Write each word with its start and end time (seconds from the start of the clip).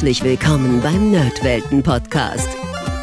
Herzlich 0.00 0.24
willkommen 0.24 0.80
beim 0.80 1.10
Nerdwelten 1.10 1.82
Podcast. 1.82 2.48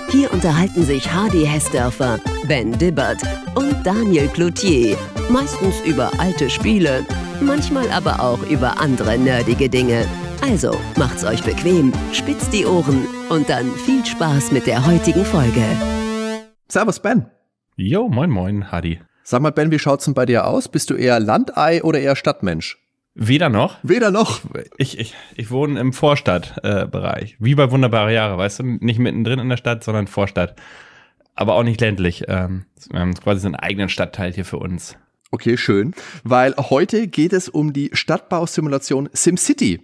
Hier 0.09 0.33
unterhalten 0.33 0.83
sich 0.83 1.07
Hardy 1.13 1.45
Hessdörfer, 1.45 2.19
Ben 2.47 2.71
Dibbert 2.71 3.21
und 3.53 3.85
Daniel 3.85 4.27
Cloutier. 4.29 4.97
Meistens 5.29 5.79
über 5.81 6.09
alte 6.19 6.49
Spiele, 6.49 7.05
manchmal 7.39 7.87
aber 7.91 8.19
auch 8.19 8.41
über 8.49 8.81
andere 8.81 9.15
nerdige 9.15 9.69
Dinge. 9.69 10.07
Also 10.41 10.75
macht's 10.97 11.23
euch 11.23 11.43
bequem, 11.43 11.93
spitzt 12.13 12.51
die 12.51 12.65
Ohren 12.65 13.05
und 13.29 13.47
dann 13.47 13.69
viel 13.85 14.03
Spaß 14.03 14.51
mit 14.51 14.65
der 14.65 14.83
heutigen 14.87 15.23
Folge. 15.23 15.65
Servus, 16.67 16.99
Ben. 16.99 17.27
Jo, 17.75 18.09
moin, 18.09 18.31
moin, 18.31 18.71
Hardy. 18.71 19.01
Sag 19.21 19.43
mal, 19.43 19.51
Ben, 19.51 19.69
wie 19.69 19.77
schaut's 19.77 20.05
denn 20.05 20.15
bei 20.15 20.25
dir 20.25 20.47
aus? 20.47 20.67
Bist 20.67 20.89
du 20.89 20.95
eher 20.95 21.19
Landei 21.19 21.83
oder 21.83 21.99
eher 21.99 22.15
Stadtmensch? 22.15 22.79
Weder 23.19 23.49
noch. 23.49 23.77
Weder 23.81 24.11
noch. 24.11 24.41
Ich, 24.77 24.99
ich, 24.99 25.15
ich 25.35 25.49
wohne 25.49 25.79
im 25.79 25.91
Vorstadtbereich. 25.91 27.33
Äh, 27.33 27.35
Wie 27.39 27.55
bei 27.55 27.71
Wunderbare 27.71 28.13
Jahre, 28.13 28.37
weißt 28.37 28.59
du? 28.59 28.63
Nicht 28.63 28.99
mittendrin 28.99 29.39
in 29.39 29.49
der 29.49 29.57
Stadt, 29.57 29.83
sondern 29.83 30.05
Vorstadt. 30.05 30.55
Aber 31.33 31.55
auch 31.55 31.63
nicht 31.63 31.81
ländlich. 31.81 32.25
Ähm, 32.27 32.65
wir 32.91 32.99
haben 32.99 33.15
quasi 33.15 33.41
so 33.41 33.47
einen 33.47 33.55
eigenen 33.55 33.89
Stadtteil 33.89 34.33
hier 34.33 34.45
für 34.45 34.57
uns. 34.57 34.97
Okay, 35.31 35.57
schön. 35.57 35.95
Weil 36.23 36.55
heute 36.57 37.07
geht 37.07 37.33
es 37.33 37.49
um 37.49 37.73
die 37.73 37.89
Stadtbausimulation 37.91 39.09
SimCity. 39.11 39.81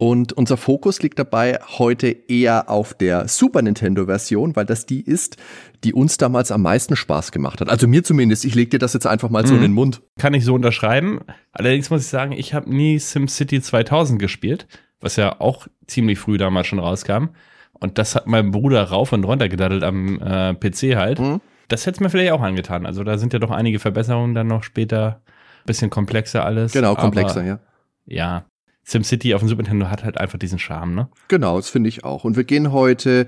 Und 0.00 0.32
unser 0.32 0.56
Fokus 0.56 1.02
liegt 1.02 1.18
dabei 1.18 1.58
heute 1.78 2.08
eher 2.08 2.70
auf 2.70 2.94
der 2.94 3.28
Super 3.28 3.60
Nintendo-Version, 3.60 4.56
weil 4.56 4.64
das 4.64 4.86
die 4.86 5.02
ist, 5.02 5.36
die 5.84 5.92
uns 5.92 6.16
damals 6.16 6.50
am 6.50 6.62
meisten 6.62 6.96
Spaß 6.96 7.32
gemacht 7.32 7.60
hat. 7.60 7.68
Also 7.68 7.86
mir 7.86 8.02
zumindest. 8.02 8.46
Ich 8.46 8.54
leg 8.54 8.70
dir 8.70 8.78
das 8.78 8.94
jetzt 8.94 9.06
einfach 9.06 9.28
mal 9.28 9.46
so 9.46 9.54
in 9.54 9.60
den 9.60 9.74
Mund. 9.74 10.00
Kann 10.18 10.32
ich 10.32 10.46
so 10.46 10.54
unterschreiben. 10.54 11.20
Allerdings 11.52 11.90
muss 11.90 12.00
ich 12.00 12.06
sagen, 12.06 12.32
ich 12.32 12.54
habe 12.54 12.74
nie 12.74 12.98
SimCity 12.98 13.60
2000 13.60 14.18
gespielt, 14.18 14.68
was 15.02 15.16
ja 15.16 15.38
auch 15.38 15.66
ziemlich 15.86 16.18
früh 16.18 16.38
damals 16.38 16.68
schon 16.68 16.78
rauskam. 16.78 17.34
Und 17.74 17.98
das 17.98 18.14
hat 18.14 18.26
mein 18.26 18.52
Bruder 18.52 18.84
rauf 18.84 19.12
und 19.12 19.24
runter 19.24 19.50
gedaddelt 19.50 19.82
am 19.82 20.18
äh, 20.18 20.54
PC 20.54 20.96
halt. 20.96 21.18
Mhm. 21.18 21.42
Das 21.68 21.84
hätte 21.84 21.96
es 21.96 22.00
mir 22.00 22.08
vielleicht 22.08 22.32
auch 22.32 22.40
angetan. 22.40 22.86
Also 22.86 23.04
da 23.04 23.18
sind 23.18 23.34
ja 23.34 23.38
doch 23.38 23.50
einige 23.50 23.78
Verbesserungen 23.78 24.34
dann 24.34 24.46
noch 24.46 24.62
später. 24.62 25.20
Bisschen 25.66 25.90
komplexer 25.90 26.42
alles. 26.42 26.72
Genau, 26.72 26.94
komplexer, 26.94 27.44
ja. 27.44 27.58
Ja. 28.06 28.46
SimCity 28.84 29.34
auf 29.34 29.40
dem 29.40 29.48
Super 29.48 29.62
Nintendo 29.62 29.88
hat 29.88 30.04
halt 30.04 30.18
einfach 30.18 30.38
diesen 30.38 30.58
Charme, 30.58 30.94
ne? 30.94 31.08
Genau, 31.28 31.56
das 31.56 31.68
finde 31.68 31.88
ich 31.88 32.04
auch. 32.04 32.24
Und 32.24 32.36
wir 32.36 32.44
gehen 32.44 32.72
heute 32.72 33.26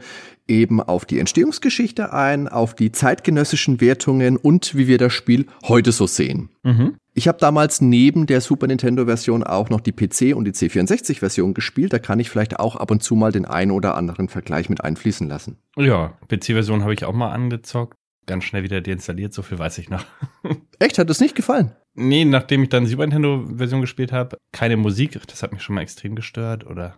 eben 0.49 0.81
auf 0.81 1.05
die 1.05 1.19
Entstehungsgeschichte 1.19 2.13
ein, 2.13 2.49
auf 2.49 2.75
die 2.75 2.91
zeitgenössischen 2.91 3.81
Wertungen 3.81 4.37
und 4.37 4.75
wie 4.75 4.87
wir 4.87 4.99
das 4.99 5.13
Spiel 5.13 5.47
heute 5.67 5.93
so 5.93 6.07
sehen. 6.07 6.51
Mhm. 6.63 6.97
Ich 7.15 7.29
habe 7.29 7.39
damals 7.39 7.81
neben 7.81 8.27
der 8.27 8.41
Super 8.41 8.67
Nintendo-Version 8.67 9.43
auch 9.45 9.69
noch 9.69 9.81
die 9.81 9.93
PC- 9.93 10.35
und 10.35 10.47
die 10.47 10.53
C64-Version 10.53 11.53
gespielt. 11.53 11.93
Da 11.93 11.99
kann 11.99 12.19
ich 12.19 12.31
vielleicht 12.31 12.59
auch 12.59 12.77
ab 12.77 12.91
und 12.91 13.03
zu 13.03 13.15
mal 13.15 13.33
den 13.33 13.45
einen 13.45 13.71
oder 13.71 13.95
anderen 13.97 14.29
Vergleich 14.29 14.71
mit 14.71 14.83
einfließen 14.83 15.29
lassen. 15.29 15.59
Ja, 15.77 16.15
PC-Version 16.29 16.83
habe 16.83 16.95
ich 16.95 17.05
auch 17.05 17.13
mal 17.13 17.31
angezockt. 17.31 17.95
Ganz 18.27 18.45
schnell 18.45 18.63
wieder 18.63 18.81
deinstalliert, 18.81 19.35
so 19.35 19.43
viel 19.43 19.59
weiß 19.59 19.79
ich 19.79 19.91
noch. 19.91 20.05
Echt, 20.79 20.99
hat 20.99 21.11
es 21.11 21.21
nicht 21.21 21.35
gefallen? 21.35 21.73
Nee, 21.95 22.25
nachdem 22.25 22.63
ich 22.63 22.69
dann 22.69 22.85
die 22.85 22.91
Super 22.91 23.07
Nintendo-Version 23.07 23.81
gespielt 23.81 24.13
habe, 24.13 24.39
keine 24.53 24.77
Musik, 24.77 25.19
das 25.27 25.43
hat 25.43 25.53
mich 25.53 25.63
schon 25.63 25.75
mal 25.75 25.83
extrem 25.83 26.15
gestört. 26.15 26.65
Oder 26.67 26.97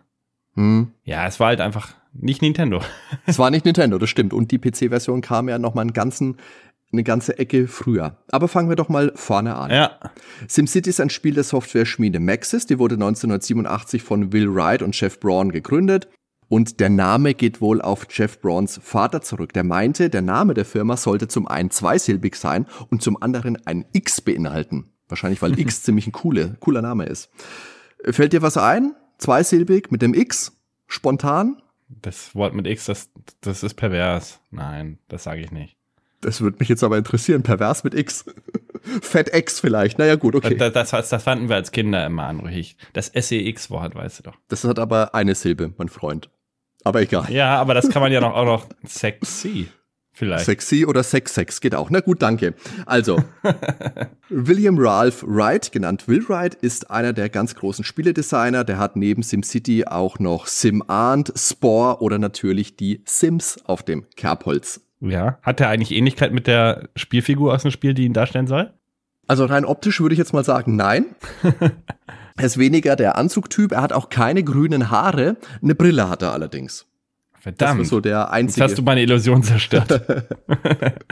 Hm. 0.53 0.91
ja, 1.03 1.25
es 1.27 1.39
war 1.39 1.47
halt 1.47 1.61
einfach 1.61 1.93
nicht 2.13 2.41
Nintendo. 2.41 2.81
Es 3.25 3.39
war 3.39 3.49
nicht 3.49 3.65
Nintendo, 3.65 3.97
das 3.97 4.09
stimmt. 4.09 4.33
Und 4.33 4.51
die 4.51 4.59
PC-Version 4.59 5.21
kam 5.21 5.49
ja 5.49 5.57
noch 5.57 5.73
mal 5.73 5.81
einen 5.81 5.93
ganzen, 5.93 6.37
eine 6.93 7.03
ganze 7.03 7.37
Ecke 7.39 7.67
früher. 7.67 8.17
Aber 8.31 8.47
fangen 8.47 8.69
wir 8.69 8.75
doch 8.77 8.87
mal 8.87 9.11
vorne 9.15 9.55
an. 9.55 9.71
Ja. 9.71 9.99
SimCity 10.47 10.91
ist 10.91 11.01
ein 11.01 11.09
Spiel 11.09 11.33
der 11.33 11.43
Software-Schmiede 11.43 12.19
Maxis. 12.19 12.67
Die 12.67 12.79
wurde 12.79 12.95
1987 12.95 14.01
von 14.03 14.31
Will 14.31 14.53
Wright 14.53 14.81
und 14.81 14.97
Jeff 14.97 15.19
Braun 15.19 15.51
gegründet. 15.51 16.07
Und 16.47 16.79
der 16.79 16.89
Name 16.89 17.33
geht 17.33 17.61
wohl 17.61 17.81
auf 17.81 18.07
Jeff 18.09 18.39
Brauns 18.39 18.79
Vater 18.83 19.21
zurück. 19.21 19.53
Der 19.53 19.63
meinte, 19.63 20.09
der 20.09 20.21
Name 20.21 20.53
der 20.53 20.65
Firma 20.65 20.97
sollte 20.97 21.27
zum 21.27 21.47
einen 21.47 21.71
zweisilbig 21.71 22.35
sein 22.35 22.65
und 22.89 23.01
zum 23.01 23.21
anderen 23.21 23.57
ein 23.65 23.85
X 23.93 24.21
beinhalten. 24.21 24.91
Wahrscheinlich, 25.07 25.41
weil 25.41 25.57
X 25.59 25.81
ziemlich 25.83 26.07
ein 26.07 26.11
coole, 26.11 26.57
cooler 26.59 26.81
Name 26.81 27.05
ist. 27.05 27.29
Fällt 28.03 28.33
dir 28.33 28.41
was 28.41 28.57
ein? 28.57 28.95
Zweisilbig 29.17 29.91
mit 29.91 30.01
dem 30.01 30.13
X? 30.13 30.57
Spontan? 30.87 31.61
Das 31.87 32.35
Wort 32.35 32.53
mit 32.53 32.67
X, 32.67 32.85
das, 32.85 33.09
das 33.41 33.63
ist 33.63 33.75
pervers. 33.75 34.39
Nein, 34.51 34.99
das 35.07 35.23
sage 35.23 35.41
ich 35.41 35.51
nicht. 35.51 35.77
Das 36.21 36.41
würde 36.41 36.57
mich 36.59 36.69
jetzt 36.69 36.83
aber 36.83 36.97
interessieren. 36.97 37.43
Pervers 37.43 37.83
mit 37.83 37.93
X. 37.93 38.25
Fett 39.01 39.33
X 39.33 39.59
vielleicht. 39.59 39.99
Naja, 39.99 40.15
gut, 40.15 40.35
okay. 40.35 40.55
Das, 40.55 40.73
das, 40.73 40.89
das, 40.91 41.09
das 41.09 41.23
fanden 41.23 41.49
wir 41.49 41.55
als 41.55 41.71
Kinder 41.71 42.05
immer 42.05 42.23
anrüchig. 42.23 42.77
Das 42.93 43.11
SEX-Wort, 43.13 43.95
weißt 43.95 44.19
du 44.19 44.23
doch. 44.23 44.37
Das 44.47 44.63
hat 44.63 44.79
aber 44.79 45.13
eine 45.13 45.35
Silbe, 45.35 45.73
mein 45.77 45.89
Freund. 45.89 46.29
Aber 46.85 47.01
egal. 47.01 47.29
Ja, 47.29 47.59
aber 47.59 47.73
das 47.73 47.89
kann 47.89 48.01
man 48.01 48.13
ja 48.13 48.21
noch, 48.21 48.33
auch 48.33 48.45
noch 48.45 48.67
sexy 48.85 49.67
vielleicht. 50.15 50.45
Sexy 50.45 50.85
oder 50.85 51.03
Sex-Sex 51.03 51.61
geht 51.61 51.75
auch. 51.75 51.89
Na 51.89 51.99
gut, 51.99 52.21
danke. 52.21 52.55
Also, 52.85 53.23
William 54.29 54.77
Ralph 54.79 55.23
Wright, 55.27 55.71
genannt 55.71 56.07
Will 56.07 56.27
Wright, 56.27 56.55
ist 56.55 56.89
einer 56.89 57.13
der 57.13 57.29
ganz 57.29 57.55
großen 57.55 57.83
Spieledesigner. 57.83 58.63
Der 58.63 58.79
hat 58.79 58.95
neben 58.95 59.21
SimCity 59.21 59.85
auch 59.85 60.17
noch 60.19 60.47
SimAnt, 60.47 61.33
Spore 61.35 62.01
oder 62.01 62.17
natürlich 62.17 62.75
die 62.75 63.03
Sims 63.05 63.59
auf 63.65 63.83
dem 63.83 64.05
Kerbholz. 64.15 64.81
Ja. 65.01 65.37
Hat 65.43 65.59
er 65.59 65.69
eigentlich 65.69 65.91
Ähnlichkeit 65.91 66.31
mit 66.31 66.47
der 66.47 66.89
Spielfigur 66.95 67.53
aus 67.53 67.61
dem 67.61 67.71
Spiel, 67.71 67.93
die 67.93 68.05
ihn 68.05 68.13
darstellen 68.13 68.47
soll? 68.47 68.73
Also 69.27 69.45
rein 69.45 69.65
optisch 69.65 69.99
würde 69.99 70.13
ich 70.13 70.19
jetzt 70.19 70.33
mal 70.33 70.45
sagen, 70.45 70.75
nein. 70.75 71.05
er 72.37 72.45
ist 72.45 72.57
weniger 72.57 72.95
der 72.95 73.17
Anzugtyp. 73.17 73.71
Er 73.71 73.81
hat 73.81 73.93
auch 73.93 74.09
keine 74.09 74.43
grünen 74.43 74.89
Haare. 74.89 75.37
Eine 75.61 75.75
Brille 75.75 76.09
hat 76.09 76.21
er 76.21 76.33
allerdings. 76.33 76.85
Das 77.33 77.41
Verdammt. 77.41 77.81
ist 77.81 77.89
so 77.89 77.99
der 77.99 78.21
Jetzt 78.21 78.31
einzige. 78.31 78.63
hast 78.63 78.77
du 78.77 78.81
meine 78.81 79.01
Illusion 79.03 79.43
zerstört. 79.43 80.01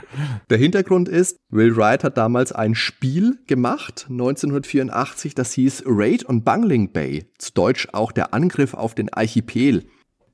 Der 0.49 0.57
Hintergrund 0.57 1.07
ist, 1.07 1.37
Will 1.49 1.75
Wright 1.75 2.03
hat 2.03 2.17
damals 2.17 2.51
ein 2.51 2.73
Spiel 2.73 3.37
gemacht, 3.47 4.07
1984, 4.09 5.35
das 5.35 5.53
hieß 5.53 5.83
Raid 5.85 6.27
on 6.27 6.43
Bungling 6.43 6.91
Bay, 6.91 7.25
zu 7.37 7.53
Deutsch 7.53 7.87
auch 7.93 8.11
der 8.11 8.33
Angriff 8.33 8.73
auf 8.73 8.95
den 8.95 9.13
Archipel. 9.13 9.85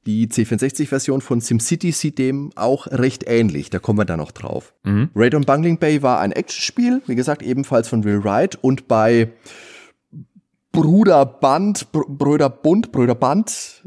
Die 0.05 0.27
C64-Version 0.27 1.19
von 1.21 1.41
SimCity 1.41 1.91
sieht 1.91 2.17
dem 2.17 2.51
auch 2.55 2.87
recht 2.87 3.25
ähnlich, 3.27 3.69
da 3.69 3.79
kommen 3.79 3.99
wir 3.99 4.05
da 4.05 4.17
noch 4.17 4.31
drauf. 4.31 4.73
Mhm. 4.83 5.09
Raid 5.15 5.35
on 5.35 5.43
Bungling 5.43 5.77
Bay 5.79 6.01
war 6.01 6.19
ein 6.21 6.31
Actionspiel, 6.31 7.01
wie 7.07 7.15
gesagt, 7.15 7.41
ebenfalls 7.43 7.87
von 7.89 8.03
Will 8.05 8.23
Wright 8.23 8.55
und 8.61 8.87
bei 8.87 9.31
Bruder 10.71 11.25
Band, 11.25 11.91
Br 11.91 12.03
Brüder 12.07 12.49
Bund, 12.49 12.91
Brüder 12.91 13.15
Band, 13.15 13.83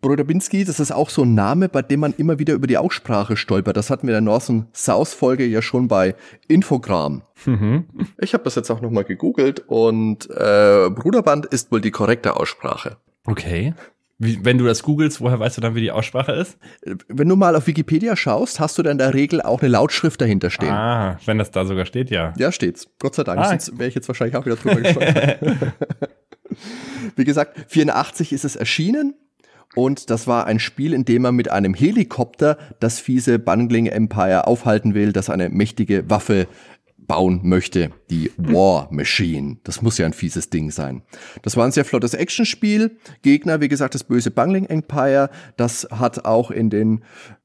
Brüder 0.00 0.24
Binsky, 0.24 0.64
das 0.64 0.80
ist 0.80 0.90
auch 0.90 1.08
so 1.08 1.22
ein 1.22 1.34
Name, 1.34 1.68
bei 1.68 1.80
dem 1.80 2.00
man 2.00 2.12
immer 2.16 2.38
wieder 2.38 2.54
über 2.54 2.66
die 2.66 2.76
Aussprache 2.76 3.36
stolpert. 3.36 3.76
Das 3.76 3.88
hatten 3.88 4.06
wir 4.06 4.18
in 4.18 4.24
der 4.24 4.32
North 4.32 4.50
und 4.50 4.66
South 4.76 5.14
Folge 5.14 5.46
ja 5.46 5.62
schon 5.62 5.86
bei 5.88 6.14
Infogramm. 6.48 7.22
Mhm. 7.46 7.84
Ich 8.18 8.34
habe 8.34 8.44
das 8.44 8.56
jetzt 8.56 8.70
auch 8.70 8.80
nochmal 8.80 9.04
gegoogelt 9.04 9.60
und 9.66 10.28
äh, 10.30 10.90
Bruderband 10.90 11.46
ist 11.46 11.70
wohl 11.70 11.80
die 11.80 11.92
korrekte 11.92 12.36
Aussprache. 12.36 12.96
Okay. 13.26 13.74
Wie, 14.18 14.44
wenn 14.44 14.58
du 14.58 14.64
das 14.64 14.82
googelst, 14.82 15.20
woher 15.20 15.40
weißt 15.40 15.56
du 15.56 15.60
dann, 15.60 15.74
wie 15.74 15.80
die 15.80 15.90
Aussprache 15.90 16.32
ist? 16.32 16.56
Wenn 17.08 17.28
du 17.28 17.34
mal 17.36 17.56
auf 17.56 17.66
Wikipedia 17.66 18.16
schaust, 18.16 18.60
hast 18.60 18.78
du 18.78 18.82
da 18.82 18.90
in 18.90 18.98
der 18.98 19.12
Regel 19.12 19.42
auch 19.42 19.60
eine 19.60 19.70
Lautschrift 19.70 20.20
dahinter 20.20 20.50
stehen. 20.50 20.70
Ah, 20.70 21.18
wenn 21.24 21.38
das 21.38 21.50
da 21.50 21.64
sogar 21.64 21.84
steht, 21.84 22.10
ja. 22.10 22.32
Ja, 22.38 22.52
steht's. 22.52 22.88
Gott 23.00 23.16
sei 23.16 23.24
Dank. 23.24 23.40
Ah. 23.40 23.58
Wäre 23.72 23.88
ich 23.88 23.94
jetzt 23.94 24.06
wahrscheinlich 24.06 24.36
auch 24.36 24.46
wieder 24.46 24.56
drüber 24.56 24.76
gestolpert. 24.76 25.74
Wie 27.16 27.24
gesagt, 27.24 27.66
84 27.68 28.32
ist 28.32 28.44
es 28.44 28.56
erschienen. 28.56 29.14
Und 29.74 30.08
das 30.10 30.28
war 30.28 30.46
ein 30.46 30.60
Spiel, 30.60 30.92
in 30.92 31.04
dem 31.04 31.22
man 31.22 31.34
mit 31.34 31.50
einem 31.50 31.74
Helikopter 31.74 32.58
das 32.78 33.00
fiese 33.00 33.40
Bungling 33.40 33.86
Empire 33.86 34.46
aufhalten 34.46 34.94
will, 34.94 35.12
das 35.12 35.30
eine 35.30 35.50
mächtige 35.50 36.08
Waffe 36.08 36.46
bauen 37.06 37.40
möchte. 37.42 37.90
Die 38.10 38.30
War 38.36 38.88
Machine. 38.90 39.58
Das 39.64 39.82
muss 39.82 39.98
ja 39.98 40.06
ein 40.06 40.12
fieses 40.12 40.50
Ding 40.50 40.70
sein. 40.70 41.02
Das 41.42 41.56
war 41.56 41.64
ein 41.64 41.72
sehr 41.72 41.84
flottes 41.84 42.14
Actionspiel. 42.14 42.96
Gegner, 43.22 43.60
wie 43.60 43.68
gesagt, 43.68 43.94
das 43.94 44.04
böse 44.04 44.30
Bungling 44.30 44.66
Empire. 44.66 45.30
Das 45.56 45.88
hat 45.90 46.24
auch 46.24 46.50
in 46.50 46.70
den 46.70 47.02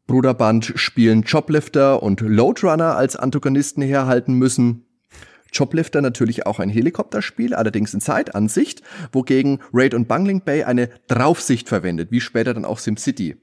Bruderband-Spielen 0.07 1.23
Joblifter 1.23 2.01
und 2.01 2.21
Loadrunner 2.21 2.95
als 2.95 3.15
Antagonisten 3.15 3.83
herhalten 3.83 4.33
müssen. 4.33 4.85
Joblifter 5.54 6.01
natürlich 6.01 6.46
auch 6.46 6.60
ein 6.60 6.69
Helikopterspiel, 6.69 7.54
allerdings 7.54 7.94
in 7.94 8.01
Zeitansicht, 8.01 8.81
wogegen 9.12 9.60
Raid 9.74 9.94
und 9.94 10.07
Bungling 10.07 10.42
Bay 10.44 10.63
eine 10.63 10.90
Draufsicht 11.07 11.69
verwendet, 11.69 12.12
wie 12.12 12.22
später 12.22 12.54
dann 12.54 12.66
auch 12.66 12.80
SimCity. 12.80 13.38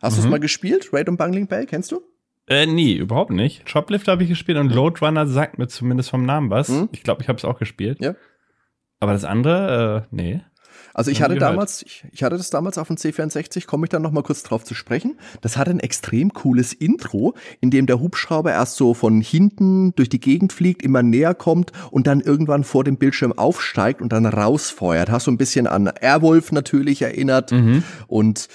Hast 0.00 0.16
du 0.16 0.22
es 0.22 0.28
mal 0.28 0.38
gespielt, 0.40 0.90
Raid 0.92 1.08
und 1.08 1.16
Bungling 1.16 1.48
Bay? 1.48 1.66
Kennst 1.66 1.90
du? 1.90 2.00
Äh, 2.46 2.66
nee, 2.66 2.94
überhaupt 2.94 3.30
nicht. 3.30 3.68
Shoplifter 3.68 4.12
habe 4.12 4.22
ich 4.22 4.28
gespielt 4.28 4.58
und 4.58 4.72
Loadrunner 4.72 5.26
sagt 5.26 5.58
mir 5.58 5.68
zumindest 5.68 6.10
vom 6.10 6.24
Namen 6.24 6.50
was. 6.50 6.68
Mhm. 6.68 6.88
Ich 6.92 7.02
glaube, 7.02 7.22
ich 7.22 7.28
habe 7.28 7.36
es 7.36 7.44
auch 7.44 7.58
gespielt. 7.58 7.98
Ja. 8.00 8.14
Aber 9.00 9.12
das 9.12 9.24
andere, 9.24 10.06
äh, 10.10 10.14
nee. 10.14 10.40
Also 10.94 11.10
ich 11.10 11.22
hatte 11.22 11.34
damals, 11.36 11.82
ich, 11.82 12.04
ich 12.12 12.22
hatte 12.22 12.36
das 12.36 12.50
damals 12.50 12.78
auf 12.78 12.88
dem 12.88 12.96
C64, 12.96 13.66
komme 13.66 13.86
ich 13.86 13.90
dann 13.90 14.02
noch 14.02 14.12
mal 14.12 14.22
kurz 14.22 14.42
drauf 14.42 14.64
zu 14.64 14.74
sprechen. 14.74 15.18
Das 15.40 15.56
hat 15.56 15.68
ein 15.68 15.80
extrem 15.80 16.32
cooles 16.32 16.72
Intro, 16.72 17.34
in 17.60 17.70
dem 17.70 17.86
der 17.86 18.00
Hubschrauber 18.00 18.52
erst 18.52 18.76
so 18.76 18.94
von 18.94 19.20
hinten 19.20 19.94
durch 19.94 20.08
die 20.08 20.20
Gegend 20.20 20.52
fliegt, 20.52 20.82
immer 20.82 21.02
näher 21.02 21.34
kommt 21.34 21.72
und 21.90 22.06
dann 22.06 22.20
irgendwann 22.20 22.64
vor 22.64 22.84
dem 22.84 22.96
Bildschirm 22.96 23.32
aufsteigt 23.32 24.02
und 24.02 24.12
dann 24.12 24.26
rausfeuert. 24.26 25.10
Hast 25.10 25.24
so 25.24 25.30
ein 25.30 25.38
bisschen 25.38 25.66
an 25.66 25.86
Airwolf 26.00 26.52
natürlich 26.52 27.02
erinnert 27.02 27.52
Mhm. 27.52 27.82
und 28.06 28.48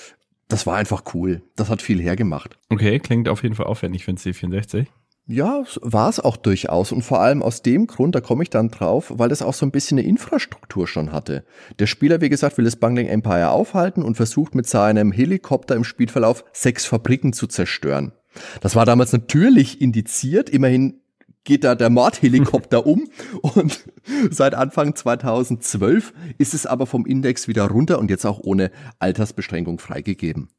das 0.50 0.68
war 0.68 0.76
einfach 0.76 1.04
cool. 1.14 1.42
Das 1.56 1.70
hat 1.70 1.82
viel 1.82 2.00
hergemacht. 2.02 2.58
Okay, 2.70 3.00
klingt 3.00 3.28
auf 3.30 3.42
jeden 3.44 3.56
Fall 3.56 3.66
aufwendig 3.66 4.06
für 4.06 4.12
ein 4.12 4.18
C64. 4.18 4.86
Ja, 5.26 5.64
war 5.82 6.10
es 6.10 6.20
auch 6.20 6.36
durchaus. 6.36 6.92
Und 6.92 7.02
vor 7.02 7.22
allem 7.22 7.42
aus 7.42 7.62
dem 7.62 7.88
Grund, 7.88 8.14
da 8.14 8.20
komme 8.20 8.44
ich 8.44 8.50
dann 8.50 8.70
drauf, 8.70 9.12
weil 9.16 9.30
das 9.30 9.42
auch 9.42 9.54
so 9.54 9.66
ein 9.66 9.72
bisschen 9.72 9.98
eine 9.98 10.08
Infrastruktur 10.08 10.86
schon 10.86 11.14
hatte. 11.14 11.46
Der 11.80 11.88
Spieler, 11.88 12.20
wie 12.20 12.28
gesagt, 12.28 12.58
will 12.58 12.66
das 12.66 12.76
Bungling 12.76 13.08
Empire 13.08 13.50
aufhalten 13.50 14.04
und 14.04 14.16
versucht 14.16 14.54
mit 14.54 14.68
seinem 14.68 15.14
Helikopter 15.14 15.76
im 15.76 15.86
Spielverlauf 15.86 16.44
sechs 16.52 16.86
Fabriken 16.86 17.32
zu 17.32 17.48
zerstören. 17.48 18.12
Das 18.60 18.76
war 18.76 18.86
damals 18.86 19.14
natürlich 19.14 19.80
indiziert. 19.80 20.50
Immerhin 20.50 21.00
geht 21.46 21.64
da 21.64 21.76
der 21.76 21.90
Mordhelikopter 21.90 22.86
um 22.86 23.10
und 23.42 23.86
seit 24.30 24.56
Anfang 24.56 24.96
2012 24.96 26.14
ist 26.38 26.54
es 26.54 26.66
aber 26.66 26.86
vom 26.86 27.06
Index 27.06 27.48
wieder 27.48 27.66
runter 27.68 28.00
und 28.00 28.10
jetzt 28.10 28.26
auch 28.26 28.40
ohne 28.42 28.72
Altersbeschränkung 29.00 29.80
freigegeben. 29.80 30.50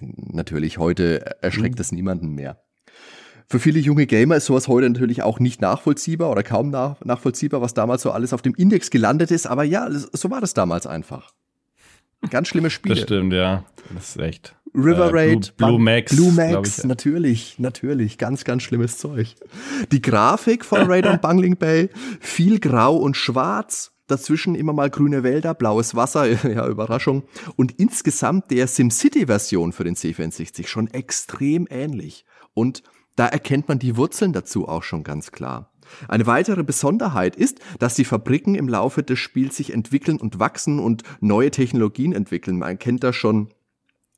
Natürlich, 0.00 0.78
heute 0.78 1.42
erschreckt 1.42 1.80
es 1.80 1.92
niemanden 1.92 2.34
mehr. 2.34 2.60
Für 3.50 3.58
viele 3.58 3.80
junge 3.80 4.06
Gamer 4.06 4.36
ist 4.36 4.44
sowas 4.44 4.68
heute 4.68 4.90
natürlich 4.90 5.22
auch 5.22 5.40
nicht 5.40 5.62
nachvollziehbar 5.62 6.30
oder 6.30 6.42
kaum 6.42 6.68
nach, 6.68 7.02
nachvollziehbar, 7.02 7.62
was 7.62 7.72
damals 7.72 8.02
so 8.02 8.10
alles 8.10 8.34
auf 8.34 8.42
dem 8.42 8.54
Index 8.54 8.90
gelandet 8.90 9.30
ist. 9.30 9.46
Aber 9.46 9.64
ja, 9.64 9.88
so 9.90 10.30
war 10.30 10.42
das 10.42 10.52
damals 10.52 10.86
einfach. 10.86 11.32
Ganz 12.28 12.48
schlimme 12.48 12.68
Spiele. 12.68 12.96
Das 12.96 13.04
stimmt, 13.04 13.32
ja. 13.32 13.64
Das 13.94 14.10
ist 14.10 14.18
echt. 14.18 14.54
River 14.74 15.06
Äh, 15.06 15.12
Raid, 15.12 15.56
Blue, 15.56 15.70
Blue 15.70 15.78
Max. 15.80 16.14
Blue 16.14 16.30
Max, 16.30 16.78
ich. 16.78 16.84
natürlich, 16.84 17.58
natürlich, 17.58 18.18
ganz, 18.18 18.44
ganz 18.44 18.64
schlimmes 18.64 18.98
Zeug. 18.98 19.34
Die 19.92 20.02
Grafik 20.02 20.62
von 20.62 20.82
Raid 20.82 21.06
on 21.06 21.18
Bungling 21.18 21.56
Bay, 21.56 21.88
viel 22.20 22.60
grau 22.60 22.96
und 22.96 23.16
schwarz, 23.16 23.92
dazwischen 24.08 24.56
immer 24.56 24.74
mal 24.74 24.90
grüne 24.90 25.22
Wälder, 25.22 25.54
blaues 25.54 25.94
Wasser, 25.94 26.26
ja, 26.50 26.66
Überraschung. 26.68 27.22
Und 27.56 27.72
insgesamt 27.78 28.50
der 28.50 28.66
SimCity-Version 28.66 29.72
für 29.72 29.84
den 29.84 29.94
C64 29.94 30.66
schon 30.66 30.88
extrem 30.88 31.66
ähnlich. 31.70 32.26
Und 32.52 32.82
da 33.18 33.26
erkennt 33.26 33.68
man 33.68 33.80
die 33.80 33.96
Wurzeln 33.96 34.32
dazu 34.32 34.68
auch 34.68 34.84
schon 34.84 35.02
ganz 35.02 35.32
klar. 35.32 35.72
Eine 36.06 36.26
weitere 36.26 36.62
Besonderheit 36.62 37.34
ist, 37.34 37.58
dass 37.78 37.94
die 37.94 38.04
Fabriken 38.04 38.54
im 38.54 38.68
Laufe 38.68 39.02
des 39.02 39.18
Spiels 39.18 39.56
sich 39.56 39.72
entwickeln 39.72 40.18
und 40.18 40.38
wachsen 40.38 40.78
und 40.78 41.02
neue 41.20 41.50
Technologien 41.50 42.12
entwickeln. 42.12 42.58
Man 42.58 42.78
kennt 42.78 43.02
da 43.02 43.12
schon 43.12 43.48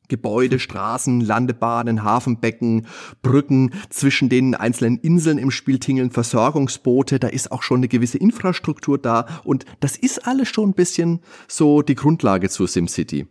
Gebäude, 0.08 0.58
Straßen, 0.58 1.20
Landebahnen, 1.20 2.02
Hafenbecken, 2.02 2.88
Brücken, 3.22 3.72
zwischen 3.88 4.28
den 4.28 4.54
einzelnen 4.54 4.98
Inseln 4.98 5.38
im 5.38 5.50
Spiel 5.50 5.78
tingeln 5.78 6.10
Versorgungsboote, 6.10 7.18
da 7.20 7.28
ist 7.28 7.52
auch 7.52 7.62
schon 7.62 7.78
eine 7.78 7.88
gewisse 7.88 8.18
Infrastruktur 8.18 8.98
da 8.98 9.26
und 9.44 9.64
das 9.78 9.96
ist 9.96 10.26
alles 10.26 10.48
schon 10.48 10.70
ein 10.70 10.74
bisschen 10.74 11.20
so 11.48 11.80
die 11.80 11.94
Grundlage 11.94 12.50
zu 12.50 12.66
SimCity. 12.66 13.28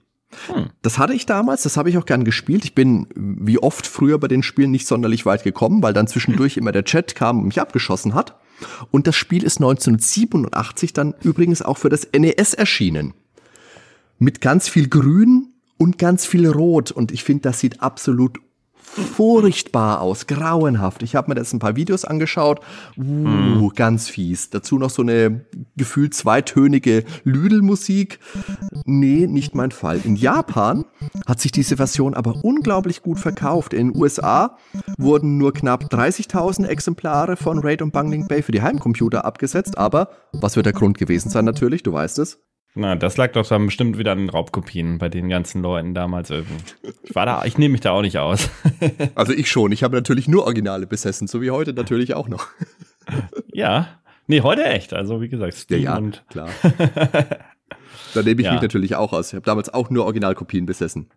Das 0.82 0.98
hatte 0.98 1.14
ich 1.14 1.26
damals, 1.26 1.64
das 1.64 1.76
habe 1.76 1.90
ich 1.90 1.98
auch 1.98 2.06
gern 2.06 2.24
gespielt. 2.24 2.64
Ich 2.64 2.76
bin 2.76 3.08
wie 3.16 3.60
oft 3.60 3.88
früher 3.88 4.20
bei 4.20 4.28
den 4.28 4.44
Spielen 4.44 4.72
nicht 4.72 4.88
sonderlich 4.88 5.26
weit 5.26 5.44
gekommen, 5.44 5.82
weil 5.82 5.94
dann 5.94 6.08
zwischendurch 6.08 6.58
immer 6.58 6.72
der 6.72 6.86
Chat 6.86 7.16
kam 7.16 7.40
und 7.40 7.46
mich 7.48 7.60
abgeschossen 7.60 8.14
hat. 8.14 8.40
Und 8.92 9.08
das 9.08 9.16
Spiel 9.16 9.44
ist 9.44 9.58
1987 9.58 10.94
dann 10.94 11.16
übrigens 11.22 11.62
auch 11.62 11.78
für 11.78 11.90
das 11.90 12.08
NES 12.16 12.54
erschienen. 12.54 13.14
Mit 14.18 14.42
ganz 14.42 14.68
viel 14.68 14.90
Grün 14.90 15.54
und 15.78 15.98
ganz 15.98 16.26
viel 16.26 16.48
Rot. 16.48 16.92
Und 16.92 17.12
ich 17.12 17.24
finde, 17.24 17.44
das 17.44 17.60
sieht 17.60 17.82
absolut 17.82 18.40
furchtbar 18.90 20.02
aus, 20.02 20.28
grauenhaft. 20.28 21.04
Ich 21.04 21.16
habe 21.16 21.30
mir 21.30 21.36
das 21.36 21.54
ein 21.54 21.60
paar 21.60 21.76
Videos 21.76 22.06
angeschaut. 22.06 22.60
Uh, 22.98 23.70
ganz 23.76 24.10
fies. 24.10 24.50
Dazu 24.50 24.78
noch 24.78 24.90
so 24.90 25.02
eine 25.02 25.46
gefühlt 25.76 26.14
zweitönige 26.14 27.04
Lüdelmusik. 27.24 28.20
Nee, 28.86 29.28
nicht 29.28 29.56
mein 29.56 29.72
Fall. 29.72 30.02
In 30.04 30.16
Japan 30.16 30.86
hat 31.28 31.40
sich 31.40 31.52
diese 31.52 31.78
Version 31.78 32.14
aber 32.14 32.44
unglaublich 32.44 33.02
gut 33.02 33.20
verkauft. 33.20 33.74
In 33.74 33.92
den 33.92 34.02
USA 34.02 34.58
wurden 34.98 35.38
nur 35.38 35.54
knapp 35.54 35.86
30.000 35.86 36.66
Exemplare 36.66 37.38
von 37.38 37.60
Raid 37.60 37.82
und 37.82 37.94
Bungling 37.94 38.28
Bay 38.28 38.42
für 38.42 38.52
die 38.52 38.62
Heimcomputer 38.62 39.26
abgesetzt. 39.26 39.78
Aber 39.78 40.10
was 40.34 40.56
wird 40.56 40.66
der 40.66 40.74
Grund 40.74 40.98
gewesen 40.98 41.30
sein 41.30 41.46
natürlich? 41.46 41.84
Du 41.84 41.94
weißt 41.94 42.20
es. 42.20 42.40
Na, 42.76 42.96
das 42.96 43.18
lag 43.18 43.32
doch 43.34 43.48
dann 43.48 43.66
bestimmt 43.66 43.98
wieder 43.98 44.12
an 44.12 44.20
den 44.20 44.30
Raubkopien 44.30 45.00
bei 45.00 45.10
den 45.10 45.28
ganzen 45.28 45.62
Leuten 45.62 45.94
damals 45.94 46.30
irgendwie. 46.30 46.64
Ich 47.04 47.14
war 47.16 47.26
da, 47.26 47.44
ich 47.46 47.58
nehme 47.58 47.74
mich 47.74 47.82
da 47.82 47.92
auch 47.92 48.02
nicht 48.02 48.18
aus. 48.18 48.50
Also 49.16 49.34
ich 49.34 49.50
schon. 49.50 49.72
Ich 49.72 49.84
habe 49.84 49.96
natürlich 49.96 50.28
nur 50.28 50.44
Originale 50.46 50.88
besessen, 50.88 51.28
so 51.28 51.42
wie 51.42 51.52
heute 51.52 51.74
natürlich 51.74 52.14
auch 52.14 52.30
noch. 52.30 52.48
ja. 53.52 53.88
Nee, 54.28 54.42
heute 54.42 54.64
echt. 54.64 54.94
Also 54.94 55.20
wie 55.22 55.30
gesagt, 55.30 55.56
Steam 55.56 55.92
und 55.92 56.24
klar. 56.30 56.50
Da 58.14 58.24
nehme 58.24 58.42
ich 58.42 58.46
Ja. 58.48 58.54
mich 58.54 58.62
natürlich 58.62 58.96
auch 58.96 59.14
aus. 59.14 59.28
Ich 59.30 59.34
habe 59.36 59.46
damals 59.46 59.72
auch 59.74 59.90
nur 59.90 60.06
Originalkopien 60.06 60.66
besessen. 60.66 61.10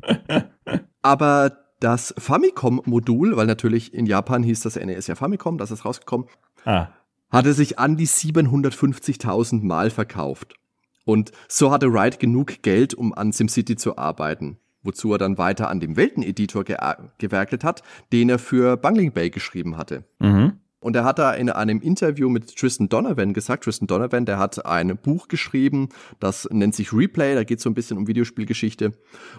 Aber 1.02 1.56
das 1.80 2.14
Famicom-Modul, 2.18 3.36
weil 3.36 3.46
natürlich 3.46 3.94
in 3.94 4.06
Japan 4.06 4.42
hieß 4.42 4.60
das 4.60 4.76
NES 4.76 5.06
ja 5.06 5.14
Famicom, 5.14 5.58
das 5.58 5.70
ist 5.70 5.84
rausgekommen, 5.84 6.26
ah, 6.64 6.88
hatte 7.30 7.54
sich 7.54 7.78
an 7.78 7.96
die 7.96 8.06
750.000 8.06 9.62
Mal 9.64 9.90
verkauft. 9.90 10.54
Und 11.04 11.32
so 11.48 11.70
hatte 11.70 11.92
Wright 11.92 12.20
genug 12.20 12.62
Geld, 12.62 12.94
um 12.94 13.12
an 13.14 13.32
SimCity 13.32 13.76
zu 13.76 13.96
arbeiten. 13.98 14.58
Wozu 14.82 15.12
er 15.12 15.18
dann 15.18 15.38
weiter 15.38 15.68
an 15.68 15.80
dem 15.80 15.96
Welteneditor 15.96 16.64
ge 16.64 16.76
gewerkelt 17.18 17.62
hat, 17.62 17.82
den 18.12 18.28
er 18.28 18.38
für 18.38 18.76
Bungling 18.76 19.12
Bay 19.12 19.30
geschrieben 19.30 19.76
hatte. 19.76 20.04
mhm. 20.18 20.58
Und 20.82 20.96
er 20.96 21.04
hat 21.04 21.20
da 21.20 21.32
in 21.32 21.48
einem 21.48 21.80
Interview 21.80 22.28
mit 22.28 22.56
Tristan 22.56 22.88
Donovan 22.88 23.34
gesagt, 23.34 23.62
Tristan 23.62 23.86
Donovan, 23.86 24.26
der 24.26 24.40
hat 24.40 24.66
ein 24.66 24.96
Buch 24.96 25.28
geschrieben, 25.28 25.90
das 26.18 26.48
nennt 26.50 26.74
sich 26.74 26.92
Replay, 26.92 27.36
da 27.36 27.44
geht 27.44 27.58
es 27.58 27.62
so 27.62 27.70
ein 27.70 27.74
bisschen 27.74 27.96
um 27.98 28.08
Videospielgeschichte. 28.08 28.92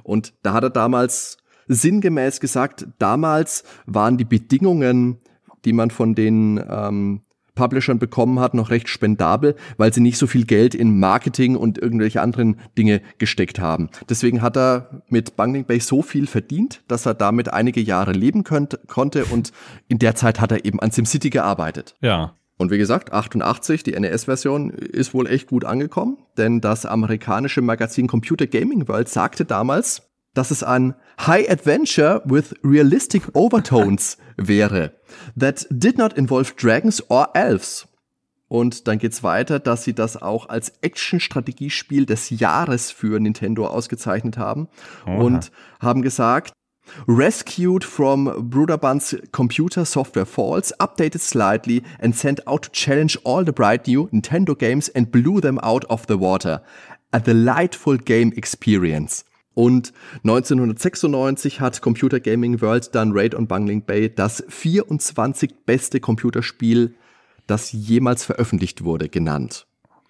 Und 0.04 0.34
da 0.42 0.54
hat 0.54 0.64
er 0.64 0.70
damals 0.70 1.38
sinngemäß 1.68 2.40
gesagt, 2.40 2.88
damals 2.98 3.66
waren 3.86 4.18
die 4.18 4.24
Bedingungen, 4.24 5.18
die 5.66 5.74
man 5.74 5.92
von 5.92 6.16
den 6.16 6.64
ähm, 6.66 7.22
Publishern 7.56 8.00
bekommen 8.00 8.40
hat, 8.40 8.54
noch 8.54 8.70
recht 8.70 8.90
spendabel, 8.90 9.56
weil 9.78 9.94
sie 9.94 10.02
nicht 10.02 10.18
so 10.18 10.28
viel 10.28 10.46
Geld 10.46 10.76
in 10.76 11.00
Marketing 11.00 11.56
und 11.56 11.78
irgendwelche 11.78 12.22
anderen 12.22 12.58
Dinge 12.78 13.02
gesteckt 13.18 13.60
haben. 13.60 13.90
Deswegen 14.10 14.42
hat 14.42 14.58
er 14.58 15.04
mit 15.10 15.36
Bungling 15.36 15.66
Bay 15.66 15.80
so 15.80 16.02
viel 16.02 16.28
verdient, 16.28 16.82
dass 16.88 17.06
er 17.06 17.14
damit 17.14 17.54
einige 17.54 17.82
Jahre 17.82 18.12
leben 18.12 18.44
könnt, 18.44 18.80
konnte 18.88 19.26
und 19.26 19.52
in 19.88 20.00
der 20.00 20.16
Zeit 20.16 20.40
hat 20.40 20.52
er 20.52 20.66
eben 20.66 20.80
an 20.80 20.92
SimCity 20.92 21.30
gearbeitet. 21.30 21.96
Ja. 22.02 22.36
Und 22.58 22.72
wie 22.72 22.78
gesagt, 22.78 23.12
88, 23.12 23.84
die 23.84 24.00
NES-Version, 24.00 24.70
ist 24.70 25.14
wohl 25.14 25.28
echt 25.28 25.48
gut 25.48 25.66
angekommen, 25.66 26.18
denn 26.38 26.62
das 26.62 26.86
amerikanische 26.86 27.62
Magazin 27.62 28.08
Computer 28.08 28.48
Gaming 28.48 28.88
World 28.88 29.10
sagte 29.10 29.44
damals, 29.44 30.13
dass 30.34 30.52
es 30.52 30.64
ein 30.64 30.96
High 31.20 31.50
Adventure 31.50 32.22
with 32.26 32.56
realistic 32.64 33.24
overtones 33.36 34.18
wäre, 34.38 34.94
that 35.38 35.66
did 35.70 35.98
not 35.98 36.14
involve 36.14 36.54
dragons 36.56 37.04
or 37.10 37.30
elves. 37.34 37.88
Und 38.48 38.88
dann 38.88 39.00
geht's 39.00 39.24
weiter, 39.24 39.60
dass 39.60 39.84
sie 39.84 39.94
das 39.94 40.22
auch 40.22 40.48
als 40.48 40.74
Action-Strategiespiel 40.82 42.06
des 42.06 42.30
Jahres 42.30 42.92
für 42.92 43.20
Nintendo 43.20 43.66
ausgezeichnet 43.66 44.38
haben 44.38 44.68
Oha. 45.08 45.16
und 45.16 45.52
haben 45.80 46.04
gesagt, 46.04 46.54
Rescued 47.08 47.84
from 47.84 48.50
Bruderband's 48.50 49.18
computer 49.32 49.86
software 49.86 50.26
faults, 50.26 50.72
updated 50.80 51.22
slightly 51.22 51.82
and 52.00 52.16
sent 52.16 52.46
out 52.48 52.64
to 52.64 52.70
challenge 52.72 53.18
all 53.24 53.44
the 53.44 53.52
bright 53.52 53.88
new 53.88 54.08
Nintendo 54.12 54.56
games 54.56 54.90
and 54.90 55.12
blew 55.12 55.42
them 55.42 55.58
out 55.60 55.86
of 55.86 56.06
the 56.08 56.20
water. 56.20 56.62
A 57.12 57.20
delightful 57.20 57.98
game 57.98 58.34
experience. 58.36 59.24
Und 59.56 59.94
1996 60.24 61.60
hat 61.60 61.82
Computer 61.82 62.20
Gaming 62.20 62.62
World 62.62 62.94
dann 62.96 63.12
Raid 63.14 63.36
on 63.36 63.48
Bungling 63.48 63.84
Bay 63.84 64.14
das 64.14 64.44
24 64.50 65.66
beste 65.66 66.00
Computerspiel, 66.00 66.96
das 67.48 67.72
jemals 67.72 68.26
veröffentlicht 68.26 68.84
wurde, 68.84 69.10
genannt. 69.10 69.68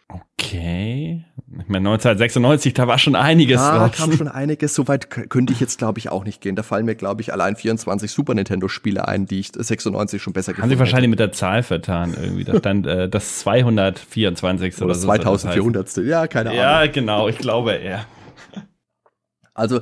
Okay. 0.09 1.25
Ich 1.47 1.67
meine, 1.69 1.89
1996, 1.89 2.73
da 2.73 2.87
war 2.87 2.99
schon 2.99 3.15
einiges 3.15 3.59
Da 3.59 3.79
drauf. 3.79 3.97
kam 3.97 4.11
schon 4.11 4.27
einiges. 4.27 4.75
Soweit 4.75 5.09
könnte 5.09 5.53
ich 5.53 5.59
jetzt, 5.59 5.77
glaube 5.79 5.97
ich, 5.99 6.09
auch 6.09 6.23
nicht 6.23 6.41
gehen. 6.41 6.55
Da 6.55 6.61
fallen 6.61 6.85
mir, 6.85 6.95
glaube 6.95 7.21
ich, 7.21 7.31
allein 7.33 7.55
24 7.55 8.11
Super 8.11 8.35
Nintendo-Spiele 8.35 9.07
ein, 9.07 9.25
die 9.25 9.39
ich 9.39 9.51
96 9.55 10.21
schon 10.21 10.33
besser 10.33 10.51
Haben 10.51 10.55
sie 10.55 10.61
gefunden 10.61 10.79
wahrscheinlich 10.79 11.09
mit 11.09 11.19
der 11.19 11.31
Zahl 11.31 11.63
vertan 11.63 12.13
irgendwie. 12.19 12.43
Da 12.43 12.57
stand 12.57 12.85
äh, 12.85 13.09
das 13.09 13.39
224. 13.39 14.73
hätte. 14.73 14.83
oder 14.83 14.85
Oder 14.85 14.95
so. 14.95 15.07
das 15.07 15.17
2400. 15.21 15.97
Ja, 15.97 16.27
keine. 16.27 16.49
Ahnung. 16.49 16.61
Ja, 16.61 16.85
genau, 16.87 17.27
ich 17.27 17.37
glaube 17.37 17.73
eher. 17.73 18.05
Also 19.53 19.81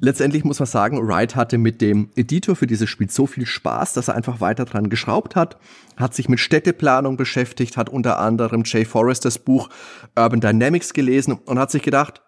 letztendlich 0.00 0.44
muss 0.44 0.58
man 0.58 0.66
sagen, 0.66 1.06
Wright 1.06 1.36
hatte 1.36 1.58
mit 1.58 1.80
dem 1.80 2.10
Editor 2.16 2.56
für 2.56 2.66
dieses 2.66 2.88
Spiel 2.88 3.10
so 3.10 3.26
viel 3.26 3.46
Spaß, 3.46 3.92
dass 3.92 4.08
er 4.08 4.14
einfach 4.14 4.40
weiter 4.40 4.64
dran 4.64 4.88
geschraubt 4.88 5.36
hat, 5.36 5.58
hat 5.96 6.14
sich 6.14 6.28
mit 6.28 6.40
Städteplanung 6.40 7.16
beschäftigt, 7.16 7.76
hat 7.76 7.90
unter 7.90 8.18
anderem 8.18 8.62
Jay 8.64 8.84
Forresters 8.84 9.38
Buch 9.38 9.68
Urban 10.16 10.40
Dynamics 10.40 10.94
gelesen 10.94 11.32
und 11.32 11.58
hat 11.58 11.70
sich 11.70 11.82
gedacht, 11.82 12.22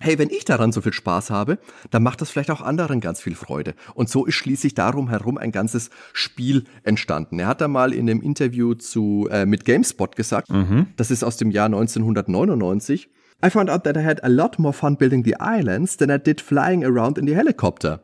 hey, 0.00 0.18
wenn 0.18 0.30
ich 0.30 0.46
daran 0.46 0.72
so 0.72 0.80
viel 0.80 0.94
Spaß 0.94 1.30
habe, 1.30 1.58
dann 1.90 2.02
macht 2.02 2.22
das 2.22 2.30
vielleicht 2.30 2.50
auch 2.50 2.62
anderen 2.62 3.00
ganz 3.00 3.20
viel 3.20 3.34
Freude. 3.34 3.74
Und 3.94 4.08
so 4.08 4.24
ist 4.24 4.34
schließlich 4.34 4.74
darum 4.74 5.10
herum 5.10 5.36
ein 5.36 5.52
ganzes 5.52 5.90
Spiel 6.14 6.64
entstanden. 6.84 7.38
Er 7.38 7.48
hat 7.48 7.60
da 7.60 7.68
mal 7.68 7.92
in 7.92 8.08
einem 8.08 8.22
Interview 8.22 8.74
zu, 8.74 9.28
äh, 9.30 9.44
mit 9.44 9.66
GameSpot 9.66 10.16
gesagt, 10.16 10.48
das 10.96 11.10
ist 11.10 11.22
aus 11.22 11.36
dem 11.36 11.50
Jahr 11.50 11.66
1999, 11.66 13.10
I 13.44 13.50
found 13.50 13.70
out 13.70 13.84
that 13.84 13.96
I 13.96 14.04
had 14.04 14.22
a 14.22 14.28
lot 14.28 14.58
more 14.58 14.72
fun 14.72 14.96
building 14.96 15.24
the 15.24 15.36
islands 15.40 15.96
than 15.96 16.10
I 16.10 16.18
did 16.18 16.40
flying 16.40 16.84
around 16.84 17.18
in 17.18 17.26
the 17.26 17.34
helicopter. 17.34 18.00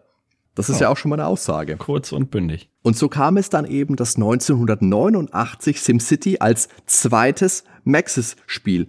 Das 0.55 0.71
ist 0.71 0.79
oh. 0.79 0.85
ja 0.85 0.89
auch 0.89 0.97
schon 0.97 1.11
mal 1.11 1.17
eine 1.17 1.27
Aussage. 1.27 1.77
Kurz 1.77 2.13
und 2.13 2.31
bündig. 2.31 2.71
Und 2.83 2.97
so 2.97 3.09
kam 3.09 3.37
es 3.37 3.51
dann 3.51 3.67
eben, 3.67 3.97
dass 3.97 4.17
1989 4.17 5.81
SimCity 5.81 6.39
als 6.41 6.69
zweites 6.87 7.65
Maxis-Spiel 7.85 8.89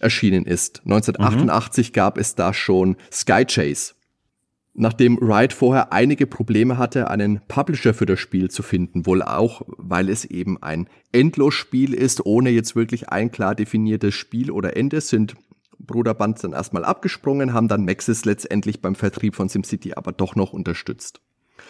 erschienen 0.00 0.44
ist. 0.44 0.80
1988 0.84 1.90
mhm. 1.90 1.92
gab 1.92 2.18
es 2.18 2.34
da 2.34 2.52
schon 2.52 2.96
Sky 3.12 3.44
Chase. 3.44 3.94
Nachdem 4.74 5.18
Wright 5.20 5.52
vorher 5.52 5.92
einige 5.92 6.26
Probleme 6.26 6.78
hatte, 6.78 7.10
einen 7.10 7.40
Publisher 7.48 7.94
für 7.94 8.06
das 8.06 8.20
Spiel 8.20 8.48
zu 8.50 8.62
finden, 8.62 9.06
wohl 9.06 9.22
auch, 9.22 9.62
weil 9.66 10.08
es 10.08 10.24
eben 10.24 10.60
ein 10.62 10.88
Endlosspiel 11.10 11.94
ist, 11.94 12.24
ohne 12.26 12.50
jetzt 12.50 12.76
wirklich 12.76 13.08
ein 13.08 13.32
klar 13.32 13.54
definiertes 13.56 14.14
Spiel 14.14 14.50
oder 14.52 14.76
Ende, 14.76 15.00
sind 15.00 15.34
Bruderband 15.78 16.42
dann 16.42 16.52
erstmal 16.52 16.84
abgesprungen, 16.84 17.52
haben 17.52 17.68
dann 17.68 17.84
Maxis 17.84 18.24
letztendlich 18.24 18.80
beim 18.82 18.94
Vertrieb 18.94 19.36
von 19.36 19.48
SimCity 19.48 19.94
aber 19.94 20.12
doch 20.12 20.36
noch 20.36 20.52
unterstützt. 20.52 21.20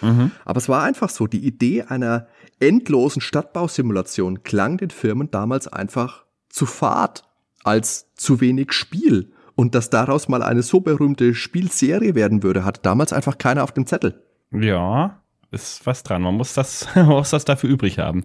Mhm. 0.01 0.33
Aber 0.45 0.59
es 0.59 0.69
war 0.69 0.83
einfach 0.83 1.09
so, 1.09 1.27
die 1.27 1.45
Idee 1.45 1.83
einer 1.83 2.27
endlosen 2.61 3.21
Stadtbausimulation 3.21 4.43
klang 4.43 4.79
den 4.79 4.91
Firmen 4.91 5.31
damals 5.31 5.69
einfach 5.69 6.25
zu 6.49 6.67
fad 6.67 7.25
als 7.65 8.13
zu 8.15 8.41
wenig 8.41 8.73
Spiel. 8.73 9.33
Und 9.55 9.75
dass 9.75 9.91
daraus 9.91 10.29
mal 10.29 10.43
eine 10.43 10.63
so 10.63 10.81
berühmte 10.81 11.35
Spielserie 11.35 12.15
werden 12.15 12.43
würde, 12.43 12.65
hat 12.65 12.87
damals 12.87 13.13
einfach 13.13 13.39
keiner 13.39 13.65
auf 13.65 13.73
dem 13.73 13.87
Zettel. 13.87 14.23
Ja, 14.53 15.21
ist 15.51 15.85
was 15.85 16.05
dran. 16.05 16.23
Man 16.23 16.37
muss 16.37 16.55
das, 16.55 16.87
man 16.95 17.07
muss 17.07 17.31
das 17.31 17.45
dafür 17.45 17.69
übrig 17.69 17.99
haben 17.99 18.25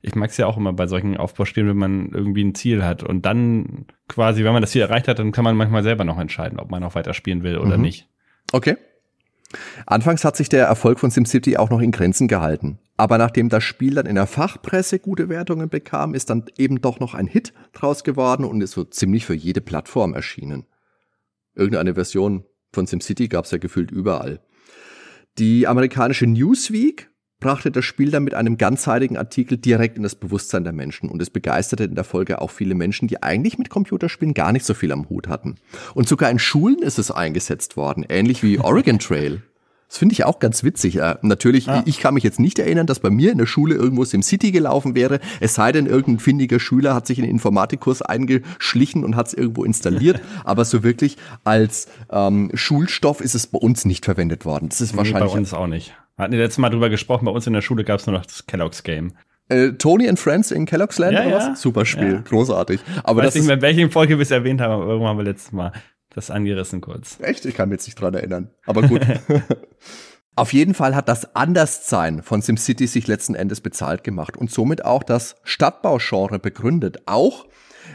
ich 0.00 0.14
mag 0.14 0.30
es 0.30 0.36
ja 0.36 0.46
auch 0.46 0.56
immer 0.56 0.72
bei 0.72 0.86
solchen 0.86 1.16
Aufbauspielen, 1.16 1.68
wenn 1.68 1.76
man 1.76 2.10
irgendwie 2.12 2.44
ein 2.44 2.54
Ziel 2.54 2.84
hat 2.84 3.02
und 3.02 3.26
dann 3.26 3.86
quasi, 4.06 4.44
wenn 4.44 4.52
man 4.52 4.62
das 4.62 4.70
Ziel 4.70 4.82
erreicht 4.82 5.08
hat, 5.08 5.18
dann 5.18 5.32
kann 5.32 5.44
man 5.44 5.56
manchmal 5.56 5.82
selber 5.82 6.04
noch 6.04 6.18
entscheiden, 6.18 6.60
ob 6.60 6.70
man 6.70 6.82
noch 6.82 6.94
weiter 6.94 7.14
spielen 7.14 7.42
will 7.42 7.58
oder 7.58 7.76
mhm. 7.76 7.82
nicht. 7.82 8.08
Okay. 8.52 8.76
Anfangs 9.86 10.24
hat 10.24 10.36
sich 10.36 10.48
der 10.48 10.66
Erfolg 10.66 11.00
von 11.00 11.10
SimCity 11.10 11.56
auch 11.56 11.70
noch 11.70 11.80
in 11.80 11.90
Grenzen 11.90 12.28
gehalten. 12.28 12.78
Aber 12.96 13.16
nachdem 13.16 13.48
das 13.48 13.64
Spiel 13.64 13.94
dann 13.94 14.06
in 14.06 14.16
der 14.16 14.26
Fachpresse 14.26 14.98
gute 14.98 15.28
Wertungen 15.28 15.68
bekam, 15.68 16.14
ist 16.14 16.30
dann 16.30 16.44
eben 16.58 16.80
doch 16.80 17.00
noch 17.00 17.14
ein 17.14 17.26
Hit 17.26 17.54
draus 17.72 18.04
geworden 18.04 18.44
und 18.44 18.60
ist 18.60 18.72
so 18.72 18.84
ziemlich 18.84 19.24
für 19.24 19.34
jede 19.34 19.60
Plattform 19.60 20.14
erschienen. 20.14 20.66
Irgendeine 21.54 21.94
Version 21.94 22.44
von 22.72 22.86
SimCity 22.86 23.28
gab 23.28 23.46
es 23.46 23.50
ja 23.50 23.58
gefühlt 23.58 23.90
überall. 23.90 24.40
Die 25.38 25.66
amerikanische 25.66 26.26
Newsweek 26.26 27.07
brachte 27.40 27.70
das 27.70 27.84
Spiel 27.84 28.10
dann 28.10 28.24
mit 28.24 28.34
einem 28.34 28.58
ganzheitigen 28.58 29.16
Artikel 29.16 29.58
direkt 29.58 29.96
in 29.96 30.02
das 30.02 30.14
Bewusstsein 30.14 30.64
der 30.64 30.72
Menschen 30.72 31.08
und 31.08 31.22
es 31.22 31.30
begeisterte 31.30 31.84
in 31.84 31.94
der 31.94 32.04
Folge 32.04 32.40
auch 32.40 32.50
viele 32.50 32.74
Menschen, 32.74 33.08
die 33.08 33.22
eigentlich 33.22 33.58
mit 33.58 33.70
Computerspielen 33.70 34.34
gar 34.34 34.52
nicht 34.52 34.64
so 34.64 34.74
viel 34.74 34.92
am 34.92 35.08
Hut 35.08 35.28
hatten. 35.28 35.56
Und 35.94 36.08
sogar 36.08 36.30
in 36.30 36.38
Schulen 36.38 36.82
ist 36.82 36.98
es 36.98 37.10
eingesetzt 37.10 37.76
worden, 37.76 38.04
ähnlich 38.08 38.42
wie 38.42 38.58
Oregon 38.58 38.98
Trail. 38.98 39.42
Das 39.88 39.96
finde 39.96 40.12
ich 40.12 40.24
auch 40.24 40.38
ganz 40.38 40.64
witzig. 40.64 40.96
Äh, 40.96 41.16
natürlich, 41.22 41.66
ja. 41.66 41.82
ich 41.86 41.98
kann 41.98 42.12
mich 42.12 42.22
jetzt 42.22 42.38
nicht 42.38 42.58
erinnern, 42.58 42.86
dass 42.86 43.00
bei 43.00 43.08
mir 43.08 43.32
in 43.32 43.38
der 43.38 43.46
Schule 43.46 43.74
irgendwo 43.74 44.04
SimCity 44.04 44.52
gelaufen 44.52 44.94
wäre. 44.94 45.18
Es 45.40 45.54
sei 45.54 45.72
denn, 45.72 45.86
irgendein 45.86 46.18
findiger 46.18 46.60
Schüler 46.60 46.94
hat 46.94 47.06
sich 47.06 47.18
in 47.18 47.24
den 47.24 47.30
Informatikkurs 47.30 48.02
eingeschlichen 48.02 49.02
und 49.02 49.16
hat 49.16 49.28
es 49.28 49.34
irgendwo 49.34 49.64
installiert. 49.64 50.20
Aber 50.44 50.66
so 50.66 50.82
wirklich 50.82 51.16
als 51.44 51.88
ähm, 52.10 52.50
Schulstoff 52.52 53.22
ist 53.22 53.34
es 53.34 53.46
bei 53.46 53.58
uns 53.58 53.86
nicht 53.86 54.04
verwendet 54.04 54.44
worden. 54.44 54.68
Das 54.68 54.82
ist 54.82 54.92
nee, 54.92 54.98
wahrscheinlich. 54.98 55.32
Bei 55.32 55.38
uns 55.38 55.54
auch 55.54 55.66
nicht. 55.66 55.94
Wir 56.18 56.24
hatten 56.24 56.32
die 56.32 56.38
letzte 56.38 56.60
Mal 56.60 56.70
drüber 56.70 56.90
gesprochen, 56.90 57.26
bei 57.26 57.30
uns 57.30 57.46
in 57.46 57.52
der 57.52 57.60
Schule 57.60 57.84
gab 57.84 58.00
es 58.00 58.06
nur 58.08 58.16
noch 58.16 58.26
das 58.26 58.44
Kellogg's 58.44 58.82
Game. 58.82 59.12
Äh, 59.48 59.74
Tony 59.74 60.08
and 60.08 60.18
Friends 60.18 60.50
in 60.50 60.66
Kellogg's 60.66 60.98
Land 60.98 61.12
ja, 61.12 61.20
oder 61.20 61.30
ja. 61.30 61.50
was? 61.52 61.62
Super 61.62 61.86
Spiel, 61.86 62.14
ja. 62.14 62.20
großartig. 62.22 62.80
Aber 63.04 63.20
ich 63.20 63.28
weiß 63.28 63.36
nicht 63.36 63.46
mehr, 63.46 63.62
welche 63.62 63.88
Folge 63.88 64.18
wir 64.18 64.24
es 64.24 64.32
erwähnt 64.32 64.60
haben, 64.60 64.72
aber 64.72 64.86
irgendwann 64.86 65.10
haben 65.10 65.18
wir 65.18 65.24
letztes 65.24 65.52
Mal 65.52 65.72
das 66.10 66.32
angerissen 66.32 66.80
kurz. 66.80 67.18
Echt? 67.22 67.44
Ich 67.44 67.54
kann 67.54 67.68
mich 67.68 67.76
jetzt 67.76 67.86
nicht 67.86 68.00
dran 68.00 68.14
erinnern. 68.14 68.50
Aber 68.66 68.82
gut. 68.82 69.00
Auf 70.34 70.52
jeden 70.52 70.74
Fall 70.74 70.96
hat 70.96 71.08
das 71.08 71.36
Anderssein 71.36 72.24
von 72.24 72.42
SimCity 72.42 72.88
sich 72.88 73.06
letzten 73.06 73.36
Endes 73.36 73.60
bezahlt 73.60 74.02
gemacht 74.02 74.36
und 74.36 74.50
somit 74.50 74.84
auch 74.84 75.04
das 75.04 75.36
Stadtbaugenre 75.44 76.40
begründet. 76.40 76.98
Auch 77.06 77.46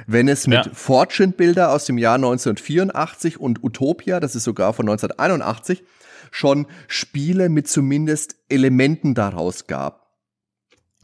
wenn 0.07 0.29
es 0.29 0.47
mit 0.47 0.65
ja. 0.65 0.71
Fortune 0.73 1.33
Bilder 1.33 1.73
aus 1.73 1.83
dem 1.83 1.97
Jahr 1.97 2.15
1984 2.15 3.37
und 3.37 3.61
Utopia, 3.65 4.21
das 4.21 4.35
ist 4.35 4.45
sogar 4.45 4.71
von 4.71 4.87
1981, 4.87 5.83
schon 6.33 6.67
Spiele 6.87 7.49
mit 7.49 7.67
zumindest 7.67 8.35
Elementen 8.49 9.13
daraus 9.13 9.67
gab 9.67 10.03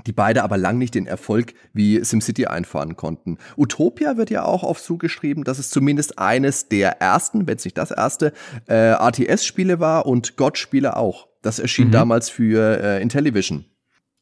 die 0.06 0.12
beide 0.12 0.44
aber 0.44 0.58
lang 0.58 0.78
nicht 0.78 0.96
den 0.96 1.08
Erfolg 1.08 1.54
wie 1.74 2.04
SimCity 2.04 2.46
einfahren 2.46 2.96
konnten. 2.96 3.38
Utopia 3.58 4.18
wird 4.18 4.30
ja 4.30 4.44
auch 4.46 4.64
oft 4.64 4.84
zugeschrieben, 4.84 5.44
dass 5.44 5.60
es 5.60 5.70
zumindest 5.70 6.20
eines 6.20 6.70
der 6.70 7.02
ersten, 7.02 7.48
wenn 7.48 7.58
es 7.58 7.66
nicht 7.66 7.78
das 7.78 7.92
erste, 7.92 8.34
äh, 8.68 8.92
RTS-Spiele 8.94 9.80
war 9.80 10.06
und 10.06 10.38
God-Spiele 10.38 10.96
auch. 10.96 11.28
Das 11.42 11.60
erschien 11.60 11.88
mhm. 11.88 11.94
damals 11.94 12.30
für 12.30 12.82
äh, 12.82 13.02
Intellivision. 13.02 13.66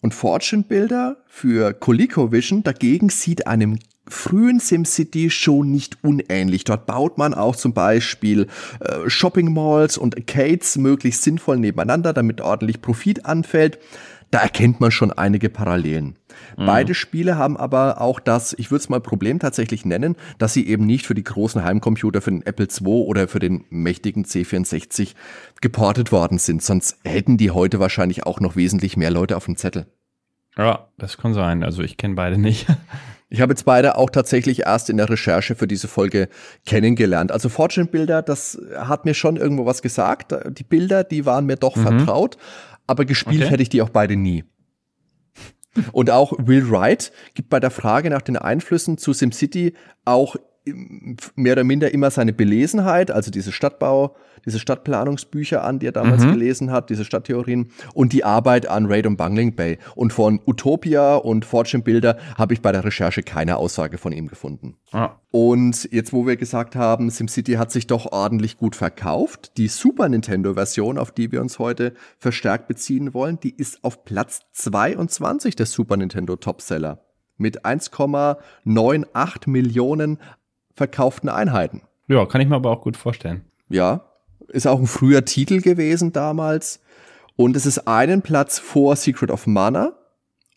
Und 0.01 0.13
Fortune 0.13 0.63
Builder 0.63 1.23
für 1.27 1.73
ColecoVision 1.73 2.63
dagegen 2.63 3.09
sieht 3.09 3.47
einem 3.47 3.79
frühen 4.07 4.59
SimCity 4.59 5.29
schon 5.29 5.71
nicht 5.71 5.97
unähnlich. 6.03 6.63
Dort 6.63 6.85
baut 6.85 7.17
man 7.17 7.33
auch 7.33 7.55
zum 7.55 7.73
Beispiel 7.73 8.47
äh, 8.79 9.09
Shopping 9.09 9.53
Malls 9.53 9.97
und 9.97 10.17
Arcades 10.17 10.77
möglichst 10.77 11.23
sinnvoll 11.23 11.57
nebeneinander, 11.57 12.13
damit 12.13 12.41
ordentlich 12.41 12.81
Profit 12.81 13.25
anfällt. 13.25 13.79
Da 14.29 14.39
erkennt 14.39 14.81
man 14.81 14.91
schon 14.91 15.13
einige 15.13 15.49
Parallelen. 15.49 16.17
Mhm. 16.57 16.65
Beide 16.65 16.93
Spiele 16.93 17.37
haben 17.37 17.55
aber 17.55 18.01
auch 18.01 18.19
das, 18.19 18.53
ich 18.57 18.71
würde 18.71 18.81
es 18.81 18.89
mal 18.89 18.99
Problem 18.99 19.39
tatsächlich 19.39 19.85
nennen, 19.85 20.15
dass 20.37 20.53
sie 20.53 20.67
eben 20.67 20.85
nicht 20.85 21.05
für 21.05 21.15
die 21.15 21.23
großen 21.23 21.63
Heimcomputer, 21.63 22.21
für 22.21 22.31
den 22.31 22.45
Apple 22.45 22.67
II 22.67 22.87
oder 22.87 23.27
für 23.27 23.39
den 23.39 23.63
mächtigen 23.69 24.25
C64 24.25 25.13
geportet 25.61 26.11
worden 26.11 26.39
sind. 26.39 26.61
Sonst 26.61 26.97
hätten 27.05 27.37
die 27.37 27.51
heute 27.51 27.79
wahrscheinlich 27.79 28.25
auch 28.25 28.41
noch 28.41 28.57
wesentlich 28.57 28.97
mehr 28.97 29.11
Leute 29.11 29.37
auf 29.37 29.45
dem 29.45 29.55
Zettel. 29.55 29.87
Ja, 30.57 30.89
das 30.97 31.17
kann 31.17 31.33
sein. 31.33 31.63
Also 31.63 31.83
ich 31.83 31.97
kenne 31.97 32.15
beide 32.15 32.37
nicht. 32.37 32.67
Ich 33.29 33.41
habe 33.41 33.51
jetzt 33.51 33.65
beide 33.65 33.97
auch 33.97 34.09
tatsächlich 34.09 34.61
erst 34.61 34.89
in 34.89 34.97
der 34.97 35.09
Recherche 35.09 35.55
für 35.55 35.67
diese 35.67 35.87
Folge 35.87 36.29
kennengelernt. 36.65 37.31
Also 37.31 37.49
Fortune 37.49 37.87
Bilder, 37.87 38.21
das 38.21 38.59
hat 38.77 39.03
mir 39.03 39.13
schon 39.13 39.35
irgendwo 39.35 39.65
was 39.65 39.81
gesagt. 39.81 40.33
Die 40.57 40.63
Bilder, 40.63 41.03
die 41.03 41.25
waren 41.25 41.45
mir 41.45 41.57
doch 41.57 41.75
mhm. 41.75 41.81
vertraut, 41.81 42.37
aber 42.87 43.03
gespielt 43.03 43.41
okay. 43.41 43.51
hätte 43.51 43.63
ich 43.63 43.69
die 43.69 43.81
auch 43.81 43.89
beide 43.89 44.15
nie. 44.15 44.45
Und 45.91 46.09
auch 46.09 46.33
Will 46.37 46.69
Wright 46.71 47.11
gibt 47.33 47.49
bei 47.49 47.59
der 47.59 47.69
Frage 47.69 48.09
nach 48.09 48.21
den 48.21 48.37
Einflüssen 48.37 48.97
zu 48.97 49.13
SimCity 49.13 49.73
auch 50.05 50.35
mehr 51.35 51.53
oder 51.53 51.63
minder 51.63 51.93
immer 51.93 52.11
seine 52.11 52.33
Belesenheit, 52.33 53.11
also 53.11 53.31
diese 53.31 53.51
Stadtbau, 53.51 54.15
diese 54.45 54.59
Stadtplanungsbücher 54.59 55.63
an, 55.63 55.79
die 55.79 55.87
er 55.87 55.91
damals 55.91 56.23
mhm. 56.23 56.31
gelesen 56.31 56.71
hat, 56.71 56.89
diese 56.89 57.03
Stadttheorien 57.03 57.69
und 57.93 58.13
die 58.13 58.23
Arbeit 58.23 58.67
an 58.67 58.85
Raid 58.85 59.05
und 59.05 59.17
Bungling 59.17 59.55
Bay. 59.55 59.77
Und 59.95 60.13
von 60.13 60.39
Utopia 60.45 61.15
und 61.15 61.43
Fortune 61.45 61.83
Builder 61.83 62.17
habe 62.37 62.53
ich 62.53 62.61
bei 62.61 62.71
der 62.71 62.85
Recherche 62.85 63.23
keine 63.23 63.57
Aussage 63.57 63.97
von 63.97 64.13
ihm 64.13 64.27
gefunden. 64.27 64.77
Ah. 64.91 65.15
Und 65.31 65.89
jetzt, 65.91 66.13
wo 66.13 66.25
wir 66.25 66.37
gesagt 66.37 66.75
haben, 66.75 67.09
SimCity 67.09 67.53
hat 67.53 67.71
sich 67.71 67.87
doch 67.87 68.11
ordentlich 68.11 68.57
gut 68.57 68.75
verkauft, 68.75 69.57
die 69.57 69.67
Super 69.67 70.07
Nintendo 70.07 70.53
Version, 70.53 70.97
auf 70.97 71.11
die 71.11 71.31
wir 71.31 71.41
uns 71.41 71.59
heute 71.59 71.93
verstärkt 72.17 72.67
beziehen 72.67 73.13
wollen, 73.13 73.39
die 73.39 73.53
ist 73.55 73.83
auf 73.83 74.05
Platz 74.05 74.41
22 74.53 75.55
der 75.55 75.65
Super 75.65 75.97
Nintendo 75.97 76.37
Topseller 76.37 77.03
mit 77.37 77.65
1,98 77.65 79.49
Millionen 79.49 80.19
verkauften 80.77 81.27
Einheiten. 81.27 81.81
Ja, 82.07 82.25
kann 82.25 82.39
ich 82.39 82.47
mir 82.47 82.55
aber 82.55 82.71
auch 82.71 82.81
gut 82.81 82.95
vorstellen. 82.95 83.41
Ja, 83.67 84.05
ist 84.47 84.67
auch 84.67 84.79
ein 84.79 84.87
früher 84.87 85.25
Titel 85.25 85.59
gewesen 85.59 86.13
damals. 86.13 86.79
Und 87.35 87.55
es 87.55 87.65
ist 87.65 87.87
einen 87.87 88.21
Platz 88.21 88.59
vor 88.59 88.95
Secret 88.95 89.29
of 89.29 89.45
Mana 89.45 89.93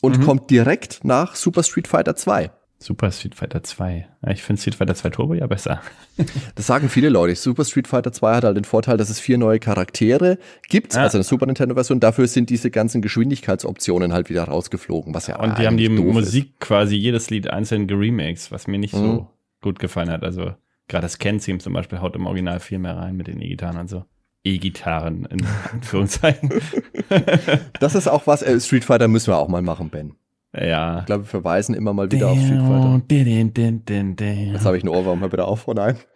und 0.00 0.18
mhm. 0.18 0.24
kommt 0.24 0.50
direkt 0.50 1.00
nach 1.04 1.34
Super 1.34 1.62
Street 1.62 1.88
Fighter 1.88 2.16
2. 2.16 2.50
Super 2.82 3.10
Street 3.10 3.34
Fighter 3.34 3.62
2. 3.62 4.08
Ja, 4.24 4.30
ich 4.32 4.42
finde 4.42 4.62
Street 4.62 4.74
Fighter 4.74 4.94
2 4.94 5.10
Turbo 5.10 5.34
ja 5.34 5.46
besser. 5.46 5.82
das 6.54 6.66
sagen 6.66 6.88
viele 6.88 7.10
Leute. 7.10 7.34
Super 7.34 7.66
Street 7.66 7.86
Fighter 7.86 8.10
2 8.10 8.36
hat 8.36 8.44
halt 8.44 8.56
den 8.56 8.64
Vorteil, 8.64 8.96
dass 8.96 9.10
es 9.10 9.20
vier 9.20 9.36
neue 9.36 9.58
Charaktere 9.58 10.38
gibt, 10.70 10.94
ja. 10.94 11.02
also 11.02 11.18
eine 11.18 11.24
Super 11.24 11.44
Nintendo 11.44 11.74
Version. 11.74 12.00
Dafür 12.00 12.26
sind 12.26 12.48
diese 12.48 12.70
ganzen 12.70 13.02
Geschwindigkeitsoptionen 13.02 14.14
halt 14.14 14.30
wieder 14.30 14.44
rausgeflogen, 14.44 15.12
was 15.12 15.26
ja 15.26 15.38
Und 15.38 15.58
die 15.58 15.66
haben 15.66 15.76
die 15.76 15.90
Musik 15.90 16.52
ist. 16.52 16.60
quasi 16.60 16.96
jedes 16.96 17.28
Lied 17.28 17.50
einzeln 17.50 17.86
geremakes, 17.86 18.50
was 18.50 18.66
mir 18.66 18.78
nicht 18.78 18.94
mhm. 18.94 18.98
so 18.98 19.28
gut 19.60 19.78
gefallen 19.78 20.10
hat. 20.10 20.22
Also 20.24 20.54
gerade 20.88 21.02
das 21.02 21.18
Ken-Theme 21.18 21.58
zum 21.58 21.72
Beispiel 21.72 22.00
haut 22.00 22.16
im 22.16 22.26
Original 22.26 22.60
viel 22.60 22.78
mehr 22.78 22.96
rein 22.96 23.16
mit 23.16 23.26
den 23.26 23.40
E-Gitarren 23.40 23.78
und 23.78 23.88
so. 23.88 24.04
E-Gitarren 24.44 25.26
in 25.26 25.46
Anführungszeichen. 25.72 26.50
das 27.80 27.94
ist 27.94 28.08
auch 28.08 28.26
was, 28.26 28.42
äh, 28.42 28.58
Street 28.60 28.84
Fighter 28.84 29.08
müssen 29.08 29.28
wir 29.28 29.38
auch 29.38 29.48
mal 29.48 29.62
machen, 29.62 29.90
Ben. 29.90 30.14
Ja. 30.52 31.00
Ich 31.00 31.06
glaube, 31.06 31.24
wir 31.24 31.28
verweisen 31.28 31.74
immer 31.74 31.92
mal 31.92 32.10
wieder 32.10 32.28
auf 32.28 32.38
Street 32.38 32.60
Fighter. 32.60 33.02
Jetzt 34.52 34.64
habe 34.64 34.76
ich 34.76 34.82
einen 34.82 34.94
Ohrwurm, 34.94 35.20
hör 35.20 35.28
bitte 35.28 35.44
auf, 35.44 35.68
oh 35.68 35.74
nein. 35.74 35.96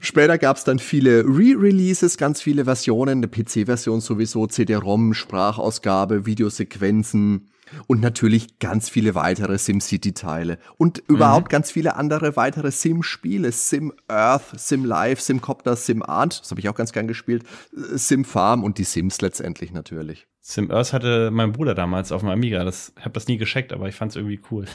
Später 0.00 0.38
gab 0.38 0.56
es 0.56 0.64
dann 0.64 0.78
viele 0.78 1.24
Re-Releases, 1.24 2.16
ganz 2.18 2.40
viele 2.40 2.64
Versionen, 2.64 3.18
eine 3.18 3.28
PC-Version 3.28 4.00
sowieso, 4.00 4.46
CD-ROM, 4.46 5.12
Sprachausgabe, 5.12 6.24
Videosequenzen 6.24 7.50
und 7.86 8.00
natürlich 8.00 8.58
ganz 8.58 8.88
viele 8.88 9.14
weitere 9.14 9.58
SimCity-Teile 9.58 10.58
und 10.76 10.98
überhaupt 11.08 11.50
ganz 11.50 11.70
viele 11.70 11.96
andere 11.96 12.36
weitere 12.36 12.70
Sim-Spiele, 12.70 13.52
Sim 13.52 13.92
Earth, 14.08 14.58
Sim 14.58 14.84
Life, 14.84 15.22
Sim 15.22 15.40
Copter, 15.40 15.76
Sim 15.76 16.02
Art, 16.02 16.40
das 16.40 16.50
habe 16.50 16.60
ich 16.60 16.68
auch 16.68 16.74
ganz 16.74 16.92
gern 16.92 17.08
gespielt, 17.08 17.44
Sim 17.72 18.24
Farm 18.24 18.64
und 18.64 18.78
die 18.78 18.84
Sims 18.84 19.20
letztendlich 19.20 19.72
natürlich. 19.72 20.26
Sim 20.40 20.70
Earth 20.70 20.92
hatte 20.92 21.30
mein 21.30 21.52
Bruder 21.52 21.74
damals 21.74 22.12
auf 22.12 22.22
dem 22.22 22.30
Amiga. 22.30 22.64
Das, 22.64 22.92
ich 22.96 23.04
habe 23.04 23.12
das 23.12 23.28
nie 23.28 23.36
gescheckt, 23.36 23.72
aber 23.72 23.88
ich 23.88 23.94
fand 23.94 24.12
es 24.12 24.16
irgendwie 24.16 24.40
cool. 24.50 24.66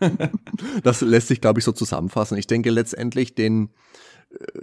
Das 0.82 1.00
lässt 1.00 1.28
sich, 1.28 1.40
glaube 1.40 1.60
ich, 1.60 1.64
so 1.64 1.70
zusammenfassen. 1.70 2.36
Ich 2.36 2.48
denke 2.48 2.70
letztendlich 2.70 3.36
den 3.36 3.66
äh, 3.66 3.70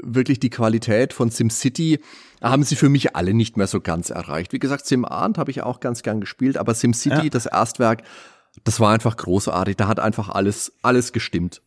wirklich 0.02 0.40
die 0.40 0.50
Qualität 0.50 1.14
von 1.14 1.30
SimCity 1.30 2.00
haben 2.42 2.64
sie 2.64 2.76
für 2.76 2.90
mich 2.90 3.16
alle 3.16 3.34
nicht 3.34 3.58
mehr 3.58 3.68
so 3.68 3.82
ganz 3.82 4.10
erreicht. 4.10 4.54
Wie 4.54 4.60
gesagt, 4.60 4.86
Sim 4.86 5.06
Arndt 5.06 5.38
habe 5.38 5.52
ich 5.52 5.62
auch 5.62 5.80
ganz 5.80 6.04
gern 6.04 6.22
gespielt, 6.22 6.58
aber 6.58 6.74
SimCity, 6.74 7.24
Ja. 7.26 7.30
das 7.30 7.46
Erstwerk, 7.46 8.04
das 8.64 8.80
war 8.80 8.94
einfach 8.94 9.18
großartig. 9.18 9.76
Da 9.78 9.88
hat 9.88 10.00
einfach 10.00 10.30
alles, 10.30 10.74
alles 10.82 11.14
gestimmt. 11.14 11.62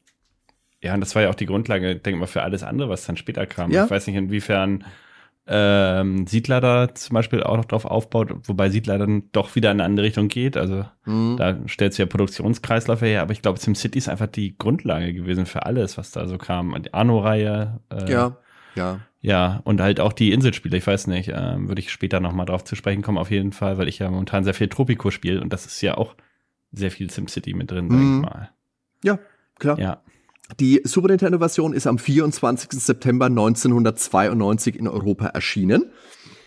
Ja, 0.81 0.95
und 0.95 1.01
das 1.01 1.15
war 1.15 1.23
ja 1.23 1.31
auch 1.31 1.35
die 1.37 1.47
Grundlage, 1.47 1.95
denk 1.97 2.19
mal, 2.19 2.27
für 2.27 2.43
alles 2.43 2.63
andere, 2.65 2.89
was 2.89 3.07
dann 3.07 3.17
später 3.17 3.47
kam. 3.47 3.71
Ja. 3.71 3.85
Ich 3.85 3.91
weiß 3.91 4.07
nicht, 4.09 4.17
inwiefern 4.17 4.85
ähm, 5.47 6.27
Siedler 6.27 6.61
da 6.61 6.95
zum 6.95 7.15
Beispiel 7.15 7.43
auch 7.43 7.57
noch 7.57 7.65
drauf 7.65 7.85
aufbaut, 7.85 8.31
wobei 8.45 8.71
Siedler 8.71 8.99
dann 8.99 9.25
doch 9.33 9.55
wieder 9.57 9.71
in 9.71 9.79
eine 9.81 9.85
andere 9.85 10.07
Richtung 10.07 10.29
geht. 10.29 10.57
Also 10.57 10.85
Mhm. 11.05 11.37
da 11.37 11.57
stellt 11.67 11.93
sich 11.95 11.99
ja 11.99 12.07
Produktionskreisläufe 12.07 13.07
her, 13.07 13.23
aber 13.23 13.33
ich 13.33 13.43
glaube, 13.43 13.59
SimCity 13.59 13.99
ist 13.99 14.09
einfach 14.09 14.29
die 14.29 14.57
Grundlage 14.57 15.13
gewesen 15.13 15.47
für 15.47 15.67
alles, 15.67 15.99
was 15.99 16.13
da 16.13 16.27
so 16.29 16.39
kam. 16.39 16.81
Die 16.83 16.95
Anno-Reihe. 16.95 17.81
Äh, 17.91 18.11
Ja, 18.13 18.37
ja. 18.75 19.01
Ja, 19.21 19.61
und 19.65 19.81
halt 19.81 20.01
auch 20.01 20.13
die 20.13 20.33
Inselspiele, 20.33 20.77
ich 20.77 20.87
weiß 20.87 21.07
nicht, 21.07 21.31
ähm, 21.33 21.69
würde 21.69 21.81
ich 21.81 21.93
später 21.93 22.19
nochmal 22.19 22.47
drauf 22.47 22.65
zu 22.65 22.75
sprechen 22.75 23.03
kommen, 23.03 23.19
auf 23.19 23.31
jeden 23.31 23.53
Fall, 23.53 23.79
weil 23.79 23.87
ich 23.89 24.01
ja 24.01 24.11
momentan 24.11 24.43
sehr 24.43 24.55
viel 24.55 24.69
Tropico 24.69 25.11
spiele 25.13 25.41
und 25.41 25.53
das 25.53 25.65
ist 25.67 25.81
ja 25.81 25.97
auch 25.97 26.17
sehr 26.73 26.91
viel 26.91 27.09
SimCity 27.11 27.55
mit 27.55 27.71
drin, 27.71 27.89
sag 27.91 28.01
Mhm. 28.01 28.17
ich 28.17 28.23
mal. 28.31 28.51
Ja, 29.05 29.19
klar. 29.59 29.79
Ja. 29.79 30.03
Die 30.61 30.81
Super 30.85 31.09
Nintendo-Version 31.09 31.73
ist 31.73 31.87
am 31.87 31.99
24. 31.99 32.71
September 32.73 33.27
1992 33.27 34.79
in 34.79 34.89
Europa 34.89 35.27
erschienen. 35.27 35.87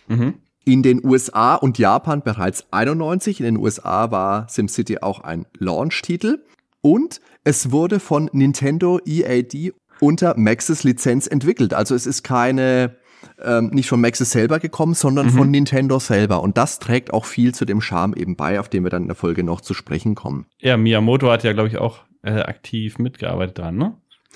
Mhm. 0.07 0.35
In 0.65 0.81
den 0.81 1.05
USA 1.05 1.55
und 1.55 1.77
Japan 1.77 2.24
bereits 2.24 2.65
91. 2.71 3.39
In 3.39 3.45
den 3.45 3.57
USA 3.57 4.09
war 4.12 4.47
SimCity 4.50 5.00
auch 5.00 5.19
ein 5.21 5.45
Launch-Titel. 5.57 6.39
Und 6.81 7.21
es 7.43 7.71
wurde 7.71 8.00
von 8.00 8.29
Nintendo 8.33 9.00
EAD 9.05 9.74
unter 10.00 10.38
Maxis 10.38 10.83
Lizenz 10.83 11.27
entwickelt. 11.27 11.74
Also 11.74 11.95
es 11.95 12.05
ist 12.05 12.24
keine, 12.24 12.95
ähm, 13.43 13.69
nicht 13.74 13.88
von 13.88 14.01
Maxis 14.01 14.31
selber 14.31 14.59
gekommen, 14.59 14.93
sondern 14.93 15.29
von 15.29 15.50
Nintendo 15.51 16.00
selber. 16.00 16.41
Und 16.41 16.57
das 16.57 16.79
trägt 16.79 17.13
auch 17.13 17.25
viel 17.25 17.53
zu 17.53 17.65
dem 17.65 17.81
Charme 17.81 18.15
eben 18.15 18.35
bei, 18.35 18.59
auf 18.59 18.69
den 18.69 18.83
wir 18.83 18.89
dann 18.89 19.03
in 19.03 19.07
der 19.07 19.15
Folge 19.15 19.43
noch 19.43 19.62
zu 19.62 19.74
sprechen 19.74 20.15
kommen. 20.15 20.47
Ja, 20.59 20.77
Miyamoto 20.77 21.29
hat 21.31 21.43
ja, 21.43 21.53
glaube 21.53 21.69
ich, 21.69 21.77
auch 21.77 22.00
äh, 22.25 22.41
aktiv 22.41 22.98
mitgearbeitet 23.00 23.58
dran, 23.60 23.77
ne? 23.77 23.94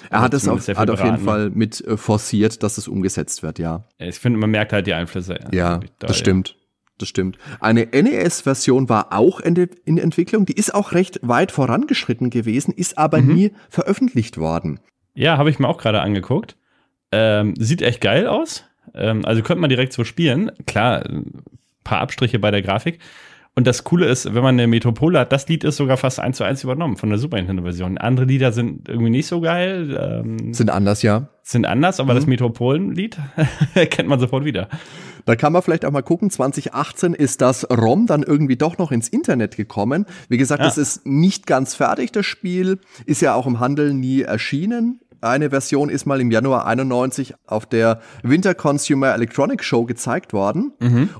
Er 0.09 0.21
hat 0.21 0.33
es 0.33 0.43
zumindest 0.43 0.69
auf, 0.69 0.77
hat 0.77 0.89
auf 0.89 0.99
jeden 0.99 1.23
beraten. 1.23 1.25
Fall 1.25 1.49
mit 1.49 1.81
äh, 1.81 1.97
forciert, 1.97 2.63
dass 2.63 2.77
es 2.77 2.87
umgesetzt 2.87 3.43
wird, 3.43 3.59
ja. 3.59 3.83
Ich 3.97 4.15
finde, 4.19 4.39
man 4.39 4.49
merkt 4.51 4.71
halt 4.71 4.87
die 4.87 4.93
Einflüsse. 4.93 5.37
Ja, 5.51 5.73
wirklich 5.73 5.91
doll. 5.99 6.07
das 6.07 6.17
stimmt. 6.17 6.55
Das 6.99 7.07
stimmt. 7.09 7.37
Eine 7.61 7.85
NES-Version 7.85 8.89
war 8.89 9.13
auch 9.13 9.39
in, 9.39 9.55
in 9.85 9.97
Entwicklung. 9.97 10.45
Die 10.45 10.53
ist 10.53 10.73
auch 10.75 10.91
recht 10.91 11.19
weit 11.21 11.51
vorangeschritten 11.51 12.29
gewesen, 12.29 12.73
ist 12.73 12.97
aber 12.97 13.21
Mhm. 13.21 13.33
nie 13.33 13.51
veröffentlicht 13.69 14.37
worden. 14.37 14.79
Ja, 15.15 15.37
habe 15.37 15.49
ich 15.49 15.59
mir 15.59 15.67
auch 15.67 15.77
gerade 15.77 16.01
angeguckt. 16.01 16.55
Ähm, 17.11 17.53
sieht 17.57 17.81
echt 17.81 18.01
geil 18.01 18.27
aus. 18.27 18.65
Ähm, 18.93 19.23
also 19.25 19.41
könnte 19.43 19.61
man 19.61 19.69
direkt 19.69 19.93
so 19.93 20.03
spielen. 20.03 20.51
Klar, 20.67 21.05
ein 21.05 21.41
paar 21.83 21.99
Abstriche 22.01 22.37
bei 22.39 22.51
der 22.51 22.61
Grafik. 22.61 22.99
Und 23.55 23.67
das 23.67 23.83
Coole 23.83 24.05
ist, 24.05 24.25
wenn 24.33 24.41
man 24.43 24.55
eine 24.55 24.67
Metropole 24.67 25.19
hat, 25.19 25.33
das 25.33 25.47
Lied 25.49 25.63
ist 25.65 25.75
sogar 25.77 25.97
fast 25.97 26.19
eins 26.19 26.37
zu 26.37 26.43
eins 26.45 26.63
übernommen 26.63 26.95
von 26.95 27.09
der 27.09 27.17
Super 27.17 27.37
Nintendo-Version. 27.37 27.97
Andere 27.97 28.25
Lieder 28.25 28.51
sind 28.53 28.87
irgendwie 28.87 29.09
nicht 29.09 29.27
so 29.27 29.41
geil, 29.41 29.97
ähm, 30.23 30.53
Sind 30.53 30.69
anders, 30.69 31.01
ja. 31.01 31.27
sind 31.43 31.65
anders, 31.65 31.99
aber 31.99 32.13
das 32.13 32.23
Mhm. 32.25 32.29
Metropolen-Lied 32.29 33.17
kennt 33.89 34.07
man 34.07 34.19
sofort 34.19 34.45
wieder. 34.45 34.69
Da 35.25 35.35
kann 35.35 35.51
man 35.51 35.61
vielleicht 35.61 35.83
auch 35.83 35.91
mal 35.91 36.03
gucken. 36.03 36.29
2018 36.29 37.13
ist 37.13 37.41
das 37.41 37.69
ROM 37.69 38.05
dann 38.07 38.23
irgendwie 38.23 38.55
doch 38.55 38.77
noch 38.77 38.91
ins 38.91 39.09
Internet 39.09 39.57
gekommen. 39.57 40.05
Wie 40.29 40.37
gesagt, 40.37 40.61
Ja. 40.61 40.65
das 40.65 40.77
ist 40.77 41.05
nicht 41.05 41.45
ganz 41.45 41.75
fertig, 41.75 42.11
das 42.13 42.25
Spiel. 42.25 42.79
Ist 43.05 43.21
ja 43.21 43.33
auch 43.33 43.45
im 43.45 43.59
Handel 43.59 43.93
nie 43.93 44.21
erschienen. 44.21 45.01
Eine 45.21 45.49
Version 45.49 45.89
ist 45.89 46.05
mal 46.05 46.21
im 46.21 46.31
Januar 46.31 46.65
91 46.65 47.33
auf 47.45 47.65
der 47.65 47.99
Winter 48.23 48.55
Consumer 48.55 49.13
Electronic 49.13 49.63
Show 49.63 49.85
gezeigt 49.85 50.31
worden. 50.31 50.71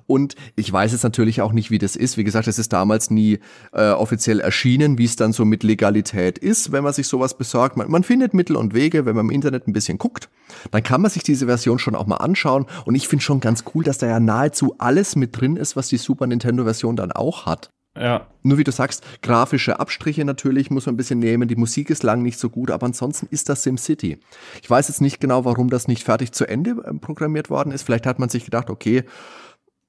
Und 0.07 0.35
ich 0.55 0.71
weiß 0.71 0.93
jetzt 0.93 1.03
natürlich 1.03 1.41
auch 1.41 1.51
nicht, 1.51 1.69
wie 1.69 1.79
das 1.79 1.95
ist. 1.95 2.17
Wie 2.17 2.23
gesagt, 2.23 2.47
es 2.47 2.59
ist 2.59 2.71
damals 2.71 3.09
nie 3.09 3.39
äh, 3.73 3.89
offiziell 3.89 4.39
erschienen, 4.39 4.97
wie 4.97 5.05
es 5.05 5.15
dann 5.15 5.33
so 5.33 5.43
mit 5.43 5.63
Legalität 5.63 6.38
ist, 6.38 6.71
wenn 6.71 6.83
man 6.83 6.93
sich 6.93 7.07
sowas 7.07 7.38
besorgt. 7.38 7.75
Man, 7.75 7.91
man 7.91 8.03
findet 8.03 8.33
Mittel 8.33 8.55
und 8.55 8.73
Wege, 8.73 9.05
wenn 9.05 9.15
man 9.15 9.25
im 9.25 9.31
Internet 9.31 9.67
ein 9.67 9.73
bisschen 9.73 9.97
guckt. 9.97 10.29
Dann 10.71 10.83
kann 10.83 11.01
man 11.01 11.12
sich 11.12 11.23
diese 11.23 11.47
Version 11.47 11.79
schon 11.79 11.95
auch 11.95 12.07
mal 12.07 12.17
anschauen. 12.17 12.65
Und 12.85 12.95
ich 12.95 13.07
finde 13.07 13.23
schon 13.23 13.39
ganz 13.39 13.63
cool, 13.73 13.83
dass 13.83 13.97
da 13.97 14.07
ja 14.07 14.19
nahezu 14.19 14.75
alles 14.77 15.15
mit 15.15 15.39
drin 15.39 15.57
ist, 15.57 15.75
was 15.75 15.89
die 15.89 15.97
Super 15.97 16.27
Nintendo-Version 16.27 16.95
dann 16.95 17.12
auch 17.12 17.45
hat. 17.45 17.69
Ja, 17.97 18.28
Nur 18.43 18.58
wie 18.58 18.63
du 18.63 18.71
sagst, 18.71 19.04
grafische 19.21 19.80
Abstriche 19.80 20.23
natürlich 20.23 20.69
muss 20.69 20.86
man 20.86 20.93
ein 20.93 20.97
bisschen 20.97 21.19
nehmen. 21.19 21.47
Die 21.49 21.56
Musik 21.56 21.89
ist 21.89 22.04
lang 22.04 22.21
nicht 22.21 22.39
so 22.39 22.49
gut, 22.49 22.71
aber 22.71 22.86
ansonsten 22.86 23.28
ist 23.30 23.49
das 23.49 23.63
SimCity. 23.63 24.19
Ich 24.62 24.69
weiß 24.69 24.88
jetzt 24.88 25.02
nicht 25.02 25.19
genau, 25.19 25.43
warum 25.43 25.69
das 25.69 25.88
nicht 25.88 26.04
fertig 26.04 26.32
zu 26.32 26.47
Ende 26.47 26.71
äh, 26.86 26.93
programmiert 26.93 27.49
worden 27.49 27.71
ist. 27.71 27.84
Vielleicht 27.84 28.06
hat 28.06 28.19
man 28.19 28.30
sich 28.30 28.45
gedacht, 28.45 28.69
okay, 28.69 29.04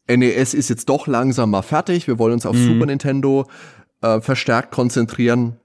NES 0.09 0.55
ist 0.55 0.71
jetzt 0.71 0.89
doch 0.89 1.07
langsam 1.07 1.51
mal 1.51 1.63
fertig. 1.63 2.09
Wir 2.09 2.19
wollen 2.19 2.33
uns 2.33 2.47
auf 2.47 2.57
Mhm. 2.57 2.67
Super 2.67 2.87
Nintendo 2.87 3.47
äh, 4.03 4.21
verstärkt 4.21 4.73
konzentrieren. 4.73 5.57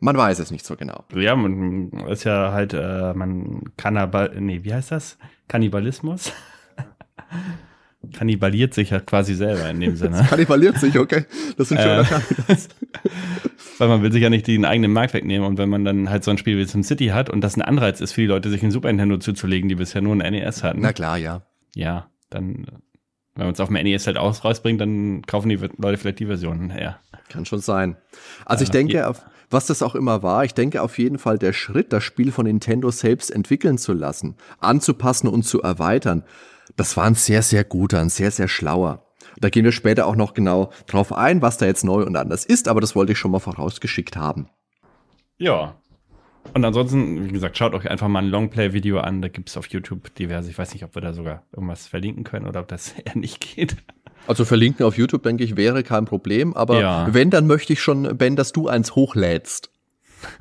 Man 0.00 0.16
weiß 0.16 0.38
es 0.40 0.50
nicht 0.50 0.66
so 0.66 0.74
genau. 0.76 1.04
ja, 1.14 1.36
man 1.36 1.90
ist 2.08 2.24
ja 2.24 2.52
halt, 2.52 2.74
äh, 2.74 3.14
man 3.14 3.62
Kannibal, 3.76 4.34
nee, 4.40 4.64
wie 4.64 4.74
heißt 4.74 4.90
das? 4.90 5.16
Kannibalismus? 5.48 6.32
Kannibaliert 8.12 8.74
sich 8.74 8.90
ja 8.90 9.00
quasi 9.00 9.34
selber 9.34 9.68
in 9.70 9.80
dem 9.80 9.96
Sinne. 9.96 10.24
Kannibaliert 10.28 10.78
sich, 10.78 10.98
okay. 10.98 11.24
Das 11.56 11.68
sind 11.68 11.80
schöner 11.80 12.02
Äh. 12.02 12.56
Weil 13.78 13.88
man 13.88 14.02
will 14.02 14.12
sich 14.12 14.22
ja 14.22 14.30
nicht 14.30 14.46
den 14.46 14.64
eigenen 14.64 14.92
Markt 14.92 15.14
wegnehmen 15.14 15.46
und 15.46 15.58
wenn 15.58 15.68
man 15.68 15.84
dann 15.84 16.10
halt 16.10 16.24
so 16.24 16.30
ein 16.30 16.38
Spiel 16.38 16.56
wie 16.58 16.64
SimCity 16.64 17.08
hat 17.08 17.28
und 17.30 17.40
das 17.40 17.56
ein 17.56 17.62
Anreiz 17.62 18.00
ist 18.00 18.12
für 18.12 18.20
die 18.20 18.26
Leute, 18.26 18.50
sich 18.50 18.62
ein 18.62 18.70
Super 18.70 18.88
Nintendo 18.88 19.16
zuzulegen, 19.18 19.68
die 19.68 19.74
bisher 19.74 20.00
nur 20.00 20.14
ein 20.14 20.32
NES 20.32 20.62
hatten, 20.62 20.80
Na 20.80 20.92
klar, 20.92 21.16
ja. 21.18 21.42
ja, 21.74 22.08
dann, 22.30 22.66
wenn 23.34 23.46
man 23.46 23.54
es 23.54 23.60
auf 23.60 23.68
dem 23.68 23.82
NES 23.82 24.06
halt 24.06 24.16
aus, 24.16 24.44
rausbringt, 24.44 24.80
dann 24.80 25.22
kaufen 25.22 25.48
die 25.48 25.56
Leute 25.56 25.96
vielleicht 25.96 26.20
die 26.20 26.26
Version 26.26 26.70
her. 26.70 27.00
Kann 27.28 27.44
schon 27.46 27.58
sein. 27.60 27.96
Also 28.44 28.62
ich 28.62 28.68
Ja, 28.68 28.74
denke, 28.74 29.08
auf, 29.08 29.22
was 29.50 29.66
das 29.66 29.82
auch 29.82 29.94
immer 29.94 30.22
war, 30.22 30.44
ich 30.44 30.54
denke 30.54 30.82
auf 30.82 30.98
jeden 30.98 31.18
Fall 31.18 31.38
der 31.38 31.52
Schritt, 31.52 31.92
das 31.92 32.04
Spiel 32.04 32.30
von 32.30 32.46
Nintendo 32.46 32.90
selbst 32.90 33.30
entwickeln 33.30 33.78
zu 33.78 33.92
lassen, 33.92 34.36
anzupassen 34.60 35.28
und 35.28 35.42
zu 35.44 35.62
erweitern, 35.62 36.22
das 36.76 36.96
war 36.96 37.04
ein 37.04 37.14
sehr, 37.14 37.42
sehr 37.42 37.64
guter, 37.64 38.00
ein 38.00 38.08
sehr, 38.10 38.30
sehr 38.30 38.48
schlauer. 38.48 39.04
Da 39.38 39.50
gehen 39.50 39.64
wir 39.64 39.72
später 39.72 40.06
auch 40.06 40.16
noch 40.16 40.34
genau 40.34 40.70
drauf 40.86 41.12
ein, 41.12 41.42
was 41.42 41.58
da 41.58 41.66
jetzt 41.66 41.84
neu 41.84 42.02
und 42.04 42.16
anders 42.16 42.44
ist, 42.44 42.68
aber 42.68 42.80
das 42.80 42.94
wollte 42.94 43.12
ich 43.12 43.18
schon 43.18 43.30
mal 43.32 43.40
vorausgeschickt 43.40 44.16
haben. 44.16 44.48
Ja. 45.38 45.74
Und 46.52 46.64
ansonsten, 46.64 47.24
wie 47.26 47.32
gesagt, 47.32 47.56
schaut 47.56 47.74
euch 47.74 47.90
einfach 47.90 48.06
mal 48.06 48.20
ein 48.20 48.28
Longplay-Video 48.28 49.00
an. 49.00 49.22
Da 49.22 49.28
gibt 49.28 49.48
es 49.48 49.56
auf 49.56 49.66
YouTube 49.68 50.14
diverse. 50.14 50.50
Ich 50.50 50.58
weiß 50.58 50.74
nicht, 50.74 50.84
ob 50.84 50.94
wir 50.94 51.02
da 51.02 51.12
sogar 51.14 51.42
irgendwas 51.52 51.86
verlinken 51.86 52.22
können 52.22 52.46
oder 52.46 52.60
ob 52.60 52.68
das 52.68 52.92
eher 53.04 53.16
nicht 53.16 53.40
geht. 53.40 53.76
Also 54.26 54.44
verlinken 54.44 54.86
auf 54.86 54.96
YouTube, 54.96 55.22
denke 55.22 55.42
ich, 55.44 55.56
wäre 55.56 55.82
kein 55.82 56.04
Problem, 56.04 56.54
aber 56.54 56.80
Ja. 56.80 57.08
wenn, 57.12 57.30
dann 57.30 57.46
möchte 57.46 57.72
ich 57.72 57.82
schon, 57.82 58.16
Ben, 58.16 58.36
dass 58.36 58.52
du 58.52 58.68
eins 58.68 58.94
hochlädst. 58.94 59.70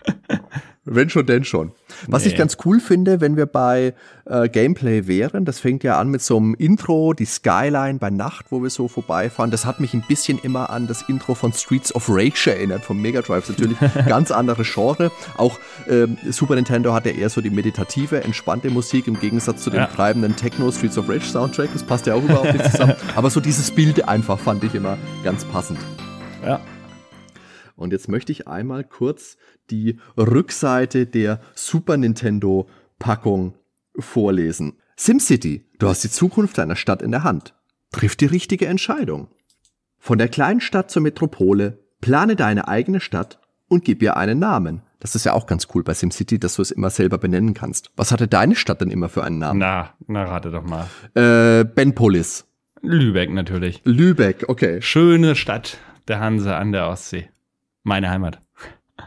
wenn 0.85 1.09
schon, 1.09 1.25
denn 1.25 1.43
schon. 1.43 1.71
Was 2.07 2.25
ich 2.25 2.33
Nee. 2.33 2.39
ganz 2.39 2.57
cool 2.65 2.79
finde, 2.79 3.21
wenn 3.21 3.37
wir 3.37 3.45
bei 3.45 3.93
äh, 4.25 4.49
Gameplay 4.49 5.07
wären, 5.07 5.45
das 5.45 5.59
fängt 5.59 5.83
ja 5.83 5.99
an 5.99 6.09
mit 6.09 6.21
so 6.21 6.37
einem 6.37 6.53
Intro, 6.55 7.13
die 7.13 7.25
Skyline 7.25 7.99
bei 7.99 8.09
Nacht, 8.09 8.47
wo 8.49 8.61
wir 8.63 8.69
so 8.69 8.87
vorbeifahren. 8.87 9.51
Das 9.51 9.65
hat 9.65 9.79
mich 9.79 9.93
ein 9.93 10.03
bisschen 10.07 10.39
immer 10.39 10.69
an 10.69 10.87
das 10.87 11.03
Intro 11.09 11.35
von 11.35 11.53
Streets 11.53 11.93
of 11.95 12.05
Rage 12.09 12.51
erinnert, 12.51 12.83
vom 12.83 13.01
Mega 13.01 13.21
Drive. 13.21 13.49
Ist 13.49 13.59
Natürlich 13.59 13.77
ganz 14.07 14.31
andere 14.31 14.63
Genre. 14.63 15.11
Auch 15.37 15.59
ähm, 15.89 16.17
Super 16.29 16.55
Nintendo 16.55 16.93
hat 16.93 17.05
ja 17.05 17.11
eher 17.11 17.29
so 17.29 17.41
die 17.41 17.49
meditative, 17.49 18.23
entspannte 18.23 18.69
Musik 18.69 19.07
im 19.07 19.19
Gegensatz 19.19 19.63
zu 19.63 19.69
dem 19.69 19.79
Ja. 19.81 19.87
treibenden 19.87 20.35
Techno 20.35 20.71
Streets 20.71 20.97
of 20.97 21.09
Rage 21.09 21.25
Soundtrack. 21.25 21.69
Das 21.73 21.83
passt 21.83 22.05
ja 22.07 22.15
auch 22.15 22.23
überhaupt 22.23 22.53
nicht 22.53 22.71
zusammen. 22.71 22.95
Aber 23.15 23.29
so 23.29 23.39
dieses 23.39 23.71
Bild 23.71 24.07
einfach 24.07 24.39
fand 24.39 24.63
ich 24.63 24.75
immer 24.75 24.97
ganz 25.23 25.45
passend. 25.45 25.79
Ja. 26.45 26.59
Und 27.75 27.91
jetzt 27.91 28.07
möchte 28.07 28.31
ich 28.31 28.47
einmal 28.47 28.83
kurz 28.83 29.35
die 29.69 29.99
Rückseite 30.17 31.05
der 31.05 31.39
Super 31.55 31.97
Nintendo 31.97 32.67
Packung 32.99 33.55
vorlesen. 33.97 34.73
SimCity, 34.95 35.65
du 35.79 35.87
hast 35.87 36.03
die 36.03 36.09
Zukunft 36.09 36.57
deiner 36.57 36.75
Stadt 36.75 37.01
in 37.01 37.11
der 37.11 37.23
Hand. 37.23 37.53
Triff 37.91 38.15
die 38.15 38.25
richtige 38.25 38.67
Entscheidung. 38.67 39.27
Von 39.99 40.17
der 40.17 40.27
kleinen 40.27 40.61
Stadt 40.61 40.91
zur 40.91 41.01
Metropole, 41.01 41.79
plane 42.01 42.35
deine 42.35 42.67
eigene 42.67 42.99
Stadt 42.99 43.39
und 43.67 43.85
gib 43.85 44.01
ihr 44.01 44.17
einen 44.17 44.39
Namen. 44.39 44.81
Das 44.99 45.15
ist 45.15 45.25
ja 45.25 45.33
auch 45.33 45.47
ganz 45.47 45.67
cool 45.73 45.83
bei 45.83 45.93
SimCity, 45.93 46.39
dass 46.39 46.55
du 46.55 46.61
es 46.61 46.71
immer 46.71 46.89
selber 46.89 47.17
benennen 47.17 47.53
kannst. 47.53 47.91
Was 47.95 48.11
hatte 48.11 48.27
deine 48.27 48.55
Stadt 48.55 48.81
denn 48.81 48.89
immer 48.89 49.09
für 49.09 49.23
einen 49.23 49.39
Namen? 49.39 49.59
Na, 49.59 49.93
na, 50.07 50.23
rate 50.23 50.51
doch 50.51 50.63
mal. 50.63 50.87
Äh, 51.13 51.65
Benpolis. 51.65 52.45
Lübeck 52.81 53.31
natürlich. 53.31 53.81
Lübeck, 53.85 54.45
okay. 54.47 54.81
Schöne 54.81 55.35
Stadt 55.35 55.77
der 56.07 56.19
Hanse 56.19 56.55
an 56.55 56.71
der 56.71 56.87
Ostsee. 56.87 57.29
Meine 57.83 58.09
Heimat. 58.09 58.42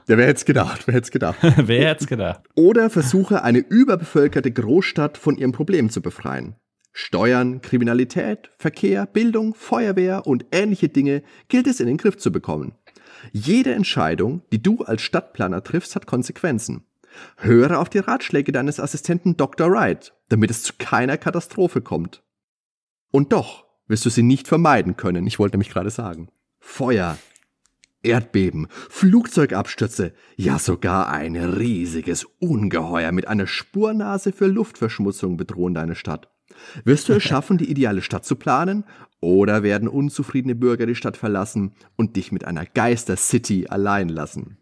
Ja, 0.09 0.17
wer 0.17 0.27
hätte 0.27 0.39
es 0.39 0.45
gedacht? 0.45 0.87
Wer 0.87 0.95
hätte 0.95 1.07
es 1.07 1.11
gedacht? 1.11 1.39
Wer 1.43 1.89
hätte 1.89 2.05
es 2.05 2.07
gedacht? 2.07 2.43
Oder 2.55 2.91
versuche 2.91 3.43
eine 3.43 3.59
überbevölkerte 3.59 4.53
Großstadt 4.53 5.19
von 5.19 5.37
ihrem 5.37 5.51
Problem 5.51 5.91
zu 5.91 6.01
befreien. 6.01 6.55
Steuern, 6.93 7.61
Kriminalität, 7.61 8.51
Verkehr, 8.57 9.05
Bildung, 9.07 9.55
Feuerwehr 9.55 10.27
und 10.27 10.47
ähnliche 10.53 10.89
Dinge 10.89 11.23
gilt 11.49 11.67
es 11.67 11.81
in 11.81 11.89
den 11.89 11.97
Griff 11.97 12.17
zu 12.17 12.31
bekommen. 12.31 12.73
Jede 13.33 13.75
Entscheidung, 13.75 14.43
die 14.53 14.63
du 14.63 14.83
als 14.83 15.03
Stadtplaner 15.03 15.65
triffst, 15.65 15.97
hat 15.97 16.07
Konsequenzen. 16.07 16.85
Höre 17.37 17.81
auf 17.81 17.89
die 17.89 17.99
Ratschläge 17.99 18.53
deines 18.53 18.79
Assistenten 18.79 19.37
Dr. 19.37 19.71
Wright, 19.71 20.15
damit 20.29 20.51
es 20.51 20.63
zu 20.63 20.75
keiner 20.79 21.19
Katastrophe 21.19 21.81
kommt. 21.81 22.23
Und 23.11 23.33
doch 23.33 23.67
wirst 23.89 24.05
du 24.05 24.11
sie 24.11 24.23
nicht 24.23 24.47
vermeiden 24.47 24.97
können, 24.97 25.27
ich 25.27 25.39
wollte 25.39 25.59
mich 25.59 25.71
gerade 25.71 25.91
sagen. 25.91 26.29
Feuer, 26.61 27.19
Erdbeben, 28.03 28.69
Flugzeugabstürze, 28.71 30.13
ja 30.37 30.59
sogar 30.59 31.09
ein 31.09 31.37
riesiges 31.37 32.25
Ungeheuer 32.39 33.13
mit 33.13 33.27
einer 33.27 33.47
Spurnase 33.47 34.33
für 34.33 34.47
Luftverschmutzung 34.47 35.37
bedrohen 35.37 35.75
deine 35.75 35.95
Stadt. 35.95 36.31
Wirst 36.85 37.09
du 37.09 37.15
es 37.15 37.23
schaffen, 37.25 37.59
die 37.59 37.71
ideale 37.71 38.03
Stadt 38.03 38.25
zu 38.25 38.37
planen? 38.37 38.85
Oder 39.21 39.63
werden 39.63 39.89
unzufriedene 39.89 40.55
Bürger 40.55 40.87
die 40.87 40.95
Stadt 40.95 41.17
verlassen 41.17 41.75
und 41.97 42.17
dich 42.17 42.33
mit 42.33 42.45
einer 42.45 42.67
Geister-City 42.67 43.67
allein 43.69 44.09
lassen? 44.09 44.59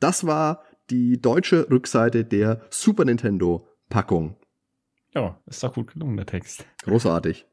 Das 0.00 0.26
war 0.26 0.62
die 0.90 1.20
deutsche 1.20 1.70
Rückseite 1.70 2.24
der 2.24 2.60
Super 2.70 3.04
Nintendo-Packung. 3.04 4.36
Ja, 5.14 5.38
ist 5.46 5.62
doch 5.62 5.74
gut 5.74 5.92
gelungen, 5.92 6.16
der 6.16 6.26
Text. 6.26 6.66
Großartig. 6.82 7.46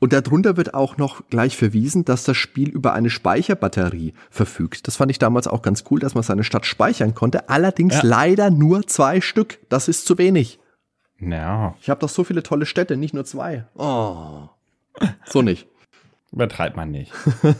Und 0.00 0.12
darunter 0.12 0.56
wird 0.56 0.74
auch 0.74 0.96
noch 0.96 1.28
gleich 1.28 1.56
verwiesen, 1.56 2.04
dass 2.04 2.22
das 2.24 2.36
Spiel 2.36 2.68
über 2.68 2.92
eine 2.92 3.10
Speicherbatterie 3.10 4.14
verfügt. 4.30 4.86
Das 4.86 4.96
fand 4.96 5.10
ich 5.10 5.18
damals 5.18 5.48
auch 5.48 5.60
ganz 5.62 5.82
cool, 5.90 5.98
dass 5.98 6.14
man 6.14 6.22
seine 6.22 6.44
Stadt 6.44 6.66
speichern 6.66 7.14
konnte. 7.14 7.48
Allerdings 7.48 7.96
Ja. 7.96 8.02
leider 8.04 8.50
nur 8.50 8.86
zwei 8.86 9.20
Stück. 9.20 9.58
Das 9.68 9.88
ist 9.88 10.06
zu 10.06 10.16
wenig. 10.18 10.60
Ja, 11.20 11.74
Ich 11.80 11.90
habe 11.90 11.98
doch 12.00 12.08
so 12.08 12.22
viele 12.22 12.44
tolle 12.44 12.64
Städte, 12.64 12.96
nicht 12.96 13.12
nur 13.12 13.24
zwei. 13.24 13.64
Oh. 13.74 14.48
So 15.26 15.42
nicht. 15.42 15.66
übertreibt 16.32 16.76
man 16.76 16.90
nicht. 16.90 17.12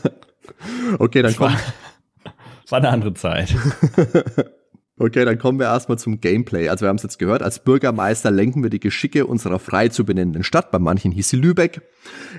Okay, 0.97 1.21
dann 1.21 1.31
das 1.37 2.71
war 2.71 2.77
eine 2.79 2.89
andere 2.89 3.13
Zeit. 3.13 3.55
okay, 4.99 5.25
dann 5.25 5.39
kommen 5.39 5.59
wir 5.59 5.67
erstmal 5.67 5.97
zum 5.97 6.21
Gameplay. 6.21 6.69
Also 6.69 6.83
wir 6.83 6.89
haben 6.89 6.97
es 6.97 7.03
jetzt 7.03 7.19
gehört, 7.19 7.41
als 7.41 7.63
Bürgermeister 7.63 8.29
lenken 8.29 8.61
wir 8.61 8.69
die 8.69 8.79
Geschicke 8.79 9.25
unserer 9.25 9.59
frei 9.59 9.87
zu 9.87 10.05
benennenden 10.05 10.43
Stadt, 10.43 10.71
bei 10.71 10.79
manchen 10.79 11.11
hieß 11.11 11.29
sie 11.29 11.37
Lübeck, 11.37 11.81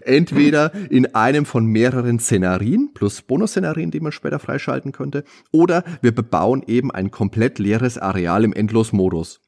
entweder 0.03 0.73
in 0.91 1.15
einem 1.15 1.47
von 1.47 1.65
mehreren 1.65 2.19
Szenarien 2.19 2.91
plus 2.95 3.23
Bonusszenarien, 3.23 3.91
die 3.91 4.01
man 4.01 4.13
später 4.13 4.39
freischalten 4.39 4.93
könnte, 4.93 5.25
oder 5.51 5.85
wir 6.03 6.15
bebauen 6.15 6.63
eben 6.67 6.91
ein 6.91 7.11
komplett 7.11 7.59
leeres 7.59 7.99
Areal 7.99 8.45
im 8.45 8.53
Endlosmodus. 8.53 9.41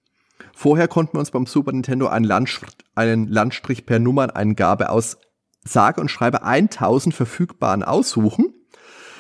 Vorher 0.55 0.89
konnten 0.89 1.15
wir 1.15 1.21
uns 1.21 1.31
beim 1.31 1.47
Super 1.47 1.73
Nintendo 1.73 2.09
einen, 2.09 2.25
Landsch 2.25 2.61
einen 2.95 3.29
Landstrich 3.29 3.87
per 3.87 3.99
Nummerneingabe 3.99 4.91
aus 4.91 5.19
sage 5.65 6.01
und 6.01 6.11
schreibe 6.11 6.43
1000 6.43 7.15
verfügbaren 7.15 7.83
aussuchen. 7.83 8.55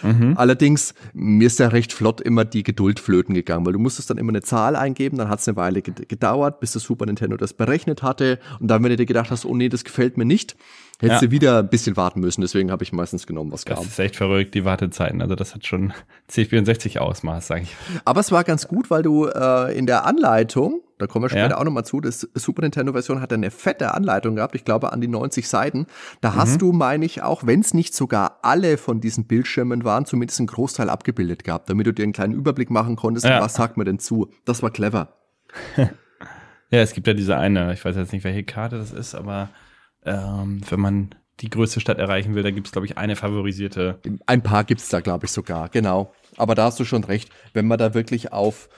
Mhm. 0.02 0.34
Allerdings, 0.36 0.94
mir 1.12 1.46
ist 1.46 1.58
ja 1.58 1.68
recht 1.68 1.92
flott 1.92 2.20
immer 2.20 2.44
die 2.44 2.62
Geduld 2.62 3.00
flöten 3.00 3.34
gegangen, 3.34 3.64
weil 3.66 3.72
du 3.72 3.78
musstest 3.78 4.10
dann 4.10 4.18
immer 4.18 4.30
eine 4.30 4.42
Zahl 4.42 4.76
eingeben, 4.76 5.18
dann 5.18 5.28
hat 5.28 5.40
es 5.40 5.48
eine 5.48 5.56
Weile 5.56 5.80
ged- 5.80 6.06
gedauert, 6.06 6.60
bis 6.60 6.72
das 6.72 6.82
Super 6.82 7.06
Nintendo 7.06 7.36
das 7.36 7.52
berechnet 7.52 8.02
hatte. 8.02 8.38
Und 8.60 8.68
dann, 8.68 8.82
wenn 8.82 8.90
du 8.90 8.96
dir 8.96 9.06
gedacht 9.06 9.30
hast, 9.30 9.44
oh 9.44 9.54
nee, 9.56 9.68
das 9.68 9.84
gefällt 9.84 10.16
mir 10.16 10.24
nicht, 10.24 10.56
hättest 11.02 11.22
Ja. 11.22 11.28
du 11.28 11.30
wieder 11.32 11.58
ein 11.58 11.68
bisschen 11.68 11.96
warten 11.96 12.20
müssen. 12.20 12.40
Deswegen 12.40 12.70
habe 12.70 12.82
ich 12.82 12.92
meistens 12.92 13.26
genommen, 13.26 13.52
was 13.52 13.64
Das 13.64 13.76
kam. 13.78 13.86
ist 13.86 13.98
echt 13.98 14.16
verrückt, 14.16 14.54
die 14.54 14.64
Wartezeiten. 14.64 15.20
Also 15.22 15.34
das 15.34 15.54
hat 15.54 15.66
schon 15.66 15.92
C64 16.30 16.98
Ausmaß, 16.98 17.46
sage 17.46 17.62
ich. 17.62 17.76
Aber 18.04 18.20
es 18.20 18.32
war 18.32 18.44
ganz 18.44 18.68
gut, 18.68 18.90
weil 18.90 19.02
du 19.02 19.26
äh, 19.26 19.76
in 19.76 19.86
der 19.86 20.06
Anleitung, 20.06 20.80
da 20.98 21.06
kommen 21.06 21.24
wir 21.24 21.28
später 21.30 21.50
Ja. 21.50 21.58
auch 21.58 21.64
nochmal 21.64 21.84
zu, 21.84 22.00
das 22.00 22.28
Super 22.34 22.62
Nintendo-Version 22.62 23.20
hat 23.20 23.32
eine 23.32 23.50
fette 23.50 23.92
Anleitung 23.94 24.36
gehabt, 24.36 24.54
ich 24.54 24.64
glaube 24.64 24.92
an 24.92 25.00
die 25.00 25.08
90 25.08 25.48
Seiten. 25.48 25.86
Da 26.20 26.34
hast 26.36 26.62
du, 26.62 26.72
meine 26.72 27.04
ich, 27.04 27.22
auch 27.22 27.44
wenn 27.44 27.60
es 27.60 27.74
nicht 27.74 27.94
sogar 27.94 28.38
alle 28.42 28.76
von 28.78 29.00
diesen 29.00 29.26
Bildschirmen 29.26 29.84
waren, 29.84 30.06
zumindest 30.06 30.38
einen 30.40 30.46
Großteil 30.46 30.88
abgebildet 30.88 31.42
gehabt, 31.44 31.68
damit 31.68 31.86
du 31.88 31.92
dir 31.92 32.04
einen 32.04 32.12
kleinen 32.12 32.32
Überblick 32.34 32.70
machen 32.70 32.94
konntest, 32.96 33.26
Ja. 33.26 33.40
was 33.40 33.54
sagt 33.54 33.76
mir 33.76 33.84
denn 33.84 33.98
zu. 33.98 34.28
Das 34.44 34.62
war 34.62 34.70
clever. 34.70 35.08
Ja, 36.70 36.78
es 36.80 36.94
gibt 36.94 37.06
ja 37.06 37.12
diese 37.12 37.36
eine, 37.36 37.74
ich 37.74 37.84
weiß 37.84 37.96
jetzt 37.96 38.14
nicht, 38.14 38.24
welche 38.24 38.44
Karte 38.44 38.78
das 38.78 38.92
ist, 38.92 39.14
aber 39.14 39.50
ähm, 40.04 40.60
wenn 40.68 40.80
man 40.80 41.14
die 41.40 41.50
größte 41.50 41.80
Stadt 41.80 41.98
erreichen 41.98 42.34
will, 42.34 42.42
da 42.42 42.50
gibt 42.50 42.68
es, 42.68 42.72
glaube 42.72 42.86
ich, 42.86 42.98
eine 42.98 43.16
favorisierte. 43.16 43.98
Ein 44.26 44.42
paar 44.42 44.64
gibt's 44.64 44.88
da, 44.88 45.00
glaube 45.00 45.26
ich, 45.26 45.32
sogar, 45.32 45.68
genau. 45.68 46.12
Aber 46.36 46.54
da 46.54 46.64
hast 46.64 46.78
du 46.78 46.84
schon 46.84 47.04
recht. 47.04 47.30
Wenn 47.52 47.66
man 47.66 47.78
da 47.78 47.94
wirklich 47.94 48.32
auf 48.32 48.68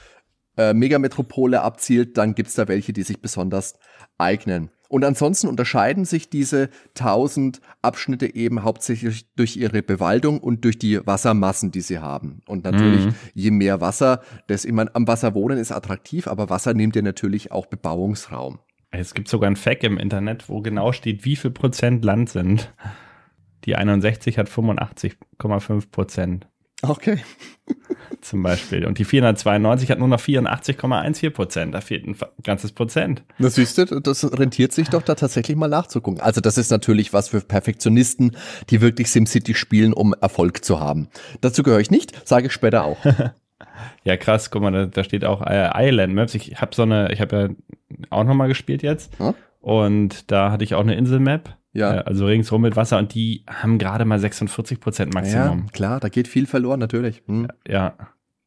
äh, 0.57 0.73
Megametropole 0.73 1.61
abzielt, 1.61 2.17
dann 2.17 2.35
gibt's 2.35 2.55
da 2.55 2.69
welche, 2.69 2.93
die 2.93 3.03
sich 3.03 3.21
besonders 3.21 3.75
eignen. 4.19 4.71
Und 4.89 5.05
ansonsten 5.05 5.49
unterscheiden 5.49 6.05
sich 6.05 6.31
diese 6.31 6.69
1000 6.97 7.61
Abschnitte 7.83 8.33
eben 8.35 8.63
hauptsächlich 8.63 9.27
durch 9.35 9.57
ihre 9.57 9.83
Bewaldung 9.83 10.39
und 10.39 10.65
durch 10.65 10.79
die 10.79 11.05
Wassermassen, 11.05 11.73
die 11.73 11.81
sie 11.81 11.99
haben. 11.99 12.43
Und 12.47 12.65
natürlich, 12.65 13.07
Mhm. 13.07 13.15
je 13.35 13.51
mehr 13.51 13.81
Wasser, 13.81 14.23
das 14.47 14.65
immer 14.65 14.87
am 14.95 15.09
Wasser 15.09 15.35
wohnen 15.35 15.59
ist 15.59 15.73
attraktiv, 15.73 16.29
aber 16.29 16.49
Wasser 16.49 16.75
nimmt 16.75 16.95
dir 16.95 17.03
natürlich 17.03 17.51
auch 17.51 17.67
Bebauungsraum. 17.67 18.61
Es 19.01 19.15
gibt 19.15 19.29
sogar 19.29 19.51
ein 19.51 19.57
Fact 19.57 19.85
im 19.85 19.99
Internet, 19.99 20.49
wo 20.49 20.61
genau 20.61 20.93
steht, 20.93 21.25
wie 21.25 21.37
viel 21.37 21.51
Prozent 21.51 22.05
Land 22.05 22.31
sind. 22.31 22.73
Die 23.65 23.77
61 23.77 24.39
hat 24.39 24.49
85,5 24.49 25.91
Prozent 25.91 26.47
Okay. 26.89 27.19
zum 28.21 28.43
Beispiel. 28.43 28.85
Und 28.85 28.99
die 28.99 29.05
492 29.05 29.91
hat 29.91 29.99
nur 29.99 30.09
noch 30.09 30.21
84,14 30.21 31.31
Prozent. 31.31 31.75
Da 31.75 31.81
fehlt 31.81 32.07
ein 32.07 32.17
ganzes 32.43 32.73
Prozent. 32.73 33.23
Das 33.39 33.55
siehst 33.55 33.79
du, 33.79 33.85
das 34.01 34.25
rentiert 34.39 34.73
sich 34.73 34.89
doch 34.89 35.03
da 35.03 35.15
tatsächlich 35.15 35.57
mal 35.57 35.69
nachzugucken. 35.69 36.21
Also 36.21 36.41
das 36.41 36.59
ist 36.59 36.71
natürlich 36.71 37.13
was 37.13 37.29
für 37.31 37.41
Perfektionisten, 37.41 38.37
die 38.71 38.81
wirklich 38.81 39.11
SimCity 39.11 39.55
spielen, 39.55 39.93
um 39.93 40.15
Erfolg 40.21 40.65
zu 40.65 40.81
haben. 40.81 41.09
Dazu 41.41 41.63
gehöre 41.63 41.81
ich 41.81 41.91
nicht, 41.91 42.27
sage 42.29 42.47
ich 42.47 42.53
später 42.53 42.85
auch. 42.85 42.99
Ja, 44.05 44.17
krass, 44.17 44.51
guck 44.51 44.63
mal, 44.63 44.73
da, 44.73 44.87
da 44.87 45.05
steht 45.05 45.25
auch 45.25 45.43
äh, 45.43 45.71
Island 45.75 46.15
Maps. 46.15 46.35
Ich 46.35 46.61
habe 46.61 46.75
so 46.75 46.83
eine, 46.83 47.13
ich 47.13 47.21
habe 47.21 47.37
ja 47.37 47.49
auch 48.11 48.25
nochmal 48.25 48.49
gespielt 48.49 48.83
jetzt. 48.83 49.19
Hm? 49.19 49.35
Und 49.61 50.31
da 50.31 50.51
hatte 50.51 50.65
ich 50.65 50.75
auch 50.75 50.81
eine 50.83 50.95
Insel-Map. 50.95 51.57
Ja. 51.73 51.97
Äh, 51.97 51.99
also 52.05 52.27
ringsrum 52.27 52.63
mit 52.63 52.77
Wasser 52.77 52.99
und 52.99 53.15
die 53.15 53.45
haben 53.49 53.79
gerade 53.79 54.05
mal 54.05 54.19
46 54.19 54.81
Prozent 54.81 55.15
Ja, 55.15 55.21
Maximum. 55.21 55.67
klar, 55.73 56.01
da 56.01 56.09
geht 56.09 56.29
viel 56.29 56.47
verloren, 56.47 56.81
natürlich. 56.81 57.23
Hm. 57.27 57.49
Ja. 57.67 57.95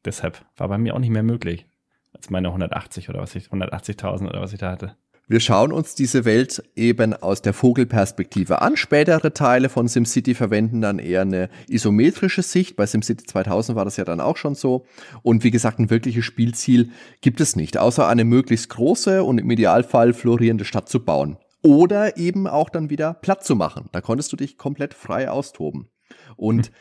deshalb 0.05 0.45
war 0.55 0.67
bei 0.69 0.77
mir 0.77 0.95
auch 0.95 0.99
nicht 0.99 1.09
mehr 1.09 1.23
möglich. 1.23 1.65
Als 2.13 2.29
meine 2.29 2.47
180 2.47 3.09
oder 3.09 3.19
was 3.19 3.35
ich, 3.35 3.47
180.000 3.47 4.29
oder 4.29 4.41
was 4.41 4.53
ich 4.53 4.59
da 4.59 4.71
hatte. 4.71 4.95
Wir 5.29 5.41
schauen 5.41 5.73
uns 5.73 5.93
diese 5.93 6.23
Welt 6.23 6.63
eben 6.77 7.13
aus 7.13 7.41
der 7.41 7.51
Vogelperspektive 7.51 8.61
an. 8.61 8.77
Spätere 8.77 9.33
Teile 9.33 9.67
von 9.67 9.89
SimCity 9.89 10.33
verwenden 10.33 10.79
dann 10.79 10.99
eher 10.99 11.23
eine 11.23 11.49
isometrische 11.67 12.41
Sicht. 12.41 12.77
Bei 12.77 12.85
SimCity 12.85 13.25
2000 13.25 13.75
war 13.75 13.83
das 13.83 13.97
ja 13.97 14.05
dann 14.05 14.21
auch 14.21 14.37
schon 14.37 14.55
so. 14.55 14.85
Und 15.23 15.43
wie 15.43 15.51
gesagt, 15.51 15.79
ein 15.79 15.89
wirkliches 15.89 16.23
Spielziel 16.23 16.91
gibt 17.19 17.41
es 17.41 17.57
nicht, 17.57 17.77
außer 17.77 18.07
eine 18.07 18.23
möglichst 18.23 18.69
große 18.69 19.21
und 19.21 19.37
im 19.37 19.51
Idealfall 19.51 20.13
florierende 20.13 20.63
Stadt 20.63 20.87
zu 20.87 21.03
bauen. 21.03 21.35
Oder 21.61 22.15
eben 22.15 22.47
auch 22.47 22.69
dann 22.69 22.89
wieder 22.89 23.13
platt 23.13 23.43
zu 23.43 23.57
machen. 23.57 23.89
Da 23.91 23.99
konntest 23.99 24.31
du 24.31 24.37
dich 24.37 24.57
komplett 24.57 24.93
frei 24.93 25.29
austoben. 25.29 25.89
Und 26.37 26.71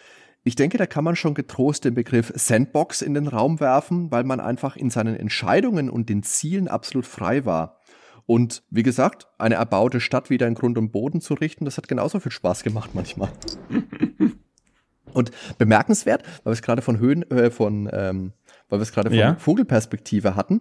ich 0.44 0.54
denke, 0.54 0.78
da 0.78 0.87
kann 0.87 1.02
man 1.02 1.16
schon 1.16 1.35
getrost 1.35 1.85
den 1.85 1.94
Begriff 1.94 2.32
Sandbox 2.37 3.02
in 3.02 3.14
den 3.14 3.26
Raum 3.26 3.59
werfen, 3.59 4.12
weil 4.12 4.22
man 4.22 4.38
einfach 4.38 4.76
in 4.76 4.90
seinen 4.90 5.16
Entscheidungen 5.16 5.90
und 5.90 6.09
den 6.09 6.22
Zielen 6.22 6.68
absolut 6.68 7.06
frei 7.06 7.44
war. 7.44 7.75
Und 8.26 8.64
wie 8.70 8.82
gesagt, 8.82 9.28
eine 9.38 9.54
erbaute 9.54 10.00
Stadt 10.00 10.30
wieder 10.30 10.48
in 10.48 10.54
Grund 10.54 10.76
und 10.78 10.90
Boden 10.90 11.20
zu 11.20 11.34
richten, 11.34 11.64
das 11.64 11.76
hat 11.76 11.86
genauso 11.88 12.18
viel 12.20 12.32
Spaß 12.32 12.64
gemacht 12.64 12.90
manchmal. 12.92 13.30
und 15.12 15.30
bemerkenswert, 15.58 16.22
weil 16.44 16.50
wir 16.50 16.54
es 16.54 16.62
gerade 16.62 16.82
von 16.82 16.98
Höhen, 16.98 17.22
äh, 17.30 17.50
von, 17.50 17.88
ähm, 17.92 18.32
weil 18.68 18.78
wir 18.80 18.82
es 18.82 18.92
gerade 18.92 19.10
von 19.10 19.18
Ja. 19.18 19.36
Vogelperspektive 19.36 20.34
hatten. 20.34 20.60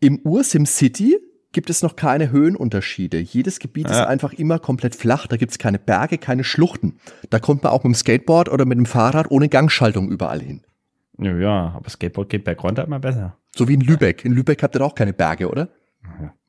Im 0.00 0.18
Ursim 0.24 0.64
City 0.66 1.18
gibt 1.52 1.70
es 1.70 1.82
noch 1.82 1.96
keine 1.96 2.30
Höhenunterschiede. 2.30 3.18
Jedes 3.18 3.58
Gebiet 3.58 3.86
ist 3.88 3.96
Ja. 3.96 4.06
einfach 4.06 4.32
immer 4.32 4.58
komplett 4.58 4.94
flach. 4.94 5.26
Da 5.26 5.36
gibt 5.36 5.52
es 5.52 5.58
keine 5.58 5.78
Berge, 5.78 6.18
keine 6.18 6.44
Schluchten. 6.44 6.98
Da 7.30 7.38
kommt 7.38 7.62
man 7.62 7.72
auch 7.72 7.84
mit 7.84 7.92
dem 7.92 7.94
Skateboard 7.94 8.48
oder 8.48 8.64
mit 8.64 8.78
dem 8.78 8.86
Fahrrad 8.86 9.30
ohne 9.30 9.48
Gangschaltung 9.48 10.08
überall 10.10 10.40
hin. 10.40 10.62
Ja, 11.18 11.72
aber 11.74 11.90
Skateboard 11.90 12.28
geht 12.28 12.44
bergunter 12.44 12.84
immer 12.84 13.00
besser. 13.00 13.36
So 13.56 13.66
wie 13.66 13.74
in 13.74 13.80
Lübeck. 13.80 14.24
In 14.24 14.32
Lübeck 14.32 14.62
habt 14.62 14.76
ihr 14.76 14.82
auch 14.82 14.94
keine 14.94 15.12
Berge, 15.12 15.48
oder? 15.50 15.68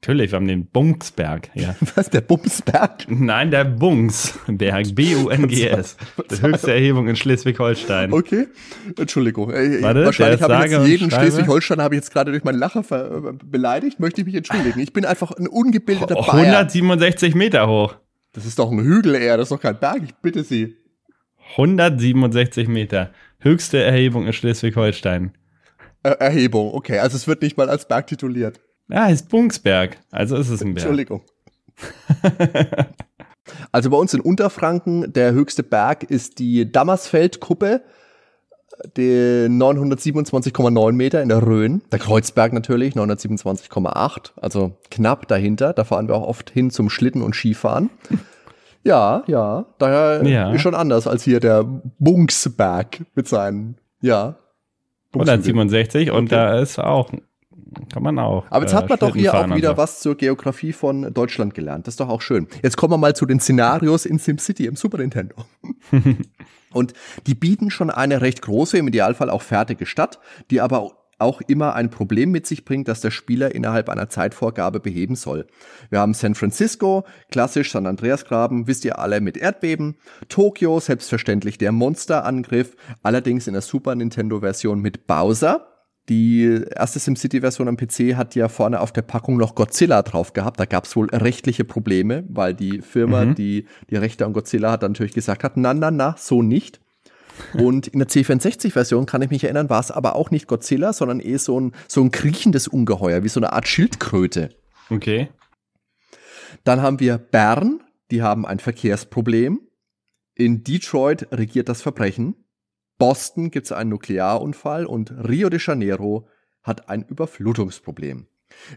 Natürlich, 0.01 0.31
wir 0.31 0.37
haben 0.37 0.47
den 0.47 0.65
Bungsberg. 0.67 1.49
Ja. 1.55 1.75
Was, 1.95 2.09
der 2.09 2.21
Bumsberg? 2.21 3.05
Nein, 3.09 3.51
der 3.51 3.65
Bungsberg. 3.65 4.95
B-U-N-G-S. 4.95 5.97
Die 6.31 6.41
höchste 6.41 6.71
Erhebung 6.71 7.07
in 7.09 7.17
Schleswig-Holstein. 7.17 8.13
Okay, 8.13 8.47
Entschuldigung. 8.97 9.49
Warte, 9.49 10.05
Wahrscheinlich 10.05 10.41
habe 10.41 10.65
ich 10.65 10.71
jetzt 10.71 10.87
jeden. 10.87 11.11
Schleswig-Holstein 11.11 11.81
habe 11.81 11.95
ich 11.95 11.99
jetzt 11.99 12.11
gerade 12.11 12.31
durch 12.31 12.45
meinen 12.45 12.59
Lacher 12.59 12.79
äh, 12.89 13.33
beleidigt. 13.43 13.99
Möchte 13.99 14.21
ich 14.21 14.27
mich 14.27 14.35
entschuldigen. 14.35 14.79
Ich 14.79 14.93
bin 14.93 15.03
einfach 15.03 15.31
ein 15.31 15.47
ungebildeter 15.47 16.15
Oh, 16.17 16.25
Bayer. 16.25 16.45
167 16.45 17.35
Meter 17.35 17.67
hoch. 17.67 17.95
Das 18.31 18.45
ist 18.45 18.57
doch 18.57 18.71
ein 18.71 18.79
Hügel 18.79 19.15
eher, 19.15 19.37
das 19.37 19.47
ist 19.47 19.51
doch 19.51 19.61
kein 19.61 19.79
Berg. 19.79 20.01
Ich 20.05 20.15
bitte 20.15 20.43
Sie. 20.43 20.77
167 21.57 22.67
Meter. 22.67 23.11
Höchste 23.39 23.81
Erhebung 23.83 24.27
in 24.27 24.33
Schleswig-Holstein. 24.33 25.33
Äh, 26.03 26.11
Erhebung, 26.11 26.73
okay. 26.73 26.99
Also 26.99 27.17
es 27.17 27.27
wird 27.27 27.41
nicht 27.41 27.57
mal 27.57 27.69
als 27.69 27.87
Berg 27.87 28.07
tituliert. 28.07 28.61
Ja, 28.89 29.03
heißt 29.03 29.29
Bungsberg. 29.29 29.97
Also 30.11 30.35
ist 30.37 30.49
es 30.49 30.61
ein 30.61 30.73
Berg. 30.73 30.85
Entschuldigung. 30.85 31.21
also 33.71 33.89
bei 33.89 33.97
uns 33.97 34.13
in 34.13 34.19
Unterfranken, 34.21 35.11
der 35.13 35.31
höchste 35.33 35.63
Berg 35.63 36.03
ist 36.03 36.39
die 36.39 36.71
Dammersfeldkuppe, 36.71 37.81
die 38.97 39.47
927,9 39.49 40.91
Meter 40.93 41.21
in 41.21 41.29
der 41.29 41.45
Rhön. 41.45 41.81
Der 41.91 41.99
Kreuzberg 41.99 42.53
natürlich, 42.53 42.95
927,8, 42.95 44.31
also 44.41 44.77
knapp 44.89 45.27
dahinter. 45.27 45.73
Da 45.73 45.83
fahren 45.83 46.07
wir 46.07 46.15
auch 46.15 46.27
oft 46.27 46.49
hin 46.49 46.71
zum 46.71 46.89
Schlitten 46.89 47.21
und 47.21 47.35
Skifahren. 47.35 47.89
Ja, 48.81 49.23
ja, 49.27 49.65
daher 49.77 50.25
Ja. 50.25 50.53
ist 50.53 50.61
schon 50.61 50.73
anders 50.73 51.05
als 51.05 51.23
hier 51.23 51.41
der 51.41 51.65
Bunksberg 51.99 53.01
mit 53.13 53.27
seinen, 53.27 53.75
ja. 53.99 54.37
Bungshügel. 55.11 55.33
167 55.33 56.11
und 56.11 56.27
Okay. 56.27 56.35
da 56.35 56.59
ist 56.59 56.79
auch, 56.79 57.11
kann 57.91 58.03
man 58.03 58.19
auch. 58.19 58.45
Aber 58.49 58.63
jetzt 58.63 58.73
äh, 58.73 58.77
hat 58.77 58.89
man 58.89 58.99
doch 58.99 59.15
hier 59.15 59.33
auch 59.33 59.55
wieder 59.55 59.77
was 59.77 59.99
zur 59.99 60.15
Geografie 60.15 60.73
von 60.73 61.13
Deutschland 61.13 61.53
gelernt. 61.53 61.87
Das 61.87 61.93
ist 61.93 61.99
doch 61.99 62.09
auch 62.09 62.21
schön. 62.21 62.47
Jetzt 62.63 62.77
kommen 62.77 62.93
wir 62.93 62.97
mal 62.97 63.15
zu 63.15 63.25
den 63.25 63.39
Szenarios 63.39 64.05
in 64.05 64.19
SimCity 64.19 64.65
im 64.65 64.75
Super 64.75 64.97
Nintendo. 64.97 65.35
Und 66.71 66.93
die 67.25 67.35
bieten 67.35 67.71
schon 67.71 67.89
eine 67.89 68.21
recht 68.21 68.41
große, 68.41 68.77
im 68.77 68.87
Idealfall 68.87 69.29
auch 69.29 69.41
fertige 69.41 69.85
Stadt, 69.85 70.19
die 70.51 70.61
aber 70.61 70.91
auch 71.19 71.41
immer 71.41 71.75
ein 71.75 71.89
Problem 71.89 72.31
mit 72.31 72.47
sich 72.47 72.65
bringt, 72.65 72.87
das 72.87 73.01
der 73.01 73.11
Spieler 73.11 73.53
innerhalb 73.53 73.89
einer 73.89 74.09
Zeitvorgabe 74.09 74.79
beheben 74.79 75.15
soll. 75.15 75.47
Wir 75.89 75.99
haben 75.99 76.13
San 76.13 76.35
Francisco, 76.35 77.05
klassisch 77.29 77.71
San 77.71 77.85
Andreasgraben, 77.85 78.67
wisst 78.67 78.85
ihr 78.85 78.99
alle 78.99 79.19
mit 79.21 79.37
Erdbeben. 79.37 79.97
Tokio, 80.29 80.79
selbstverständlich 80.79 81.57
der 81.57 81.71
Monsterangriff, 81.71 82.75
allerdings 83.03 83.47
in 83.47 83.53
der 83.53 83.61
Super 83.61 83.95
Nintendo-Version 83.95 84.79
mit 84.79 85.07
Bowser. 85.07 85.67
Die 86.09 86.63
erste 86.75 86.97
SimCity-Version 86.99 87.67
am 87.67 87.77
PC 87.77 88.15
hat 88.15 88.33
ja 88.33 88.49
vorne 88.49 88.81
auf 88.81 88.91
der 88.91 89.03
Packung 89.03 89.37
noch 89.37 89.53
Godzilla 89.53 90.01
drauf 90.01 90.33
gehabt. 90.33 90.59
Da 90.59 90.65
gab 90.65 90.85
es 90.85 90.95
wohl 90.95 91.07
rechtliche 91.11 91.63
Probleme, 91.63 92.23
weil 92.29 92.55
die 92.55 92.81
Firma, 92.81 93.25
Mhm. 93.25 93.35
die 93.35 93.65
die 93.91 93.95
Rechte 93.95 94.25
an 94.25 94.33
Godzilla 94.33 94.71
hat, 94.71 94.81
dann 94.81 94.93
natürlich 94.93 95.13
gesagt 95.13 95.43
hat, 95.43 95.55
na, 95.55 95.73
na, 95.73 95.91
na, 95.91 96.15
so 96.17 96.41
nicht. 96.41 96.79
Und 97.53 97.87
in 97.87 97.99
der 97.99 98.07
C64-Version 98.09 99.05
kann 99.05 99.21
ich 99.21 99.29
mich 99.29 99.43
erinnern, 99.43 99.69
war 99.69 99.79
es 99.79 99.91
aber 99.91 100.15
auch 100.15 100.29
nicht 100.31 100.47
Godzilla, 100.47 100.91
sondern 100.93 101.19
eher 101.19 101.39
so 101.39 101.59
ein, 101.59 101.73
so 101.87 102.01
ein 102.01 102.11
kriechendes 102.11 102.67
Ungeheuer, 102.67 103.23
wie 103.23 103.29
so 103.29 103.39
eine 103.39 103.53
Art 103.53 103.67
Schildkröte. 103.67 104.49
Okay. 104.89 105.29
Dann 106.63 106.81
haben 106.81 106.99
wir 106.99 107.17
Bern, 107.17 107.81
die 108.11 108.21
haben 108.23 108.45
ein 108.45 108.59
Verkehrsproblem. 108.59 109.61
In 110.35 110.63
Detroit 110.63 111.27
regiert 111.31 111.69
das 111.69 111.81
Verbrechen. 111.81 112.35
Boston 112.99 113.49
gibt 113.49 113.65
es 113.65 113.71
einen 113.71 113.89
Nuklearunfall 113.89 114.85
und 114.85 115.11
Rio 115.11 115.49
de 115.49 115.59
Janeiro 115.59 116.27
hat 116.63 116.89
ein 116.89 117.03
Überflutungsproblem. 117.03 118.27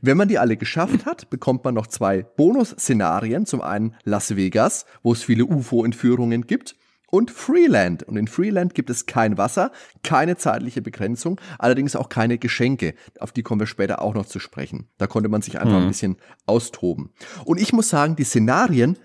Wenn 0.01 0.17
man 0.17 0.29
die 0.29 0.39
alle 0.39 0.57
geschafft 0.57 1.07
hat, 1.07 1.29
bekommt 1.29 1.65
man 1.65 1.75
noch 1.75 1.87
zwei 1.87 2.23
Bonus-Szenarien. 2.23 3.47
Zum 3.47 3.61
einen 3.61 3.95
Las 4.05 4.37
Vegas, 4.37 4.87
wo 5.03 5.13
es 5.13 5.23
viele 5.23 5.45
UFO-Entführungen 5.45 6.47
gibt. 6.47 6.77
Und 7.11 7.31
Freeland. 7.31 8.05
Und 8.05 8.17
in 8.17 8.27
Freeland 8.27 8.75
gibt 8.75 8.89
es 8.89 9.05
kein 9.05 9.37
Wasser, 9.37 9.71
keine 10.03 10.37
zeitliche 10.39 10.81
Begrenzung, 10.81 11.39
allerdings 11.59 11.95
auch 11.95 12.09
keine 12.09 12.39
Geschenke. 12.39 12.95
Auf 13.19 13.33
die 13.33 13.43
kommen 13.43 13.61
wir 13.61 13.67
später 13.67 14.01
auch 14.01 14.15
noch 14.15 14.25
zu 14.25 14.39
sprechen. 14.39 14.89
Da 14.97 15.07
konnte 15.07 15.29
man 15.29 15.43
sich 15.43 15.59
einfach 15.61 15.77
Mhm. 15.77 15.83
ein 15.83 15.89
bisschen 15.89 16.17
austoben. 16.47 17.11
Und 17.45 17.61
ich 17.61 17.75
muss 17.75 17.91
sagen, 17.91 18.17
die 18.17 18.25
Szenarien, 18.25 18.97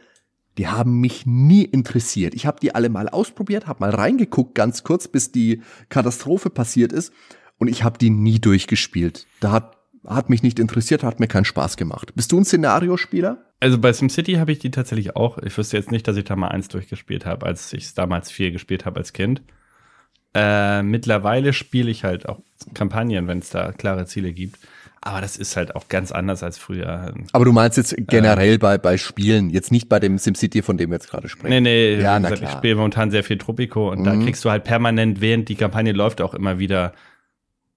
die 0.58 0.68
haben 0.68 1.00
mich 1.00 1.26
nie 1.26 1.64
interessiert. 1.64 2.34
Ich 2.34 2.46
habe 2.46 2.60
die 2.60 2.74
alle 2.74 2.90
mal 2.90 3.10
ausprobiert, 3.10 3.68
habe 3.68 3.82
mal 3.82 3.92
reingeguckt, 3.92 4.56
ganz 4.56 4.84
kurz, 4.84 5.08
bis 5.08 5.32
die 5.32 5.62
Katastrophe 5.90 6.50
passiert 6.50 6.92
ist. 6.92 7.14
Und 7.58 7.68
ich 7.68 7.84
habe 7.84 7.98
die 7.98 8.10
nie 8.10 8.40
durchgespielt. 8.40 9.28
Da 9.40 9.52
hat, 9.52 9.78
hat 10.06 10.30
mich 10.30 10.44
nicht 10.44 10.60
interessiert, 10.60 11.04
hat 11.04 11.20
mir 11.20 11.28
keinen 11.28 11.46
Spaß 11.46 11.78
gemacht. 11.78 12.14
Bist 12.16 12.32
du 12.32 12.40
ein 12.40 12.46
Szenariospieler? 12.46 13.46
Also 13.60 13.80
bei 13.80 13.92
SimCity 13.92 14.34
habe 14.34 14.52
ich 14.52 14.60
die 14.60 14.70
tatsächlich 14.70 15.16
auch. 15.16 15.40
Ich 15.40 15.58
wüsste 15.58 15.78
jetzt 15.78 15.92
nicht, 15.92 16.08
dass 16.08 16.18
ich 16.18 16.26
da 16.26 16.36
mal 16.36 16.50
eins 16.50 16.68
durchgespielt 16.68 17.26
habe, 17.26 17.46
als 17.46 17.74
ich 17.74 17.86
es 17.86 17.94
damals 17.96 18.30
viel 18.30 18.52
gespielt 18.52 18.86
habe 18.86 19.00
als 19.00 19.14
Kind. 19.14 19.42
Äh, 20.36 20.84
mittlerweile 20.84 21.54
spiele 21.54 21.90
ich 21.90 22.04
halt 22.04 22.30
auch 22.30 22.40
Kampagnen, 22.76 23.28
wenn 23.28 23.40
es 23.40 23.50
da 23.50 23.72
klare 23.72 24.06
Ziele 24.06 24.34
gibt. 24.34 24.60
Aber 25.02 25.22
das 25.22 25.38
ist 25.38 25.56
halt 25.56 25.76
auch 25.76 25.88
ganz 25.88 26.12
anders 26.12 26.44
als 26.44 26.58
früher. 26.58 27.14
Aber 27.32 27.46
du 27.46 27.52
meinst 27.54 27.78
jetzt 27.78 27.96
generell 27.98 28.58
bei, 28.58 28.78
bei 28.78 28.98
Spielen, 28.98 29.50
jetzt 29.50 29.72
nicht 29.72 29.88
bei 29.90 30.00
dem 30.00 30.18
SimCity, 30.18 30.62
von 30.62 30.78
dem 30.78 30.90
wir 30.90 30.96
jetzt 30.96 31.10
gerade 31.10 31.30
sprechen. 31.30 31.50
Nee, 31.64 31.96
nee, 31.96 32.02
Ja, 32.02 32.20
na 32.20 32.32
ich 32.34 32.50
spiele 32.50 32.76
momentan 32.76 33.12
sehr 33.12 33.24
viel 33.24 33.38
Tropico 33.38 33.92
und 33.92 34.04
da 34.04 34.14
Mhm. 34.14 34.24
kriegst 34.24 34.44
du 34.44 34.50
halt 34.52 34.64
permanent, 34.64 35.22
während 35.22 35.48
die 35.50 35.56
Kampagne 35.56 35.92
läuft, 35.94 36.22
auch 36.22 36.34
immer 36.34 36.60
wieder, 36.60 36.94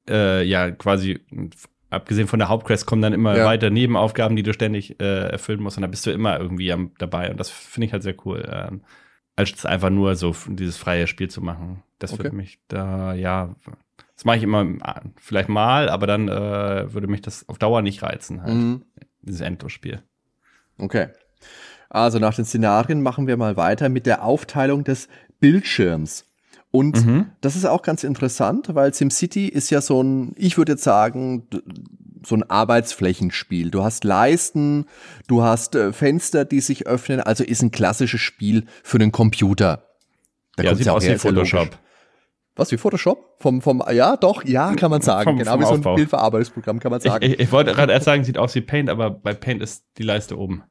äh, 0.08 0.42
ja, 0.44 0.70
quasi, 0.70 1.20
abgesehen 1.90 2.26
von 2.28 2.38
der 2.38 2.48
Hauptquest, 2.48 2.86
kommen 2.86 3.02
dann 3.02 3.12
immer 3.12 3.36
Ja. 3.36 3.44
weiter 3.44 3.70
Nebenaufgaben, 3.70 4.36
die 4.36 4.42
du 4.42 4.52
ständig 4.52 5.00
äh, 5.00 5.28
erfüllen 5.30 5.60
musst 5.62 5.76
und 5.76 5.82
da 5.82 5.88
bist 5.88 6.06
du 6.06 6.10
immer 6.10 6.38
irgendwie 6.38 6.72
am, 6.72 6.92
dabei 6.98 7.30
und 7.30 7.38
das 7.38 7.50
finde 7.50 7.86
ich 7.86 7.92
halt 7.92 8.02
sehr 8.02 8.14
cool. 8.24 8.48
Ähm, 8.50 8.80
als 9.36 9.64
einfach 9.64 9.90
nur 9.90 10.16
so 10.16 10.34
dieses 10.48 10.76
freie 10.76 11.06
Spiel 11.06 11.28
zu 11.28 11.40
machen. 11.40 11.82
Das 11.98 12.12
Okay. 12.12 12.24
würde 12.24 12.36
mich 12.36 12.58
da, 12.68 13.14
ja, 13.14 13.54
das 14.20 14.26
mache 14.26 14.36
ich 14.36 14.42
immer 14.42 14.66
ah, 14.82 15.00
vielleicht 15.16 15.48
mal, 15.48 15.88
aber 15.88 16.06
dann 16.06 16.28
äh, 16.28 16.92
würde 16.92 17.06
mich 17.06 17.22
das 17.22 17.48
auf 17.48 17.56
Dauer 17.56 17.80
nicht 17.80 18.02
reizen, 18.02 18.42
halt, 18.42 18.54
Mhm. 18.54 18.82
dieses 19.22 19.40
Endlosspiel. 19.40 20.02
Okay. 20.76 21.08
Also 21.88 22.18
nach 22.18 22.34
den 22.34 22.44
Szenarien 22.44 23.00
machen 23.00 23.26
wir 23.26 23.38
mal 23.38 23.56
weiter 23.56 23.88
mit 23.88 24.04
der 24.04 24.22
Aufteilung 24.22 24.84
des 24.84 25.08
Bildschirms. 25.40 26.26
Und 26.70 27.02
Mhm. 27.06 27.26
das 27.40 27.56
ist 27.56 27.64
auch 27.64 27.80
ganz 27.80 28.04
interessant, 28.04 28.74
weil 28.74 28.92
SimCity 28.92 29.48
ist 29.48 29.70
ja 29.70 29.80
so 29.80 30.02
ein, 30.02 30.34
ich 30.36 30.58
würde 30.58 30.72
jetzt 30.72 30.84
sagen, 30.84 31.46
so 32.22 32.34
ein 32.34 32.42
Arbeitsflächenspiel. 32.42 33.70
Du 33.70 33.82
hast 33.82 34.04
Leisten, 34.04 34.84
du 35.28 35.42
hast 35.42 35.74
äh, 35.76 35.94
Fenster, 35.94 36.44
die 36.44 36.60
sich 36.60 36.86
öffnen, 36.86 37.20
also 37.20 37.42
ist 37.42 37.62
ein 37.62 37.70
klassisches 37.70 38.20
Spiel 38.20 38.66
für 38.82 38.98
einen 38.98 39.12
Computer. 39.12 39.86
Da 40.56 40.64
ja, 40.64 40.74
sieht 40.74 40.90
aus 40.90 41.04
her, 41.04 41.18
wie 41.22 41.26
ja 41.26 41.32
logisch. 41.32 41.54
Was, 42.56 42.72
wie 42.72 42.76
Photoshop? 42.76 43.36
Vom, 43.38 43.62
vom, 43.62 43.82
ja, 43.92 44.16
doch, 44.16 44.44
ja, 44.44 44.74
kann 44.74 44.90
man 44.90 45.00
sagen. 45.00 45.24
Vom- 45.30 45.38
genau 45.38 45.52
vom 45.52 45.60
wie 45.60 45.82
so 45.82 45.90
ein. 45.90 45.94
Bildverarbeitungsprogramm, 45.94 46.78
kann 46.80 46.90
man 46.90 46.98
Ich, 47.00 47.04
sagen. 47.10 47.24
ich, 47.24 47.38
ich 47.38 47.52
wollte 47.52 47.72
gerade 47.72 47.92
erst 47.92 48.04
sagen, 48.06 48.24
sieht 48.24 48.38
aus 48.38 48.54
wie 48.54 48.60
Paint, 48.60 48.90
aber 48.90 49.10
bei 49.10 49.32
Paint 49.34 49.62
ist 49.62 49.84
die 49.98 50.02
Leiste 50.02 50.36
oben. 50.38 50.64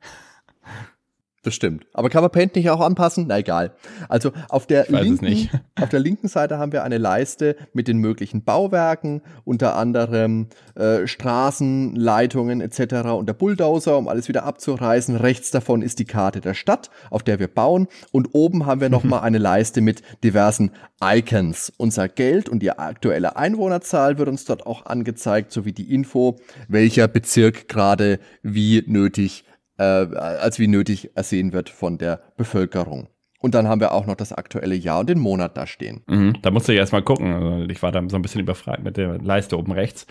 Das 1.41 1.55
stimmt. 1.55 1.85
Aber 1.93 2.09
kann 2.09 2.21
man 2.21 2.31
Paint 2.31 2.55
nicht 2.55 2.69
auch 2.69 2.81
anpassen? 2.81 3.25
Na 3.29 3.39
egal. 3.39 3.71
Also 4.09 4.31
auf 4.49 4.67
der, 4.67 4.87
linken, 4.89 5.49
auf 5.79 5.87
der 5.87 6.01
linken 6.01 6.27
Seite 6.27 6.57
haben 6.57 6.73
wir 6.73 6.83
eine 6.83 6.97
Leiste 6.97 7.55
mit 7.71 7.87
den 7.87 7.99
möglichen 7.99 8.43
Bauwerken, 8.43 9.21
unter 9.45 9.77
anderem 9.77 10.47
äh, 10.75 11.07
Straßen, 11.07 11.95
Leitungen 11.95 12.59
etc. 12.59 13.11
und 13.17 13.27
der 13.27 13.33
Bulldozer, 13.33 13.97
um 13.97 14.09
alles 14.09 14.27
wieder 14.27 14.43
abzureißen. 14.43 15.15
Rechts 15.15 15.49
davon 15.49 15.81
ist 15.81 15.99
die 15.99 16.05
Karte 16.05 16.41
der 16.41 16.53
Stadt, 16.53 16.89
auf 17.09 17.23
der 17.23 17.39
wir 17.39 17.47
bauen. 17.47 17.87
Und 18.11 18.29
oben 18.33 18.65
haben 18.65 18.81
wir 18.81 18.89
nochmal 18.89 19.21
eine 19.23 19.37
Leiste 19.37 19.79
mit 19.79 20.01
diversen 20.25 20.71
Icons. 21.01 21.71
Unser 21.77 22.09
Geld 22.09 22.49
und 22.49 22.59
die 22.59 22.71
aktuelle 22.71 23.37
Einwohnerzahl 23.37 24.17
wird 24.17 24.27
uns 24.27 24.43
dort 24.43 24.67
auch 24.67 24.85
angezeigt, 24.85 25.53
sowie 25.53 25.71
die 25.71 25.93
Info, 25.93 26.37
welcher 26.67 27.07
Bezirk 27.07 27.69
gerade 27.69 28.19
wie 28.43 28.83
nötig 28.85 29.45
äh, 29.79 29.83
als 29.83 30.59
wie 30.59 30.67
nötig 30.67 31.09
ersehen 31.15 31.53
wird 31.53 31.69
von 31.69 31.97
der 31.97 32.21
Bevölkerung. 32.37 33.07
Und 33.41 33.55
dann 33.55 33.67
haben 33.69 33.79
wir 33.79 33.93
auch 33.93 34.05
noch 34.05 34.15
das 34.15 34.33
aktuelle 34.33 34.75
Jahr 34.75 34.99
und 34.99 35.09
den 35.09 35.19
Monat 35.19 35.55
da 35.55 35.65
stehen. 35.65 36.03
Mhm. 36.07 36.37
Da 36.41 36.51
musste 36.51 36.73
ich 36.73 36.77
erst 36.77 36.91
mal 36.91 37.01
gucken. 37.01 37.33
Also 37.33 37.69
ich 37.69 37.81
war 37.81 37.91
da 37.91 38.03
so 38.09 38.17
ein 38.17 38.21
bisschen 38.21 38.41
überfragt 38.41 38.83
mit 38.83 38.97
der 38.97 39.17
Leiste 39.19 39.57
oben 39.57 39.71
rechts. 39.71 40.05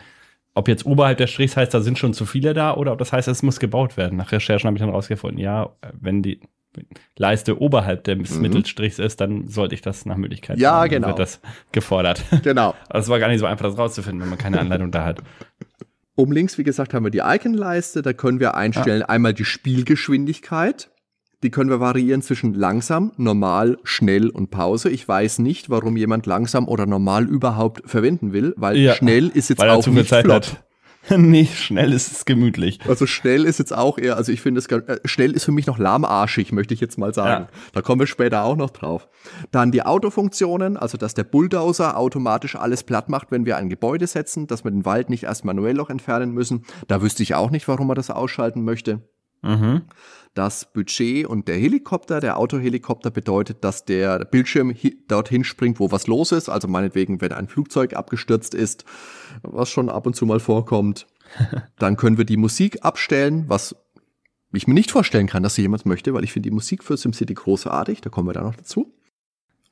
Ob 0.54 0.66
jetzt 0.66 0.87
oberhalb 0.87 1.18
des 1.18 1.31
Strichs 1.31 1.57
heißt, 1.57 1.72
da 1.74 1.81
sind 1.81 1.98
schon 1.98 2.14
zu 2.14 2.24
viele 2.24 2.54
da 2.54 2.74
oder 2.74 2.92
ob 2.92 2.98
das 2.98 3.12
heißt, 3.12 3.28
es 3.28 3.42
muss 3.42 3.61
gebaut 3.61 3.96
werden. 3.98 4.16
Nach 4.16 4.33
Recherchen 4.33 4.66
habe 4.66 4.76
ich 4.76 4.81
dann 4.81 4.90
rausgefunden, 4.90 5.38
ja, 5.38 5.70
wenn 5.92 6.22
die 6.22 6.40
Leiste 7.16 7.61
oberhalb 7.61 8.04
des 8.04 8.35
Mhm. 8.37 8.42
Mittelstrichs 8.42 8.98
ist, 8.98 9.20
dann 9.20 9.46
sollte 9.48 9.74
ich 9.74 9.83
das 9.83 10.07
nach 10.07 10.16
Möglichkeit 10.16 10.59
Ja, 10.59 10.72
machen. 10.72 10.83
Dann 10.83 10.90
genau. 10.90 11.09
Wird 11.09 11.18
das 11.18 11.40
gefordert. 11.72 12.24
Genau. 12.42 12.74
Aber 12.88 12.98
es 12.98 13.09
war 13.09 13.18
gar 13.18 13.28
nicht 13.28 13.40
so 13.40 13.46
einfach, 13.46 13.66
das 13.66 13.76
rauszufinden, 13.76 14.22
wenn 14.22 14.28
man 14.31 14.38
keine 14.38 14.59
Anleitung 14.61 14.90
da 14.90 15.04
hat. 15.04 15.22
Oben 16.18 16.33
links, 16.33 16.59
wie 16.59 16.64
gesagt, 16.64 16.94
haben 16.94 17.04
wir 17.04 17.12
die 17.12 17.22
Icon-Leiste. 17.24 18.02
Da 18.02 18.12
können 18.12 18.40
wir 18.40 18.57
einstellen 18.57 19.02
einmal 19.02 19.35
die 19.35 19.44
Spielgeschwindigkeit. 19.44 20.90
Die 21.44 21.50
können 21.50 21.70
wir 21.70 21.78
variieren 21.78 22.22
zwischen 22.22 22.54
langsam, 22.54 23.12
normal, 23.16 23.78
schnell 23.85 24.28
und 24.28 24.50
Pause. 24.50 24.90
Ich 24.90 25.07
weiß 25.07 25.38
nicht, 25.38 25.70
warum 25.70 25.96
jemand 25.96 26.26
langsam 26.26 26.66
oder 26.66 26.87
normal 26.87 27.28
überhaupt 27.28 27.88
verwenden 27.88 28.33
will, 28.33 28.52
weil 28.57 28.76
Ja, 28.78 28.94
schnell 28.94 29.28
ist 29.28 29.48
jetzt 29.48 29.61
Weil 29.61 29.70
auch 29.70 29.87
nicht 29.87 30.09
flott. 30.09 30.26
hat. 30.48 30.64
nee, 31.16 31.47
schnell 31.47 31.92
ist 31.92 32.12
es 32.12 32.25
gemütlich. 32.25 32.81
Also 32.88 33.07
schnell 33.07 33.44
ist 33.44 33.59
jetzt 33.59 33.75
auch 33.75 33.99
eher, 33.99 34.16
also 34.16 34.33
ich 34.33 34.40
finde 34.40 34.59
es 34.59 34.66
äh, 34.66 35.01
schnell 35.05 35.33
ist 35.33 35.44
für 35.44 35.53
mich 35.53 35.66
noch 35.66 35.79
lahmarschig, 35.79 36.53
möchte 36.53 36.75
ich 36.75 36.81
jetzt 36.81 36.99
mal 36.99 37.14
sagen. 37.14 37.44
Ja. 37.44 37.59
Da 37.73 37.83
kommen 37.83 38.01
wir 38.01 38.07
später 38.07 38.44
auch 38.44 38.57
noch 38.57 38.71
drauf. 38.71 39.09
Dann 39.51 39.73
die 39.73 39.83
Autofunktionen, 39.83 40.77
also 40.77 40.99
dass 40.99 41.14
der 41.14 41.25
Bulldozer 41.25 41.97
automatisch 41.97 42.57
alles 42.57 42.83
platt 42.83 43.09
macht, 43.09 43.31
wenn 43.31 43.47
wir 43.47 43.57
ein 43.57 43.68
Gebäude 43.68 44.07
setzen, 44.07 44.47
dass 44.47 44.64
wir 44.64 44.71
den 44.71 44.85
Wald 44.85 45.11
nicht 45.11 45.25
erst 45.25 45.44
manuell 45.44 45.75
noch 45.75 45.90
entfernen 45.90 46.33
müssen. 46.33 46.64
Da 46.87 47.03
wüsste 47.03 47.23
ich 47.23 47.35
auch 47.35 47.51
nicht, 47.51 47.68
warum 47.68 47.87
man 47.87 47.97
das 47.97 48.11
ausschalten 48.11 48.64
möchte. 48.64 49.03
Mhm. 49.42 49.83
Das 50.38 50.72
Budget 50.72 51.27
und 51.27 51.48
der 51.48 51.57
Helikopter, 51.57 52.20
der 52.20 52.38
Autohelikopter 52.38 53.11
bedeutet, 53.11 53.64
dass 53.64 53.85
der 53.85 54.24
Bildschirm 54.24 54.72
dorthin 55.09 55.42
springt, 55.42 55.81
wo 55.81 55.90
was 55.90 56.07
los 56.07 56.31
ist. 56.31 56.48
Also 56.48 56.68
meinetwegen, 56.68 57.20
wenn 57.20 57.33
ein 57.33 57.48
Flugzeug 57.48 57.94
abgestürzt 57.94 58.55
ist, 58.55 58.85
was 59.42 59.68
schon 59.68 59.88
ab 59.88 60.07
und 60.07 60.14
zu 60.14 60.27
mal 60.27 60.38
vorkommt. 60.38 61.09
Dann 61.81 61.96
können 61.96 62.18
wir 62.18 62.24
die 62.24 62.37
Musik 62.37 62.85
abstellen, 62.85 63.46
was 63.48 63.74
ich 64.53 64.68
mir 64.68 64.74
nicht 64.74 64.92
vorstellen 64.92 65.27
kann, 65.27 65.42
dass 65.42 65.57
sie 65.57 65.62
jemand 65.62 65.87
möchte, 65.87 66.14
weil 66.14 66.22
ich 66.22 66.33
finde 66.33 66.51
die 66.51 66.55
Musik 66.55 66.85
für 66.85 66.96
SimCity 66.96 67.35
großartig. 67.35 68.01
Da 68.01 68.09
kommen 68.09 68.29
wir 68.29 68.35
da 68.35 68.42
noch 68.42 68.55
dazu. 68.55 68.94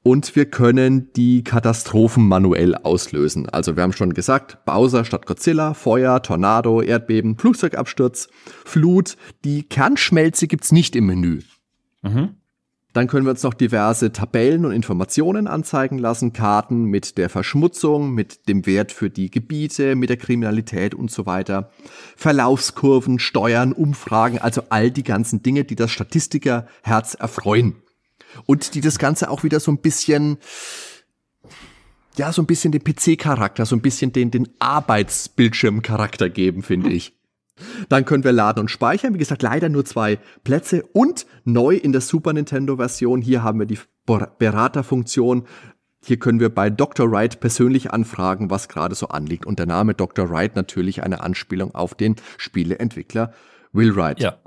Und 0.06 0.36
wir 0.36 0.44
können 0.44 1.12
die 1.14 1.42
Katastrophen 1.42 2.28
manuell 2.28 2.76
auslösen. 2.76 3.48
Also 3.48 3.74
wir 3.74 3.82
haben 3.82 3.92
schon 3.92 4.14
gesagt, 4.14 4.64
Bowser 4.64 5.04
statt 5.04 5.26
Godzilla, 5.26 5.74
Feuer, 5.74 6.22
Tornado, 6.22 6.80
Erdbeben, 6.80 7.36
Flugzeugabsturz, 7.36 8.28
Flut. 8.64 9.16
Die 9.44 9.64
Kernschmelze 9.64 10.46
gibt's 10.46 10.70
nicht 10.70 10.94
im 10.94 11.06
Menü. 11.06 11.40
Mhm. 12.02 12.36
Dann 12.92 13.08
können 13.08 13.26
wir 13.26 13.32
uns 13.32 13.42
noch 13.42 13.52
diverse 13.52 14.12
Tabellen 14.12 14.64
und 14.64 14.70
Informationen 14.70 15.48
anzeigen 15.48 15.98
lassen, 15.98 16.32
Karten 16.32 16.84
mit 16.84 17.18
der 17.18 17.28
Verschmutzung, 17.28 18.12
mit 18.12 18.48
dem 18.48 18.64
Wert 18.64 18.92
für 18.92 19.10
die 19.10 19.28
Gebiete, 19.28 19.96
mit 19.96 20.08
der 20.08 20.18
Kriminalität 20.18 20.94
und 20.94 21.10
so 21.10 21.26
weiter. 21.26 21.72
Verlaufskurven, 22.14 23.18
Steuern, 23.18 23.72
Umfragen, 23.72 24.38
also 24.38 24.62
all 24.68 24.92
die 24.92 25.02
ganzen 25.02 25.42
Dinge, 25.42 25.64
die 25.64 25.74
das 25.74 25.90
Statistikerherz 25.90 27.14
erfreuen 27.14 27.82
und 28.44 28.74
die 28.74 28.80
das 28.80 28.98
Ganze 28.98 29.30
auch 29.30 29.42
wieder 29.42 29.60
so 29.60 29.70
ein 29.70 29.78
bisschen 29.78 30.38
ja, 32.18 32.32
so 32.32 32.42
ein 32.42 32.46
bisschen 32.46 32.72
den 32.72 32.82
PC-Charakter, 32.82 33.66
so 33.66 33.76
ein 33.76 33.82
bisschen 33.82 34.12
den, 34.12 34.30
den 34.30 34.48
Arbeitsbildschirm-Charakter 34.58 36.30
geben, 36.30 36.62
finde 36.62 36.90
ich. 36.90 37.12
Dann 37.88 38.04
können 38.04 38.24
wir 38.24 38.32
laden 38.32 38.60
und 38.60 38.70
speichern. 38.70 39.14
Wie 39.14 39.18
gesagt, 39.18 39.42
leider 39.42 39.68
nur 39.68 39.84
zwei 39.84 40.18
Plätze 40.44 40.82
und 40.92 41.26
neu 41.44 41.76
in 41.76 41.92
der 41.92 42.00
Super 42.00 42.32
Nintendo-Version. 42.32 43.22
Hier 43.22 43.42
haben 43.42 43.58
wir 43.58 43.66
die 43.66 43.78
Beraterfunktion. 44.04 45.46
Hier 46.04 46.18
können 46.18 46.38
wir 46.38 46.50
bei 46.54 46.70
Dr. 46.70 47.10
Wright 47.10 47.40
persönlich 47.40 47.90
anfragen, 47.92 48.50
was 48.50 48.68
gerade 48.68 48.94
so 48.94 49.08
anliegt. 49.08 49.46
Und 49.46 49.58
der 49.58 49.66
Name 49.66 49.94
Dr. 49.94 50.30
Wright 50.30 50.54
natürlich 50.54 51.02
eine 51.02 51.20
Anspielung 51.20 51.74
auf 51.74 51.94
den 51.94 52.16
Spieleentwickler 52.36 53.32
Will 53.72 53.96
Wright. 53.96 54.20
Ja. 54.20 54.38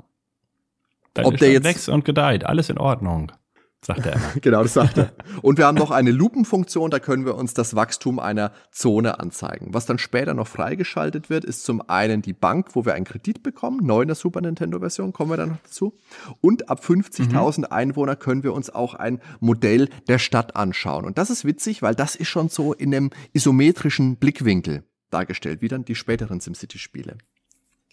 Deine 1.14 1.28
Ob 1.28 1.36
der 1.36 1.50
jetzt 1.50 1.64
wächst 1.64 1.88
und 1.88 2.04
gedeiht, 2.04 2.46
alles 2.46 2.70
in 2.70 2.78
Ordnung 2.78 3.32
sagt 3.82 4.06
er 4.06 4.14
immer. 4.14 4.32
genau, 4.40 4.62
das 4.62 4.74
sagt 4.74 4.98
er. 4.98 5.12
Und 5.42 5.58
wir 5.58 5.66
haben 5.66 5.78
noch 5.78 5.90
eine 5.90 6.10
Lupenfunktion, 6.10 6.90
da 6.90 6.98
können 6.98 7.24
wir 7.24 7.34
uns 7.34 7.54
das 7.54 7.74
Wachstum 7.74 8.18
einer 8.18 8.52
Zone 8.70 9.18
anzeigen. 9.20 9.72
Was 9.72 9.86
dann 9.86 9.98
später 9.98 10.34
noch 10.34 10.46
freigeschaltet 10.46 11.30
wird, 11.30 11.44
ist 11.44 11.64
zum 11.64 11.88
einen 11.88 12.22
die 12.22 12.32
Bank, 12.32 12.74
wo 12.74 12.84
wir 12.84 12.94
einen 12.94 13.04
Kredit 13.04 13.42
bekommen, 13.42 13.84
neu 13.84 14.02
in 14.02 14.08
der 14.08 14.14
Super 14.14 14.40
Nintendo-Version, 14.40 15.12
kommen 15.12 15.30
wir 15.30 15.36
dann 15.36 15.50
noch 15.50 15.62
dazu. 15.64 15.96
Und 16.40 16.68
ab 16.68 16.82
50.000 16.84 17.58
mhm. 17.58 17.66
Einwohner 17.70 18.16
können 18.16 18.42
wir 18.42 18.52
uns 18.52 18.70
auch 18.70 18.94
ein 18.94 19.20
Modell 19.40 19.88
der 20.08 20.18
Stadt 20.18 20.56
anschauen. 20.56 21.04
Und 21.04 21.18
das 21.18 21.30
ist 21.30 21.44
witzig, 21.44 21.82
weil 21.82 21.94
das 21.94 22.16
ist 22.16 22.28
schon 22.28 22.48
so 22.48 22.72
in 22.72 22.94
einem 22.94 23.10
isometrischen 23.32 24.16
Blickwinkel 24.16 24.84
dargestellt, 25.10 25.62
wie 25.62 25.68
dann 25.68 25.84
die 25.84 25.94
späteren 25.94 26.40
SimCity-Spiele. 26.40 27.18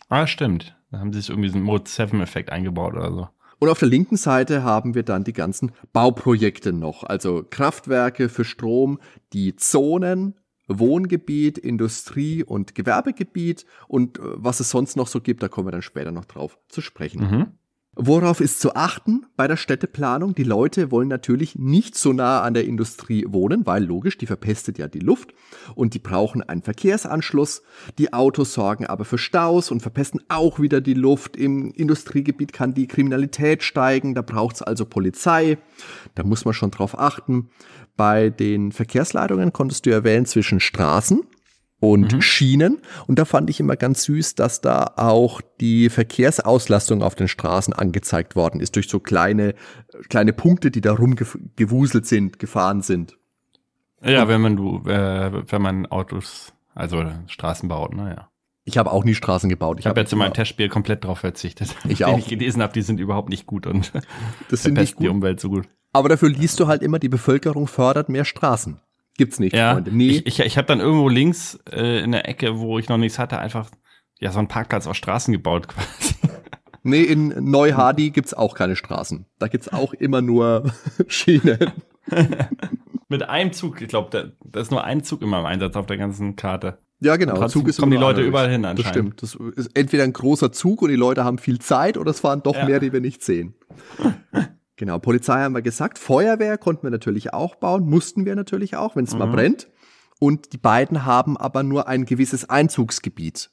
Ah, 0.09 0.27
stimmt. 0.27 0.77
Da 0.91 0.99
haben 0.99 1.11
sie 1.11 1.19
sich 1.19 1.29
irgendwie 1.29 1.49
so 1.49 1.55
einen 1.55 1.65
Mode 1.65 1.83
7-Effekt 1.83 2.49
eingebaut 2.49 2.93
oder 2.93 3.11
so. 3.11 3.29
Und 3.59 3.69
auf 3.69 3.79
der 3.79 3.87
linken 3.87 4.17
Seite 4.17 4.63
haben 4.63 4.93
wir 4.93 5.03
dann 5.03 5.23
die 5.23 5.33
ganzen 5.33 5.71
Bauprojekte 5.93 6.73
noch, 6.73 7.03
also 7.03 7.43
Kraftwerke 7.49 8.29
für 8.29 8.45
Strom, 8.45 8.99
die 9.33 9.55
Zonen, 9.55 10.35
Wohngebiet, 10.67 11.57
Industrie 11.57 12.43
und 12.43 12.75
Gewerbegebiet 12.75 13.65
und 13.87 14.19
äh, 14.19 14.21
was 14.21 14.59
es 14.59 14.69
sonst 14.69 14.97
noch 14.97 15.07
so 15.07 15.21
gibt, 15.21 15.41
da 15.41 15.47
kommen 15.47 15.67
wir 15.67 15.71
dann 15.71 15.81
später 15.81 16.11
noch 16.11 16.25
drauf 16.25 16.59
zu 16.67 16.81
sprechen. 16.81 17.21
Mhm. 17.21 17.47
Worauf 17.99 18.41
ist 18.41 18.59
zu 18.59 18.75
achten 18.75 19.25
bei 19.37 19.47
der 19.47 19.57
Städteplanung? 19.57 20.35
Die 20.35 20.43
Leute 20.43 20.91
wollen 20.91 21.07
natürlich 21.07 21.55
nicht 21.55 21.97
so 21.97 22.13
nah 22.13 22.43
an 22.43 22.53
der 22.53 22.65
Industrie 22.65 23.25
wohnen, 23.27 23.65
weil 23.65 23.83
logisch, 23.83 24.19
die 24.19 24.27
verpestet 24.27 24.77
ja 24.77 24.87
die 24.87 24.99
Luft 24.99 25.33
und 25.73 25.95
die 25.95 25.99
brauchen 25.99 26.43
einen 26.43 26.61
Verkehrsanschluss. 26.61 27.63
Die 27.97 28.13
Autos 28.13 28.53
sorgen 28.53 28.85
aber 28.85 29.03
für 29.03 29.17
Staus 29.17 29.71
und 29.71 29.81
verpesten 29.81 30.21
auch 30.29 30.59
wieder 30.59 30.79
die 30.79 30.93
Luft. 30.93 31.35
Im 31.35 31.71
Industriegebiet 31.71 32.53
kann 32.53 32.75
die 32.75 32.85
Kriminalität 32.85 33.63
steigen, 33.63 34.13
da 34.13 34.21
braucht's 34.21 34.61
also 34.61 34.85
Polizei. 34.85 35.57
Da 36.13 36.21
muss 36.21 36.45
man 36.45 36.53
schon 36.53 36.69
drauf 36.69 36.99
achten. 36.99 37.49
Bei 37.95 38.29
den 38.29 38.71
Verkehrsleitungen 38.71 39.53
konntest 39.53 39.87
du 39.87 39.89
ja 39.89 40.03
wählen 40.03 40.27
zwischen 40.27 40.59
Straßen, 40.59 41.23
und 41.79 42.13
mhm. 42.13 42.21
Schienen. 42.21 42.81
Und 43.07 43.19
da 43.19 43.25
fand 43.25 43.49
ich 43.49 43.59
immer 43.59 43.75
ganz 43.75 44.03
süß, 44.03 44.35
dass 44.35 44.61
da 44.61 44.93
auch 44.95 45.41
die 45.59 45.89
Verkehrsauslastung 45.89 47.03
auf 47.03 47.15
den 47.15 47.27
Straßen 47.27 47.73
angezeigt 47.73 48.35
worden 48.35 48.61
ist, 48.61 48.75
durch 48.75 48.89
so 48.89 48.99
kleine, 48.99 49.53
kleine 50.09 50.33
Punkte, 50.33 50.71
die 50.71 50.81
da 50.81 50.93
rumgewuselt 50.93 52.05
sind, 52.05 52.39
gefahren 52.39 52.81
sind. 52.81 53.17
Ja, 54.03 54.27
wenn 54.27 54.41
man 54.41 54.55
du, 54.55 54.81
äh, 54.87 55.43
wenn 55.51 55.61
man 55.61 55.85
Autos, 55.87 56.53
also 56.75 57.03
Straßen 57.27 57.67
baut, 57.67 57.95
naja. 57.95 58.29
Ich 58.63 58.77
habe 58.77 58.91
auch 58.91 59.05
nie 59.05 59.15
Straßen 59.15 59.49
gebaut. 59.49 59.79
Ich, 59.79 59.85
habe 59.85 59.91
hab 59.91 59.97
jetzt 60.03 60.11
in 60.11 60.19
meinem 60.19 60.33
Testspiel 60.33 60.67
komplett 60.67 61.05
drauf 61.05 61.19
verzichtet. 61.19 61.73
Ich 61.87 62.03
auch. 62.03 62.11
Den 62.11 62.19
ich 62.19 62.27
gelesen 62.27 62.61
habe, 62.61 62.73
die 62.73 62.81
sind 62.81 62.99
überhaupt 62.99 63.29
nicht 63.29 63.45
gut 63.45 63.65
und 63.65 63.93
das 64.49 64.63
sind 64.63 64.73
nicht 64.77 64.95
gut. 64.95 65.05
die 65.05 65.09
Umwelt 65.09 65.39
so 65.39 65.49
gut. 65.49 65.69
Aber 65.93 66.09
dafür 66.09 66.29
liest 66.29 66.59
du 66.59 66.67
halt 66.67 66.83
immer, 66.83 66.99
die 66.99 67.09
Bevölkerung 67.09 67.67
fördert 67.67 68.09
mehr 68.09 68.25
Straßen. 68.25 68.81
Gibt's 69.17 69.39
nicht, 69.39 69.55
ja, 69.55 69.73
Freunde. 69.73 69.91
Nee. 69.91 70.09
Ich, 70.09 70.25
ich, 70.27 70.39
ich 70.39 70.57
habe 70.57 70.67
dann 70.67 70.79
irgendwo 70.79 71.09
links 71.09 71.59
äh, 71.71 72.03
in 72.03 72.11
der 72.11 72.29
Ecke, 72.29 72.59
wo 72.59 72.77
ich 72.77 72.87
noch 72.87 72.97
nichts 72.97 73.17
hatte, 73.17 73.39
einfach 73.39 73.69
ja 74.19 74.31
so 74.31 74.39
einen 74.39 74.47
Parkplatz 74.47 74.87
aus 74.87 74.97
Straßen 74.97 75.31
gebaut 75.31 75.67
quasi. 75.67 76.15
Nee, 76.83 77.01
in 77.01 77.33
Neu-Hardy 77.51 78.11
gibt's 78.11 78.33
auch 78.33 78.55
keine 78.55 78.75
Straßen. 78.75 79.25
Da 79.39 79.47
gibt's 79.47 79.67
auch 79.67 79.93
immer 79.93 80.21
nur 80.21 80.71
Schienen. 81.07 81.73
Mit 83.09 83.23
einem 83.23 83.51
Zug, 83.51 83.81
ich 83.81 83.87
glaube, 83.87 84.09
da, 84.11 84.31
da 84.45 84.59
ist 84.59 84.71
nur 84.71 84.83
ein 84.83 85.03
Zug 85.03 85.21
immer 85.21 85.39
im 85.39 85.45
Einsatz 85.45 85.75
auf 85.75 85.85
der 85.85 85.97
ganzen 85.97 86.35
Karte. 86.35 86.77
Ja, 86.99 87.15
genau. 87.15 87.47
Zug 87.47 87.67
ist 87.67 87.79
kommen 87.79 87.91
die 87.91 87.97
Leute 87.97 88.21
überall 88.21 88.49
hin 88.49 88.65
anscheinend. 88.65 89.21
Das 89.21 89.31
stimmt. 89.31 89.55
Das 89.55 89.65
ist 89.65 89.77
entweder 89.77 90.03
ein 90.03 90.13
großer 90.13 90.51
Zug 90.51 90.81
und 90.81 90.89
die 90.89 90.95
Leute 90.95 91.23
haben 91.23 91.37
viel 91.37 91.59
Zeit 91.59 91.97
oder 91.97 92.11
es 92.11 92.21
fahren 92.21 92.41
doch 92.43 92.55
ja. 92.55 92.65
mehr, 92.65 92.79
die 92.79 92.91
wir 92.91 93.01
nicht 93.01 93.23
sehen. 93.23 93.53
Genau, 94.77 94.99
Polizei 94.99 95.39
haben 95.39 95.55
wir 95.55 95.61
gesagt. 95.61 95.97
Feuerwehr 95.97 96.57
konnten 96.57 96.83
wir 96.83 96.91
natürlich 96.91 97.33
auch 97.33 97.55
bauen, 97.55 97.89
mussten 97.89 98.25
wir 98.25 98.35
natürlich 98.35 98.75
auch, 98.75 98.95
wenn 98.95 99.05
es 99.05 99.13
mhm. 99.13 99.19
mal 99.19 99.25
brennt. 99.25 99.67
Und 100.19 100.53
die 100.53 100.57
beiden 100.57 101.05
haben 101.05 101.35
aber 101.35 101.63
nur 101.63 101.87
ein 101.87 102.05
gewisses 102.05 102.49
Einzugsgebiet 102.49 103.49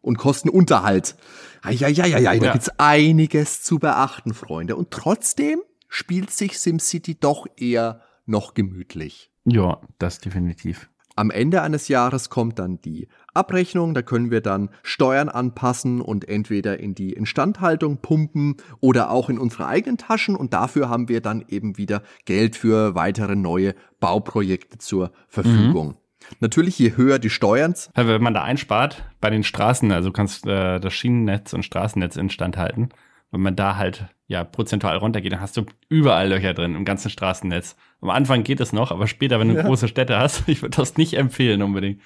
und 0.00 0.18
kosten 0.18 0.48
Unterhalt. 0.48 1.16
Eieieiei, 1.62 2.20
ja. 2.20 2.36
da 2.36 2.52
gibt's 2.52 2.70
einiges 2.78 3.62
zu 3.62 3.78
beachten, 3.78 4.34
Freunde. 4.34 4.76
Und 4.76 4.90
trotzdem 4.90 5.60
spielt 5.88 6.30
sich 6.30 6.58
SimCity 6.58 7.18
doch 7.18 7.46
eher 7.56 8.02
noch 8.26 8.54
gemütlich. 8.54 9.30
Ja, 9.44 9.80
das 9.98 10.18
definitiv. 10.18 10.90
Am 11.16 11.30
Ende 11.30 11.62
eines 11.62 11.88
Jahres 11.88 12.28
kommt 12.28 12.58
dann 12.58 12.80
die 12.80 13.08
Abrechnung, 13.34 13.94
da 13.94 14.02
können 14.02 14.32
wir 14.32 14.40
dann 14.40 14.70
Steuern 14.82 15.28
anpassen 15.28 16.00
und 16.00 16.28
entweder 16.28 16.80
in 16.80 16.94
die 16.94 17.12
Instandhaltung 17.12 17.98
pumpen 17.98 18.56
oder 18.80 19.10
auch 19.10 19.28
in 19.28 19.38
unsere 19.38 19.66
eigenen 19.66 19.96
Taschen 19.96 20.34
und 20.34 20.52
dafür 20.52 20.88
haben 20.88 21.08
wir 21.08 21.20
dann 21.20 21.44
eben 21.48 21.78
wieder 21.78 22.02
Geld 22.24 22.56
für 22.56 22.96
weitere 22.96 23.36
neue 23.36 23.74
Bauprojekte 24.00 24.78
zur 24.78 25.12
Verfügung. 25.28 25.88
Mhm. 25.88 25.94
Natürlich, 26.40 26.78
je 26.78 26.96
höher 26.96 27.18
die 27.18 27.30
Steuern. 27.30 27.74
Wenn 27.94 28.22
man 28.22 28.34
da 28.34 28.42
einspart 28.42 29.04
bei 29.20 29.30
den 29.30 29.44
Straßen, 29.44 29.92
also 29.92 30.10
kannst 30.10 30.46
äh, 30.46 30.80
das 30.80 30.94
Schienennetz 30.94 31.52
und 31.52 31.64
Straßennetz 31.64 32.16
instand 32.16 32.56
halten, 32.56 32.88
wenn 33.34 33.42
man 33.42 33.56
da 33.56 33.76
halt 33.76 34.06
ja 34.28 34.44
prozentual 34.44 34.96
runtergeht, 34.96 35.32
dann 35.32 35.40
hast 35.40 35.56
du 35.56 35.66
überall 35.88 36.28
Löcher 36.28 36.54
drin 36.54 36.74
im 36.76 36.84
ganzen 36.84 37.10
Straßennetz. 37.10 37.76
Am 38.00 38.10
Anfang 38.10 38.44
geht 38.44 38.60
es 38.60 38.72
noch, 38.72 38.90
aber 38.90 39.06
später, 39.06 39.38
wenn 39.40 39.48
du 39.48 39.56
ja. 39.56 39.62
große 39.62 39.88
Städte 39.88 40.16
hast, 40.16 40.44
ich 40.46 40.62
würde 40.62 40.76
das 40.76 40.96
nicht 40.96 41.14
empfehlen 41.14 41.62
unbedingt. 41.62 42.00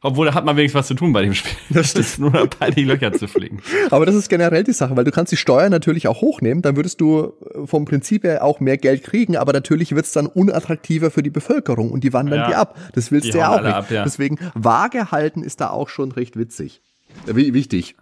Obwohl, 0.00 0.26
da 0.26 0.34
hat 0.34 0.44
man 0.44 0.56
wenigstens 0.56 0.80
was 0.80 0.88
zu 0.88 0.94
tun 0.94 1.12
bei 1.12 1.22
dem 1.22 1.32
Spiel. 1.32 1.52
Das 1.70 1.94
ist 1.94 2.18
nur 2.18 2.32
dabei, 2.32 2.72
die 2.72 2.82
Löcher 2.82 3.12
zu 3.12 3.28
fliegen. 3.28 3.62
Aber 3.92 4.04
das 4.04 4.16
ist 4.16 4.28
generell 4.28 4.64
die 4.64 4.72
Sache, 4.72 4.96
weil 4.96 5.04
du 5.04 5.12
kannst 5.12 5.30
die 5.30 5.36
Steuern 5.36 5.70
natürlich 5.70 6.08
auch 6.08 6.20
hochnehmen, 6.20 6.60
dann 6.60 6.74
würdest 6.74 7.00
du 7.00 7.34
äh, 7.54 7.66
vom 7.66 7.84
Prinzip 7.84 8.24
her 8.24 8.42
auch 8.42 8.58
mehr 8.58 8.76
Geld 8.76 9.04
kriegen, 9.04 9.36
aber 9.36 9.52
natürlich 9.52 9.94
wird 9.94 10.06
es 10.06 10.12
dann 10.12 10.26
unattraktiver 10.26 11.12
für 11.12 11.22
die 11.22 11.30
Bevölkerung 11.30 11.92
und 11.92 12.02
die 12.02 12.12
wandern 12.12 12.40
ja. 12.40 12.48
die 12.48 12.54
ab. 12.56 12.76
Das 12.94 13.12
willst 13.12 13.28
die 13.28 13.30
du 13.30 13.38
ja 13.38 13.54
auch 13.54 13.62
nicht. 13.62 13.72
Ab, 13.72 13.90
ja. 13.92 14.02
Deswegen 14.02 14.38
vage 14.54 15.12
halten 15.12 15.44
ist 15.44 15.60
da 15.60 15.70
auch 15.70 15.88
schon 15.88 16.10
recht 16.10 16.36
witzig. 16.36 16.82
Wichtig. 17.26 17.94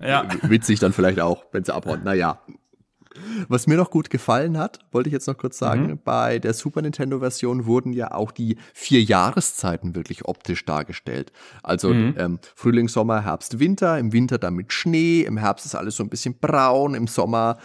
Ja. 0.00 0.28
Witzig 0.42 0.78
dann 0.78 0.92
vielleicht 0.92 1.20
auch, 1.20 1.44
wenn 1.52 1.64
sie 1.64 1.74
abhauen. 1.74 2.02
Naja. 2.04 2.40
Was 3.48 3.66
mir 3.66 3.76
noch 3.76 3.90
gut 3.90 4.10
gefallen 4.10 4.58
hat, 4.58 4.80
wollte 4.92 5.08
ich 5.08 5.12
jetzt 5.12 5.26
noch 5.26 5.38
kurz 5.38 5.56
sagen, 5.56 5.86
mhm. 5.86 6.00
bei 6.04 6.38
der 6.38 6.52
Super 6.52 6.82
Nintendo-Version 6.82 7.64
wurden 7.66 7.94
ja 7.94 8.12
auch 8.12 8.30
die 8.30 8.58
vier 8.74 9.02
Jahreszeiten 9.02 9.94
wirklich 9.94 10.26
optisch 10.26 10.64
dargestellt. 10.64 11.32
Also 11.62 11.94
mhm. 11.94 12.14
ähm, 12.18 12.38
Frühling, 12.54 12.88
Sommer, 12.88 13.24
Herbst, 13.24 13.58
Winter, 13.58 13.98
im 13.98 14.12
Winter 14.12 14.38
dann 14.38 14.54
mit 14.54 14.72
Schnee, 14.72 15.22
im 15.22 15.38
Herbst 15.38 15.66
ist 15.66 15.74
alles 15.74 15.96
so 15.96 16.02
ein 16.02 16.10
bisschen 16.10 16.38
braun, 16.38 16.94
im 16.94 17.06
Sommer 17.06 17.58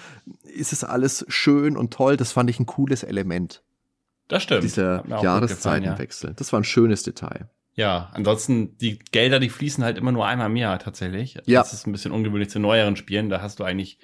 ist 0.44 0.74
es 0.74 0.84
alles 0.84 1.26
schön 1.28 1.76
und 1.76 1.94
toll. 1.94 2.18
Das 2.18 2.32
fand 2.32 2.50
ich 2.50 2.60
ein 2.60 2.66
cooles 2.66 3.04
Element. 3.04 3.62
Das 4.28 4.44
stimmt. 4.44 4.64
Dieser 4.64 5.06
Jahreszeitenwechsel. 5.08 6.30
Ja. 6.30 6.36
Das 6.36 6.54
war 6.54 6.62
ein 6.62 6.64
schönes 6.64 7.04
Detail. 7.04 7.50
Ja, 7.74 8.10
ansonsten, 8.14 8.78
die 8.78 9.00
Gelder, 9.00 9.40
die 9.40 9.50
fließen 9.50 9.84
halt 9.84 9.98
immer 9.98 10.12
nur 10.12 10.28
einmal 10.28 10.48
im 10.48 10.56
Jahr 10.56 10.78
tatsächlich. 10.80 11.36
Ja. 11.46 11.62
Das 11.62 11.74
ist 11.74 11.88
ein 11.88 11.92
bisschen 11.92 12.12
ungewöhnlich 12.12 12.50
zu 12.50 12.60
neueren 12.60 12.96
Spielen. 12.96 13.30
Da 13.30 13.42
hast 13.42 13.60
du 13.60 13.64
eigentlich 13.64 13.98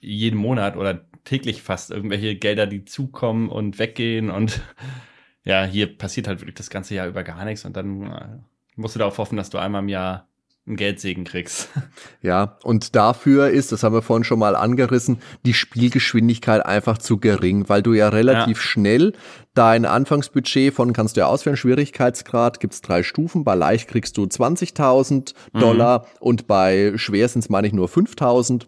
jeden 0.00 0.38
Monat 0.38 0.76
oder 0.76 1.06
täglich 1.24 1.62
fast 1.62 1.90
irgendwelche 1.90 2.36
Gelder, 2.36 2.66
die 2.66 2.84
zukommen 2.84 3.48
und 3.48 3.78
weggehen. 3.78 4.30
Und 4.30 4.60
ja, 5.44 5.64
hier 5.64 5.98
passiert 5.98 6.28
halt 6.28 6.40
wirklich 6.40 6.54
das 6.54 6.70
ganze 6.70 6.94
Jahr 6.94 7.08
über 7.08 7.24
gar 7.24 7.44
nichts. 7.44 7.64
Und 7.64 7.76
dann 7.76 8.02
äh, 8.02 8.38
musst 8.76 8.94
du 8.94 9.00
darauf 9.00 9.18
hoffen, 9.18 9.36
dass 9.36 9.50
du 9.50 9.58
einmal 9.58 9.82
im 9.82 9.88
Jahr 9.88 10.28
einen 10.68 10.76
Geldsegen 10.76 11.24
kriegst. 11.24 11.68
Ja, 12.20 12.58
und 12.64 12.96
dafür 12.96 13.48
ist, 13.48 13.70
das 13.70 13.84
haben 13.84 13.94
wir 13.94 14.02
vorhin 14.02 14.24
schon 14.24 14.40
mal 14.40 14.56
angerissen, 14.56 15.18
die 15.46 15.54
Spielgeschwindigkeit 15.54 16.66
einfach 16.66 16.98
zu 16.98 17.18
gering, 17.18 17.68
weil 17.68 17.80
du 17.80 17.92
ja 17.94 18.08
relativ 18.08 18.58
ja. 18.58 18.62
schnell 18.62 19.12
dein 19.54 19.84
Anfangsbudget 19.84 20.74
von, 20.74 20.92
kannst 20.92 21.16
du 21.16 21.20
ja 21.20 21.26
auswählen, 21.26 21.56
Schwierigkeitsgrad, 21.56 22.58
gibt's 22.58 22.82
drei 22.82 23.02
Stufen, 23.04 23.44
bei 23.44 23.54
leicht 23.54 23.88
kriegst 23.88 24.16
du 24.16 24.24
20.000 24.24 25.34
Dollar 25.52 26.00
mhm. 26.00 26.06
und 26.20 26.46
bei 26.48 26.92
schwer 26.96 27.28
sind's 27.28 27.48
meine 27.48 27.68
ich 27.68 27.72
nur 27.72 27.88
5.000. 27.88 28.66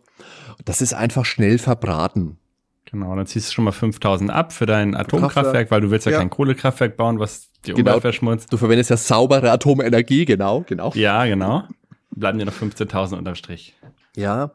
Das 0.65 0.81
ist 0.81 0.95
einfach 0.95 1.25
schnell 1.25 1.59
verbraten. 1.59 2.39
Genau, 2.87 3.15
dann 3.15 3.27
ziehst 3.27 3.51
du 3.51 3.53
schon 3.55 3.65
mal 3.65 3.73
5000 3.73 4.31
ab 4.31 4.53
für 4.53 4.67
dein 4.67 4.97
Atomkraftwerk, 4.97 5.71
weil 5.71 5.81
du 5.81 5.91
willst 5.91 6.07
ja, 6.07 6.13
ja, 6.13 6.19
kein 6.19 6.31
Kohlekraftwerk 6.31 6.97
bauen, 6.97 7.19
was 7.19 7.51
die 7.67 7.73
genau. 7.73 7.91
Umwelt 7.91 8.03
verschmutzt. 8.03 8.53
Du 8.53 8.57
verwendest 8.57 8.91
ja 8.91 8.97
saubere 8.97 9.51
Atomenergie, 9.51 10.25
genau, 10.25 10.65
genau. 10.67 10.93
Ja, 10.95 11.25
genau 11.27 11.65
bleiben 12.11 12.39
dir 12.39 12.47
noch 12.47 12.55
15.000 12.55 13.19
unterm 13.19 13.35
Strich. 13.35 13.77
Ja. 14.17 14.53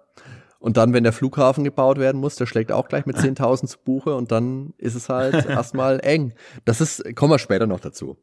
Und 0.59 0.77
dann, 0.77 0.93
wenn 0.93 1.03
der 1.03 1.13
Flughafen 1.13 1.63
gebaut 1.63 1.99
werden 1.99 2.19
muss, 2.19 2.35
der 2.35 2.47
schlägt 2.47 2.71
auch 2.71 2.87
gleich 2.87 3.05
mit 3.05 3.17
10.000 3.17 3.67
zu 3.67 3.77
Buche 3.83 4.15
und 4.15 4.31
dann 4.31 4.73
ist 4.77 4.95
es 4.95 5.09
halt 5.09 5.45
erstmal 5.47 5.99
eng. 5.99 6.33
Das 6.65 6.81
ist, 6.81 7.15
kommen 7.15 7.31
wir 7.31 7.39
später 7.39 7.67
noch 7.67 7.79
dazu. 7.79 8.17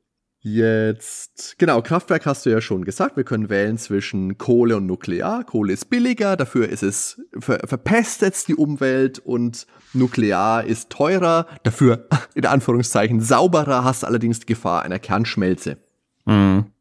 Jetzt, 0.44 1.56
genau, 1.58 1.82
Kraftwerk 1.82 2.26
hast 2.26 2.44
du 2.44 2.50
ja 2.50 2.60
schon 2.60 2.84
gesagt. 2.84 3.16
Wir 3.16 3.22
können 3.22 3.48
wählen 3.48 3.78
zwischen 3.78 4.38
Kohle 4.38 4.76
und 4.76 4.86
Nuklear. 4.86 5.44
Kohle 5.44 5.72
ist 5.72 5.88
billiger, 5.88 6.36
dafür 6.36 6.68
ist 6.68 6.82
es, 6.82 7.22
ver 7.38 7.60
verpestet 7.64 8.48
die 8.48 8.56
Umwelt 8.56 9.20
und 9.20 9.68
Nuklear 9.92 10.64
ist 10.64 10.90
teurer, 10.90 11.46
dafür 11.62 12.08
in 12.34 12.44
Anführungszeichen 12.44 13.20
sauberer, 13.20 13.84
hast 13.84 14.04
allerdings 14.04 14.40
die 14.40 14.46
Gefahr 14.46 14.82
einer 14.82 14.98
Kernschmelze. 14.98 15.76
Mhm. 16.24 16.71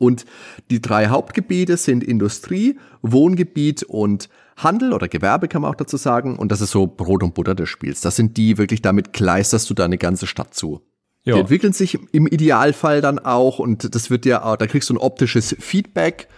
Und 0.00 0.24
die 0.70 0.80
drei 0.80 1.08
Hauptgebiete 1.08 1.76
sind 1.76 2.02
Industrie, 2.02 2.78
Wohngebiet 3.02 3.82
und 3.82 4.30
Handel 4.56 4.94
oder 4.94 5.08
Gewerbe 5.08 5.46
kann 5.46 5.60
man 5.60 5.70
auch 5.70 5.76
dazu 5.76 5.98
sagen. 5.98 6.38
Und 6.38 6.50
das 6.50 6.62
ist 6.62 6.70
so 6.70 6.86
Brot 6.86 7.22
und 7.22 7.34
Butter 7.34 7.54
des 7.54 7.68
Spiels. 7.68 8.00
Das 8.00 8.16
sind 8.16 8.38
die 8.38 8.56
wirklich, 8.56 8.80
damit 8.80 9.12
kleisterst 9.12 9.68
du 9.68 9.74
deine 9.74 9.98
ganze 9.98 10.26
Stadt 10.26 10.54
zu. 10.54 10.80
Jo. 11.22 11.34
Die 11.34 11.40
entwickeln 11.40 11.74
sich 11.74 11.98
im 12.12 12.26
Idealfall 12.26 13.02
dann 13.02 13.18
auch 13.18 13.58
und 13.58 13.94
das 13.94 14.08
wird 14.08 14.24
ja, 14.24 14.56
da 14.56 14.66
kriegst 14.66 14.88
du 14.88 14.94
ein 14.94 14.98
optisches 14.98 15.54
Feedback. 15.60 16.28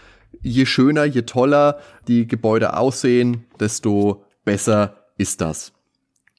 Je 0.41 0.67
schöner, 0.67 1.05
je 1.05 1.23
toller 1.23 1.79
die 2.09 2.27
Gebäude 2.27 2.77
aussehen, 2.77 3.45
desto 3.61 4.25
besser 4.45 4.97
ist 5.19 5.41
das. 5.41 5.73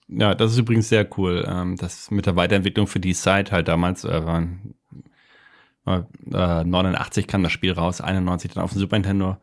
Ja, 0.09 0.36
das 0.36 0.51
ist 0.51 0.57
übrigens 0.57 0.89
sehr 0.89 1.07
cool. 1.17 1.45
Ähm, 1.47 1.78
das 1.78 2.11
mit 2.11 2.26
der 2.26 2.36
Weiterentwicklung 2.36 2.88
für 2.88 2.99
die 2.99 3.13
Site 3.13 3.53
halt 3.53 3.69
damals 3.69 4.03
äh, 4.03 4.21
äh, 5.86 6.64
89 6.64 7.28
kam 7.28 7.44
das 7.44 7.52
Spiel 7.52 7.74
raus, 7.74 8.02
91 8.02 8.54
dann 8.54 8.64
auf 8.64 8.72
dem 8.72 8.80
Super 8.80 8.98
Nintendo. 8.98 9.38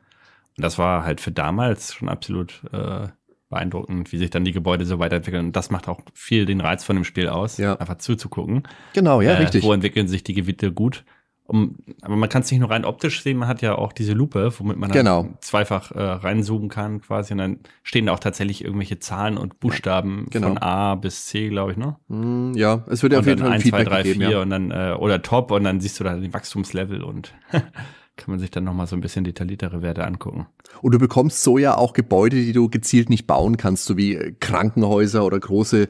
Und 0.57 0.64
das 0.64 0.78
war 0.78 1.05
halt 1.05 1.20
für 1.20 1.32
damals 1.32 1.95
schon 1.95 2.09
absolut 2.09 2.62
äh, 2.72 3.09
beeindruckend, 3.49 4.12
wie 4.12 4.18
sich 4.18 4.30
dann 4.30 4.45
die 4.45 4.53
Gebäude 4.53 4.84
so 4.86 4.99
weiterentwickeln. 4.99 5.47
Und 5.47 5.57
das 5.57 5.70
macht 5.70 5.88
auch 5.88 6.01
viel 6.14 6.47
den 6.47 6.61
Reiz 6.61 6.84
von 6.84 6.97
dem 6.97 7.05
Spiel 7.05 7.28
aus, 7.28 7.59
ja. 7.59 7.76
einfach 7.76 7.99
zuzugucken. 7.99 8.62
Genau, 8.95 9.20
ja, 9.20 9.32
äh, 9.32 9.36
richtig. 9.36 9.64
Wo 9.64 9.72
entwickeln 9.72 10.09
sich 10.09 10.24
die 10.24 10.34
Gebiete 10.34 10.72
gut. 10.72 11.05
Um, 11.51 11.74
aber 12.03 12.14
man 12.14 12.28
kann 12.28 12.42
es 12.42 12.51
nicht 12.53 12.61
nur 12.61 12.70
rein 12.70 12.84
optisch 12.84 13.24
sehen, 13.24 13.36
man 13.36 13.48
hat 13.48 13.61
ja 13.61 13.74
auch 13.74 13.92
diese 13.92 14.12
Lupe, 14.12 14.53
womit 14.59 14.76
man 14.76 14.92
genau. 14.92 15.26
zweifach 15.40 15.90
äh, 15.90 16.01
reinzoomen 16.01 16.68
kann 16.68 17.01
quasi. 17.01 17.32
Und 17.32 17.38
dann 17.38 17.59
stehen 17.82 18.07
da 18.07 18.12
auch 18.12 18.20
tatsächlich 18.20 18.64
irgendwelche 18.64 19.01
Zahlen 19.01 19.36
und 19.36 19.59
Buchstaben 19.59 20.28
genau. 20.30 20.46
von 20.46 20.59
A 20.59 20.94
bis 20.94 21.26
C, 21.26 21.48
glaube 21.48 21.72
ich, 21.72 21.76
ne? 21.76 21.96
Mm, 22.07 22.53
ja, 22.55 22.84
es 22.88 23.03
wird 23.03 23.14
ja 23.14 23.18
auf 23.18 23.26
jeden 23.26 23.40
Fall 23.40 23.48
ein 23.48 23.55
1, 23.55 23.64
Feedback 23.64 23.88
2, 23.88 23.90
3, 23.90 24.03
gegeben, 24.03 24.20
4 24.20 24.30
ja. 24.30 24.42
und 24.42 24.51
dann, 24.51 24.70
äh, 24.70 24.94
oder 24.96 25.22
Top 25.22 25.51
und 25.51 25.64
dann 25.64 25.80
siehst 25.80 25.98
du 25.98 26.05
da 26.05 26.14
den 26.14 26.32
Wachstumslevel 26.32 27.03
und 27.03 27.34
kann 28.20 28.32
man 28.32 28.38
sich 28.38 28.50
dann 28.50 28.64
nochmal 28.64 28.86
so 28.86 28.94
ein 28.94 29.00
bisschen 29.00 29.24
detailliertere 29.24 29.82
Werte 29.82 30.06
angucken. 30.06 30.46
Und 30.82 30.92
du 30.92 30.98
bekommst 30.98 31.42
so 31.42 31.58
ja 31.58 31.76
auch 31.76 31.94
Gebäude, 31.94 32.36
die 32.36 32.52
du 32.52 32.68
gezielt 32.68 33.10
nicht 33.10 33.26
bauen 33.26 33.56
kannst, 33.56 33.86
so 33.86 33.96
wie 33.96 34.14
äh, 34.14 34.34
Krankenhäuser 34.38 35.24
oder 35.24 35.40
große 35.40 35.88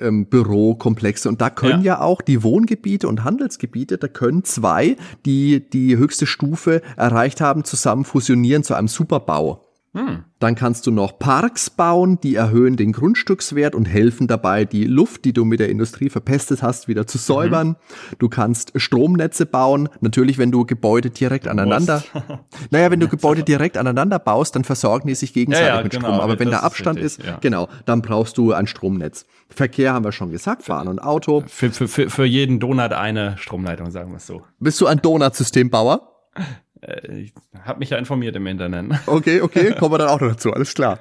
ähm, 0.00 0.26
Bürokomplexe. 0.26 1.28
Und 1.28 1.40
da 1.40 1.50
können 1.50 1.82
ja. 1.82 1.96
ja 1.96 2.00
auch 2.00 2.22
die 2.22 2.42
Wohngebiete 2.42 3.08
und 3.08 3.24
Handelsgebiete, 3.24 3.98
da 3.98 4.08
können 4.08 4.44
zwei, 4.44 4.96
die 5.26 5.68
die 5.68 5.96
höchste 5.96 6.26
Stufe 6.26 6.80
erreicht 6.96 7.40
haben, 7.40 7.64
zusammen 7.64 8.04
fusionieren 8.04 8.62
zu 8.62 8.74
einem 8.74 8.88
Superbau. 8.88 9.71
Hm. 9.94 10.24
Dann 10.38 10.54
kannst 10.54 10.86
du 10.86 10.90
noch 10.90 11.18
Parks 11.18 11.68
bauen, 11.68 12.18
die 12.22 12.34
erhöhen 12.34 12.76
den 12.76 12.92
Grundstückswert 12.92 13.74
und 13.74 13.84
helfen 13.84 14.26
dabei, 14.26 14.64
die 14.64 14.84
Luft, 14.84 15.26
die 15.26 15.34
du 15.34 15.44
mit 15.44 15.60
der 15.60 15.68
Industrie 15.68 16.08
verpestet 16.08 16.62
hast, 16.62 16.88
wieder 16.88 17.06
zu 17.06 17.18
säubern. 17.18 17.68
Mhm. 17.68 17.76
Du 18.18 18.30
kannst 18.30 18.72
Stromnetze 18.74 19.44
bauen. 19.44 19.90
Natürlich, 20.00 20.38
wenn 20.38 20.50
du 20.50 20.64
Gebäude 20.64 21.10
direkt 21.10 21.46
aneinander, 21.46 22.02
naja, 22.70 22.90
wenn 22.90 23.00
du 23.00 23.08
Gebäude 23.08 23.42
direkt 23.42 23.76
aneinander 23.76 24.18
baust, 24.18 24.56
dann 24.56 24.64
versorgen 24.64 25.08
die 25.08 25.14
sich 25.14 25.34
gegenseitig 25.34 25.68
ja, 25.68 25.76
ja, 25.76 25.82
mit 25.82 25.92
genau, 25.92 26.06
Strom. 26.06 26.20
Aber 26.20 26.38
wenn 26.38 26.48
der 26.48 26.62
Abstand 26.62 26.98
ist, 26.98 27.18
richtig, 27.18 27.26
ist 27.26 27.30
ja. 27.32 27.38
genau, 27.40 27.68
dann 27.84 28.00
brauchst 28.00 28.38
du 28.38 28.52
ein 28.54 28.66
Stromnetz. 28.66 29.26
Verkehr 29.50 29.92
haben 29.92 30.06
wir 30.06 30.12
schon 30.12 30.30
gesagt, 30.30 30.62
Fahren 30.62 30.88
und 30.88 31.00
Auto. 31.00 31.44
Für, 31.46 31.70
für, 31.70 31.86
für, 31.86 32.08
für 32.08 32.24
jeden 32.24 32.60
Donut 32.60 32.92
eine 32.92 33.36
Stromleitung, 33.36 33.90
sagen 33.90 34.10
wir 34.10 34.16
es 34.16 34.26
so. 34.26 34.42
Bist 34.58 34.80
du 34.80 34.86
ein 34.86 35.02
Donut-Systembauer? 35.02 36.08
Äh, 36.82 37.22
ich 37.22 37.32
habe 37.64 37.78
mich 37.78 37.90
ja 37.90 37.98
informiert 37.98 38.36
im 38.36 38.46
Internet. 38.46 38.86
Okay, 39.06 39.40
okay, 39.40 39.72
kommen 39.72 39.94
wir 39.94 39.98
dann 39.98 40.08
auch 40.08 40.20
noch 40.20 40.30
dazu, 40.30 40.52
alles 40.52 40.74
klar. 40.74 41.00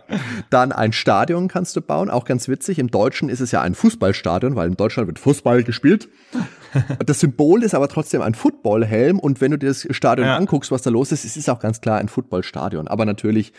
Dann 0.49 0.71
ein 0.71 0.93
Stadion 0.93 1.47
kannst 1.47 1.75
du 1.75 1.81
bauen, 1.81 2.09
auch 2.09 2.25
ganz 2.25 2.47
witzig. 2.47 2.79
Im 2.79 2.89
Deutschen 2.89 3.29
ist 3.29 3.39
es 3.39 3.51
ja 3.51 3.61
ein 3.61 3.73
Fußballstadion, 3.75 4.55
weil 4.55 4.67
in 4.67 4.75
Deutschland 4.75 5.07
wird 5.07 5.19
Fußball 5.19 5.63
gespielt. 5.63 6.09
Das 7.05 7.19
Symbol 7.19 7.63
ist 7.63 7.73
aber 7.73 7.87
trotzdem 7.87 8.21
ein 8.21 8.33
Footballhelm 8.33 9.19
und 9.19 9.41
wenn 9.41 9.51
du 9.51 9.57
dir 9.57 9.67
das 9.67 9.87
Stadion 9.91 10.27
ja. 10.27 10.37
anguckst, 10.37 10.71
was 10.71 10.81
da 10.81 10.89
los 10.89 11.11
ist, 11.11 11.25
es 11.25 11.37
ist 11.37 11.49
auch 11.49 11.59
ganz 11.59 11.81
klar 11.81 11.97
ein 11.97 12.07
Footballstadion. 12.07 12.87
Aber 12.87 13.05
natürlich 13.05 13.53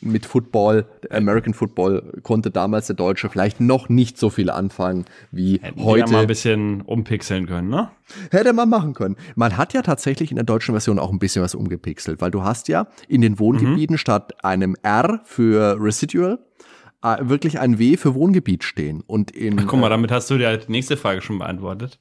mit 0.00 0.26
Football, 0.26 0.86
American 1.10 1.54
Football 1.54 2.20
konnte 2.22 2.50
damals 2.50 2.86
der 2.86 2.96
Deutsche 2.96 3.28
vielleicht 3.28 3.60
noch 3.60 3.88
nicht 3.88 4.18
so 4.18 4.30
viel 4.30 4.50
anfangen 4.50 5.04
wie 5.30 5.58
Hätten 5.60 5.84
heute. 5.84 6.06
Ja 6.06 6.12
mal 6.12 6.22
ein 6.22 6.26
bisschen 6.26 6.82
umpixeln 6.82 7.46
können, 7.46 7.68
ne? 7.68 7.90
Hätte 8.30 8.52
man 8.52 8.68
machen 8.68 8.94
können. 8.94 9.16
Man 9.34 9.56
hat 9.56 9.72
ja 9.72 9.82
tatsächlich 9.82 10.30
in 10.30 10.36
der 10.36 10.44
deutschen 10.44 10.72
Version 10.72 10.98
auch 10.98 11.10
ein 11.10 11.18
bisschen 11.18 11.42
was 11.42 11.54
umgepixelt, 11.54 12.20
weil 12.20 12.30
du 12.30 12.42
hast 12.42 12.68
ja 12.68 12.86
in 13.08 13.20
den 13.20 13.38
Wohngebieten 13.38 13.94
mhm. 13.94 13.98
statt 13.98 14.44
einem 14.44 14.76
R 14.82 15.20
für 15.24 15.76
Residual 15.80 16.38
äh, 17.02 17.16
wirklich 17.20 17.58
ein 17.58 17.78
W 17.78 17.96
für 17.96 18.14
Wohngebiet 18.14 18.64
stehen. 18.64 19.02
Und 19.06 19.30
in, 19.30 19.58
Ach, 19.58 19.66
guck 19.66 19.80
mal, 19.80 19.88
äh, 19.88 19.90
damit 19.90 20.10
hast 20.10 20.30
du 20.30 20.38
dir 20.38 20.56
die 20.56 20.70
nächste 20.70 20.96
Frage 20.96 21.20
schon 21.20 21.38
beantwortet. 21.38 21.98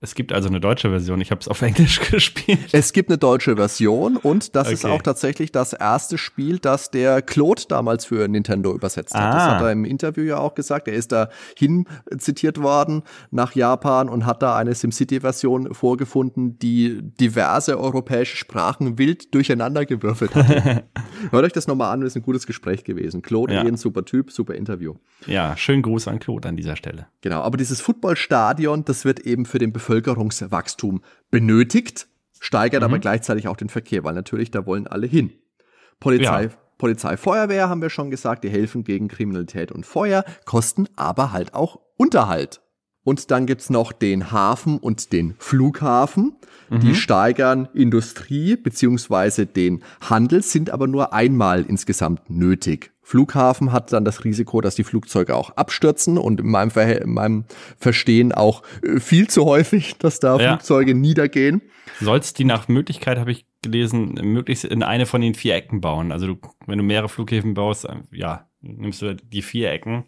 Es 0.00 0.14
gibt 0.14 0.32
also 0.32 0.48
eine 0.48 0.60
deutsche 0.60 0.90
Version. 0.90 1.20
Ich 1.20 1.32
habe 1.32 1.40
es 1.40 1.48
auf 1.48 1.60
Englisch 1.68 2.00
gespielt. 2.00 2.68
Es 2.72 2.92
gibt 2.92 3.10
eine 3.10 3.18
deutsche 3.18 3.56
Version 3.56 4.16
und 4.16 4.54
das 4.54 4.68
okay. 4.68 4.74
ist 4.74 4.84
auch 4.84 5.02
tatsächlich 5.02 5.50
das 5.50 5.72
erste 5.72 6.18
Spiel, 6.18 6.60
das 6.60 6.90
der 6.90 7.20
Claude 7.20 7.62
damals 7.68 8.04
für 8.04 8.28
Nintendo 8.28 8.72
übersetzt 8.72 9.14
hat. 9.14 9.22
Ah. 9.22 9.32
Das 9.32 9.42
hat 9.54 9.62
er 9.62 9.72
im 9.72 9.84
Interview 9.84 10.22
ja 10.22 10.38
auch 10.38 10.54
gesagt. 10.54 10.86
Er 10.86 10.94
ist 10.94 11.10
da 11.10 11.30
hin 11.56 11.86
zitiert 12.16 12.62
worden 12.62 13.02
nach 13.32 13.54
Japan 13.56 14.08
und 14.08 14.24
hat 14.24 14.42
da 14.42 14.56
eine 14.56 14.74
SimCity-Version 14.74 15.74
vorgefunden, 15.74 16.58
die 16.60 17.00
diverse 17.02 17.78
europäische 17.78 18.36
Sprachen 18.36 18.98
wild 18.98 19.34
durcheinander 19.34 19.84
gewürfelt 19.84 20.34
hat. 20.34 20.84
Hört 21.30 21.44
euch 21.44 21.52
das 21.52 21.66
nochmal 21.66 21.92
an, 21.92 22.02
das 22.02 22.12
ist 22.12 22.16
ein 22.16 22.22
gutes 22.22 22.46
Gespräch 22.46 22.84
gewesen. 22.84 23.22
Claude, 23.22 23.54
ja. 23.54 23.62
ein 23.62 23.76
super 23.76 24.04
Typ, 24.04 24.30
super 24.30 24.54
Interview. 24.54 24.94
Ja, 25.26 25.56
schönen 25.56 25.82
Gruß 25.82 26.06
an 26.06 26.20
Claude 26.20 26.48
an 26.48 26.56
dieser 26.56 26.76
Stelle. 26.76 27.06
Genau, 27.20 27.40
aber 27.40 27.56
dieses 27.56 27.80
Footballstadion, 27.80 28.84
das 28.84 29.04
wird 29.04 29.20
eben 29.20 29.44
für 29.44 29.58
den 29.58 29.72
Bevölkerungsschutz 29.72 29.87
Bevölkerungswachstum 29.88 31.00
benötigt, 31.30 32.08
steigert 32.38 32.82
mhm. 32.82 32.84
aber 32.84 32.98
gleichzeitig 32.98 33.48
auch 33.48 33.56
den 33.56 33.70
Verkehr, 33.70 34.04
weil 34.04 34.14
natürlich 34.14 34.50
da 34.50 34.66
wollen 34.66 34.86
alle 34.86 35.06
hin. 35.06 35.32
Polizei, 35.98 36.44
ja. 36.44 36.50
Polizei, 36.76 37.16
Feuerwehr 37.16 37.68
haben 37.68 37.82
wir 37.82 37.90
schon 37.90 38.10
gesagt, 38.10 38.44
die 38.44 38.50
helfen 38.50 38.84
gegen 38.84 39.08
Kriminalität 39.08 39.72
und 39.72 39.86
Feuer, 39.86 40.24
kosten 40.44 40.86
aber 40.94 41.32
halt 41.32 41.54
auch 41.54 41.80
Unterhalt. 41.96 42.60
Und 43.02 43.30
dann 43.30 43.46
gibt's 43.46 43.70
noch 43.70 43.92
den 43.92 44.30
Hafen 44.30 44.78
und 44.78 45.12
den 45.12 45.34
Flughafen. 45.38 46.36
Die 46.70 46.94
steigern 46.94 47.66
Industrie 47.72 48.56
beziehungsweise 48.56 49.46
den 49.46 49.82
Handel, 50.02 50.42
sind 50.42 50.68
aber 50.68 50.86
nur 50.86 51.14
einmal 51.14 51.64
insgesamt 51.64 52.28
nötig. 52.28 52.92
Flughafen 53.08 53.72
hat 53.72 53.90
dann 53.94 54.04
das 54.04 54.22
Risiko, 54.24 54.60
dass 54.60 54.74
die 54.74 54.84
Flugzeuge 54.84 55.34
auch 55.34 55.48
abstürzen 55.56 56.18
und 56.18 56.40
in 56.40 56.46
meinem, 56.50 56.70
Verhe 56.70 56.92
in 56.96 57.14
meinem 57.14 57.44
Verstehen 57.78 58.32
auch 58.32 58.62
äh, 58.82 59.00
viel 59.00 59.28
zu 59.28 59.46
häufig, 59.46 59.96
dass 59.96 60.20
da 60.20 60.38
Ja. 60.38 60.48
Flugzeuge 60.50 60.94
niedergehen. 60.94 61.62
Sollst 62.02 62.38
die 62.38 62.44
nach 62.44 62.68
Möglichkeit, 62.68 63.18
habe 63.18 63.32
ich 63.32 63.46
gelesen, 63.62 64.12
möglichst 64.22 64.66
in 64.66 64.82
eine 64.82 65.06
von 65.06 65.22
den 65.22 65.32
vier 65.34 65.54
Ecken 65.54 65.80
bauen. 65.80 66.12
Also 66.12 66.26
du, 66.26 66.36
wenn 66.66 66.76
du 66.76 66.84
mehrere 66.84 67.08
Flughäfen 67.08 67.54
baust, 67.54 67.86
äh, 67.86 67.94
ja, 68.12 68.46
nimmst 68.60 69.00
du 69.00 69.14
die 69.16 69.40
vier 69.40 69.70
Ecken. 69.72 70.04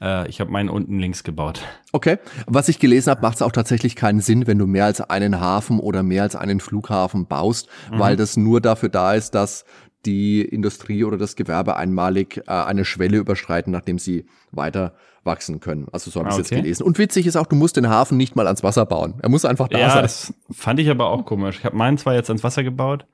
Äh, 0.00 0.26
ich 0.30 0.40
habe 0.40 0.50
meinen 0.50 0.70
unten 0.70 0.98
links 1.00 1.24
gebaut. 1.24 1.60
Okay. 1.92 2.16
Was 2.46 2.70
ich 2.70 2.78
gelesen 2.78 3.10
habe, 3.10 3.20
macht 3.20 3.34
es 3.34 3.42
auch 3.42 3.52
tatsächlich 3.52 3.94
keinen 3.94 4.22
Sinn, 4.22 4.46
wenn 4.46 4.56
du 4.58 4.66
mehr 4.66 4.86
als 4.86 5.02
einen 5.02 5.38
Hafen 5.38 5.78
oder 5.80 6.02
mehr 6.02 6.22
als 6.22 6.34
einen 6.34 6.60
Flughafen 6.60 7.26
baust, 7.26 7.68
Mhm. 7.92 7.98
weil 7.98 8.16
das 8.16 8.38
nur 8.38 8.62
dafür 8.62 8.88
da 8.88 9.12
ist, 9.12 9.32
dass 9.34 9.66
die 10.06 10.42
Industrie 10.42 11.04
oder 11.04 11.16
das 11.16 11.36
Gewerbe 11.36 11.76
einmalig 11.76 12.38
äh, 12.46 12.50
eine 12.50 12.84
Schwelle 12.84 13.18
überschreiten, 13.18 13.72
nachdem 13.72 13.98
sie 13.98 14.26
weiter 14.50 14.94
wachsen 15.24 15.60
können. 15.60 15.86
Also 15.92 16.10
so 16.10 16.18
habe 16.20 16.30
ich 16.30 16.34
Ah, 16.34 16.38
es 16.38 16.38
jetzt 16.50 16.52
okay. 16.52 16.62
gelesen. 16.62 16.82
Und 16.82 16.98
witzig 16.98 17.26
ist 17.26 17.36
auch, 17.36 17.46
du 17.46 17.54
musst 17.54 17.76
den 17.76 17.88
Hafen 17.88 18.16
nicht 18.16 18.34
mal 18.34 18.46
ans 18.46 18.62
Wasser 18.64 18.84
bauen. 18.86 19.14
Er 19.22 19.28
muss 19.28 19.44
einfach 19.44 19.68
da 19.68 19.78
Ja, 19.78 19.90
sein. 19.90 20.02
das 20.02 20.34
fand 20.50 20.80
ich 20.80 20.90
aber 20.90 21.06
auch 21.10 21.24
komisch. 21.24 21.58
Ich 21.60 21.64
habe 21.64 21.76
meinen 21.76 21.96
zwar 21.98 22.14
jetzt 22.14 22.28
ans 22.30 22.42
Wasser 22.42 22.64
gebaut, 22.64 23.06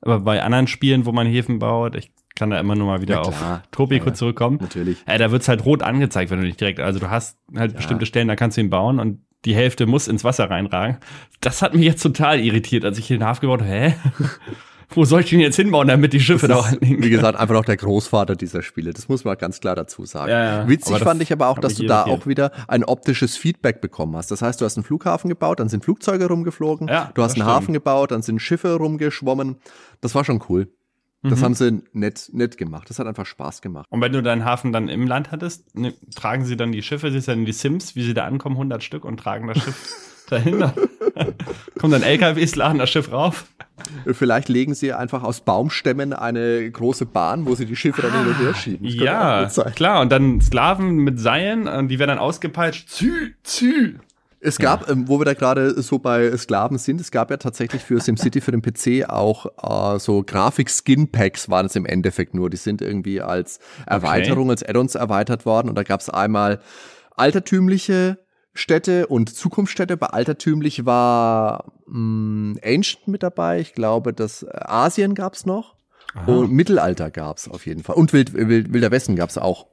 aber 0.00 0.20
bei 0.20 0.40
anderen 0.42 0.68
Spielen, 0.68 1.04
wo 1.06 1.10
man 1.12 1.26
Häfen 1.26 1.58
baut, 1.58 1.96
ich 1.96 2.12
kann 2.36 2.50
da 2.50 2.60
immer 2.60 2.76
nur 2.76 2.86
mal 2.86 3.00
wieder 3.00 3.16
Ja, 3.16 3.20
auf. 3.22 3.60
Tropico 3.72 4.04
Ja, 4.04 4.10
ja. 4.12 4.14
zurückkommen. 4.14 4.58
Natürlich. 4.60 4.98
Äh, 5.06 5.18
da 5.18 5.32
wird's 5.32 5.48
halt 5.48 5.64
rot 5.64 5.82
angezeigt, 5.82 6.30
wenn 6.30 6.38
du 6.40 6.46
nicht 6.46 6.60
direkt, 6.60 6.78
also 6.78 7.00
du 7.00 7.10
hast 7.10 7.36
halt 7.56 7.74
bestimmte 7.74 8.06
Stellen, 8.06 8.28
da 8.28 8.36
kannst 8.36 8.56
du 8.56 8.60
ihn 8.60 8.70
bauen 8.70 9.00
und 9.00 9.20
die 9.44 9.54
Hälfte 9.56 9.86
muss 9.86 10.06
ins 10.06 10.22
Wasser 10.22 10.48
reinragen. 10.48 10.98
Das 11.40 11.62
hat 11.62 11.74
mich 11.74 11.84
jetzt 11.84 12.02
total 12.02 12.38
irritiert, 12.38 12.84
als 12.84 12.98
ich 12.98 13.08
den 13.08 13.24
Hafen 13.24 13.40
gebaut 13.40 13.60
habe. 13.62 13.70
Hä? 13.70 13.94
Wo 14.90 15.04
soll 15.04 15.20
ich 15.20 15.30
den 15.30 15.40
jetzt 15.40 15.56
hinbauen, 15.56 15.86
damit 15.88 16.12
die 16.12 16.20
Schiffe 16.20 16.48
da 16.48 16.60
anliegen? 16.60 17.02
wie 17.02 17.10
gesagt, 17.10 17.38
einfach 17.38 17.54
noch 17.54 17.64
der 17.64 17.76
Großvater 17.76 18.36
dieser 18.36 18.62
Spiele. 18.62 18.92
Das 18.92 19.08
muss 19.08 19.24
man 19.24 19.36
ganz 19.36 19.60
klar 19.60 19.76
dazu 19.76 20.06
sagen. 20.06 20.30
Ja, 20.30 20.44
ja. 20.44 20.68
Witzig 20.68 20.98
fand 20.98 21.22
ich 21.22 21.32
aber 21.32 21.48
auch, 21.48 21.58
dass 21.58 21.74
du 21.74 21.86
da 21.86 22.04
auch 22.04 22.26
wieder 22.26 22.52
ein 22.68 22.84
optisches 22.84 23.36
Feedback 23.36 23.80
bekommen 23.80 24.16
hast. 24.16 24.30
Das 24.30 24.40
heißt, 24.40 24.60
du 24.60 24.64
hast 24.64 24.76
einen 24.76 24.84
Flughafen 24.84 25.28
gebaut, 25.28 25.60
dann 25.60 25.68
sind 25.68 25.84
Flugzeuge 25.84 26.26
rumgeflogen. 26.26 26.88
Ja, 26.88 27.10
du 27.14 27.22
hast 27.22 27.32
einen 27.32 27.42
stimmt. 27.42 27.50
Hafen 27.50 27.72
gebaut, 27.74 28.10
dann 28.12 28.22
sind 28.22 28.40
Schiffe 28.40 28.76
rumgeschwommen. 28.76 29.56
Das 30.00 30.14
war 30.14 30.24
schon 30.24 30.42
cool. 30.48 30.68
Mhm. 31.22 31.30
Das 31.30 31.42
haben 31.42 31.54
sie 31.54 31.82
nett, 31.92 32.30
nett 32.32 32.56
gemacht. 32.56 32.88
Das 32.88 32.98
hat 32.98 33.06
einfach 33.06 33.26
Spaß 33.26 33.60
gemacht. 33.60 33.86
Und 33.90 34.00
wenn 34.00 34.12
du 34.12 34.22
deinen 34.22 34.44
Hafen 34.44 34.72
dann 34.72 34.88
im 34.88 35.06
Land 35.06 35.32
hattest, 35.32 35.74
ne, 35.76 35.94
tragen 36.14 36.44
sie 36.44 36.56
dann 36.56 36.72
die 36.72 36.82
Schiffe, 36.82 37.10
siehst 37.10 37.28
du 37.28 37.32
dann 37.32 37.44
die 37.44 37.52
Sims, 37.52 37.96
wie 37.96 38.04
sie 38.04 38.14
da 38.14 38.24
ankommen, 38.24 38.56
100 38.56 38.82
Stück 38.82 39.04
und 39.04 39.18
tragen 39.18 39.48
das 39.48 39.58
Schiff 39.58 40.14
dahinter. 40.28 40.74
Kommen 41.78 41.92
dann 41.92 42.02
LKWs, 42.02 42.56
laden 42.56 42.78
das 42.78 42.90
Schiff 42.90 43.12
rauf. 43.12 43.46
Vielleicht 44.10 44.48
legen 44.48 44.74
sie 44.74 44.92
einfach 44.92 45.22
aus 45.22 45.40
Baumstämmen 45.40 46.12
eine 46.12 46.70
große 46.70 47.06
Bahn, 47.06 47.46
wo 47.46 47.54
sie 47.54 47.66
die 47.66 47.76
Schiffe 47.76 48.02
dann 48.02 48.12
hin 48.12 48.26
und 48.26 48.38
her 48.40 48.54
schieben. 48.54 48.86
Das 48.86 48.94
Ja, 48.94 49.70
klar. 49.70 50.00
Und 50.00 50.10
dann 50.10 50.40
Sklaven 50.40 50.96
mit 50.96 51.20
Seilen, 51.20 51.68
und 51.68 51.88
die 51.88 51.98
werden 51.98 52.10
dann 52.10 52.18
ausgepeitscht. 52.18 52.88
Zü, 52.88 53.34
zü. 53.42 53.98
Es 54.40 54.58
gab, 54.58 54.88
ähm, 54.88 55.08
wo 55.08 55.18
wir 55.18 55.24
da 55.24 55.34
gerade 55.34 55.82
so 55.82 55.98
bei 55.98 56.36
Sklaven 56.36 56.78
sind, 56.78 57.00
es 57.00 57.10
gab 57.10 57.30
ja 57.30 57.38
tatsächlich 57.38 57.82
für 57.82 58.00
SimCity 58.00 58.40
für 58.40 58.52
den 58.52 58.62
PC 58.62 59.08
auch 59.08 59.46
äh, 59.96 59.98
so 59.98 60.22
Grafik-Skin-Packs 60.22 61.48
waren 61.48 61.66
es 61.66 61.74
im 61.74 61.86
Endeffekt 61.86 62.34
nur. 62.34 62.48
Die 62.48 62.56
sind 62.56 62.80
irgendwie 62.80 63.20
als 63.20 63.58
Erweiterung, 63.86 64.50
als 64.50 64.62
Add-ons 64.62 64.94
erweitert 64.94 65.44
worden. 65.44 65.68
Und 65.68 65.74
da 65.74 65.82
gab 65.82 66.00
es 66.00 66.08
einmal 66.08 66.60
altertümliche 67.16 68.18
Städte 68.54 69.06
und 69.06 69.34
Zukunftsstädte. 69.34 69.96
Bei 69.96 70.08
altertümlich 70.08 70.84
war 70.84 71.72
mh, 71.86 72.58
Ancient 72.64 73.06
mit 73.08 73.22
dabei. 73.22 73.60
Ich 73.60 73.74
glaube, 73.74 74.12
das 74.12 74.42
äh, 74.42 74.48
Asien 74.52 75.14
gab 75.14 75.34
es 75.34 75.46
noch. 75.46 75.76
Und 76.26 76.50
Mittelalter 76.50 77.10
gab 77.10 77.36
es 77.36 77.48
auf 77.48 77.66
jeden 77.66 77.82
Fall. 77.82 77.94
Und 77.96 78.12
Wild, 78.12 78.32
Wild, 78.32 78.72
Wilder 78.72 78.90
Westen 78.90 79.14
gab 79.14 79.28
es 79.28 79.38
auch. 79.38 79.66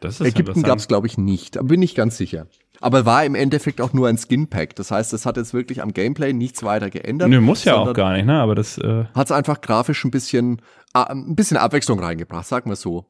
Das 0.00 0.20
ist 0.20 0.26
Ägypten 0.26 0.62
gab 0.62 0.78
es, 0.78 0.88
glaube 0.88 1.06
ich, 1.06 1.16
nicht. 1.16 1.56
Aber 1.56 1.68
bin 1.68 1.80
ich 1.80 1.94
ganz 1.94 2.16
sicher. 2.16 2.46
Aber 2.80 3.04
war 3.06 3.24
im 3.24 3.34
Endeffekt 3.34 3.80
auch 3.80 3.92
nur 3.92 4.08
ein 4.08 4.16
Skin-Pack. 4.16 4.74
Das 4.76 4.90
heißt, 4.90 5.12
es 5.12 5.26
hat 5.26 5.36
jetzt 5.36 5.52
wirklich 5.52 5.82
am 5.82 5.92
Gameplay 5.92 6.32
nichts 6.32 6.62
weiter 6.62 6.90
geändert. 6.90 7.28
Nö, 7.28 7.40
muss 7.40 7.64
ja 7.64 7.76
auch 7.76 7.92
gar 7.92 8.14
nicht, 8.14 8.24
ne? 8.24 8.40
Aber 8.40 8.54
das, 8.54 8.78
äh, 8.78 9.04
Hat 9.14 9.26
es 9.26 9.32
einfach 9.32 9.60
grafisch 9.60 10.04
ein 10.04 10.10
bisschen, 10.10 10.62
ah, 10.94 11.04
ein 11.04 11.36
bisschen 11.36 11.58
Abwechslung 11.58 12.00
reingebracht, 12.00 12.46
sagen 12.46 12.70
wir 12.70 12.76
so. 12.76 13.06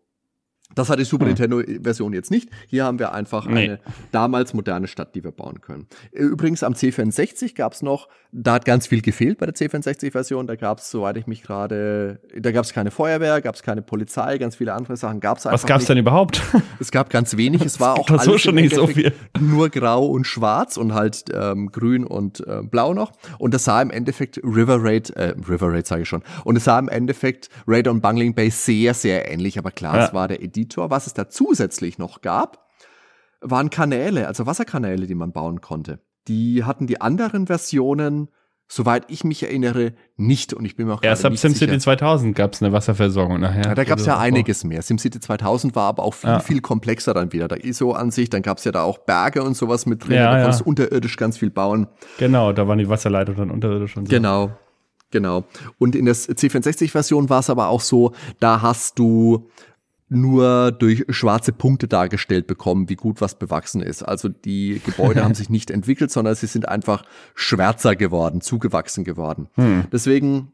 Das 0.75 0.89
hat 0.89 0.99
die 1.01 1.05
Super 1.05 1.27
Nintendo-Version 1.27 2.12
jetzt 2.12 2.31
nicht. 2.31 2.49
Hier 2.68 2.85
haben 2.85 2.99
wir 2.99 3.12
einfach 3.12 3.47
Nee. 3.47 3.64
eine 3.64 3.81
damals 4.12 4.55
moderne 4.55 4.87
Stadt, 4.87 5.14
die 5.14 5.25
wir 5.25 5.33
bauen 5.33 5.61
können. 5.61 5.87
Äh, 6.12 6.23
Übrigens 6.23 6.62
am 6.62 6.75
C64 6.75 7.55
gab 7.57 7.73
es 7.73 7.83
noch, 7.83 8.09
da 8.33 8.55
hat 8.55 8.64
ganz 8.64 8.87
viel 8.87 9.03
gefehlt 9.03 9.39
bei 9.39 9.47
der 9.47 9.55
C64-Version. 9.55 10.47
Da 10.47 10.55
gab 10.57 10.79
es, 10.79 10.91
soweit 10.91 11.16
ich 11.16 11.27
mich 11.27 11.43
gerade, 11.43 12.21
da 12.39 12.53
gab 12.53 12.64
es 12.64 12.73
keine 12.73 12.91
Feuerwehr, 12.91 13.41
gab 13.41 13.55
es 13.57 13.62
keine 13.62 13.83
Polizei, 13.83 14.39
ganz 14.39 14.57
viele 14.57 14.73
andere 14.73 14.97
Sachen 14.97 15.18
gab 15.21 15.39
es 15.39 15.47
einfach 15.47 15.55
was 15.62 15.66
gab's 15.66 15.81
nicht. 15.83 15.89
denn 15.91 15.99
überhaupt? 15.99 16.41
Es 16.79 16.91
gab 16.93 17.11
ganz 17.11 17.37
wenig, 17.37 17.62
es 17.64 17.81
war 17.81 17.95
auch 17.99 18.07
doch 18.07 18.23
so 18.23 18.31
alles 18.31 18.43
schon 18.43 18.55
nicht 18.55 18.75
so 18.75 18.83
Endeffekt 18.83 19.16
nur 19.41 19.68
grau 19.71 20.07
und 20.07 20.25
schwarz 20.27 20.77
und 20.77 20.95
halt 20.95 21.25
ähm, 21.35 21.71
grün 21.73 22.05
und 22.07 22.47
äh, 22.47 22.62
blau 22.62 22.95
noch. 22.95 23.12
Und 23.39 23.55
das 23.55 23.64
sah 23.64 23.83
im 23.83 23.91
Endeffekt 23.91 24.39
River 24.45 24.79
Raid, 24.83 25.11
äh, 25.11 25.35
River 25.49 25.73
Raid 25.73 25.87
sage 25.87 26.03
ich 26.03 26.09
schon, 26.09 26.23
und 26.45 26.57
es 26.57 26.64
sah 26.64 26.79
im 26.79 26.89
Endeffekt 26.89 27.49
Raid 27.66 27.89
on 27.89 28.01
Bungling 28.01 28.35
Bay 28.35 28.51
sehr, 28.51 28.95
sehr 28.95 29.31
ähnlich. 29.31 29.59
Aber 29.59 29.71
klar, 29.73 29.97
Ja. 29.97 30.07
es 30.07 30.14
war 30.14 30.29
der 30.29 30.41
Editor. 30.61 30.91
Was 30.91 31.07
es 31.07 31.15
da 31.15 31.29
zusätzlich 31.29 31.99
noch 31.99 32.21
gab, 32.21 32.67
waren 33.41 33.71
Kanäle, 33.71 34.27
also 34.29 34.47
Wasserkanäle, 34.47 35.07
die 35.07 35.15
man 35.15 35.33
bauen 35.33 35.61
konnte. 35.61 36.01
Die 36.29 36.65
hatten 36.65 36.87
die 36.87 37.01
anderen 37.01 37.47
Versionen, 37.47 38.29
soweit 38.69 39.05
ich 39.09 39.25
mich 39.25 39.43
erinnere, 39.43 39.95
nicht. 40.17 40.53
Und 40.53 40.65
ich 40.67 40.77
bin 40.77 40.87
mir 40.87 40.95
auch 40.95 41.03
Erst 41.03 41.25
ab 41.25 41.37
SimCity 41.37 41.67
sicher. 41.67 41.79
2000 41.81 42.37
gab's 42.37 42.63
eine 42.63 42.73
Wasserversorgung 42.73 43.41
nachher. 43.41 43.65
Ja, 43.65 43.75
da 43.75 43.85
gab 43.85 43.99
es 43.99 44.07
Also, 44.07 44.11
ja 44.11 44.19
einiges 44.19 44.63
mehr. 44.65 44.83
SimCity 44.83 45.19
2000 45.21 45.75
war 45.75 45.85
aber 45.89 46.03
auch 46.03 46.15
viel, 46.15 46.31
Ja. 46.31 46.41
viel 46.41 46.61
komplexer 46.61 47.15
dann 47.15 47.33
wieder. 47.33 47.49
Der 47.49 47.65
ISO-Ansicht, 47.65 48.33
dann 48.35 48.43
gab 48.43 48.59
es 48.59 48.65
ja 48.65 48.73
da 48.73 48.83
auch 48.83 48.99
Berge 48.99 49.43
und 49.43 49.57
sowas 49.57 49.87
mit 49.87 50.05
drin. 50.07 50.17
Ja, 50.17 50.31
da 50.31 50.37
ja. 50.37 50.43
konntest 50.43 50.61
du 50.61 50.65
unterirdisch 50.69 51.17
ganz 51.17 51.39
viel 51.39 51.51
bauen. 51.51 51.89
Genau, 52.19 52.53
da 52.53 52.69
waren 52.69 52.79
die 52.79 52.89
Wasserleitungen 52.89 53.39
dann 53.41 53.51
unterirdisch 53.51 53.97
und 53.97 54.07
so. 54.07 54.11
Genau. 54.11 54.51
Genau. 55.13 55.43
Und 55.79 55.97
in 55.97 56.05
der 56.05 56.15
C64-Version 56.15 57.29
war 57.31 57.41
es 57.41 57.51
aber 57.51 57.69
auch 57.69 57.81
so, 57.81 58.13
da 58.39 58.63
hast 58.63 58.97
du 59.01 59.49
nur 60.11 60.73
durch 60.73 61.05
schwarze 61.09 61.53
Punkte 61.53 61.87
dargestellt 61.89 62.49
bekommen, 62.49 62.89
wie 62.89 62.97
gut 62.97 63.21
was 63.21 63.39
bewachsen 63.39 63.81
ist. 63.81 64.03
Also 64.03 64.29
die 64.29 64.83
Gebäude 64.85 65.25
haben 65.25 65.35
sich 65.37 65.49
nicht 65.49 65.71
entwickelt, 65.71 66.11
sondern 66.11 66.35
sie 66.35 66.49
sind 66.49 66.69
einfach 66.69 67.05
schwärzer 67.35 67.97
geworden, 67.97 68.41
zugewachsen 68.41 69.05
geworden. 69.05 69.49
Deswegen, 69.93 70.53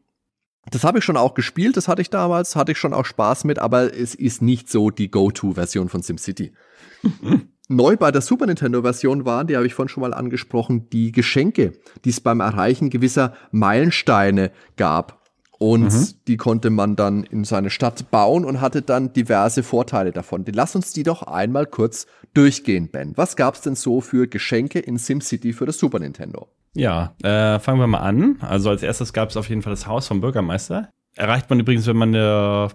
das 0.69 0.83
habe 0.83 0.99
ich 0.99 1.03
schon 1.03 1.17
auch 1.17 1.33
gespielt, 1.33 1.75
das 1.75 1.87
hatte 1.87 2.03
ich 2.03 2.11
damals, 2.11 2.55
hatte 2.55 2.71
ich 2.71 2.77
schon 2.77 2.93
auch 2.93 3.05
Spaß 3.05 3.45
mit, 3.45 3.57
aber 3.57 3.93
es 3.93 4.13
ist 4.13 4.43
nicht 4.43 4.69
so 4.69 4.91
die 4.91 5.09
Go-To-Version 5.09 5.89
von 5.89 6.03
SimCity. 6.03 6.53
Neu 7.69 7.97
bei 7.97 8.11
der 8.11 8.21
Super 8.21 8.45
Nintendo-Version 8.45 9.25
waren, 9.25 9.47
die 9.47 9.57
habe 9.57 9.67
ich 9.67 9.73
vorhin 9.73 9.89
schon 9.89 10.01
mal 10.01 10.13
angesprochen, 10.13 10.89
die 10.89 11.11
Geschenke, 11.11 11.73
die 12.05 12.11
es 12.11 12.21
beim 12.21 12.39
Erreichen 12.39 12.89
gewisser 12.89 13.33
Meilensteine 13.51 14.51
gab. 14.77 15.16
Und 15.59 16.27
die 16.27 16.37
konnte 16.37 16.69
man 16.69 16.95
dann 16.95 17.23
in 17.23 17.43
seine 17.43 17.69
Stadt 17.69 18.11
bauen 18.11 18.45
und 18.45 18.61
hatte 18.61 18.81
dann 18.83 19.13
diverse 19.13 19.63
Vorteile 19.63 20.11
davon. 20.11 20.45
Lass 20.51 20.75
uns 20.75 20.93
die 20.93 21.03
doch 21.03 21.23
einmal 21.23 21.65
kurz 21.65 22.05
durchgehen, 22.33 22.89
Ben. 22.91 23.13
Was 23.15 23.35
gab's 23.35 23.61
denn 23.61 23.75
so 23.75 23.99
für 24.01 24.27
Geschenke 24.27 24.79
in 24.79 24.97
SimCity 24.97 25.53
für 25.53 25.65
das 25.65 25.79
Super 25.79 25.99
Nintendo? 25.99 26.47
Ja, 26.75 27.15
äh, 27.23 27.57
fangen 27.59 27.79
wir 27.79 27.87
mal 27.87 27.99
an. 27.99 28.37
Also 28.41 28.69
als 28.69 28.83
erstes 28.83 29.13
gab 29.13 29.29
es 29.31 29.37
auf 29.37 29.49
jeden 29.49 29.63
Fall 29.63 29.71
das 29.71 29.87
Haus 29.87 30.07
vom 30.07 30.21
Bürgermeister. 30.21 30.89
Erreicht 31.15 31.49
man 31.49 31.59
übrigens, 31.59 31.87
wenn 31.87 31.97
man 31.97 32.09
eine 32.09 32.67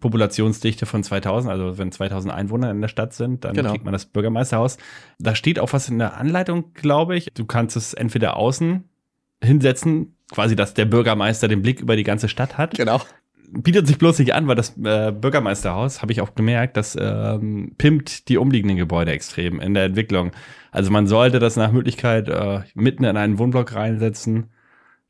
Populationsdichte 0.00 0.86
von 0.86 1.02
2000, 1.02 1.52
also 1.52 1.78
wenn 1.78 1.92
2000 1.92 2.32
Einwohner 2.32 2.70
in 2.70 2.80
der 2.80 2.88
Stadt 2.88 3.12
sind, 3.12 3.44
dann 3.44 3.54
Genau. 3.54 3.70
kriegt 3.70 3.84
man 3.84 3.92
das 3.92 4.06
Bürgermeisterhaus. 4.06 4.78
Da 5.18 5.34
steht 5.34 5.58
auch 5.58 5.72
was 5.72 5.88
in 5.88 5.98
der 5.98 6.16
Anleitung, 6.16 6.72
glaube 6.74 7.16
ich. 7.16 7.28
Du 7.34 7.44
kannst 7.44 7.76
es 7.76 7.94
entweder 7.94 8.36
außen 8.36 8.84
hinsetzen, 9.42 10.16
quasi, 10.32 10.56
dass 10.56 10.74
der 10.74 10.86
Bürgermeister 10.86 11.46
den 11.46 11.62
Blick 11.62 11.80
über 11.80 11.94
die 11.96 12.02
ganze 12.04 12.28
Stadt 12.28 12.58
hat. 12.58 12.74
Genau. 12.74 13.00
Bietet 13.54 13.86
sich 13.86 13.98
bloß 13.98 14.18
nicht 14.18 14.34
an, 14.34 14.48
weil 14.48 14.54
das 14.56 14.76
äh, 14.82 15.12
Bürgermeisterhaus, 15.12 16.00
habe 16.00 16.10
ich 16.12 16.22
auch 16.22 16.34
gemerkt, 16.34 16.76
das 16.78 16.96
ähm, 16.98 17.74
pimpt 17.76 18.28
die 18.30 18.38
umliegenden 18.38 18.78
Gebäude 18.78 19.12
extrem 19.12 19.60
in 19.60 19.74
der 19.74 19.84
Entwicklung. 19.84 20.30
Also 20.70 20.90
man 20.90 21.06
sollte 21.06 21.38
das 21.38 21.56
nach 21.56 21.70
Möglichkeit 21.70 22.28
äh, 22.30 22.60
mitten 22.74 23.04
in 23.04 23.16
einen 23.18 23.38
Wohnblock 23.38 23.74
reinsetzen. 23.74 24.46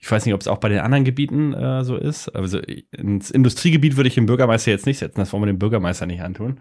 Ich 0.00 0.10
weiß 0.10 0.26
nicht, 0.26 0.34
ob 0.34 0.40
es 0.40 0.48
auch 0.48 0.58
bei 0.58 0.68
den 0.68 0.80
anderen 0.80 1.04
Gebieten 1.04 1.54
äh, 1.54 1.84
so 1.84 1.96
ist. 1.96 2.28
Also 2.30 2.58
ins 2.90 3.30
Industriegebiet 3.30 3.96
würde 3.96 4.08
ich 4.08 4.16
den 4.16 4.26
Bürgermeister 4.26 4.72
jetzt 4.72 4.86
nicht 4.86 4.98
setzen. 4.98 5.20
Das 5.20 5.32
wollen 5.32 5.44
wir 5.44 5.46
dem 5.52 5.60
Bürgermeister 5.60 6.06
nicht 6.06 6.22
antun. 6.22 6.58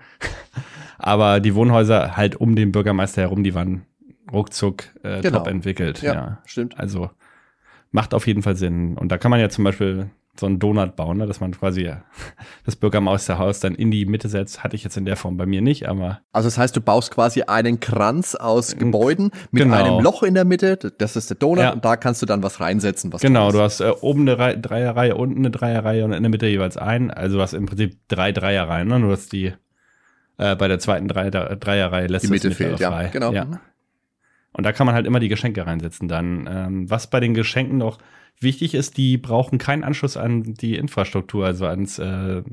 Aber 1.00 1.40
die 1.40 1.56
Wohnhäuser 1.56 2.16
halt 2.16 2.36
um 2.36 2.56
den 2.56 2.72
Bürgermeister 2.72 3.22
herum, 3.24 3.44
die 3.44 3.56
waren 3.56 3.88
ruckzuck 4.32 4.84
äh, 5.02 5.22
Genau. 5.22 5.40
top 5.40 5.48
entwickelt. 5.48 6.04
Ja, 6.04 6.14
Ja, 6.14 6.38
stimmt. 6.46 6.80
Also 6.80 7.10
macht 7.92 8.14
auf 8.14 8.28
jeden 8.28 8.42
Fall 8.42 8.56
Sinn. 8.56 8.98
Und 8.98 9.12
da 9.12 9.18
kann 9.18 9.32
man 9.32 9.40
ja 9.40 9.50
zum 9.50 9.64
Beispiel 9.64 10.10
so 10.40 10.46
einen 10.46 10.60
Donut 10.60 10.96
bauen, 10.96 11.18
ne? 11.18 11.26
dass 11.28 11.42
man 11.42 11.52
quasi 11.52 11.92
das 12.66 12.78
Bürgermeisterhaus 12.78 13.60
dann 13.60 13.76
in 13.76 13.92
die 13.92 14.06
Mitte 14.06 14.30
setzt. 14.30 14.64
Hatte 14.64 14.78
ich 14.78 14.84
jetzt 14.86 14.96
in 14.96 15.04
der 15.04 15.18
Form 15.18 15.36
bei 15.36 15.46
mir 15.46 15.62
nicht, 15.62 15.90
aber. 15.90 16.22
Also 16.32 16.48
das 16.48 16.58
heißt, 16.58 16.74
du 16.76 16.80
baust 16.80 17.12
quasi 17.12 17.42
einen 17.44 17.82
Kranz 17.82 18.36
aus 18.36 18.78
Gebäuden 18.78 19.32
mit 19.52 19.64
Genau. 19.64 19.76
einem 19.76 20.04
Loch 20.04 20.24
in 20.24 20.34
der 20.34 20.46
Mitte, 20.46 20.78
das 20.98 21.18
ist 21.18 21.30
der 21.32 21.38
Donut, 21.38 21.60
Ja. 21.64 21.74
und 21.74 21.84
da 21.84 21.98
kannst 21.98 22.22
du 22.22 22.26
dann 22.26 22.44
was 22.44 22.62
reinsetzen. 22.62 23.12
Was 23.12 23.22
Genau, 23.22 23.52
du 23.52 23.60
hast 23.60 23.82
äh, 23.82 23.92
oben 24.00 24.22
eine 24.22 24.40
Rei- 24.40 24.56
Dreierreihe, 24.56 25.16
unten 25.16 25.40
eine 25.40 25.52
Dreierreihe 25.52 26.06
und 26.06 26.14
in 26.14 26.24
der 26.24 26.30
Mitte 26.30 26.48
jeweils 26.48 26.78
ein. 26.78 27.12
Also 27.12 27.36
du 27.36 27.42
hast 27.42 27.54
im 27.54 27.66
Prinzip 27.66 27.98
drei 28.08 28.32
Dreierreihen, 28.32 28.88
ne? 28.88 29.00
Nur 29.02 29.12
dass 29.12 29.28
die 29.28 29.54
äh, 30.38 30.56
bei 30.56 30.70
der 30.70 30.80
zweiten 30.80 31.10
Dreier 31.10 31.30
Dreierreihe 31.58 32.08
lässt 32.08 32.24
Die 32.24 32.28
das 32.30 32.32
Mitte 32.32 32.48
mittlere 32.50 32.78
fehlt, 32.78 32.80
ja, 32.80 33.08
genau. 33.10 33.34
Ja. 33.34 33.48
Und 34.54 34.66
da 34.66 34.72
kann 34.72 34.86
man 34.86 34.96
halt 34.96 35.06
immer 35.06 35.20
die 35.20 35.30
Geschenke 35.30 35.66
reinsetzen 35.66 36.08
dann. 36.08 36.48
Ähm, 36.52 36.90
was 36.90 37.10
bei 37.10 37.20
den 37.20 37.34
Geschenken 37.34 37.78
noch 37.78 38.00
wichtig 38.40 38.74
ist, 38.74 38.98
die 38.98 39.18
brauchen 39.18 39.58
keinen 39.58 39.84
Anschluss 39.84 40.18
an 40.18 40.44
die 40.44 40.76
Infrastruktur, 40.76 41.46
also 41.46 41.66
ans 41.68 42.00
äh, 42.00 42.44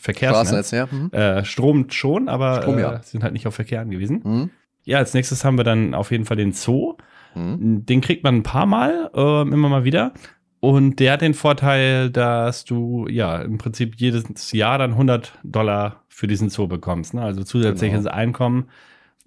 Verkehrsnetz. 0.00 0.68
Straßennetz, 0.68 0.70
ja. 0.70 0.88
Mhm. 0.90 1.10
Äh, 1.12 1.44
Strom 1.44 1.90
schon, 1.90 2.28
aber 2.28 2.62
Strom, 2.62 2.78
ja. 2.78 2.94
äh, 2.94 3.02
sind 3.02 3.22
halt 3.22 3.32
nicht 3.32 3.46
auf 3.46 3.54
Verkehr 3.54 3.80
angewiesen. 3.80 4.20
Mhm. 4.24 4.50
Ja, 4.84 4.98
als 4.98 5.14
nächstes 5.14 5.44
haben 5.44 5.56
wir 5.58 5.64
dann 5.64 5.94
auf 5.94 6.10
jeden 6.10 6.24
Fall 6.24 6.36
den 6.36 6.52
Zoo. 6.52 6.96
Mhm. 7.34 7.86
Den 7.86 8.00
kriegt 8.00 8.24
man 8.24 8.36
ein 8.36 8.42
paar 8.42 8.66
Mal, 8.66 9.10
ähm, 9.14 9.52
immer 9.52 9.68
mal 9.68 9.84
wieder. 9.84 10.12
Und 10.60 11.00
der 11.00 11.14
hat 11.14 11.22
den 11.22 11.32
Vorteil, 11.32 12.10
dass 12.10 12.66
du 12.66 13.06
ja 13.08 13.40
im 13.40 13.56
Prinzip 13.56 13.94
jedes 13.96 14.52
Jahr 14.52 14.76
dann 14.76 14.92
100 14.92 15.38
Dollar 15.42 16.04
für 16.08 16.26
diesen 16.26 16.50
Zoo 16.50 16.66
bekommst. 16.66 17.14
Ne? 17.14 17.22
Also 17.22 17.42
zusätzliches 17.44 18.04
Genau. 18.04 18.14
Einkommen, 18.14 18.68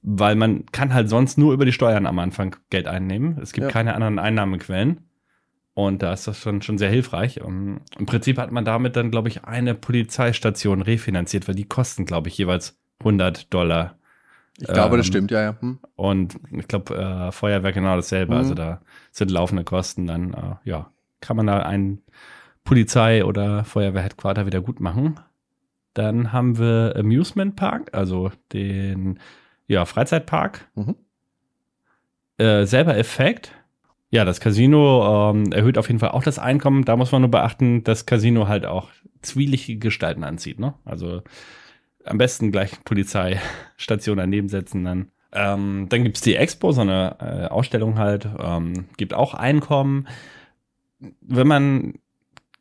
weil 0.04 0.36
man 0.36 0.66
kann 0.68 0.94
halt 0.94 1.10
sonst 1.10 1.38
nur 1.38 1.54
über 1.54 1.66
die 1.66 1.72
Steuern 1.72 2.06
am 2.06 2.20
Anfang 2.20 2.56
Geld 2.70 2.88
einnehmen. 2.88 3.40
Es 3.42 3.54
gibt 3.54 3.66
Ja. 3.68 3.72
keine 3.72 3.96
anderen 3.96 4.20
Einnahmequellen. 4.20 5.00
Und 5.76 6.04
da 6.04 6.14
ist 6.14 6.28
das 6.28 6.38
schon, 6.40 6.62
schon 6.62 6.78
sehr 6.78 6.90
hilfreich. 6.92 7.42
Und 7.42 7.82
Im 7.98 8.06
Prinzip 8.06 8.38
hat 8.38 8.52
man 8.52 8.64
damit 8.64 8.96
dann, 8.96 9.10
glaube 9.10 9.30
ich, 9.30 9.46
eine 9.46 9.74
Polizeistation 9.74 10.84
refinanziert, 10.84 11.48
weil 11.48 11.56
die 11.56 11.64
kosten, 11.68 12.06
glaube 12.06 12.28
ich, 12.28 12.38
jeweils 12.38 12.78
100 13.00 13.52
Dollar. 13.52 13.96
Ich 14.60 14.68
glaube, 14.68 14.98
das 14.98 15.08
Ähm, 15.08 15.12
stimmt, 15.12 15.32
ja, 15.32 15.42
ja. 15.42 15.56
Hm. 15.60 15.80
Und 15.96 16.40
ich 16.52 16.68
glaube, 16.68 16.96
äh, 16.96 17.32
Feuerwehr 17.32 17.72
genau 17.72 17.96
dasselbe. 17.96 18.34
Mhm. 18.34 18.40
Also 18.40 18.54
da 18.54 18.82
sind 19.12 19.32
laufende 19.32 19.64
Kosten. 19.64 20.06
Dann, 20.06 20.34
äh, 20.34 20.56
ja, 20.70 20.92
kann 21.22 21.38
man 21.38 21.48
da 21.48 21.60
ein 21.64 22.02
Polizei- 22.64 23.26
oder 23.26 23.64
Feuerwehr-Headquarter 23.64 24.46
wieder 24.46 24.62
gut 24.62 24.80
machen. 24.80 25.20
Dann 25.96 26.32
haben 26.34 26.60
wir 26.60 26.94
Amusement 26.96 27.56
Park, 27.56 27.90
also 27.94 28.32
den 28.52 29.18
ja, 29.74 29.86
Freizeitpark. 29.86 30.70
Mhm. 30.76 30.96
Äh, 32.38 32.66
selber 32.66 32.98
Effekt. 32.98 33.52
Ja, 34.10 34.26
das 34.26 34.40
Casino 34.40 35.32
ähm, 35.32 35.52
erhöht 35.52 35.78
auf 35.78 35.88
jeden 35.88 36.00
Fall 36.00 36.12
auch 36.12 36.24
das 36.24 36.40
Einkommen. 36.40 36.86
Da 36.86 36.96
muss 36.96 37.12
man 37.12 37.22
nur 37.22 37.32
beachten, 37.32 37.84
dass 37.84 38.06
Casino 38.06 38.48
halt 38.48 38.66
auch 38.66 38.90
zwielichtige 39.22 39.80
Gestalten 39.80 40.24
anzieht. 40.24 40.60
Ne? 40.60 40.76
Also 40.86 41.24
am 42.06 42.18
besten 42.18 42.52
gleich 42.52 42.84
Polizeistation 42.84 44.18
daneben 44.18 44.50
setzen 44.50 44.84
dann. 44.84 45.08
Ähm, 45.32 45.88
dann 45.90 46.04
gibt's 46.04 46.22
die 46.22 46.36
Expo, 46.36 46.72
so 46.72 46.82
eine 46.82 47.16
äh, 47.20 47.48
Ausstellung 47.48 47.98
halt, 47.98 48.28
ähm, 48.40 48.86
gibt 48.98 49.16
auch 49.16 49.34
Einkommen. 49.34 50.08
Wenn 51.22 51.48
man 51.48 51.94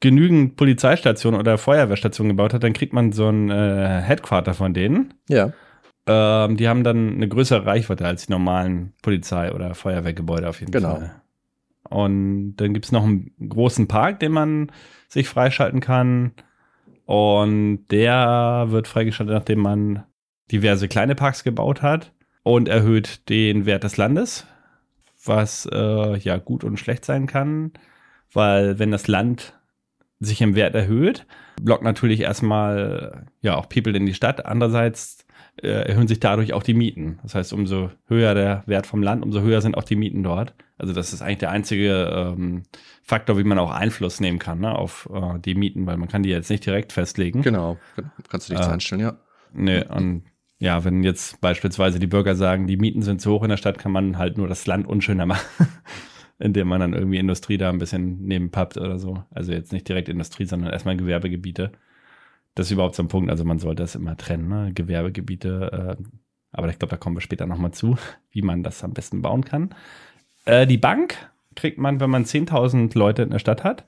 genügend 0.01 0.57
Polizeistationen 0.57 1.39
oder 1.39 1.59
Feuerwehrstationen 1.59 2.31
gebaut 2.31 2.55
hat, 2.55 2.63
dann 2.63 2.73
kriegt 2.73 2.95
man 2.95 3.13
so 3.13 3.29
ein 3.29 3.51
äh, 3.51 4.01
Headquarter 4.01 4.55
von 4.55 4.73
denen. 4.73 5.15
Ja. 5.29 5.53
Ähm, 6.07 6.57
die 6.57 6.69
haben 6.69 6.85
dann 6.85 7.15
eine 7.15 7.29
größere 7.29 7.65
Reichweite 7.65 8.07
als 8.07 8.27
die 8.27 8.33
normalen 8.33 8.93
Polizei- 9.03 9.53
oder 9.53 9.75
Feuerwehrgebäude 9.75 10.49
auf 10.49 10.61
jeden 10.61 10.73
Genau. 10.73 10.97
Fall. 10.97 11.23
Und 11.89 12.57
dann 12.57 12.73
gibt's 12.75 12.93
noch 12.93 13.05
einen 13.05 13.33
großen 13.49 13.87
Park, 13.87 14.21
den 14.21 14.33
man 14.33 14.73
sich 15.09 15.29
freischalten 15.29 15.81
kann. 15.81 16.33
Und 17.05 17.87
der 17.91 18.67
wird 18.69 18.89
freigeschaltet, 18.89 19.35
nachdem 19.35 19.61
man 19.61 20.05
diverse 20.51 20.89
kleine 20.89 21.15
Parks 21.15 21.45
gebaut 21.45 21.83
hat 21.83 22.13
und 22.43 22.69
erhöht 22.69 23.29
den 23.29 23.67
Wert 23.67 23.85
des 23.85 23.97
Landes, 23.97 24.47
was 25.25 25.69
äh, 25.71 26.17
ja 26.19 26.39
gut 26.39 26.65
und 26.65 26.79
schlecht 26.79 27.05
sein 27.05 27.27
kann, 27.27 27.73
weil 28.33 28.79
wenn 28.79 28.91
das 28.91 29.09
Land 29.09 29.55
sich 30.21 30.41
im 30.41 30.55
Wert 30.55 30.75
erhöht, 30.75 31.27
lockt 31.63 31.83
natürlich 31.85 32.21
erstmal 32.21 33.27
ja 33.41 33.57
auch 33.57 33.69
People 33.69 33.97
in 33.97 34.07
die 34.07 34.15
Stadt. 34.15 34.47
Andererseits 34.47 35.27
äh, 35.63 35.89
erhöhen 35.89 36.09
sich 36.09 36.21
dadurch 36.21 36.53
auch 36.53 36.63
die 36.63 36.75
Mieten. 36.75 37.19
Das 37.23 37.35
heißt, 37.35 37.53
umso 37.53 37.91
höher 38.07 38.35
der 38.35 38.63
Wert 38.67 38.87
vom 38.87 39.03
Land, 39.03 39.23
umso 39.23 39.41
höher 39.41 39.61
sind 39.61 39.77
auch 39.77 39.85
die 39.85 39.97
Mieten 39.97 40.23
dort. 40.23 40.55
Also 40.79 40.93
das 40.93 41.13
ist 41.13 41.23
eigentlich 41.23 41.39
der 41.39 41.51
einzige 41.51 42.35
ähm, 42.37 42.65
Faktor, 43.03 43.39
wie 43.39 43.45
man 43.45 43.59
auch 43.59 43.71
Einfluss 43.71 44.21
nehmen 44.21 44.39
kann 44.39 44.61
ne, 44.61 44.75
auf 44.77 45.09
äh, 45.13 45.39
die 45.39 45.55
Mieten, 45.55 45.87
weil 45.87 45.97
man 45.97 46.09
kann 46.09 46.23
die 46.23 46.31
jetzt 46.31 46.51
nicht 46.51 46.67
direkt 46.67 46.93
festlegen. 46.93 47.43
Genau. 47.43 47.79
genau. 47.97 48.09
Kannst 48.29 48.49
du 48.49 48.55
nichts 48.55 48.67
Ah. 48.67 48.73
einstellen, 48.73 49.01
ja. 49.03 49.17
Nee, 49.53 49.85
und 49.85 50.23
ja, 50.59 50.85
wenn 50.85 51.03
jetzt 51.03 51.41
beispielsweise 51.41 51.99
die 51.99 52.07
Bürger 52.07 52.35
sagen, 52.37 52.67
die 52.67 52.77
Mieten 52.77 53.03
sind 53.03 53.21
zu 53.21 53.33
hoch 53.33 53.43
in 53.43 53.49
der 53.51 53.57
Stadt, 53.57 53.79
kann 53.79 53.93
man 53.93 54.17
halt 54.19 54.39
nur 54.39 54.49
das 54.49 54.67
Land 54.67 54.87
unschöner 54.87 55.27
machen, 55.27 55.67
indem 56.39 56.69
man 56.69 56.81
dann 56.81 56.93
irgendwie 56.95 57.19
Industrie 57.19 57.59
da 57.59 57.69
ein 57.69 57.79
bisschen 57.79 58.23
nebenpappt 58.23 58.77
oder 58.79 58.99
so. 58.99 59.23
Also 59.31 59.53
jetzt 59.53 59.73
nicht 59.73 59.89
direkt 59.89 60.09
Industrie, 60.09 60.47
sondern 60.47 60.73
erstmal 60.73 60.97
Gewerbegebiete. 60.97 61.73
Das 62.55 62.67
ist 62.67 62.73
überhaupt 62.73 62.95
so 62.95 63.03
ein 63.03 63.09
Punkt, 63.09 63.31
also 63.31 63.45
man 63.45 63.59
sollte 63.59 63.83
das 63.83 63.95
immer 63.95 64.17
trennen, 64.17 64.49
ne? 64.49 64.71
Gewerbegebiete. 64.75 65.97
Äh, 65.99 66.03
aber 66.53 66.69
ich 66.69 66.79
glaube, 66.79 66.91
da 66.91 66.97
kommen 66.99 67.17
wir 67.17 67.21
später 67.23 67.47
nochmal 67.47 67.73
zu, 67.73 67.97
wie 68.31 68.43
man 68.43 68.63
das 68.63 68.85
am 68.85 68.93
besten 68.93 69.23
bauen 69.23 69.45
kann. 69.45 69.75
Äh, 70.45 70.67
die 70.67 70.77
Bank 70.79 71.17
kriegt 71.57 71.79
man, 71.79 72.01
wenn 72.01 72.11
man 72.11 72.25
10.000 72.25 72.97
Leute 72.99 73.23
in 73.23 73.31
der 73.31 73.39
Stadt 73.39 73.65
hat. 73.65 73.85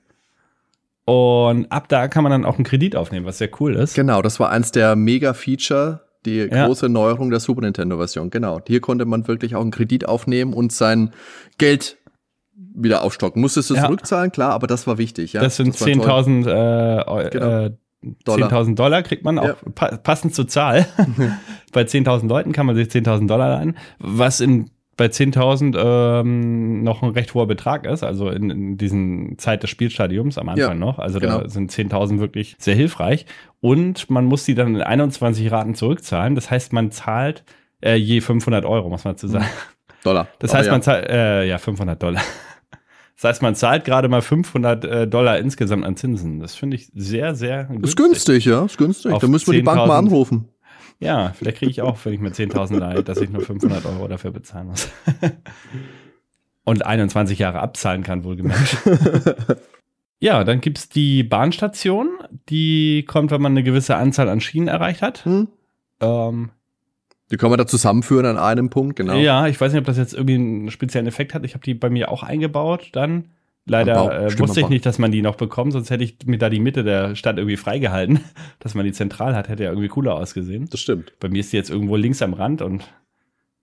Und 1.05 1.71
ab 1.71 1.87
da 1.89 2.07
kann 2.07 2.23
man 2.23 2.31
dann 2.31 2.45
auch 2.45 2.55
einen 2.55 2.63
Kredit 2.63 2.95
aufnehmen, 2.95 3.25
was 3.27 3.37
sehr 3.37 3.49
cool 3.59 3.75
ist. 3.75 3.93
Genau, 3.93 4.21
das 4.23 4.39
war 4.39 4.49
eins 4.49 4.71
der 4.71 4.95
Mega-Feature, 4.95 6.01
die 6.25 6.37
Ja. 6.39 6.65
große 6.65 6.89
Neuerung 6.89 7.29
der 7.29 7.39
Super 7.39 7.61
Nintendo-Version. 7.61 8.31
Genau. 8.31 8.59
Hier 8.65 8.81
konnte 8.81 9.05
man 9.05 9.27
wirklich 9.27 9.55
auch 9.55 9.61
einen 9.61 9.69
Kredit 9.71 10.07
aufnehmen 10.07 10.53
und 10.53 10.71
sein 10.71 11.11
Geld 11.59 11.97
wieder 12.73 13.03
aufstocken. 13.03 13.39
Musstest 13.41 13.69
du 13.69 13.75
Ja. 13.75 13.83
zurückzahlen, 13.85 14.31
klar, 14.31 14.51
aber 14.53 14.65
das 14.65 14.87
war 14.87 14.97
wichtig. 14.97 15.33
Ja? 15.33 15.41
das 15.41 15.57
sind 15.57 15.79
war 15.79 15.87
toll. 15.87 16.01
10.000 16.01 16.47
äh, 16.47 17.29
Genau. 17.29 17.65
äh, 17.65 17.71
Dollar. 18.23 18.51
10.000 18.51 18.75
Dollar 18.75 19.03
kriegt 19.03 19.23
man 19.23 19.39
auch 19.39 19.45
Ja. 19.47 19.55
pa 19.73 19.97
passend 19.97 20.35
zur 20.35 20.47
Zahl. 20.47 20.85
bei 21.73 21.81
10.000 21.81 22.27
Leuten 22.27 22.51
kann 22.51 22.65
man 22.65 22.75
sich 22.75 22.87
10.000 22.87 23.27
Dollar 23.27 23.49
leihen, 23.49 23.77
was 23.99 24.39
in 24.41 24.69
bei 24.97 25.07
10.000 25.07 25.75
ähm, 25.77 26.83
noch 26.83 27.03
ein 27.03 27.09
recht 27.09 27.33
hoher 27.33 27.47
Betrag 27.47 27.85
ist, 27.85 28.01
also 28.03 28.29
in, 28.29 28.49
in 28.49 28.77
diesen 28.77 29.37
Zeit 29.37 29.61
des 29.61 29.69
Spielstadiums 29.69 30.37
am 30.37 30.47
Anfang 30.47 30.69
Ja, 30.69 30.73
noch. 30.73 30.99
Also 30.99 31.19
genau. 31.19 31.41
da 31.41 31.49
sind 31.49 31.69
10.000 31.69 32.19
wirklich 32.19 32.55
sehr 32.59 32.75
hilfreich. 32.75 33.25
Und 33.59 34.09
man 34.09 34.23
muss 34.23 34.45
die 34.45 34.55
dann 34.55 34.75
in 34.75 34.81
21 34.81 35.51
Raten 35.51 35.75
zurückzahlen. 35.75 36.35
Das 36.35 36.49
heißt, 36.49 36.71
man 36.71 36.91
zahlt 36.91 37.43
äh, 37.83 37.95
je 37.95 38.21
500 38.21 38.63
Euro, 38.63 38.87
muss 38.89 39.03
man 39.03 39.17
zu 39.17 39.27
sagen. 39.27 39.45
Dollar. 40.03 40.27
Das 40.39 40.53
heißt, 40.53 40.67
ja. 40.67 40.71
man 40.71 40.81
zahlt, 40.81 41.09
äh, 41.09 41.45
ja, 41.45 41.57
500 41.57 42.01
Dollar. 42.01 42.21
Das 43.15 43.23
heißt, 43.23 43.41
man 43.41 43.55
zahlt 43.55 43.85
gerade 43.85 44.09
mal 44.09 44.21
500 44.21 44.85
äh, 44.85 45.07
Dollar 45.07 45.39
insgesamt 45.39 45.85
an 45.85 45.95
Zinsen. 45.95 46.39
Das 46.39 46.55
finde 46.55 46.75
ich 46.75 46.91
sehr, 46.93 47.33
sehr 47.35 47.65
günstig. 47.65 47.89
Ist 47.89 47.95
günstig, 47.95 48.45
ja, 48.45 48.65
ist 48.65 48.77
günstig. 48.77 49.11
Auf 49.11 49.21
Da 49.21 49.27
müssen 49.27 49.51
wir 49.51 49.59
die 49.59 49.63
Bank 49.63 49.77
mal 49.87 49.95
10.000. 49.95 49.97
anrufen. 49.97 50.49
Ja, 50.99 51.33
vielleicht 51.37 51.57
kriege 51.57 51.71
ich 51.71 51.81
auch, 51.81 51.97
wenn 52.03 52.13
ich 52.13 52.19
mir 52.19 52.31
10.000 52.31 52.77
leihe, 52.77 53.03
dass 53.03 53.19
ich 53.19 53.29
nur 53.29 53.41
500 53.41 53.85
Euro 53.85 54.07
dafür 54.07 54.31
bezahlen 54.31 54.67
muss. 54.67 54.89
Und 56.63 56.85
21 56.85 57.37
Jahre 57.37 57.59
abzahlen 57.59 58.03
kann, 58.03 58.23
wohlgemerkt. 58.23 58.77
Ja, 60.19 60.43
dann 60.43 60.61
gibt's 60.61 60.89
die 60.89 61.23
Bahnstation. 61.23 62.09
Die 62.49 63.03
kommt, 63.05 63.31
wenn 63.31 63.41
man 63.41 63.51
eine 63.51 63.63
gewisse 63.63 63.95
Anzahl 63.95 64.29
an 64.29 64.41
Schienen 64.41 64.67
erreicht 64.67 65.01
hat. 65.01 65.25
Hm? 65.25 65.49
Ähm, 65.99 66.51
Die 67.35 67.37
können 67.37 67.51
wir 67.51 67.57
da 67.57 67.67
zusammenführen 67.67 68.25
an 68.25 68.37
einem 68.37 68.69
Punkt, 68.69 68.95
genau. 68.95 69.15
Ja, 69.15 69.45
ich 69.47 69.59
weiß 69.59 69.73
nicht, 69.73 69.81
ob 69.81 69.85
das 69.85 69.97
jetzt 69.97 70.13
irgendwie 70.13 70.35
einen 70.35 70.71
speziellen 70.71 71.05
Effekt 71.05 71.33
hat. 71.33 71.43
Ich 71.43 71.53
habe 71.53 71.65
die 71.65 71.73
bei 71.73 71.89
mir 71.89 72.09
auch 72.09 72.23
eingebaut 72.23 72.91
dann. 72.93 73.25
Leider 73.65 74.27
äh, 74.27 74.39
wusste 74.39 74.61
ich 74.61 74.69
nicht, 74.69 74.85
dass 74.85 74.99
man 74.99 75.11
die 75.11 75.21
noch 75.21 75.35
bekommt, 75.35 75.73
sonst 75.73 75.89
hätte 75.89 76.05
ich 76.05 76.15
mir 76.25 76.37
da 76.37 76.49
die 76.49 76.61
Mitte 76.61 76.85
der 76.85 77.13
Stadt 77.17 77.37
irgendwie 77.37 77.57
freigehalten. 77.57 78.21
Dass 78.59 78.73
man 78.73 78.85
die 78.85 78.93
zentral 78.93 79.35
hat, 79.35 79.49
hätte 79.49 79.65
ja 79.65 79.69
irgendwie 79.71 79.89
cooler 79.89 80.15
ausgesehen. 80.15 80.69
Das 80.69 80.79
stimmt. 80.79 81.11
Bei 81.19 81.27
mir 81.27 81.41
ist 81.41 81.51
die 81.51 81.57
jetzt 81.57 81.69
irgendwo 81.69 81.97
links 81.97 82.21
am 82.21 82.33
Rand 82.33 82.61
und 82.61 82.87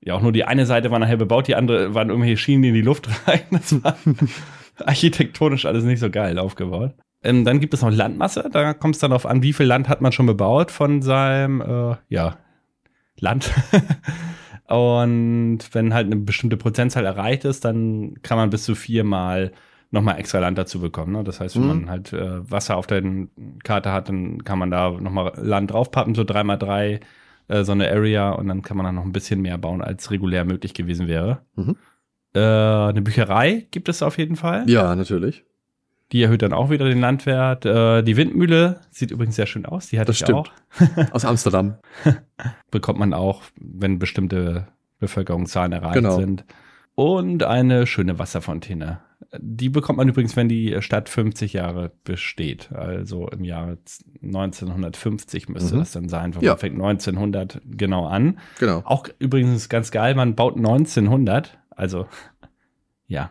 ja, 0.04 0.12
auch 0.12 0.20
nur 0.20 0.32
die 0.32 0.44
eine 0.44 0.66
Seite 0.66 0.90
war 0.90 0.98
nachher 0.98 1.16
bebaut, 1.16 1.48
die 1.48 1.54
andere 1.54 1.94
waren 1.94 2.10
irgendwelche 2.10 2.36
Schienen 2.36 2.64
in 2.64 2.74
die 2.74 2.82
Luft 2.82 3.08
rein. 3.26 3.40
Das 3.52 3.82
war 3.82 3.96
architektonisch 4.84 5.64
alles 5.64 5.84
nicht 5.84 6.00
so 6.00 6.10
geil 6.10 6.38
aufgebaut. 6.38 6.92
Ähm, 7.22 7.46
dann 7.46 7.58
gibt 7.58 7.72
es 7.72 7.80
noch 7.80 7.90
Landmasse, 7.90 8.50
da 8.52 8.74
kommt 8.74 8.96
es 8.96 9.00
dann 9.00 9.12
darauf 9.12 9.24
an, 9.24 9.42
wie 9.42 9.54
viel 9.54 9.64
Land 9.64 9.88
hat 9.88 10.02
man 10.02 10.12
schon 10.12 10.26
bebaut 10.26 10.70
von 10.70 11.00
seinem, 11.00 11.62
äh, 11.62 11.96
ja, 12.10 12.36
Land. 13.22 13.50
und 14.68 15.58
wenn 15.72 15.94
halt 15.94 16.06
eine 16.06 16.16
bestimmte 16.16 16.56
Prozentzahl 16.56 17.04
erreicht 17.06 17.44
ist, 17.44 17.64
dann 17.64 18.14
kann 18.22 18.36
man 18.36 18.50
bis 18.50 18.64
zu 18.64 18.74
viermal 18.74 19.52
nochmal 19.90 20.18
extra 20.18 20.38
Land 20.38 20.56
dazu 20.58 20.80
bekommen. 20.80 21.12
Ne? 21.12 21.24
Das 21.24 21.40
heißt, 21.40 21.56
wenn 21.56 21.62
Mhm. 21.62 21.68
man 21.68 21.90
halt 21.90 22.12
äh, 22.12 22.50
Wasser 22.50 22.76
auf 22.76 22.86
der 22.86 23.02
Karte 23.62 23.92
hat, 23.92 24.08
dann 24.08 24.42
kann 24.44 24.58
man 24.58 24.70
da 24.70 24.90
nochmal 24.90 25.32
Land 25.36 25.70
draufpappen, 25.70 26.14
so 26.14 26.24
drei 26.24 26.44
mal 26.44 26.56
drei 26.56 27.00
äh, 27.48 27.64
so 27.64 27.72
eine 27.72 27.90
Area 27.90 28.30
und 28.30 28.48
dann 28.48 28.62
kann 28.62 28.76
man 28.76 28.86
dann 28.86 28.94
noch 28.94 29.04
ein 29.04 29.12
bisschen 29.12 29.42
mehr 29.42 29.58
bauen, 29.58 29.82
als 29.82 30.10
regulär 30.10 30.44
möglich 30.44 30.72
gewesen 30.74 31.08
wäre. 31.08 31.42
Mhm. 31.56 31.76
Äh, 32.34 32.40
eine 32.40 33.02
Bücherei 33.02 33.66
gibt 33.70 33.88
es 33.90 34.02
auf 34.02 34.16
jeden 34.16 34.36
Fall. 34.36 34.64
Ja, 34.70 34.94
natürlich. 34.96 35.44
Die 36.12 36.22
erhöht 36.22 36.42
dann 36.42 36.52
auch 36.52 36.68
wieder 36.70 36.86
den 36.86 37.00
Landwert. 37.00 37.64
Äh, 37.64 38.02
die 38.02 38.16
Windmühle 38.16 38.80
sieht 38.90 39.10
übrigens 39.10 39.36
sehr 39.36 39.46
schön 39.46 39.64
aus. 39.66 39.88
Die 39.88 39.98
hatte 39.98 40.08
Das 40.08 40.16
ich 40.16 40.22
stimmt. 40.24 40.38
auch. 40.38 40.52
Aus 41.12 41.24
Amsterdam. 41.24 41.76
Bekommt 42.70 42.98
man 42.98 43.14
auch, 43.14 43.42
wenn 43.58 43.98
bestimmte 43.98 44.68
Bevölkerungszahlen 44.98 45.72
erreicht 45.72 45.94
Genau. 45.94 46.16
sind. 46.18 46.44
Und 46.94 47.42
eine 47.42 47.86
schöne 47.86 48.18
Wasserfontäne. 48.18 49.00
Die 49.38 49.70
bekommt 49.70 49.96
man 49.96 50.08
übrigens, 50.08 50.36
wenn 50.36 50.48
die 50.50 50.76
Stadt 50.82 51.08
50 51.08 51.54
Jahre 51.54 51.92
besteht. 52.04 52.70
Also 52.72 53.28
im 53.28 53.44
Jahre 53.44 53.78
1950 54.20 55.48
müsste 55.48 55.74
Mhm. 55.74 55.78
das 55.78 55.92
dann 55.92 56.08
sein. 56.10 56.34
weil 56.34 56.44
Ja. 56.44 56.52
Man 56.52 56.58
fängt 56.58 56.74
1900 56.76 57.60
genau 57.64 58.06
an. 58.06 58.38
Genau. 58.58 58.82
Auch 58.84 59.08
übrigens 59.18 59.68
ganz 59.70 59.90
geil, 59.90 60.14
man 60.14 60.34
baut 60.34 60.56
1900, 60.56 61.58
also 61.70 62.06
ja, 63.06 63.30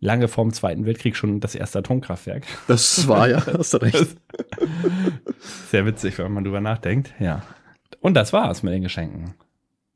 lange 0.00 0.28
vorm 0.28 0.52
Zweiten 0.52 0.86
Weltkrieg 0.86 1.14
schon 1.14 1.40
das 1.40 1.54
erste 1.54 1.78
Atomkraftwerk. 1.78 2.44
Das 2.66 3.06
war 3.06 3.28
ja, 3.28 3.44
hast 3.58 3.74
du 3.74 3.78
recht. 3.78 4.16
Sehr 5.70 5.86
witzig, 5.86 6.18
wenn 6.18 6.32
man 6.32 6.44
drüber 6.44 6.60
nachdenkt. 6.60 7.14
Ja. 7.20 7.42
Und 8.00 8.14
das 8.14 8.32
war's 8.32 8.62
mit 8.62 8.72
den 8.72 8.82
Geschenken. 8.82 9.34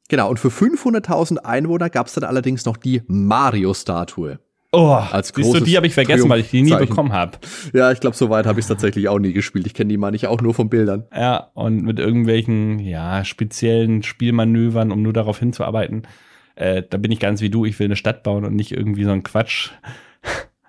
Genau, 0.08 0.28
und 0.28 0.38
für 0.38 0.48
500.000 0.48 1.38
Einwohner 1.38 1.88
gab 1.88 2.06
es 2.06 2.14
dann 2.14 2.24
allerdings 2.24 2.66
noch 2.66 2.76
die 2.76 3.02
Mario-Statue. 3.06 4.38
Oh, 4.72 5.00
Als 5.10 5.32
siehst 5.34 5.54
du, 5.54 5.60
die 5.60 5.76
habe 5.76 5.86
ich 5.86 5.94
vergessen, 5.94 6.28
weil 6.28 6.40
ich 6.40 6.50
die 6.50 6.62
nie 6.62 6.74
bekommen 6.74 7.12
habe. 7.12 7.38
Ja, 7.72 7.92
ich 7.92 8.00
glaube, 8.00 8.16
so 8.16 8.28
weit 8.28 8.44
habe 8.44 8.58
ich 8.58 8.64
es 8.64 8.68
tatsächlich 8.68 9.08
auch 9.08 9.20
nie 9.20 9.32
gespielt. 9.32 9.66
Ich 9.66 9.74
kenne 9.74 9.88
die 9.88 9.96
meine 9.96 10.16
ich 10.16 10.26
auch 10.26 10.40
nur 10.40 10.52
von 10.52 10.68
Bildern. 10.68 11.04
Ja, 11.14 11.50
und 11.54 11.84
mit 11.84 12.00
irgendwelchen, 12.00 12.80
ja, 12.80 13.24
speziellen 13.24 14.02
Spielmanövern, 14.02 14.90
um 14.90 15.00
nur 15.00 15.12
darauf 15.12 15.38
hinzuarbeiten. 15.38 16.08
Äh, 16.56 16.82
da 16.88 16.98
bin 16.98 17.10
ich 17.12 17.18
ganz 17.20 17.40
wie 17.40 17.50
du, 17.50 17.64
ich 17.64 17.78
will 17.78 17.86
eine 17.86 17.96
Stadt 17.96 18.22
bauen 18.22 18.44
und 18.44 18.54
nicht 18.54 18.72
irgendwie 18.72 19.04
so 19.04 19.10
ein 19.10 19.22
Quatsch, 19.22 19.70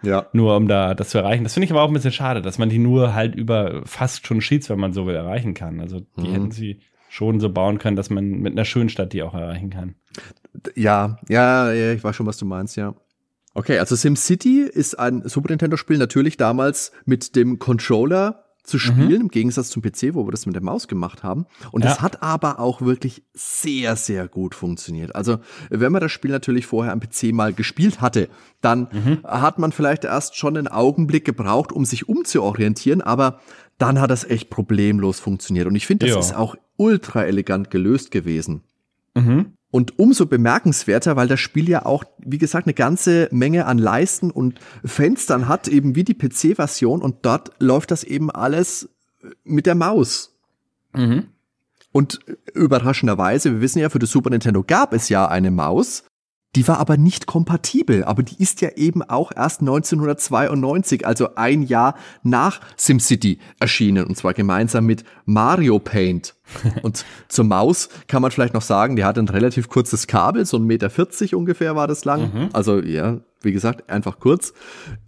Ja. 0.02 0.28
nur 0.34 0.56
um 0.56 0.68
da 0.68 0.94
das 0.94 1.10
zu 1.10 1.18
erreichen. 1.20 1.44
Das 1.44 1.54
finde 1.54 1.66
ich 1.66 1.72
aber 1.72 1.82
auch 1.84 1.88
ein 1.90 1.94
bisschen 1.94 2.12
schade, 2.12 2.42
dass 2.42 2.58
man 2.58 2.70
die 2.70 2.80
nur 2.80 3.14
halt 3.14 3.36
über 3.36 3.82
fast 3.86 4.26
schon 4.28 4.40
Cheats, 4.40 4.70
wenn 4.70 4.80
man 4.80 4.94
so 4.94 5.06
will, 5.08 5.16
erreichen 5.16 5.54
kann. 5.54 5.80
Also 5.80 6.00
die 6.00 6.28
Mhm. 6.28 6.32
hätten 6.34 6.52
sie 6.52 6.80
schon 7.10 7.40
so 7.40 7.50
bauen 7.50 7.78
können, 7.78 7.96
dass 7.96 8.10
man 8.10 8.26
mit 8.42 8.54
einer 8.54 8.66
schönen 8.66 8.90
Stadt 8.90 9.14
die 9.14 9.24
auch 9.24 9.34
erreichen 9.34 9.70
kann. 9.70 9.96
Ja, 10.76 11.18
ja, 11.30 11.72
ja, 11.72 11.92
ich 11.94 12.04
weiß 12.04 12.16
schon, 12.16 12.26
was 12.26 12.38
du 12.38 12.46
meinst, 12.46 12.76
ja. 12.78 12.94
Okay, 13.54 13.80
also 13.80 13.96
SimCity 13.96 14.62
ist 14.64 14.96
ein 15.00 15.22
Super 15.28 15.50
Nintendo-Spiel 15.50 15.98
natürlich 15.98 16.36
damals 16.36 16.92
mit 17.06 17.36
dem 17.38 17.58
Controller 17.58 18.45
zu 18.66 18.80
spielen, 18.80 19.22
im 19.22 19.28
Gegensatz 19.30 19.70
zum 19.70 19.82
PC, 19.82 20.14
wo 20.14 20.26
wir 20.28 20.32
das 20.32 20.46
mit 20.46 20.56
der 20.56 20.64
Maus 20.64 20.88
gemacht 20.88 21.24
haben. 21.24 21.46
Und 21.72 21.86
das 21.86 21.98
Ja. 21.98 22.02
hat 22.02 22.22
aber 22.24 22.60
auch 22.60 22.82
wirklich 22.82 23.24
sehr, 23.34 23.96
sehr 23.96 24.28
gut 24.28 24.56
funktioniert. 24.56 25.16
Also, 25.16 25.38
wenn 25.70 25.92
man 25.92 26.02
das 26.02 26.12
Spiel 26.12 26.32
natürlich 26.32 26.66
vorher 26.66 26.92
am 26.94 27.00
PC 27.00 27.32
mal 27.34 27.54
gespielt 27.54 28.02
hatte, 28.02 28.30
dann 28.62 29.22
hat 29.24 29.60
man 29.60 29.72
vielleicht 29.72 30.04
erst 30.04 30.36
schon 30.36 30.58
einen 30.58 30.68
Augenblick 30.68 31.26
gebraucht, 31.26 31.72
um 31.72 31.86
sich 31.86 32.10
umzuorientieren, 32.10 33.02
aber 33.02 33.40
dann 33.78 34.00
hat 34.00 34.10
das 34.10 34.24
echt 34.24 34.50
problemlos 34.50 35.20
funktioniert. 35.20 35.68
Und 35.68 35.76
ich 35.76 35.86
finde, 35.86 36.06
das 36.06 36.16
Ja. 36.16 36.20
ist 36.20 36.36
auch 36.36 36.56
ultra 36.78 37.24
elegant 37.26 37.72
gelöst 37.72 38.12
gewesen. 38.12 38.62
Mhm. 39.16 39.54
Und 39.76 40.00
umso 40.00 40.26
bemerkenswerter, 40.26 41.18
weil 41.18 41.28
das 41.28 41.42
Spiel 41.42 41.68
ja 41.68 41.86
auch, 41.86 42.06
wie 42.20 42.38
gesagt, 42.38 42.66
eine 42.66 42.74
ganze 42.74 43.28
Menge 43.34 43.66
an 43.66 43.78
Leisten 43.78 44.32
und 44.32 44.58
Fenstern 44.86 45.50
hat, 45.50 45.68
eben 45.68 45.96
wie 45.96 46.06
die 46.06 46.14
PC-Version. 46.14 47.02
Und 47.02 47.26
dort 47.26 47.52
läuft 47.60 47.92
das 47.92 48.06
eben 48.06 48.32
alles 48.32 48.88
mit 49.44 49.66
der 49.66 49.76
Maus. 49.76 50.34
Mhm. 50.94 51.26
Und 51.92 52.22
überraschenderweise, 52.54 53.52
wir 53.52 53.60
wissen 53.60 53.80
ja, 53.80 53.90
für 53.90 54.00
das 54.00 54.12
Super 54.12 54.30
Nintendo 54.30 54.64
gab 54.64 54.94
es 54.94 55.10
ja 55.10 55.28
eine 55.28 55.52
Maus. 55.52 56.06
Die 56.56 56.68
war 56.68 56.80
aber 56.80 56.98
nicht 56.98 57.26
kompatibel, 57.26 58.04
aber 58.06 58.24
die 58.24 58.42
ist 58.42 58.62
ja 58.62 58.70
eben 58.76 59.04
auch 59.04 59.32
erst 59.36 59.60
1992, 59.60 61.06
also 61.06 61.36
ein 61.36 61.64
Jahr 61.64 61.96
nach 62.24 62.62
SimCity 62.78 63.40
erschienen 63.60 64.06
und 64.06 64.16
zwar 64.16 64.34
gemeinsam 64.34 64.86
mit 64.86 65.04
Mario 65.26 65.80
Paint. 65.80 66.36
Und 66.82 67.06
zur 67.28 67.46
Maus 67.46 67.90
kann 68.08 68.22
man 68.22 68.32
vielleicht 68.32 68.54
noch 68.54 68.62
sagen, 68.62 68.96
die 68.96 69.04
hat 69.04 69.18
ein 69.18 69.28
relativ 69.28 69.68
kurzes 69.68 70.08
Kabel, 70.08 70.46
so 70.46 70.58
1,40 70.58 70.62
Meter 70.64 71.38
ungefähr 71.38 71.76
war 71.76 71.88
das 71.88 72.06
lang. 72.06 72.50
Also 72.54 72.80
ja, 72.80 73.20
wie 73.42 73.52
gesagt, 73.52 73.90
einfach 73.90 74.20
kurz. 74.20 74.54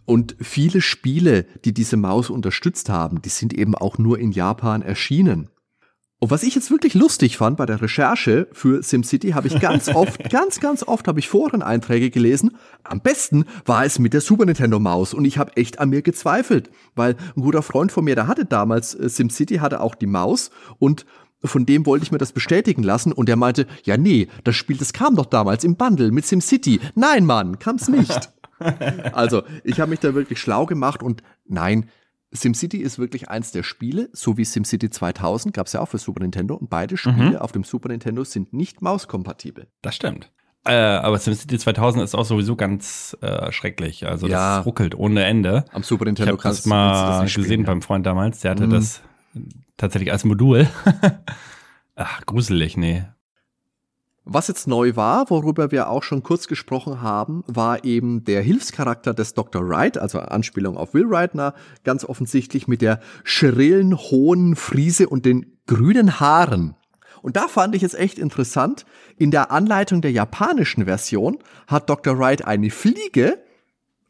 Und 0.05 0.35
viele 0.39 0.81
Spiele, 0.81 1.45
die 1.65 1.73
diese 1.73 1.97
Maus 1.97 2.29
unterstützt 2.29 2.89
haben, 2.89 3.21
die 3.21 3.29
sind 3.29 3.53
eben 3.53 3.75
auch 3.75 3.97
nur 3.97 4.19
in 4.19 4.31
Japan 4.31 4.81
erschienen. 4.81 5.49
Und 6.19 6.31
was 6.31 6.41
ich 6.41 6.55
jetzt 6.55 6.71
wirklich 6.71 6.95
lustig 6.95 7.37
fand 7.37 7.57
bei 7.57 7.67
der 7.67 7.79
Recherche 7.79 8.47
für 8.51 8.81
SimCity, 8.81 9.31
habe 9.31 9.47
ich 9.47 9.59
ganz 9.59 9.87
oft, 9.93 10.29
ganz, 10.31 10.59
ganz 10.59 10.81
oft 10.81 11.07
habe 11.07 11.19
ich 11.19 11.29
Foreneinträge 11.29 12.09
gelesen. 12.09 12.57
Am 12.83 13.01
besten 13.01 13.45
war 13.65 13.85
es 13.85 13.99
mit 13.99 14.13
der 14.13 14.21
Super 14.21 14.45
Nintendo 14.45 14.79
Maus 14.79 15.13
und 15.13 15.25
ich 15.25 15.37
habe 15.37 15.55
echt 15.57 15.79
an 15.79 15.89
mir 15.89 16.01
gezweifelt, 16.01 16.71
weil 16.95 17.15
ein 17.35 17.41
guter 17.41 17.61
Freund 17.61 17.91
von 17.91 18.03
mir, 18.03 18.15
der 18.15 18.27
hatte 18.27 18.45
damals 18.45 18.95
äh, 18.95 19.09
SimCity, 19.09 19.57
hatte 19.57 19.79
auch 19.79 19.93
die 19.93 20.07
Maus 20.07 20.49
und 20.79 21.05
von 21.43 21.67
dem 21.67 21.85
wollte 21.85 22.03
ich 22.03 22.11
mir 22.11 22.17
das 22.17 22.31
bestätigen 22.31 22.81
lassen 22.81 23.11
und 23.11 23.29
er 23.29 23.35
meinte, 23.35 23.67
ja 23.83 23.95
nee, 23.95 24.27
das 24.43 24.55
Spiel, 24.55 24.77
das 24.77 24.93
kam 24.93 25.15
doch 25.15 25.27
damals 25.27 25.63
im 25.63 25.75
Bundle 25.75 26.11
mit 26.11 26.25
SimCity. 26.25 26.79
Nein, 26.95 27.25
Mann, 27.25 27.59
kam's 27.59 27.87
nicht. 27.87 28.31
Also, 29.13 29.43
ich 29.63 29.79
habe 29.79 29.91
mich 29.91 29.99
da 29.99 30.15
wirklich 30.15 30.41
schlau 30.41 30.65
gemacht 30.65 31.03
und 31.03 31.21
nein, 31.45 31.91
SimCity 32.37 32.77
ist 32.77 32.99
wirklich 32.99 33.29
eins 33.29 33.51
der 33.51 33.63
Spiele, 33.63 34.09
so 34.13 34.37
wie 34.37 34.45
SimCity 34.45 34.89
2000 34.89 35.53
gab 35.53 35.67
es 35.67 35.73
ja 35.73 35.81
auch 35.81 35.87
für 35.89 35.97
Super 35.97 36.21
Nintendo 36.21 36.55
und 36.55 36.69
beide 36.69 36.95
Spiele 36.97 37.41
auf 37.41 37.51
dem 37.51 37.63
Super 37.63 37.89
Nintendo 37.89 38.23
sind 38.23 38.53
nicht 38.53 38.81
mauskompatibel. 38.81 39.67
Das 39.81 39.95
stimmt. 39.95 40.31
Äh, 40.65 40.73
aber 40.73 41.17
SimCity 41.17 41.57
2000 41.59 42.03
ist 42.03 42.13
auch 42.15 42.25
sowieso 42.25 42.55
ganz 42.57 43.15
äh, 43.21 43.51
schrecklich. 43.51 44.05
Also 44.07 44.27
Ja. 44.27 44.57
das 44.57 44.65
ruckelt 44.65 44.95
ohne 44.95 45.23
Ende. 45.23 45.63
Am 45.71 45.83
Super 45.83 46.03
Ich 46.03 46.07
Nintendo 46.07 46.33
das 46.35 46.43
kannst 46.43 46.65
du 46.65 46.69
mal 46.69 47.23
nicht 47.23 47.35
gesehen 47.35 47.61
ja. 47.61 47.67
beim 47.67 47.81
Freund 47.81 48.05
damals. 48.05 48.41
Der 48.41 48.51
hatte 48.51 48.67
Mhm. 48.67 48.71
das 48.71 49.01
tatsächlich 49.77 50.11
als 50.11 50.25
Modul. 50.25 50.67
Ach, 51.95 52.25
gruselig, 52.25 52.77
nee. 52.77 53.05
Was 54.29 54.49
jetzt 54.49 54.67
neu 54.67 54.97
war, 54.97 55.29
worüber 55.29 55.71
wir 55.71 55.89
auch 55.89 56.03
schon 56.03 56.21
kurz 56.21 56.49
gesprochen 56.49 57.01
haben, 57.01 57.45
war 57.47 57.85
eben 57.85 58.25
der 58.25 58.41
Hilfscharakter 58.41 59.13
des 59.13 59.33
Dr. 59.33 59.65
Wright, 59.65 59.97
also 59.97 60.19
Anspielung 60.19 60.75
auf 60.75 60.93
Will 60.93 61.09
Wright, 61.09 61.31
ganz 61.85 62.03
offensichtlich 62.03 62.67
mit 62.67 62.81
der 62.81 62.99
schrillen, 63.23 63.97
hohen 63.97 64.57
Friese 64.57 65.07
und 65.07 65.25
den 65.25 65.57
grünen 65.65 66.19
Haaren. 66.19 66.75
Und 67.21 67.37
da 67.37 67.47
fand 67.47 67.73
ich 67.73 67.83
es 67.83 67.93
echt 67.93 68.19
interessant. 68.19 68.85
In 69.15 69.31
der 69.31 69.49
Anleitung 69.49 70.01
der 70.01 70.11
japanischen 70.11 70.83
Version 70.83 71.37
hat 71.65 71.89
Dr. 71.89 72.19
Wright 72.19 72.45
eine 72.45 72.69
Fliege 72.69 73.41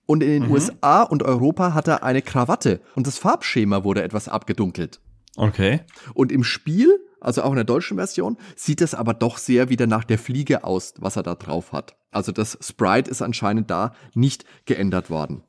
und 0.08 0.24
in 0.24 0.30
den 0.32 0.52
USA 0.52 1.04
und 1.04 1.22
Europa 1.22 1.76
hat 1.76 1.88
er 1.88 2.04
eine 2.04 2.24
Krawatte 2.24 2.82
und 2.96 3.06
das 3.06 3.20
Farbschema 3.20 3.84
wurde 3.84 4.02
etwas 4.02 4.30
abgedunkelt. 4.30 5.00
Okay. 5.36 5.82
Und 6.16 6.32
im 6.32 6.44
Spiel, 6.44 7.00
also 7.22 7.44
auch 7.44 7.50
in 7.50 7.56
der 7.56 7.64
deutschen 7.64 7.98
Version, 7.98 8.38
sieht 8.56 8.82
es 8.82 8.94
aber 8.94 9.14
doch 9.14 9.38
sehr 9.38 9.70
wieder 9.70 9.88
nach 9.88 10.04
der 10.04 10.20
Fliege 10.20 10.64
aus, 10.64 10.94
was 10.98 11.16
er 11.16 11.24
da 11.24 11.36
drauf 11.36 11.72
hat. 11.72 11.98
Also 12.12 12.32
das 12.32 12.58
Sprite 12.62 13.10
ist 13.10 13.22
anscheinend 13.22 13.70
da 13.70 13.94
nicht 14.14 14.46
geändert 14.66 15.10
worden. 15.10 15.44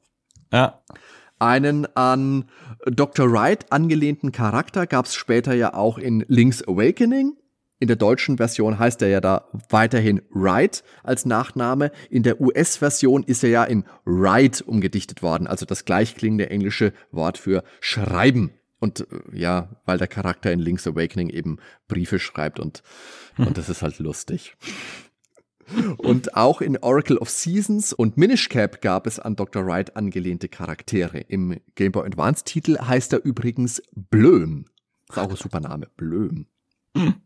Ja. 0.53 0.83
Einen 1.39 1.87
an 1.97 2.47
Dr. 2.87 3.31
Wright 3.31 3.71
angelehnten 3.71 4.33
Charakter 4.33 4.87
gab 4.87 5.07
es 5.07 5.15
später 5.15 5.55
ja 5.55 5.75
auch 5.75 5.99
in 5.99 6.25
Link's 6.27 6.67
Awakening. 6.67 7.37
In 7.81 7.87
der 7.87 7.97
deutschen 7.97 8.39
Version 8.39 8.81
heißt 8.81 9.03
er 9.03 9.09
ja 9.09 9.21
da 9.21 9.47
weiterhin 9.69 10.21
Wright 10.31 10.83
als 11.05 11.27
Nachname. 11.27 11.93
In 12.11 12.25
der 12.25 12.41
US-Version 12.41 13.23
ist 13.23 13.45
er 13.45 13.51
ja 13.51 13.65
in 13.65 13.85
Write 14.05 14.65
umgedichtet 14.65 15.23
worden, 15.23 15.47
also 15.47 15.65
das 15.65 15.85
gleichklingende 15.85 16.51
englische 16.51 16.93
Wort 17.13 17.39
für 17.39 17.63
schreiben. 17.81 18.58
Und 18.81 19.01
äh, 19.01 19.07
ja, 19.33 19.69
weil 19.85 19.99
der 19.99 20.09
Charakter 20.09 20.53
in 20.53 20.61
Link's 20.61 20.87
Awakening 20.87 21.31
eben 21.31 21.59
Briefe 21.89 22.19
schreibt 22.19 22.61
und, 22.61 22.83
und 23.37 23.59
das 23.59 23.69
ist 23.69 23.83
halt 23.83 23.99
lustig. 23.99 24.57
Und 25.99 26.35
auch 26.35 26.61
in 26.61 26.79
Oracle 26.79 27.19
of 27.19 27.29
Seasons 27.29 27.93
und 27.93 28.17
Minish 28.17 28.49
Cap 28.49 28.81
gab 28.81 29.07
es 29.07 29.19
an 29.19 29.37
Dr. 29.37 29.67
Wright 29.67 29.97
angelehnte 29.97 30.49
Charaktere. 30.49 31.19
Im 31.19 31.61
Game 31.75 31.93
Boy 31.93 32.07
Advance 32.07 32.45
Titel 32.45 32.79
heißt 32.79 33.13
er 33.13 33.25
übrigens 33.25 33.83
Blöm. 33.95 34.65
Ist 35.09 35.19
auch 35.19 35.29
ein 35.29 35.37
super 35.37 35.61
Name, 35.61 35.89
Blöm. 35.97 36.47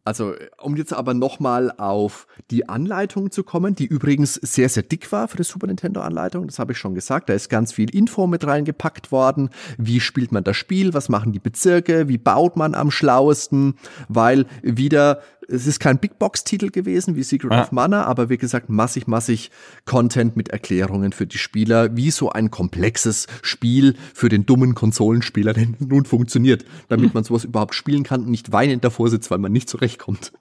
Also, 0.04 0.34
um 0.60 0.76
jetzt 0.76 0.92
aber 0.92 1.14
nochmal 1.14 1.72
auf 1.78 2.26
die 2.50 2.68
Anleitung 2.68 3.30
zu 3.30 3.44
kommen, 3.44 3.74
die 3.74 3.86
übrigens 3.86 4.34
sehr, 4.34 4.68
sehr 4.68 4.82
dick 4.82 5.10
war 5.12 5.28
für 5.28 5.36
die 5.36 5.44
Super 5.44 5.66
Nintendo-Anleitung, 5.66 6.46
das 6.46 6.58
habe 6.58 6.72
ich 6.72 6.78
schon 6.78 6.94
gesagt. 6.94 7.28
Da 7.28 7.34
ist 7.34 7.48
ganz 7.48 7.72
viel 7.72 7.94
Info 7.94 8.26
mit 8.26 8.46
reingepackt 8.46 9.12
worden. 9.12 9.50
Wie 9.78 10.00
spielt 10.00 10.32
man 10.32 10.44
das 10.44 10.56
Spiel? 10.56 10.94
Was 10.94 11.08
machen 11.08 11.32
die 11.32 11.38
Bezirke? 11.38 12.08
Wie 12.08 12.18
baut 12.18 12.56
man 12.56 12.74
am 12.74 12.90
schlauesten? 12.90 13.74
Weil 14.08 14.46
wieder, 14.62 15.20
es 15.48 15.66
ist 15.66 15.80
kein 15.80 15.98
Big 15.98 16.18
Box-Titel 16.18 16.70
gewesen 16.70 17.16
wie 17.16 17.22
Secret 17.22 17.52
Ah. 17.52 17.62
of 17.62 17.72
Mana, 17.72 18.04
aber 18.04 18.28
wie 18.28 18.38
gesagt, 18.38 18.68
massig, 18.68 19.06
massig 19.06 19.50
Content 19.84 20.36
mit 20.36 20.48
Erklärungen 20.50 21.12
für 21.12 21.26
die 21.26 21.38
Spieler, 21.38 21.96
wie 21.96 22.10
so 22.10 22.30
ein 22.30 22.50
komplexes 22.50 23.26
Spiel 23.42 23.94
für 24.14 24.28
den 24.28 24.46
dummen 24.46 24.74
Konsolenspieler 24.74 25.52
denn 25.52 25.76
nun 25.80 26.04
funktioniert, 26.04 26.64
damit 26.88 27.14
man 27.14 27.24
sowas 27.24 27.44
überhaupt 27.44 27.74
spielen 27.74 28.02
kann 28.04 28.22
und 28.22 28.30
nicht 28.30 28.52
weinend 28.52 28.84
davor 28.84 29.08
sitzt, 29.10 29.30
weil 29.30 29.38
man 29.38 29.52
nicht 29.52 29.68
zurechtkommt. 29.68 30.32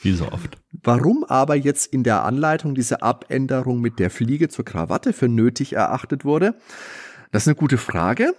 Wie 0.00 0.12
so 0.14 0.26
oft. 0.32 0.58
Warum 0.82 1.24
aber 1.24 1.54
jetzt 1.54 1.92
in 1.92 2.02
der 2.02 2.24
Anleitung 2.24 2.74
diese 2.74 3.02
Abänderung 3.02 3.80
mit 3.80 4.00
der 4.00 4.10
Fliege 4.10 4.48
zur 4.48 4.64
Krawatte 4.64 5.12
für 5.12 5.28
nötig 5.28 5.74
erachtet 5.74 6.24
wurde, 6.24 6.54
Das 7.30 7.44
ist 7.44 7.48
eine 7.48 7.54
gute 7.54 7.78
Frage. 7.78 8.34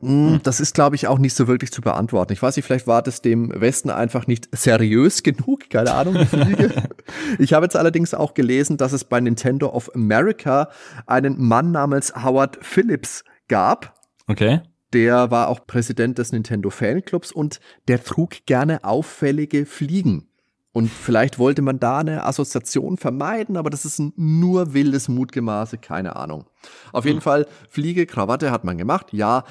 Hm, 0.00 0.40
das 0.44 0.60
ist, 0.60 0.74
glaube 0.74 0.94
ich, 0.94 1.08
auch 1.08 1.18
nicht 1.18 1.34
so 1.34 1.48
wirklich 1.48 1.72
zu 1.72 1.80
beantworten. 1.80 2.32
Ich 2.32 2.40
weiß 2.40 2.56
nicht, 2.56 2.64
vielleicht 2.64 2.86
war 2.86 3.02
das 3.02 3.20
dem 3.20 3.52
Westen 3.60 3.90
einfach 3.90 4.26
nicht 4.26 4.48
seriös 4.52 5.22
genug. 5.24 5.68
Keine 5.70 5.92
Ahnung, 5.92 6.14
die 6.14 6.26
Fliege. 6.26 6.70
ich 7.38 7.52
habe 7.52 7.66
jetzt 7.66 7.76
allerdings 7.76 8.14
auch 8.14 8.34
gelesen, 8.34 8.76
dass 8.76 8.92
es 8.92 9.04
bei 9.04 9.20
Nintendo 9.20 9.70
of 9.70 9.94
America 9.94 10.68
einen 11.06 11.40
Mann 11.40 11.72
namens 11.72 12.14
Howard 12.14 12.58
Phillips 12.62 13.24
gab. 13.48 13.94
Okay. 14.28 14.60
Der 14.92 15.30
war 15.30 15.48
auch 15.48 15.66
Präsident 15.66 16.18
des 16.18 16.32
Nintendo 16.32 16.70
Fanclubs 16.70 17.32
und 17.32 17.60
der 17.88 18.02
trug 18.02 18.46
gerne 18.46 18.84
auffällige 18.84 19.66
Fliegen. 19.66 20.28
Und 20.72 20.88
vielleicht 20.88 21.38
wollte 21.38 21.62
man 21.62 21.80
da 21.80 21.98
eine 21.98 22.24
Assoziation 22.24 22.98
vermeiden, 22.98 23.56
aber 23.56 23.70
das 23.70 23.84
ist 23.84 24.00
nur 24.16 24.74
wildes 24.74 25.08
Mutgemaße, 25.08 25.78
keine 25.78 26.16
Ahnung. 26.16 26.44
Auf 26.92 27.04
jeden 27.04 27.18
hm. 27.18 27.22
Fall, 27.22 27.46
Fliege, 27.68 28.06
Krawatte 28.06 28.50
hat 28.50 28.64
man 28.64 28.78
gemacht. 28.78 29.12
Ja, 29.12 29.44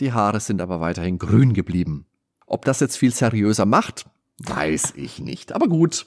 die 0.00 0.12
Haare 0.12 0.40
sind 0.40 0.62
aber 0.62 0.80
weiterhin 0.80 1.18
grün 1.18 1.54
geblieben. 1.54 2.06
Ob 2.46 2.64
das 2.64 2.80
jetzt 2.80 2.96
viel 2.96 3.12
seriöser 3.12 3.66
macht, 3.66 4.06
weiß 4.38 4.94
ich 4.96 5.18
nicht. 5.18 5.52
Aber 5.52 5.68
gut, 5.68 6.06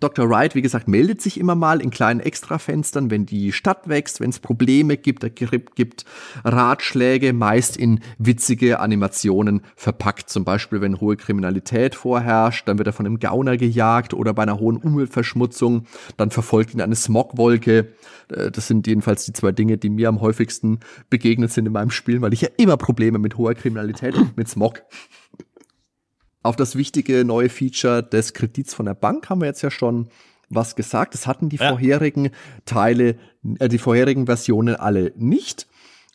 Dr. 0.00 0.28
Wright, 0.28 0.54
wie 0.54 0.62
gesagt, 0.62 0.88
meldet 0.88 1.20
sich 1.20 1.38
immer 1.38 1.54
mal 1.54 1.80
in 1.80 1.90
kleinen 1.90 2.20
Extrafenstern, 2.20 3.10
wenn 3.10 3.26
die 3.26 3.52
Stadt 3.52 3.88
wächst, 3.88 4.20
wenn 4.20 4.30
es 4.30 4.38
Probleme 4.38 4.96
gibt, 4.96 5.22
er 5.22 5.30
gibt 5.30 6.04
Ratschläge, 6.44 7.32
meist 7.32 7.76
in 7.76 8.00
witzige 8.18 8.80
Animationen 8.80 9.62
verpackt. 9.76 10.30
Zum 10.30 10.44
Beispiel, 10.44 10.80
wenn 10.80 11.00
hohe 11.00 11.16
Kriminalität 11.16 11.94
vorherrscht, 11.94 12.68
dann 12.68 12.78
wird 12.78 12.88
er 12.88 12.92
von 12.92 13.06
einem 13.06 13.18
Gauner 13.18 13.56
gejagt 13.56 14.14
oder 14.14 14.34
bei 14.34 14.42
einer 14.42 14.58
hohen 14.58 14.76
Umweltverschmutzung, 14.76 15.86
dann 16.16 16.30
verfolgt 16.30 16.74
ihn 16.74 16.80
eine 16.80 16.96
Smogwolke. 16.96 17.92
Äh, 18.28 18.50
das 18.50 18.66
sind 18.68 18.86
jedenfalls 18.86 19.24
die 19.24 19.32
zwei 19.32 19.52
Dinge, 19.52 19.78
die 19.78 19.90
mir 19.90 20.08
am 20.08 20.20
häufigsten 20.20 20.80
begegnet 21.10 21.52
sind 21.52 21.66
in 21.66 21.72
meinem 21.72 21.90
Spiel, 21.90 22.20
weil 22.20 22.32
ich 22.32 22.40
ja 22.40 22.48
immer 22.56 22.76
Probleme 22.76 23.18
mit 23.18 23.36
hoher 23.36 23.54
Kriminalität 23.54 24.14
und 24.14 24.36
mit 24.36 24.48
Smog 24.48 24.82
auf 26.44 26.56
das 26.56 26.76
wichtige 26.76 27.24
neue 27.24 27.48
Feature 27.48 28.02
des 28.02 28.34
Kredits 28.34 28.74
von 28.74 28.86
der 28.86 28.94
Bank 28.94 29.28
haben 29.28 29.40
wir 29.40 29.46
jetzt 29.46 29.62
ja 29.62 29.70
schon 29.70 30.08
was 30.50 30.76
gesagt. 30.76 31.14
Das 31.14 31.26
hatten 31.26 31.48
die 31.48 31.56
ja. 31.56 31.70
vorherigen 31.70 32.30
Teile, 32.66 33.16
äh, 33.58 33.68
die 33.68 33.78
vorherigen 33.78 34.26
Versionen 34.26 34.76
alle 34.76 35.12
nicht. 35.16 35.66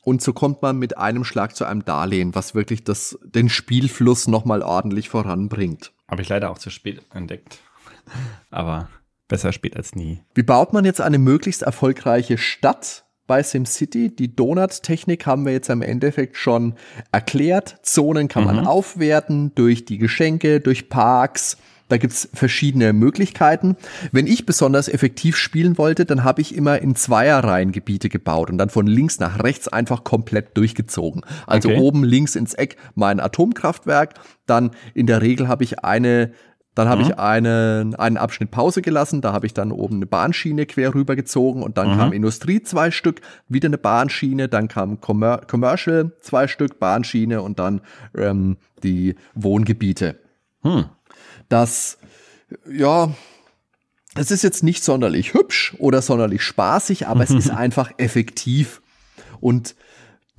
Und 0.04 0.22
so 0.22 0.32
kommt 0.32 0.62
man 0.62 0.78
mit 0.78 0.98
einem 0.98 1.26
Schlag 1.26 1.56
zu 1.56 1.66
einem 1.66 1.84
Darlehen, 1.84 2.34
was 2.36 2.56
wirklich 2.56 2.84
das, 2.84 3.20
den 3.24 3.50
Spielfluss 3.50 4.28
nochmal 4.28 4.62
ordentlich 4.62 5.10
voranbringt. 5.10 5.92
Habe 6.08 6.22
ich 6.22 6.30
leider 6.30 6.52
auch 6.52 6.58
zu 6.58 6.70
spät 6.70 7.02
entdeckt. 7.14 7.60
Aber 8.50 8.88
besser 9.28 9.52
spät 9.52 9.76
als 9.76 9.96
nie. 9.96 10.22
Wie 10.36 10.44
baut 10.44 10.74
man 10.74 10.86
jetzt 10.86 11.02
eine 11.02 11.18
möglichst 11.18 11.64
erfolgreiche 11.64 12.38
Stadt? 12.38 13.06
Bei 13.30 13.44
SimCity. 13.44 14.10
Die 14.10 14.36
Donut-Technik 14.36 15.28
haben 15.28 15.46
wir 15.46 15.54
jetzt 15.54 15.70
im 15.70 15.84
Endeffekt 15.84 16.36
schon 16.36 16.74
erklärt. 17.12 17.78
Zonen 17.84 18.28
kann 18.28 18.44
mhm. 18.44 18.56
man 18.56 18.68
aufwerten 18.68 19.54
durch 19.54 19.86
die 19.86 20.00
Geschenke, 20.00 20.60
durch 20.60 20.90
Parks. 20.90 21.58
Da 21.90 21.98
gibt's 21.98 22.28
verschiedene 22.34 22.92
Möglichkeiten. 22.92 23.76
Wenn 24.12 24.26
ich 24.26 24.48
besonders 24.48 24.88
effektiv 24.88 25.38
spielen 25.38 25.78
wollte, 25.78 26.06
dann 26.06 26.24
habe 26.24 26.42
ich 26.42 26.56
immer 26.56 26.82
in 26.82 26.96
Zweierreihen 26.96 27.72
Gebiete 27.72 28.10
gebaut 28.10 28.50
und 28.50 28.58
dann 28.58 28.70
von 28.70 28.88
links 28.88 29.20
nach 29.20 29.44
rechts 29.44 29.68
einfach 29.68 30.04
komplett 30.04 30.58
durchgezogen. 30.58 31.22
Also 31.46 31.70
okay. 31.70 31.80
oben 31.80 32.04
links 32.04 32.36
ins 32.36 32.56
Eck 32.56 32.78
mein 32.96 33.20
Atomkraftwerk, 33.20 34.16
dann 34.48 34.72
in 34.96 35.06
der 35.06 35.22
Regel 35.22 35.48
habe 35.48 35.64
ich 35.64 35.84
eine 35.84 36.32
dann 36.80 36.88
habe 36.88 37.04
mhm. 37.04 37.10
ich 37.10 37.20
einen, 37.20 37.94
einen 37.96 38.16
Abschnitt 38.16 38.52
Pause 38.52 38.82
gelassen, 38.82 39.20
da 39.20 39.34
habe 39.34 39.46
ich 39.46 39.54
dann 39.54 39.74
oben 39.74 39.98
eine 39.98 40.06
Bahnschiene 40.06 40.66
quer 40.66 40.96
rübergezogen 40.96 41.62
und 41.62 41.78
dann 41.78 41.92
mhm. 41.92 41.98
kam 41.98 42.14
Industrie 42.14 42.64
zwei 42.64 42.90
Stück, 42.90 43.20
wieder 43.50 43.68
eine 43.68 43.78
Bahnschiene, 43.78 44.48
dann 44.48 44.70
kam 44.70 45.02
Commer 45.02 45.40
Commercial 45.40 46.14
zwei 46.22 46.48
Stück, 46.48 46.80
Bahnschiene 46.80 47.42
und 47.42 47.60
dann 47.60 47.82
ähm, 48.18 48.56
die 48.82 49.16
Wohngebiete. 49.36 50.20
Mhm. 50.64 50.86
Das, 51.50 51.98
ja, 52.72 53.12
es 54.16 54.32
ist 54.32 54.44
jetzt 54.44 54.64
nicht 54.64 54.82
sonderlich 54.82 55.34
hübsch 55.34 55.76
oder 55.80 56.02
sonderlich 56.02 56.44
spaßig, 56.44 57.08
aber 57.08 57.24
es 57.24 57.32
ist 57.32 57.50
einfach 57.52 57.92
effektiv. 57.98 58.82
Und 59.42 59.76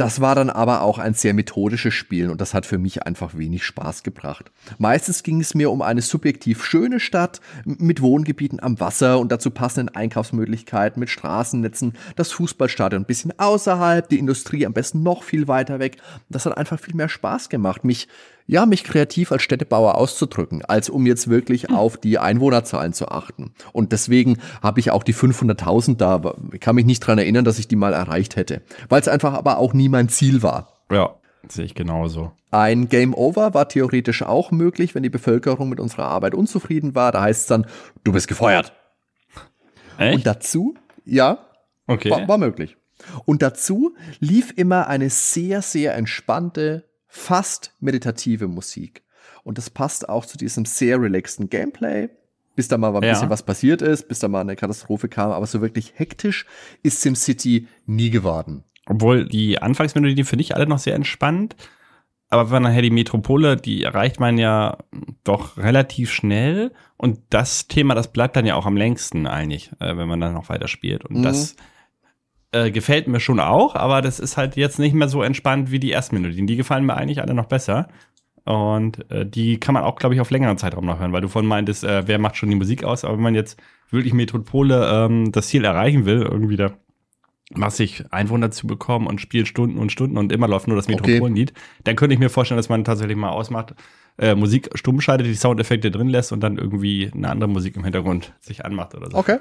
das 0.00 0.22
war 0.22 0.34
dann 0.34 0.48
aber 0.48 0.80
auch 0.80 0.98
ein 0.98 1.12
sehr 1.12 1.34
methodisches 1.34 1.92
Spiel 1.92 2.30
und 2.30 2.40
das 2.40 2.54
hat 2.54 2.64
für 2.64 2.78
mich 2.78 3.02
einfach 3.02 3.36
wenig 3.36 3.64
Spaß 3.64 4.02
gebracht. 4.02 4.50
Meistens 4.78 5.22
ging 5.22 5.42
es 5.42 5.54
mir 5.54 5.70
um 5.70 5.82
eine 5.82 6.00
subjektiv 6.00 6.64
schöne 6.64 7.00
Stadt 7.00 7.42
mit 7.66 8.00
Wohngebieten 8.00 8.60
am 8.62 8.80
Wasser 8.80 9.18
und 9.18 9.30
dazu 9.30 9.50
passenden 9.50 9.94
Einkaufsmöglichkeiten 9.94 11.00
mit 11.00 11.10
Straßennetzen, 11.10 11.92
das 12.16 12.32
Fußballstadion 12.32 13.02
ein 13.02 13.06
bisschen 13.06 13.38
außerhalb, 13.38 14.08
die 14.08 14.18
Industrie 14.18 14.64
am 14.64 14.72
besten 14.72 15.02
noch 15.02 15.22
viel 15.22 15.48
weiter 15.48 15.80
weg. 15.80 15.98
Das 16.30 16.46
hat 16.46 16.56
einfach 16.56 16.80
viel 16.80 16.94
mehr 16.94 17.10
Spaß 17.10 17.50
gemacht, 17.50 17.84
mich 17.84 18.08
ja, 18.50 18.66
mich 18.66 18.82
kreativ 18.82 19.30
als 19.30 19.42
Städtebauer 19.42 19.94
auszudrücken, 19.94 20.64
als 20.64 20.90
um 20.90 21.06
jetzt 21.06 21.30
wirklich 21.30 21.68
hm. 21.68 21.76
auf 21.76 21.96
die 21.96 22.18
Einwohnerzahlen 22.18 22.92
zu 22.92 23.08
achten. 23.08 23.52
Und 23.72 23.92
deswegen 23.92 24.38
habe 24.60 24.80
ich 24.80 24.90
auch 24.90 25.04
die 25.04 25.14
500.000 25.14 25.96
da, 25.96 26.34
ich 26.52 26.58
kann 26.58 26.74
mich 26.74 26.84
nicht 26.84 26.98
dran 26.98 27.18
erinnern, 27.18 27.44
dass 27.44 27.60
ich 27.60 27.68
die 27.68 27.76
mal 27.76 27.92
erreicht 27.92 28.34
hätte, 28.34 28.62
weil 28.88 29.00
es 29.00 29.06
einfach 29.06 29.34
aber 29.34 29.58
auch 29.58 29.72
nie 29.72 29.88
mein 29.88 30.08
Ziel 30.08 30.42
war. 30.42 30.82
Ja, 30.90 31.14
sehe 31.48 31.64
ich 31.64 31.76
genauso. 31.76 32.32
Ein 32.50 32.88
Game 32.88 33.14
Over 33.14 33.54
war 33.54 33.68
theoretisch 33.68 34.22
auch 34.22 34.50
möglich, 34.50 34.96
wenn 34.96 35.04
die 35.04 35.10
Bevölkerung 35.10 35.68
mit 35.68 35.78
unserer 35.78 36.06
Arbeit 36.06 36.34
unzufrieden 36.34 36.96
war. 36.96 37.12
Da 37.12 37.22
heißt 37.22 37.42
es 37.42 37.46
dann, 37.46 37.66
du 38.02 38.10
bist 38.10 38.26
gefeuert. 38.26 38.72
Echt? 39.96 40.16
Und 40.16 40.26
dazu, 40.26 40.74
ja, 41.04 41.38
okay. 41.86 42.10
war, 42.10 42.26
war 42.26 42.38
möglich. 42.38 42.76
Und 43.24 43.42
dazu 43.42 43.94
lief 44.18 44.52
immer 44.56 44.88
eine 44.88 45.08
sehr, 45.08 45.62
sehr 45.62 45.94
entspannte, 45.94 46.89
fast 47.10 47.74
meditative 47.80 48.48
Musik. 48.48 49.02
Und 49.42 49.58
das 49.58 49.68
passt 49.68 50.08
auch 50.08 50.24
zu 50.24 50.38
diesem 50.38 50.64
sehr 50.64 51.00
relaxten 51.00 51.50
Gameplay, 51.50 52.08
bis 52.56 52.68
da 52.68 52.78
mal 52.78 52.94
ein 52.94 53.02
ja. 53.02 53.12
bisschen 53.12 53.30
was 53.30 53.42
passiert 53.42 53.82
ist, 53.82 54.08
bis 54.08 54.20
da 54.20 54.28
mal 54.28 54.40
eine 54.40 54.56
Katastrophe 54.56 55.08
kam. 55.08 55.32
Aber 55.32 55.46
so 55.46 55.60
wirklich 55.60 55.94
hektisch 55.96 56.46
ist 56.82 57.00
SimCity 57.02 57.66
nie 57.86 58.10
geworden. 58.10 58.64
Obwohl 58.86 59.28
die 59.28 59.60
Anfangsmelodie 59.60 60.14
die 60.14 60.24
finde 60.24 60.42
ich 60.42 60.54
alle 60.54 60.66
noch 60.66 60.78
sehr 60.78 60.94
entspannt. 60.94 61.56
Aber 62.28 62.50
wenn 62.50 62.62
nachher 62.62 62.82
die 62.82 62.90
Metropole, 62.90 63.56
die 63.56 63.82
erreicht 63.82 64.20
man 64.20 64.38
ja 64.38 64.78
doch 65.24 65.56
relativ 65.56 66.12
schnell. 66.12 66.72
Und 66.96 67.18
das 67.30 67.66
Thema, 67.66 67.94
das 67.94 68.12
bleibt 68.12 68.36
dann 68.36 68.46
ja 68.46 68.54
auch 68.54 68.66
am 68.66 68.76
längsten 68.76 69.26
eigentlich, 69.26 69.72
äh, 69.80 69.96
wenn 69.96 70.08
man 70.08 70.20
dann 70.20 70.34
noch 70.34 70.48
weiter 70.48 70.68
spielt. 70.68 71.04
Und 71.04 71.18
mhm. 71.18 71.22
das 71.22 71.56
äh, 72.52 72.70
gefällt 72.70 73.08
mir 73.08 73.20
schon 73.20 73.40
auch, 73.40 73.74
aber 73.74 74.02
das 74.02 74.18
ist 74.18 74.36
halt 74.36 74.56
jetzt 74.56 74.78
nicht 74.78 74.94
mehr 74.94 75.08
so 75.08 75.22
entspannt 75.22 75.70
wie 75.70 75.78
die 75.78 75.92
ersten 75.92 76.20
Melodien. 76.20 76.46
Die 76.46 76.56
gefallen 76.56 76.84
mir 76.84 76.96
eigentlich 76.96 77.22
alle 77.22 77.34
noch 77.34 77.46
besser. 77.46 77.88
Und 78.44 79.10
äh, 79.10 79.26
die 79.26 79.60
kann 79.60 79.74
man 79.74 79.84
auch, 79.84 79.96
glaube 79.96 80.14
ich, 80.14 80.20
auf 80.20 80.30
längeren 80.30 80.58
Zeitraum 80.58 80.86
noch 80.86 80.98
hören, 80.98 81.12
weil 81.12 81.20
du 81.20 81.28
vorhin 81.28 81.48
meintest, 81.48 81.84
äh, 81.84 82.06
wer 82.06 82.18
macht 82.18 82.36
schon 82.36 82.48
die 82.48 82.56
Musik 82.56 82.84
aus, 82.84 83.04
aber 83.04 83.14
wenn 83.14 83.22
man 83.22 83.34
jetzt 83.34 83.60
wirklich 83.90 84.14
Metropole 84.14 84.90
ähm, 84.90 85.30
das 85.30 85.48
Ziel 85.48 85.64
erreichen 85.64 86.06
will, 86.06 86.22
irgendwie 86.22 86.56
da 86.56 86.72
massig 87.52 88.04
Einwohner 88.10 88.50
zu 88.50 88.66
bekommen 88.66 89.06
und 89.06 89.20
spielt 89.20 89.48
Stunden 89.48 89.78
und 89.78 89.92
Stunden 89.92 90.16
und 90.16 90.32
immer 90.32 90.48
läuft 90.48 90.68
nur 90.68 90.76
das 90.76 90.88
Metropolenlied, 90.88 91.50
okay. 91.50 91.60
dann 91.84 91.96
könnte 91.96 92.14
ich 92.14 92.20
mir 92.20 92.30
vorstellen, 92.30 92.56
dass 92.56 92.68
man 92.68 92.84
tatsächlich 92.84 93.16
mal 93.16 93.30
ausmacht, 93.30 93.74
äh, 94.18 94.34
Musik 94.34 94.70
stumm 94.74 95.00
schaltet, 95.00 95.26
die 95.26 95.34
Soundeffekte 95.34 95.90
drin 95.90 96.08
lässt 96.08 96.32
und 96.32 96.40
dann 96.40 96.58
irgendwie 96.58 97.10
eine 97.12 97.28
andere 97.28 97.50
Musik 97.50 97.76
im 97.76 97.84
Hintergrund 97.84 98.32
sich 98.40 98.64
anmacht 98.64 98.94
oder 98.94 99.10
so. 99.10 99.16
Okay. 99.16 99.38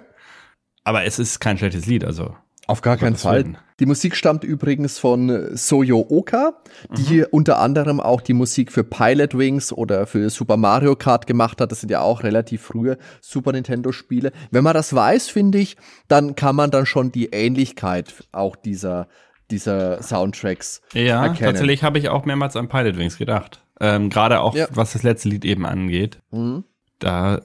Aber 0.84 1.04
es 1.04 1.20
ist 1.20 1.40
kein 1.40 1.58
schlechtes 1.58 1.86
Lied, 1.86 2.04
also 2.04 2.36
auf 2.70 2.82
gar 2.82 2.98
keinen 2.98 3.16
Fall. 3.16 3.56
Die 3.80 3.86
Musik 3.86 4.16
stammt 4.16 4.44
übrigens 4.44 5.00
von 5.00 5.56
Soyo 5.56 6.06
Oka, 6.10 6.54
die 6.98 7.20
mhm. 7.20 7.26
unter 7.32 7.60
anderem 7.60 8.00
auch 8.00 8.22
die 8.22 8.34
Musik 8.34 8.72
für 8.72 8.84
Pilot 8.84 9.38
Wings 9.38 9.72
oder 9.72 10.06
für 10.06 10.30
Super 10.30 10.58
Mario 10.58 10.96
Kart 10.96 11.28
gemacht 11.28 11.62
hat. 11.62 11.72
Das 11.72 11.80
sind 11.80 11.90
ja 11.90 12.02
auch 12.02 12.24
relativ 12.24 12.62
frühe 12.62 12.98
Super 13.22 13.54
Nintendo 13.54 13.92
Spiele. 13.92 14.32
Wenn 14.52 14.64
man 14.64 14.74
das 14.74 14.94
weiß, 14.94 15.30
finde 15.30 15.60
ich, 15.60 15.78
dann 16.08 16.36
kann 16.36 16.56
man 16.56 16.72
dann 16.72 16.86
schon 16.86 17.12
die 17.12 17.28
Ähnlichkeit 17.28 18.14
auch 18.32 18.56
dieser 18.56 19.08
dieser 19.50 20.04
Soundtracks 20.04 20.82
ja, 20.94 21.24
erkennen. 21.24 21.52
tatsächlich 21.52 21.84
habe 21.84 21.98
ich 21.98 22.10
auch 22.10 22.24
mehrmals 22.26 22.56
an 22.56 22.70
Pilot 22.70 22.98
Wings 22.98 23.18
gedacht. 23.18 23.64
Ähm, 23.80 24.12
Gerade 24.12 24.42
auch, 24.42 24.56
ja. 24.56 24.68
was 24.70 24.94
das 24.94 25.02
letzte 25.02 25.30
Lied 25.30 25.44
eben 25.44 25.66
angeht. 25.66 26.20
Mhm. 26.30 26.66
Da 27.00 27.42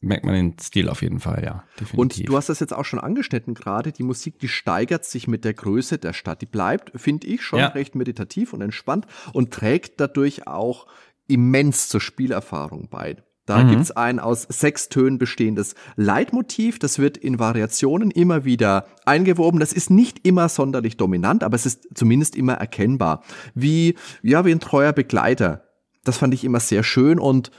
merkt 0.00 0.24
man 0.24 0.34
den 0.34 0.58
Stil 0.58 0.88
auf 0.88 1.02
jeden 1.02 1.20
Fall, 1.20 1.42
ja. 1.44 1.64
Definitiv. 1.80 1.98
Und 1.98 2.28
du 2.28 2.36
hast 2.36 2.48
das 2.48 2.60
jetzt 2.60 2.72
auch 2.72 2.84
schon 2.84 3.00
angeschnitten 3.00 3.54
gerade. 3.54 3.92
Die 3.92 4.02
Musik, 4.02 4.38
die 4.38 4.48
steigert 4.48 5.04
sich 5.04 5.26
mit 5.26 5.44
der 5.44 5.54
Größe 5.54 5.98
der 5.98 6.12
Stadt. 6.12 6.40
Die 6.40 6.46
bleibt, 6.46 6.92
finde 6.94 7.26
ich, 7.26 7.42
schon 7.42 7.58
ja. 7.58 7.68
recht 7.68 7.94
meditativ 7.94 8.52
und 8.52 8.60
entspannt 8.60 9.06
und 9.32 9.52
trägt 9.52 10.00
dadurch 10.00 10.46
auch 10.46 10.86
immens 11.26 11.88
zur 11.88 12.00
Spielerfahrung 12.00 12.88
bei. 12.88 13.16
Da 13.48 13.64
mhm. 13.64 13.70
gibt's 13.70 13.90
ein 13.90 14.20
aus 14.20 14.42
sechs 14.42 14.90
Tönen 14.90 15.18
bestehendes 15.18 15.74
Leitmotiv. 15.96 16.78
Das 16.78 16.98
wird 16.98 17.16
in 17.16 17.38
Variationen 17.38 18.10
immer 18.10 18.44
wieder 18.44 18.86
eingewoben. 19.06 19.58
Das 19.58 19.72
ist 19.72 19.88
nicht 19.88 20.26
immer 20.26 20.50
sonderlich 20.50 20.98
dominant, 20.98 21.42
aber 21.42 21.56
es 21.56 21.64
ist 21.64 21.88
zumindest 21.94 22.36
immer 22.36 22.54
erkennbar. 22.54 23.24
Wie, 23.54 23.94
ja, 24.22 24.44
wie 24.44 24.52
ein 24.52 24.60
treuer 24.60 24.92
Begleiter. 24.92 25.64
Das 26.04 26.18
fand 26.18 26.34
ich 26.34 26.44
immer 26.44 26.60
sehr 26.60 26.82
schön 26.82 27.18
und 27.18 27.50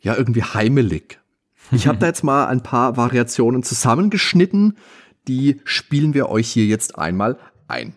ja 0.00 0.16
irgendwie 0.16 0.42
heimelig. 0.42 1.20
Ich 1.72 1.86
habe 1.86 1.98
da 1.98 2.06
jetzt 2.06 2.24
mal 2.24 2.46
ein 2.46 2.62
paar 2.62 2.96
Variationen 2.96 3.62
zusammengeschnitten, 3.62 4.76
die 5.28 5.60
spielen 5.64 6.14
wir 6.14 6.28
euch 6.28 6.48
hier 6.48 6.66
jetzt 6.66 6.98
einmal 6.98 7.38
ein. 7.68 7.94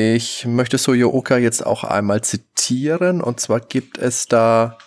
Ich 0.00 0.46
möchte 0.46 0.78
Soyo 0.78 1.10
Oka 1.10 1.36
jetzt 1.36 1.64
auch 1.66 1.84
einmal 1.84 2.22
zitieren. 2.22 3.20
Und 3.20 3.38
zwar 3.38 3.60
gibt 3.60 3.98
es 3.98 4.26
da 4.26 4.78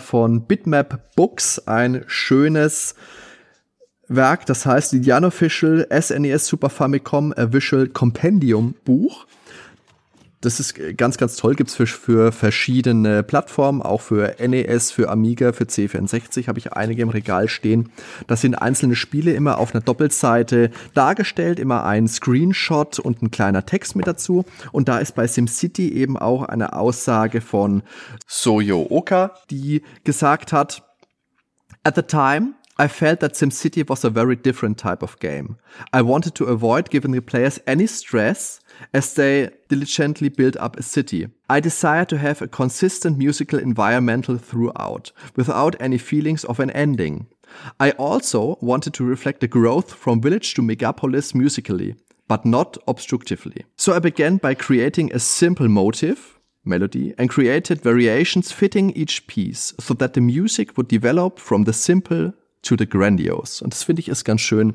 von 0.00 0.46
Bitmap 0.46 1.16
Books 1.16 1.58
ein 1.66 2.04
schönes 2.06 2.94
Werk, 4.06 4.46
das 4.46 4.64
heißt 4.64 4.92
The 4.92 5.12
Unofficial 5.12 5.88
SNES 5.90 6.46
Super 6.46 6.70
Famicom 6.70 7.34
A 7.36 7.52
Visual 7.52 7.88
Compendium 7.88 8.76
Buch. 8.84 9.26
Das 10.46 10.60
ist 10.60 10.78
ganz, 10.96 11.18
ganz 11.18 11.34
toll. 11.34 11.56
Gibt's 11.56 11.74
für, 11.74 11.88
für 11.88 12.30
verschiedene 12.30 13.24
Plattformen, 13.24 13.82
auch 13.82 14.00
für 14.00 14.36
NES, 14.38 14.92
für 14.92 15.08
Amiga, 15.08 15.52
für 15.52 15.64
C64 15.64 16.46
habe 16.46 16.60
ich 16.60 16.72
einige 16.72 17.02
im 17.02 17.08
Regal 17.08 17.48
stehen. 17.48 17.90
Das 18.28 18.42
sind 18.42 18.54
einzelne 18.54 18.94
Spiele 18.94 19.32
immer 19.32 19.58
auf 19.58 19.74
einer 19.74 19.82
Doppelseite 19.82 20.70
dargestellt, 20.94 21.58
immer 21.58 21.84
ein 21.84 22.06
Screenshot 22.06 23.00
und 23.00 23.22
ein 23.22 23.32
kleiner 23.32 23.66
Text 23.66 23.96
mit 23.96 24.06
dazu. 24.06 24.44
Und 24.70 24.86
da 24.88 24.98
ist 24.98 25.16
bei 25.16 25.26
SimCity 25.26 25.92
eben 25.92 26.16
auch 26.16 26.44
eine 26.44 26.74
Aussage 26.74 27.40
von 27.40 27.82
Soyo 28.28 28.86
Oka, 28.88 29.32
die 29.50 29.82
gesagt 30.04 30.52
hat, 30.52 30.84
At 31.82 31.96
the 31.96 32.02
time, 32.02 32.54
I 32.78 32.88
felt 32.88 33.20
that 33.20 33.32
SimCity 33.32 33.88
was 33.88 34.04
a 34.04 34.10
very 34.10 34.36
different 34.36 34.76
type 34.76 35.02
of 35.02 35.18
game. 35.18 35.56
I 35.94 36.02
wanted 36.02 36.34
to 36.34 36.44
avoid 36.44 36.90
giving 36.90 37.12
the 37.12 37.22
players 37.22 37.58
any 37.66 37.86
stress 37.86 38.60
as 38.92 39.14
they 39.14 39.50
diligently 39.68 40.28
build 40.28 40.58
up 40.58 40.76
a 40.76 40.82
city. 40.82 41.28
I 41.48 41.60
desire 41.60 42.04
to 42.04 42.18
have 42.18 42.42
a 42.42 42.48
consistent 42.48 43.16
musical 43.16 43.58
environmental 43.58 44.36
throughout, 44.36 45.10
without 45.36 45.74
any 45.80 45.96
feelings 45.96 46.44
of 46.44 46.60
an 46.60 46.70
ending. 46.70 47.28
I 47.80 47.92
also 47.92 48.58
wanted 48.60 48.92
to 48.94 49.04
reflect 49.04 49.40
the 49.40 49.48
growth 49.48 49.94
from 49.94 50.20
village 50.20 50.52
to 50.54 50.62
megapolis 50.62 51.34
musically, 51.34 51.94
but 52.28 52.44
not 52.44 52.76
obstructively. 52.86 53.64
So 53.76 53.94
I 53.94 54.00
began 54.00 54.36
by 54.36 54.52
creating 54.52 55.12
a 55.12 55.18
simple 55.18 55.68
motive, 55.68 56.38
melody, 56.62 57.14
and 57.16 57.30
created 57.30 57.80
variations 57.80 58.52
fitting 58.52 58.90
each 58.90 59.26
piece 59.26 59.72
so 59.80 59.94
that 59.94 60.12
the 60.12 60.20
music 60.20 60.76
would 60.76 60.88
develop 60.88 61.38
from 61.38 61.64
the 61.64 61.72
simple 61.72 62.34
to 62.66 62.76
the 62.78 62.88
grandiose. 62.88 63.62
Und 63.62 63.72
das 63.72 63.82
finde 63.82 64.00
ich 64.00 64.08
ist 64.08 64.24
ganz 64.24 64.40
schön, 64.40 64.74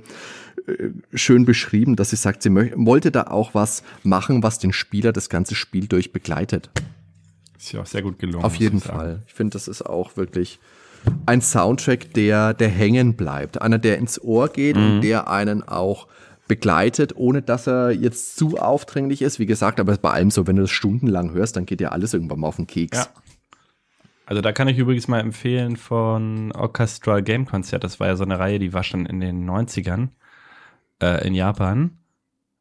äh, 0.67 0.89
schön 1.13 1.45
beschrieben, 1.45 1.95
dass 1.95 2.11
sie 2.11 2.15
sagt, 2.15 2.43
sie 2.43 2.53
wollte 2.53 3.11
da 3.11 3.23
auch 3.23 3.53
was 3.53 3.83
machen, 4.03 4.43
was 4.43 4.59
den 4.59 4.73
Spieler 4.73 5.11
das 5.11 5.29
ganze 5.29 5.55
Spiel 5.55 5.87
durch 5.87 6.11
begleitet. 6.11 6.69
Ist 7.57 7.73
ja 7.73 7.81
auch 7.81 7.85
sehr 7.85 8.01
gut 8.01 8.17
gelungen. 8.19 8.43
Auf 8.43 8.55
jeden 8.55 8.77
ich 8.77 8.83
Fall. 8.83 9.21
Ich 9.27 9.33
finde, 9.33 9.53
das 9.53 9.67
ist 9.67 9.85
auch 9.85 10.17
wirklich 10.17 10.59
ein 11.25 11.41
Soundtrack, 11.41 12.13
der, 12.13 12.53
der 12.53 12.69
hängen 12.69 13.15
bleibt. 13.15 13.61
Einer, 13.61 13.77
der 13.77 13.97
ins 13.97 14.21
Ohr 14.21 14.49
geht 14.49 14.77
mhm. 14.77 14.83
und 14.83 15.01
der 15.01 15.29
einen 15.29 15.67
auch 15.67 16.07
begleitet, 16.47 17.15
ohne 17.15 17.41
dass 17.41 17.67
er 17.67 17.91
jetzt 17.91 18.35
zu 18.35 18.57
aufdringlich 18.57 19.21
ist. 19.21 19.39
Wie 19.39 19.45
gesagt, 19.45 19.79
aber 19.79 19.95
bei 19.97 20.11
allem 20.11 20.31
so, 20.31 20.47
wenn 20.47 20.57
du 20.57 20.63
das 20.63 20.71
stundenlang 20.71 21.31
hörst, 21.31 21.55
dann 21.55 21.65
geht 21.65 21.79
dir 21.79 21.91
alles 21.91 22.13
irgendwann 22.13 22.39
mal 22.39 22.47
auf 22.47 22.57
den 22.57 22.67
Keks. 22.67 22.97
Ja. 22.97 23.07
Also 24.31 24.39
da 24.39 24.53
kann 24.53 24.69
ich 24.69 24.77
übrigens 24.77 25.09
mal 25.09 25.19
empfehlen 25.19 25.75
von 25.75 26.53
Orchestral 26.53 27.21
Game 27.21 27.45
Concert. 27.45 27.83
Das 27.83 27.99
war 27.99 28.07
ja 28.07 28.15
so 28.15 28.23
eine 28.23 28.39
Reihe, 28.39 28.59
die 28.59 28.71
war 28.71 28.81
schon 28.81 29.05
in 29.05 29.19
den 29.19 29.45
90ern 29.45 30.07
äh, 31.03 31.27
in 31.27 31.33
Japan. 31.33 31.97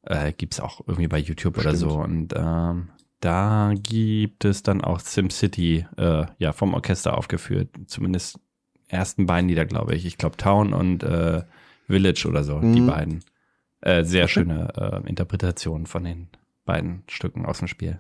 Äh, 0.03 0.33
gibt 0.33 0.55
es 0.55 0.59
auch 0.59 0.81
irgendwie 0.81 1.07
bei 1.07 1.19
YouTube 1.19 1.61
Stimmt. 1.61 1.67
oder 1.67 1.77
so. 1.77 1.91
Und 1.91 2.35
ähm, 2.37 2.89
da 3.21 3.73
gibt 3.77 4.45
es 4.45 4.65
dann 4.65 4.81
auch 4.81 4.99
SimCity 4.99 5.87
äh, 5.97 6.27
ja, 6.39 6.53
vom 6.53 6.75
Orchester 6.75 7.17
aufgeführt. 7.17 7.69
Zumindest 7.87 8.41
ersten 8.89 9.27
beiden 9.27 9.49
Lieder, 9.49 9.65
glaube 9.65 9.95
ich. 9.95 10.07
Ich 10.07 10.19
glaube 10.19 10.39
Town 10.39 10.73
und 10.73 11.05
äh, 11.05 11.45
Village 11.87 12.27
oder 12.27 12.43
so, 12.43 12.57
mhm. 12.57 12.73
die 12.73 12.81
beiden. 12.81 13.21
Äh, 13.81 14.03
sehr 14.03 14.25
okay. 14.25 14.33
schöne 14.33 14.73
äh, 15.05 15.09
Interpretationen 15.09 15.87
von 15.87 16.03
den 16.03 16.31
beiden 16.65 17.05
Stücken 17.07 17.47
aus 17.47 17.61
dem 17.61 17.69
Spiel. 17.69 17.99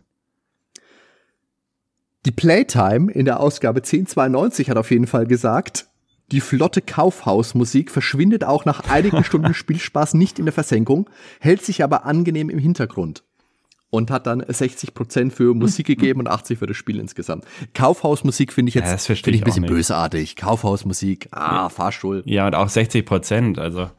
Die 2.26 2.32
Playtime 2.32 3.10
in 3.10 3.24
der 3.24 3.40
Ausgabe 3.40 3.78
1092 3.78 4.68
hat 4.68 4.76
auf 4.76 4.90
jeden 4.90 5.06
Fall 5.06 5.26
gesagt, 5.26 5.86
die 6.32 6.40
flotte 6.40 6.82
Kaufhausmusik 6.82 7.90
verschwindet 7.90 8.44
auch 8.44 8.66
nach 8.66 8.88
einigen 8.90 9.24
Stunden 9.24 9.54
Spielspaß 9.54 10.14
nicht 10.14 10.38
in 10.38 10.44
der 10.44 10.52
Versenkung, 10.52 11.08
hält 11.40 11.64
sich 11.64 11.82
aber 11.82 12.04
angenehm 12.04 12.50
im 12.50 12.58
Hintergrund 12.58 13.24
und 13.88 14.10
hat 14.10 14.26
dann 14.26 14.44
60 14.46 14.92
Prozent 14.92 15.32
für 15.32 15.54
Musik 15.54 15.86
gegeben 15.86 16.20
und 16.20 16.28
80 16.28 16.58
für 16.58 16.66
das 16.66 16.76
Spiel 16.76 17.00
insgesamt. 17.00 17.46
Kaufhausmusik 17.72 18.52
finde 18.52 18.68
ich 18.68 18.74
jetzt 18.74 19.08
ja, 19.08 19.14
find 19.14 19.26
ich 19.28 19.40
ein 19.40 19.44
bisschen 19.44 19.66
bösartig. 19.66 20.36
Kaufhausmusik, 20.36 21.28
ah, 21.32 21.70
Fahrstuhl. 21.70 22.22
Ja, 22.26 22.46
und 22.46 22.54
auch 22.54 22.68
60 22.68 23.04
Prozent, 23.06 23.58
also. 23.58 23.90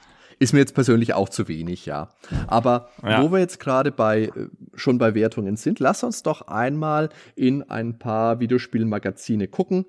Ist 0.41 0.53
mir 0.53 0.59
jetzt 0.59 0.73
persönlich 0.73 1.13
auch 1.13 1.29
zu 1.29 1.47
wenig, 1.47 1.85
ja. 1.85 2.09
Aber 2.47 2.89
ja. 3.03 3.21
wo 3.21 3.31
wir 3.31 3.39
jetzt 3.39 3.59
gerade 3.59 3.91
bei, 3.91 4.23
äh, 4.23 4.31
schon 4.73 4.97
bei 4.97 5.13
Wertungen 5.13 5.55
sind, 5.55 5.79
lass 5.79 6.03
uns 6.03 6.23
doch 6.23 6.47
einmal 6.47 7.09
in 7.35 7.69
ein 7.69 7.99
paar 7.99 8.39
Videospielmagazine 8.39 9.47
gucken 9.47 9.85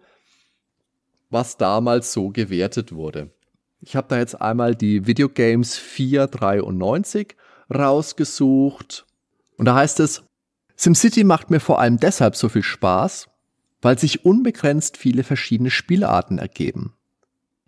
was 1.32 1.56
damals 1.56 2.12
so 2.12 2.28
gewertet 2.28 2.92
wurde. 2.92 3.30
Ich 3.80 3.96
habe 3.96 4.06
da 4.08 4.18
jetzt 4.18 4.40
einmal 4.40 4.76
die 4.76 5.06
Videogames 5.06 5.76
493 5.76 7.36
rausgesucht. 7.74 9.06
Und 9.56 9.64
da 9.64 9.74
heißt 9.74 9.98
es, 10.00 10.22
SimCity 10.76 11.24
macht 11.24 11.50
mir 11.50 11.58
vor 11.58 11.80
allem 11.80 11.98
deshalb 11.98 12.36
so 12.36 12.48
viel 12.48 12.62
Spaß, 12.62 13.28
weil 13.80 13.98
sich 13.98 14.24
unbegrenzt 14.24 14.96
viele 14.96 15.24
verschiedene 15.24 15.70
Spielarten 15.70 16.38
ergeben. 16.38 16.94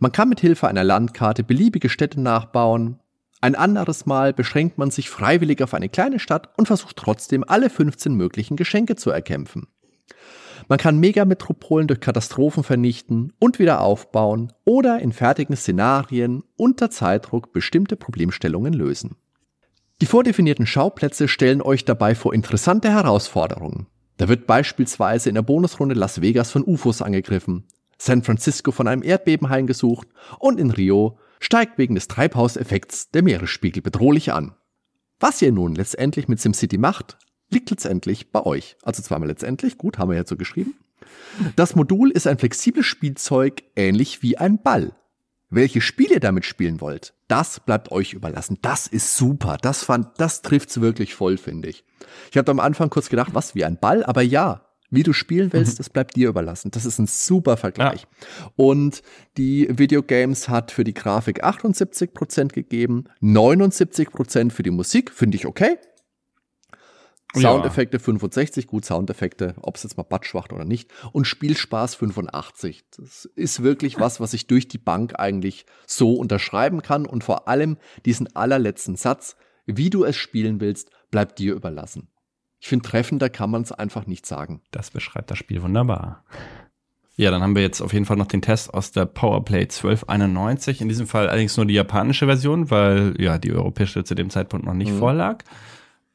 Man 0.04 0.12
kann 0.12 0.28
mit 0.28 0.40
Hilfe 0.40 0.68
einer 0.68 0.84
Landkarte 0.84 1.42
beliebige 1.42 1.88
Städte 1.88 2.20
nachbauen. 2.20 3.00
Ein 3.40 3.54
anderes 3.54 4.04
Mal 4.04 4.34
beschränkt 4.34 4.76
man 4.76 4.90
sich 4.90 5.08
freiwillig 5.08 5.62
auf 5.62 5.72
eine 5.72 5.88
kleine 5.88 6.18
Stadt 6.18 6.50
und 6.58 6.66
versucht 6.66 6.96
trotzdem 6.96 7.42
alle 7.42 7.70
15 7.70 8.14
möglichen 8.14 8.58
Geschenke 8.58 8.96
zu 8.96 9.08
erkämpfen. 9.08 9.66
Man 10.68 10.76
kann 10.76 10.98
Megametropolen 10.98 11.86
durch 11.88 12.00
Katastrophen 12.00 12.64
vernichten 12.64 13.32
und 13.38 13.58
wieder 13.58 13.80
aufbauen 13.80 14.52
oder 14.66 15.00
in 15.00 15.10
fertigen 15.10 15.56
Szenarien 15.56 16.44
unter 16.56 16.90
Zeitdruck 16.90 17.54
bestimmte 17.54 17.96
Problemstellungen 17.96 18.74
lösen. 18.74 19.16
Die 20.02 20.06
vordefinierten 20.06 20.66
Schauplätze 20.66 21.28
stellen 21.28 21.62
euch 21.62 21.86
dabei 21.86 22.14
vor 22.14 22.34
interessante 22.34 22.90
Herausforderungen. 22.90 23.86
Da 24.18 24.28
wird 24.28 24.46
beispielsweise 24.46 25.30
in 25.30 25.34
der 25.34 25.40
Bonusrunde 25.40 25.94
Las 25.94 26.20
Vegas 26.20 26.50
von 26.50 26.62
UFOs 26.62 27.00
angegriffen, 27.00 27.64
San 27.98 28.22
Francisco 28.22 28.72
von 28.72 28.88
einem 28.88 29.02
Erdbeben 29.02 29.48
heimgesucht 29.48 30.08
und 30.38 30.58
in 30.58 30.70
Rio 30.70 31.18
steigt 31.40 31.78
wegen 31.78 31.94
des 31.94 32.08
Treibhauseffekts 32.08 33.10
der 33.10 33.22
Meeresspiegel 33.22 33.82
bedrohlich 33.82 34.32
an. 34.32 34.54
Was 35.20 35.40
ihr 35.42 35.52
nun 35.52 35.74
letztendlich 35.74 36.28
mit 36.28 36.40
SimCity 36.40 36.78
macht, 36.78 37.18
liegt 37.50 37.70
letztendlich 37.70 38.32
bei 38.32 38.44
euch. 38.44 38.76
Also 38.82 39.02
zweimal 39.02 39.28
letztendlich, 39.28 39.78
gut, 39.78 39.98
haben 39.98 40.10
wir 40.10 40.16
jetzt 40.16 40.30
so 40.30 40.36
geschrieben. 40.36 40.74
Das 41.56 41.76
Modul 41.76 42.10
ist 42.10 42.26
ein 42.26 42.38
flexibles 42.38 42.86
Spielzeug, 42.86 43.62
ähnlich 43.76 44.22
wie 44.22 44.38
ein 44.38 44.62
Ball. 44.62 44.92
Welche 45.50 45.80
Spiele 45.80 46.14
ihr 46.14 46.20
damit 46.20 46.44
spielen 46.44 46.80
wollt, 46.80 47.14
das 47.28 47.60
bleibt 47.60 47.92
euch 47.92 48.12
überlassen. 48.12 48.58
Das 48.62 48.86
ist 48.86 49.16
super. 49.16 49.56
Das 49.60 49.84
fand, 49.84 50.08
das 50.18 50.42
trifft's 50.42 50.80
wirklich 50.80 51.14
voll, 51.14 51.36
finde 51.36 51.68
ich. 51.68 51.84
Ich 52.30 52.36
habe 52.36 52.50
am 52.50 52.60
Anfang 52.60 52.90
kurz 52.90 53.08
gedacht, 53.08 53.34
was 53.34 53.54
wie 53.54 53.64
ein 53.64 53.78
Ball, 53.78 54.04
aber 54.04 54.22
ja, 54.22 54.63
wie 54.94 55.02
du 55.02 55.12
spielen 55.12 55.52
willst, 55.52 55.74
mhm. 55.74 55.78
das 55.78 55.90
bleibt 55.90 56.16
dir 56.16 56.28
überlassen. 56.28 56.70
Das 56.70 56.84
ist 56.84 56.98
ein 56.98 57.06
super 57.06 57.56
Vergleich. 57.56 58.02
Ja. 58.02 58.50
Und 58.56 59.02
die 59.36 59.68
Videogames 59.70 60.48
hat 60.48 60.70
für 60.70 60.84
die 60.84 60.94
Grafik 60.94 61.44
78% 61.44 62.48
gegeben, 62.48 63.04
79% 63.22 64.50
für 64.50 64.62
die 64.62 64.70
Musik, 64.70 65.10
finde 65.10 65.36
ich 65.36 65.46
okay. 65.46 65.78
Soundeffekte 67.40 67.96
ja. 67.96 68.02
65, 68.02 68.66
gut 68.66 68.84
Soundeffekte, 68.84 69.54
ob 69.60 69.76
es 69.76 69.82
jetzt 69.82 69.96
mal 69.96 70.04
batschwacht 70.04 70.52
oder 70.52 70.64
nicht. 70.64 70.92
Und 71.12 71.26
Spielspaß 71.26 71.96
85. 71.96 72.84
Das 72.96 73.24
ist 73.34 73.62
wirklich 73.62 73.98
was, 73.98 74.20
was 74.20 74.34
ich 74.34 74.46
durch 74.46 74.68
die 74.68 74.78
Bank 74.78 75.18
eigentlich 75.18 75.66
so 75.86 76.14
unterschreiben 76.14 76.82
kann. 76.82 77.06
Und 77.06 77.24
vor 77.24 77.48
allem 77.48 77.76
diesen 78.04 78.34
allerletzten 78.36 78.96
Satz, 78.96 79.36
wie 79.66 79.90
du 79.90 80.04
es 80.04 80.16
spielen 80.16 80.60
willst, 80.60 80.90
bleibt 81.10 81.38
dir 81.38 81.54
überlassen. 81.54 82.08
Ich 82.64 82.70
finde, 82.70 82.88
treffender 82.88 83.28
kann 83.28 83.50
man 83.50 83.60
es 83.60 83.72
einfach 83.72 84.06
nicht 84.06 84.24
sagen. 84.24 84.62
Das 84.70 84.90
beschreibt 84.90 85.30
das 85.30 85.36
Spiel 85.36 85.60
wunderbar. 85.60 86.24
Ja, 87.14 87.30
dann 87.30 87.42
haben 87.42 87.54
wir 87.54 87.60
jetzt 87.60 87.82
auf 87.82 87.92
jeden 87.92 88.06
Fall 88.06 88.16
noch 88.16 88.24
den 88.24 88.40
Test 88.40 88.72
aus 88.72 88.90
der 88.90 89.04
Powerplay 89.04 89.64
1291. 89.64 90.80
In 90.80 90.88
diesem 90.88 91.06
Fall 91.06 91.28
allerdings 91.28 91.58
nur 91.58 91.66
die 91.66 91.74
japanische 91.74 92.24
Version, 92.24 92.70
weil 92.70 93.16
ja 93.18 93.36
die 93.36 93.52
europäische 93.52 94.02
zu 94.02 94.14
dem 94.14 94.30
Zeitpunkt 94.30 94.64
noch 94.64 94.72
nicht 94.72 94.92
mhm. 94.92 94.98
vorlag. 94.98 95.44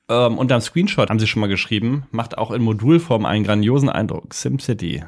Ähm, 0.10 0.40
und 0.40 0.52
am 0.52 0.60
Screenshot 0.60 1.12
haben 1.12 1.20
sie 1.20 1.28
schon 1.28 1.42
mal 1.42 1.50
geschrieben, 1.50 2.08
macht 2.10 2.40
auch 2.40 2.50
in 2.50 2.64
Modulform 2.64 3.28
einen 3.28 3.44
grandiosen 3.44 3.90
Eindruck. 3.90 4.34
SimCity. 4.34 5.04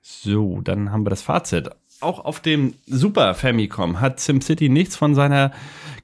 So, 0.00 0.62
dann 0.62 0.90
haben 0.90 1.06
wir 1.06 1.10
das 1.10 1.22
Fazit. 1.22 1.70
Auch 2.00 2.24
auf 2.24 2.40
dem 2.40 2.74
Super 2.86 3.34
Famicom 3.34 4.00
hat 4.00 4.18
SimCity 4.18 4.68
nichts 4.68 4.96
von 4.96 5.14
seiner 5.14 5.52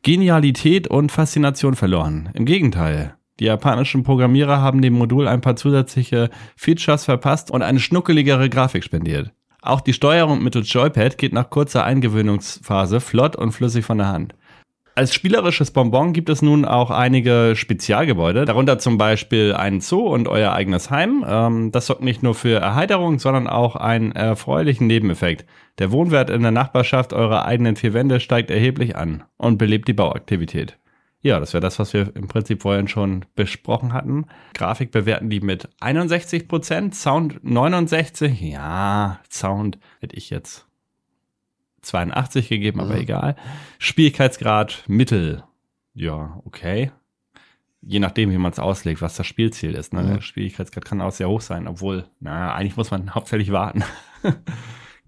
Genialität 0.02 0.86
und 0.86 1.10
Faszination 1.10 1.74
verloren. 1.74 2.30
Im 2.34 2.44
Gegenteil. 2.44 3.17
Die 3.40 3.44
japanischen 3.44 4.02
Programmierer 4.02 4.60
haben 4.60 4.82
dem 4.82 4.94
Modul 4.94 5.28
ein 5.28 5.40
paar 5.40 5.56
zusätzliche 5.56 6.30
Features 6.56 7.04
verpasst 7.04 7.50
und 7.50 7.62
eine 7.62 7.80
schnuckeligere 7.80 8.48
Grafik 8.48 8.82
spendiert. 8.82 9.32
Auch 9.62 9.80
die 9.80 9.92
Steuerung 9.92 10.42
mittels 10.42 10.72
Joypad 10.72 11.18
geht 11.18 11.32
nach 11.32 11.50
kurzer 11.50 11.84
Eingewöhnungsphase 11.84 13.00
flott 13.00 13.36
und 13.36 13.52
flüssig 13.52 13.84
von 13.84 13.98
der 13.98 14.08
Hand. 14.08 14.34
Als 14.98 15.14
spielerisches 15.14 15.70
Bonbon 15.70 16.12
gibt 16.12 16.28
es 16.28 16.42
nun 16.42 16.64
auch 16.64 16.90
einige 16.90 17.52
Spezialgebäude, 17.54 18.44
darunter 18.44 18.80
zum 18.80 18.98
Beispiel 18.98 19.54
ein 19.54 19.80
Zoo 19.80 20.08
und 20.08 20.26
euer 20.26 20.52
eigenes 20.52 20.90
Heim. 20.90 21.24
Ähm, 21.24 21.70
das 21.70 21.86
sorgt 21.86 22.02
nicht 22.02 22.24
nur 22.24 22.34
für 22.34 22.58
Erheiterung, 22.58 23.20
sondern 23.20 23.46
auch 23.46 23.76
einen 23.76 24.10
erfreulichen 24.10 24.88
Nebeneffekt. 24.88 25.46
Der 25.78 25.92
Wohnwert 25.92 26.30
in 26.30 26.42
der 26.42 26.50
Nachbarschaft 26.50 27.12
eurer 27.12 27.44
eigenen 27.44 27.76
vier 27.76 27.94
Wände 27.94 28.18
steigt 28.18 28.50
erheblich 28.50 28.96
an 28.96 29.22
und 29.36 29.56
belebt 29.56 29.86
die 29.86 29.92
Bauaktivität. 29.92 30.78
Ja, 31.20 31.40
das 31.40 31.52
wäre 31.52 31.60
das, 31.60 31.78
was 31.78 31.92
wir 31.92 32.14
im 32.14 32.28
Prinzip 32.28 32.62
vorhin 32.62 32.86
schon 32.86 33.24
besprochen 33.34 33.92
hatten. 33.92 34.26
Grafik 34.54 34.92
bewerten 34.92 35.30
die 35.30 35.40
mit 35.40 35.68
61%, 35.80 36.94
Sound 36.94 37.40
69%. 37.42 38.28
Ja, 38.40 39.18
Sound 39.28 39.78
hätte 40.00 40.16
ich 40.16 40.30
jetzt 40.30 40.66
82 41.82 42.48
gegeben, 42.48 42.80
aber 42.80 42.94
mhm. 42.94 43.00
egal. 43.00 43.36
Schwierigkeitsgrad 43.78 44.84
Mittel. 44.86 45.42
Ja, 45.94 46.40
okay. 46.44 46.92
Je 47.80 47.98
nachdem, 47.98 48.30
wie 48.30 48.38
man 48.38 48.52
es 48.52 48.58
auslegt, 48.58 49.02
was 49.02 49.16
das 49.16 49.26
Spielziel 49.26 49.74
ist. 49.74 49.92
Ne? 49.92 50.02
Mhm. 50.02 50.06
Der 50.14 50.20
Schwierigkeitsgrad 50.20 50.84
kann 50.84 51.00
auch 51.00 51.12
sehr 51.12 51.28
hoch 51.28 51.40
sein, 51.40 51.66
obwohl, 51.66 52.06
naja, 52.20 52.54
eigentlich 52.54 52.76
muss 52.76 52.92
man 52.92 53.14
hauptsächlich 53.14 53.50
warten. 53.50 53.82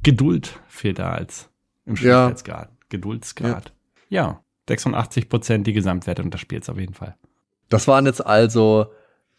Geduld 0.02 0.58
fehlt 0.66 0.98
da 0.98 1.12
als 1.12 1.50
im 1.86 1.94
Schwierigkeitsgrad. 1.94 2.68
Ja. 2.68 2.76
Geduldsgrad. 2.88 3.72
Ja. 4.08 4.22
ja, 4.22 4.44
86 4.70 5.28
Prozent 5.28 5.66
die 5.66 5.72
Gesamtwertung 5.72 6.30
des 6.30 6.40
Spiels 6.40 6.68
auf 6.68 6.78
jeden 6.78 6.94
Fall. 6.94 7.16
Das 7.68 7.88
waren 7.88 8.06
jetzt 8.06 8.24
also 8.24 8.86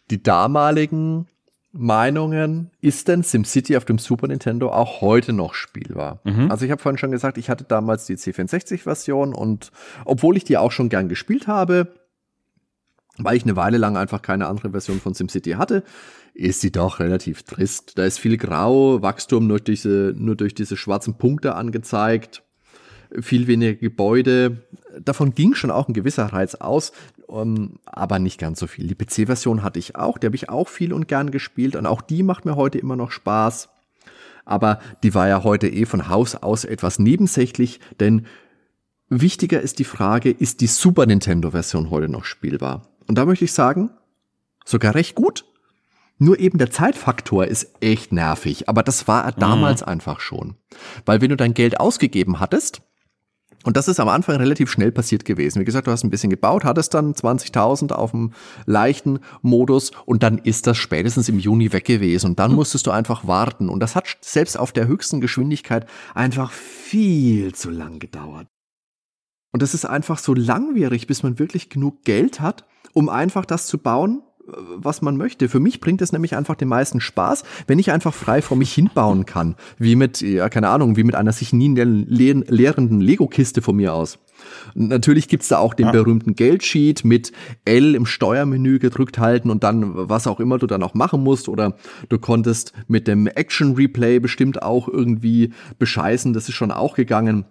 die 0.09 0.21
damaligen 0.21 1.27
Meinungen, 1.71 2.69
ist 2.81 3.07
denn 3.07 3.23
SimCity 3.23 3.77
auf 3.77 3.85
dem 3.85 3.97
Super 3.97 4.27
Nintendo 4.27 4.69
auch 4.71 4.99
heute 4.99 5.31
noch 5.31 5.53
spielbar? 5.53 6.19
Mhm. 6.25 6.51
Also 6.51 6.65
ich 6.65 6.71
habe 6.71 6.81
vorhin 6.81 6.97
schon 6.97 7.11
gesagt, 7.11 7.37
ich 7.37 7.49
hatte 7.49 7.63
damals 7.63 8.05
die 8.05 8.17
C64-Version 8.17 9.33
und 9.33 9.71
obwohl 10.03 10.35
ich 10.35 10.43
die 10.43 10.57
auch 10.57 10.73
schon 10.73 10.89
gern 10.89 11.07
gespielt 11.07 11.47
habe, 11.47 11.93
weil 13.17 13.37
ich 13.37 13.43
eine 13.43 13.55
Weile 13.55 13.77
lang 13.77 13.95
einfach 13.95 14.21
keine 14.21 14.47
andere 14.47 14.71
Version 14.71 14.99
von 14.99 15.13
SimCity 15.13 15.51
hatte, 15.51 15.83
ist 16.33 16.59
sie 16.59 16.73
doch 16.73 16.99
relativ 16.99 17.43
trist. 17.43 17.97
Da 17.97 18.03
ist 18.03 18.19
viel 18.19 18.35
Grau, 18.35 19.01
Wachstum 19.01 19.47
nur 19.47 19.59
durch 19.59 19.81
diese, 19.81 20.13
nur 20.17 20.35
durch 20.35 20.53
diese 20.53 20.75
schwarzen 20.75 21.17
Punkte 21.17 21.55
angezeigt 21.55 22.43
viel 23.19 23.47
weniger 23.47 23.73
Gebäude. 23.73 24.63
Davon 24.99 25.33
ging 25.33 25.53
schon 25.53 25.71
auch 25.71 25.87
ein 25.87 25.93
gewisser 25.93 26.25
Reiz 26.25 26.55
aus, 26.55 26.91
um, 27.27 27.55
ähm, 27.55 27.79
aber 27.85 28.19
nicht 28.19 28.39
ganz 28.39 28.59
so 28.59 28.67
viel. 28.67 28.87
Die 28.87 28.95
PC-Version 28.95 29.63
hatte 29.63 29.79
ich 29.79 29.95
auch, 29.95 30.17
die 30.17 30.27
habe 30.27 30.35
ich 30.35 30.49
auch 30.49 30.67
viel 30.67 30.93
und 30.93 31.07
gern 31.07 31.31
gespielt 31.31 31.75
und 31.75 31.85
auch 31.85 32.01
die 32.01 32.23
macht 32.23 32.45
mir 32.45 32.55
heute 32.55 32.77
immer 32.77 32.95
noch 32.95 33.11
Spaß. 33.11 33.69
Aber 34.45 34.79
die 35.03 35.13
war 35.13 35.27
ja 35.27 35.43
heute 35.43 35.67
eh 35.67 35.85
von 35.85 36.09
Haus 36.09 36.35
aus 36.35 36.65
etwas 36.65 36.99
nebensächlich, 36.99 37.79
denn 37.99 38.25
wichtiger 39.09 39.61
ist 39.61 39.79
die 39.79 39.83
Frage, 39.83 40.31
ist 40.31 40.61
die 40.61 40.67
Super 40.67 41.05
Nintendo-Version 41.05 41.89
heute 41.89 42.09
noch 42.09 42.25
spielbar? 42.25 42.87
Und 43.07 43.17
da 43.17 43.25
möchte 43.25 43.45
ich 43.45 43.53
sagen, 43.53 43.91
sogar 44.65 44.95
recht 44.95 45.15
gut. 45.15 45.45
Nur 46.17 46.39
eben 46.39 46.59
der 46.59 46.69
Zeitfaktor 46.69 47.45
ist 47.45 47.73
echt 47.81 48.11
nervig, 48.11 48.69
aber 48.69 48.83
das 48.83 49.07
war 49.07 49.25
er 49.25 49.31
damals 49.31 49.81
mhm. 49.81 49.87
einfach 49.87 50.19
schon. 50.19 50.55
Weil 51.05 51.19
wenn 51.19 51.29
du 51.29 51.35
dein 51.35 51.55
Geld 51.55 51.79
ausgegeben 51.79 52.39
hattest, 52.39 52.81
und 53.63 53.77
das 53.77 53.87
ist 53.87 53.99
am 53.99 54.07
Anfang 54.07 54.37
relativ 54.37 54.71
schnell 54.71 54.91
passiert 54.91 55.25
gewesen. 55.25 55.59
Wie 55.59 55.65
gesagt, 55.65 55.87
du 55.87 55.91
hast 55.91 56.03
ein 56.03 56.09
bisschen 56.09 56.29
gebaut, 56.29 56.63
hattest 56.63 56.93
dann 56.93 57.13
20.000 57.13 57.91
auf 57.91 58.11
dem 58.11 58.31
leichten 58.65 59.19
Modus 59.41 59.91
und 60.05 60.23
dann 60.23 60.39
ist 60.39 60.65
das 60.67 60.77
spätestens 60.77 61.29
im 61.29 61.37
Juni 61.37 61.71
weg 61.71 61.85
gewesen. 61.85 62.31
Und 62.31 62.39
dann 62.39 62.51
hm. 62.51 62.57
musstest 62.57 62.87
du 62.87 62.91
einfach 62.91 63.27
warten. 63.27 63.69
Und 63.69 63.81
das 63.81 63.95
hat 63.95 64.17
selbst 64.21 64.57
auf 64.57 64.71
der 64.71 64.87
höchsten 64.87 65.21
Geschwindigkeit 65.21 65.85
einfach 66.15 66.51
viel 66.51 67.53
zu 67.53 67.69
lang 67.69 67.99
gedauert. 67.99 68.47
Und 69.53 69.61
das 69.61 69.73
ist 69.73 69.85
einfach 69.85 70.17
so 70.17 70.33
langwierig, 70.33 71.07
bis 71.07 71.23
man 71.23 71.37
wirklich 71.37 71.69
genug 71.69 72.03
Geld 72.03 72.39
hat, 72.39 72.65
um 72.93 73.09
einfach 73.09 73.45
das 73.45 73.67
zu 73.67 73.77
bauen, 73.77 74.23
was 74.47 75.01
man 75.01 75.17
möchte. 75.17 75.49
Für 75.49 75.59
mich 75.59 75.79
bringt 75.79 76.01
es 76.01 76.11
nämlich 76.11 76.35
einfach 76.35 76.55
den 76.55 76.67
meisten 76.67 77.01
Spaß, 77.01 77.43
wenn 77.67 77.79
ich 77.79 77.91
einfach 77.91 78.13
frei 78.13 78.41
vor 78.41 78.57
mich 78.57 78.73
hinbauen 78.73 79.25
kann. 79.25 79.55
Wie 79.77 79.95
mit, 79.95 80.21
ja, 80.21 80.49
keine 80.49 80.69
Ahnung, 80.69 80.97
wie 80.97 81.03
mit 81.03 81.15
einer 81.15 81.31
sich 81.31 81.53
nie 81.53 81.69
leerenden 81.69 83.01
Lego-Kiste 83.01 83.61
von 83.61 83.75
mir 83.75 83.93
aus. 83.93 84.19
Natürlich 84.73 85.27
gibt's 85.27 85.49
da 85.49 85.59
auch 85.59 85.73
den 85.73 85.87
ja. 85.87 85.91
berühmten 85.91 86.35
Geldsheet 86.35 87.05
mit 87.05 87.31
L 87.65 87.95
im 87.95 88.05
Steuermenü 88.05 88.79
gedrückt 88.79 89.19
halten 89.19 89.51
und 89.51 89.63
dann 89.63 89.91
was 90.09 90.27
auch 90.27 90.39
immer 90.39 90.57
du 90.57 90.67
dann 90.67 90.83
auch 90.83 90.93
machen 90.93 91.23
musst. 91.23 91.47
Oder 91.47 91.75
du 92.09 92.17
konntest 92.17 92.73
mit 92.87 93.07
dem 93.07 93.27
Action 93.27 93.75
Replay 93.75 94.19
bestimmt 94.19 94.61
auch 94.63 94.87
irgendwie 94.87 95.53
bescheißen. 95.77 96.33
Das 96.33 96.49
ist 96.49 96.55
schon 96.55 96.71
auch 96.71 96.95
gegangen. 96.95 97.45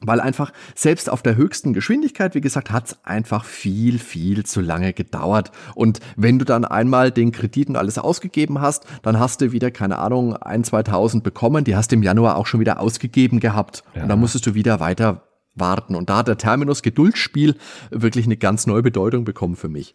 Weil 0.00 0.20
einfach 0.20 0.52
selbst 0.74 1.10
auf 1.10 1.22
der 1.22 1.36
höchsten 1.36 1.72
Geschwindigkeit, 1.72 2.34
wie 2.34 2.40
gesagt, 2.40 2.70
hat's 2.70 2.98
einfach 3.04 3.44
viel, 3.44 3.98
viel 3.98 4.44
zu 4.44 4.60
lange 4.60 4.92
gedauert. 4.92 5.50
Und 5.74 6.00
wenn 6.16 6.38
du 6.38 6.44
dann 6.44 6.64
einmal 6.64 7.10
den 7.10 7.32
Kredit 7.32 7.68
und 7.68 7.76
alles 7.76 7.98
ausgegeben 7.98 8.60
hast, 8.60 8.86
dann 9.02 9.18
hast 9.18 9.40
du 9.40 9.52
wieder, 9.52 9.70
keine 9.70 9.98
Ahnung, 9.98 10.36
ein, 10.36 10.62
2000 10.62 11.24
bekommen. 11.24 11.64
Die 11.64 11.74
hast 11.74 11.90
du 11.90 11.96
im 11.96 12.02
Januar 12.02 12.36
auch 12.36 12.46
schon 12.46 12.60
wieder 12.60 12.80
ausgegeben 12.80 13.40
gehabt. 13.40 13.82
Ja. 13.94 14.02
Und 14.02 14.08
dann 14.08 14.20
musstest 14.20 14.46
du 14.46 14.54
wieder 14.54 14.78
weiter 14.80 15.22
warten. 15.54 15.94
Und 15.94 16.10
da 16.10 16.18
hat 16.18 16.28
der 16.28 16.38
Terminus 16.38 16.82
Geduldsspiel 16.82 17.56
wirklich 17.90 18.26
eine 18.26 18.36
ganz 18.36 18.66
neue 18.66 18.82
Bedeutung 18.82 19.24
bekommen 19.24 19.56
für 19.56 19.68
mich. 19.68 19.92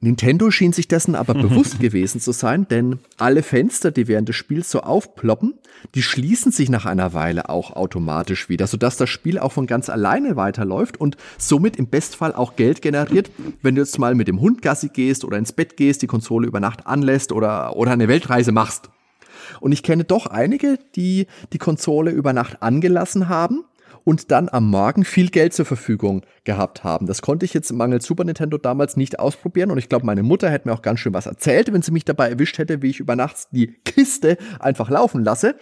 Nintendo 0.00 0.50
schien 0.50 0.72
sich 0.72 0.88
dessen 0.88 1.14
aber 1.14 1.34
bewusst 1.42 1.80
gewesen 1.80 2.20
zu 2.20 2.32
sein, 2.32 2.68
denn 2.68 3.00
alle 3.18 3.42
Fenster, 3.42 3.90
die 3.90 4.08
während 4.08 4.28
des 4.28 4.36
Spiels 4.36 4.70
so 4.70 4.80
aufploppen, 4.80 5.54
die 5.94 6.02
schließen 6.02 6.52
sich 6.52 6.68
nach 6.68 6.86
einer 6.86 7.12
Weile 7.12 7.48
auch 7.48 7.72
automatisch 7.72 8.48
wieder, 8.48 8.66
sodass 8.66 8.96
das 8.96 9.10
Spiel 9.10 9.38
auch 9.38 9.52
von 9.52 9.66
ganz 9.66 9.88
alleine 9.88 10.36
weiterläuft 10.36 10.98
und 10.98 11.16
somit 11.38 11.76
im 11.76 11.88
Bestfall 11.88 12.34
auch 12.34 12.56
Geld 12.56 12.82
generiert, 12.82 13.30
wenn 13.62 13.74
du 13.74 13.82
jetzt 13.82 13.98
mal 13.98 14.14
mit 14.14 14.28
dem 14.28 14.40
Hund 14.40 14.62
Gassi 14.62 14.88
gehst 14.88 15.24
oder 15.24 15.38
ins 15.38 15.52
Bett 15.52 15.76
gehst, 15.76 16.02
die 16.02 16.06
Konsole 16.06 16.46
über 16.46 16.60
Nacht 16.60 16.86
anlässt 16.86 17.32
oder, 17.32 17.76
oder 17.76 17.92
eine 17.92 18.08
Weltreise 18.08 18.52
machst. 18.52 18.90
Und 19.60 19.72
ich 19.72 19.82
kenne 19.82 20.04
doch 20.04 20.26
einige, 20.26 20.78
die 20.96 21.26
die 21.52 21.58
Konsole 21.58 22.10
über 22.10 22.32
Nacht 22.32 22.62
angelassen 22.62 23.28
haben 23.28 23.64
und 24.04 24.30
dann 24.30 24.48
am 24.50 24.70
Morgen 24.70 25.04
viel 25.04 25.30
Geld 25.30 25.54
zur 25.54 25.64
Verfügung 25.64 26.22
gehabt 26.44 26.84
haben. 26.84 27.06
Das 27.06 27.22
konnte 27.22 27.44
ich 27.44 27.54
jetzt 27.54 27.72
mangels 27.72 28.06
Super 28.06 28.24
Nintendo 28.24 28.58
damals 28.58 28.96
nicht 28.96 29.18
ausprobieren 29.18 29.70
und 29.70 29.78
ich 29.78 29.88
glaube, 29.88 30.06
meine 30.06 30.22
Mutter 30.22 30.50
hätte 30.50 30.68
mir 30.68 30.74
auch 30.74 30.82
ganz 30.82 31.00
schön 31.00 31.14
was 31.14 31.26
erzählt, 31.26 31.72
wenn 31.72 31.82
sie 31.82 31.92
mich 31.92 32.04
dabei 32.04 32.28
erwischt 32.28 32.58
hätte, 32.58 32.82
wie 32.82 32.90
ich 32.90 33.00
über 33.00 33.16
Nachts 33.16 33.48
die 33.50 33.68
Kiste 33.84 34.36
einfach 34.60 34.90
laufen 34.90 35.24
lasse. 35.24 35.56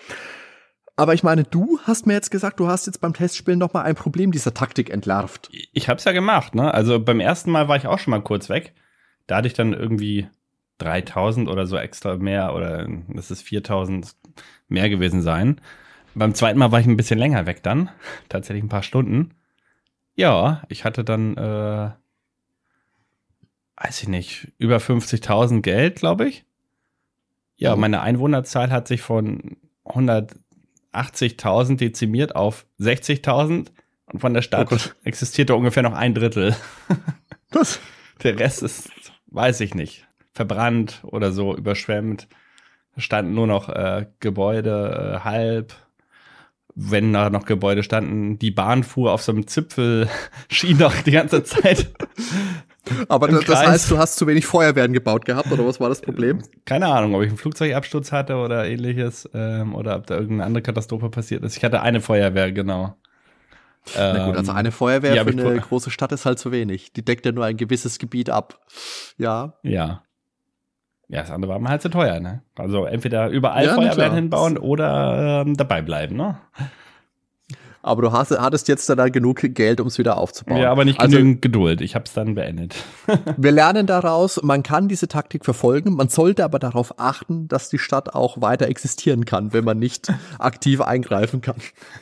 Aber 0.96 1.14
ich 1.14 1.22
meine, 1.22 1.44
du 1.44 1.78
hast 1.84 2.06
mir 2.06 2.12
jetzt 2.12 2.30
gesagt, 2.30 2.60
du 2.60 2.68
hast 2.68 2.86
jetzt 2.86 3.00
beim 3.00 3.14
Testspielen 3.14 3.58
noch 3.58 3.72
mal 3.72 3.82
ein 3.82 3.94
Problem 3.94 4.30
dieser 4.30 4.52
Taktik 4.52 4.90
entlarvt. 4.90 5.48
Ich 5.72 5.88
habe 5.88 5.98
es 5.98 6.04
ja 6.04 6.12
gemacht, 6.12 6.54
ne? 6.54 6.72
Also 6.74 7.00
beim 7.00 7.20
ersten 7.20 7.50
Mal 7.50 7.68
war 7.68 7.76
ich 7.76 7.86
auch 7.86 7.98
schon 7.98 8.10
mal 8.10 8.22
kurz 8.22 8.48
weg. 8.50 8.74
Da 9.26 9.36
hatte 9.36 9.48
ich 9.48 9.54
dann 9.54 9.72
irgendwie 9.72 10.28
3000 10.78 11.48
oder 11.48 11.66
so 11.66 11.76
extra 11.76 12.16
mehr 12.16 12.54
oder 12.54 12.86
das 13.08 13.30
ist 13.30 13.42
4000 13.42 14.14
mehr 14.68 14.90
gewesen 14.90 15.22
sein. 15.22 15.60
Beim 16.14 16.34
zweiten 16.34 16.58
Mal 16.58 16.72
war 16.72 16.80
ich 16.80 16.86
ein 16.86 16.96
bisschen 16.96 17.18
länger 17.18 17.46
weg 17.46 17.62
dann. 17.62 17.90
Tatsächlich 18.28 18.64
ein 18.64 18.68
paar 18.68 18.82
Stunden. 18.82 19.34
Ja, 20.14 20.62
ich 20.68 20.84
hatte 20.84 21.04
dann, 21.04 21.36
äh, 21.36 21.90
weiß 23.76 24.02
ich 24.02 24.08
nicht, 24.08 24.52
über 24.58 24.76
50.000 24.76 25.62
Geld, 25.62 25.96
glaube 25.96 26.28
ich. 26.28 26.44
Ja, 27.56 27.74
mhm. 27.74 27.80
meine 27.80 28.00
Einwohnerzahl 28.02 28.70
hat 28.70 28.88
sich 28.88 29.00
von 29.00 29.56
180.000 29.86 31.76
dezimiert 31.76 32.36
auf 32.36 32.66
60.000 32.78 33.68
und 34.06 34.20
von 34.20 34.34
der 34.34 34.42
Stadt 34.42 34.68
oh 34.70 34.76
existierte 35.04 35.54
ungefähr 35.54 35.82
noch 35.82 35.94
ein 35.94 36.14
Drittel. 36.14 36.54
Was? 37.50 37.80
Der 38.22 38.38
Rest 38.38 38.62
ist, 38.62 38.90
weiß 39.26 39.60
ich 39.60 39.74
nicht, 39.74 40.06
verbrannt 40.32 41.00
oder 41.04 41.32
so, 41.32 41.56
überschwemmt. 41.56 42.28
Standen 42.98 43.34
nur 43.34 43.46
noch 43.46 43.70
äh, 43.70 44.06
Gebäude 44.20 45.16
äh, 45.16 45.24
halb 45.24 45.74
wenn 46.74 47.12
da 47.12 47.30
noch 47.30 47.44
Gebäude 47.44 47.82
standen, 47.82 48.38
die 48.38 48.50
Bahn 48.50 48.82
fuhr 48.82 49.12
auf 49.12 49.22
so 49.22 49.32
einem 49.32 49.46
Zipfel, 49.46 50.08
schien 50.50 50.78
doch 50.78 50.94
die 51.02 51.10
ganze 51.10 51.44
Zeit. 51.44 51.92
Aber 53.08 53.28
das 53.28 53.44
Kreis. 53.44 53.66
heißt, 53.66 53.90
du 53.90 53.98
hast 53.98 54.16
zu 54.16 54.26
wenig 54.26 54.44
Feuerwehren 54.44 54.92
gebaut 54.92 55.24
gehabt, 55.24 55.52
oder 55.52 55.64
was 55.64 55.78
war 55.78 55.88
das 55.88 56.00
Problem? 56.00 56.42
Keine 56.64 56.86
Ahnung, 56.86 57.14
ob 57.14 57.22
ich 57.22 57.28
einen 57.28 57.38
Flugzeugabsturz 57.38 58.10
hatte 58.10 58.36
oder 58.36 58.66
ähnliches, 58.66 59.28
ähm, 59.34 59.74
oder 59.74 59.96
ob 59.96 60.06
da 60.06 60.14
irgendeine 60.14 60.44
andere 60.44 60.62
Katastrophe 60.62 61.08
passiert 61.08 61.44
ist. 61.44 61.56
Ich 61.56 61.64
hatte 61.64 61.80
eine 61.82 62.00
Feuerwehr, 62.00 62.50
genau. 62.50 62.96
Na 63.96 64.26
gut, 64.26 64.36
also 64.36 64.52
ähm, 64.52 64.58
eine 64.58 64.72
Feuerwehr 64.72 65.24
für 65.24 65.30
eine 65.30 65.60
große 65.60 65.90
Stadt 65.90 66.12
ist 66.12 66.24
halt 66.24 66.38
zu 66.38 66.52
wenig. 66.52 66.92
Die 66.92 67.04
deckt 67.04 67.26
ja 67.26 67.32
nur 67.32 67.44
ein 67.44 67.56
gewisses 67.56 67.98
Gebiet 67.98 68.30
ab. 68.30 68.60
Ja. 69.18 69.54
Ja. 69.62 70.02
Ja, 71.12 71.20
das 71.20 71.30
andere 71.30 71.52
war 71.52 71.58
mal 71.58 71.68
halt 71.68 71.82
zu 71.82 71.90
teuer, 71.90 72.20
ne? 72.20 72.40
Also 72.56 72.86
entweder 72.86 73.28
überall 73.28 73.66
ja, 73.66 73.74
Feuerwehren 73.74 74.14
hinbauen 74.14 74.56
oder 74.56 75.44
ähm, 75.46 75.58
dabei 75.58 75.82
bleiben, 75.82 76.16
ne? 76.16 76.38
Aber 77.82 78.00
du 78.00 78.12
hast, 78.12 78.30
hattest 78.30 78.66
jetzt 78.68 78.88
da 78.88 79.08
genug 79.10 79.40
Geld, 79.42 79.80
um 79.82 79.88
es 79.88 79.98
wieder 79.98 80.16
aufzubauen. 80.16 80.56
Ja, 80.56 80.70
aber 80.70 80.86
nicht 80.86 81.00
also, 81.00 81.18
genügend 81.18 81.42
Geduld. 81.42 81.82
Ich 81.82 81.94
habe 81.94 82.06
es 82.06 82.14
dann 82.14 82.34
beendet. 82.34 82.76
wir 83.36 83.52
lernen 83.52 83.86
daraus, 83.86 84.42
man 84.42 84.62
kann 84.62 84.88
diese 84.88 85.06
Taktik 85.06 85.44
verfolgen. 85.44 85.96
Man 85.96 86.08
sollte 86.08 86.44
aber 86.44 86.58
darauf 86.58 86.98
achten, 86.98 87.46
dass 87.46 87.68
die 87.68 87.78
Stadt 87.78 88.14
auch 88.14 88.40
weiter 88.40 88.68
existieren 88.68 89.26
kann, 89.26 89.52
wenn 89.52 89.64
man 89.64 89.78
nicht 89.78 90.10
aktiv 90.38 90.80
eingreifen 90.80 91.42
kann. 91.42 91.56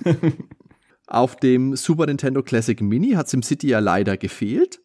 Auf 1.09 1.35
dem 1.35 1.75
Super 1.75 2.07
Nintendo 2.07 2.45
Classic 2.45 2.81
Mini 2.81 3.15
hat 3.15 3.29
SimCity 3.29 3.71
ja 3.71 3.81
leider 3.81 4.17
gefehlt, 4.17 4.81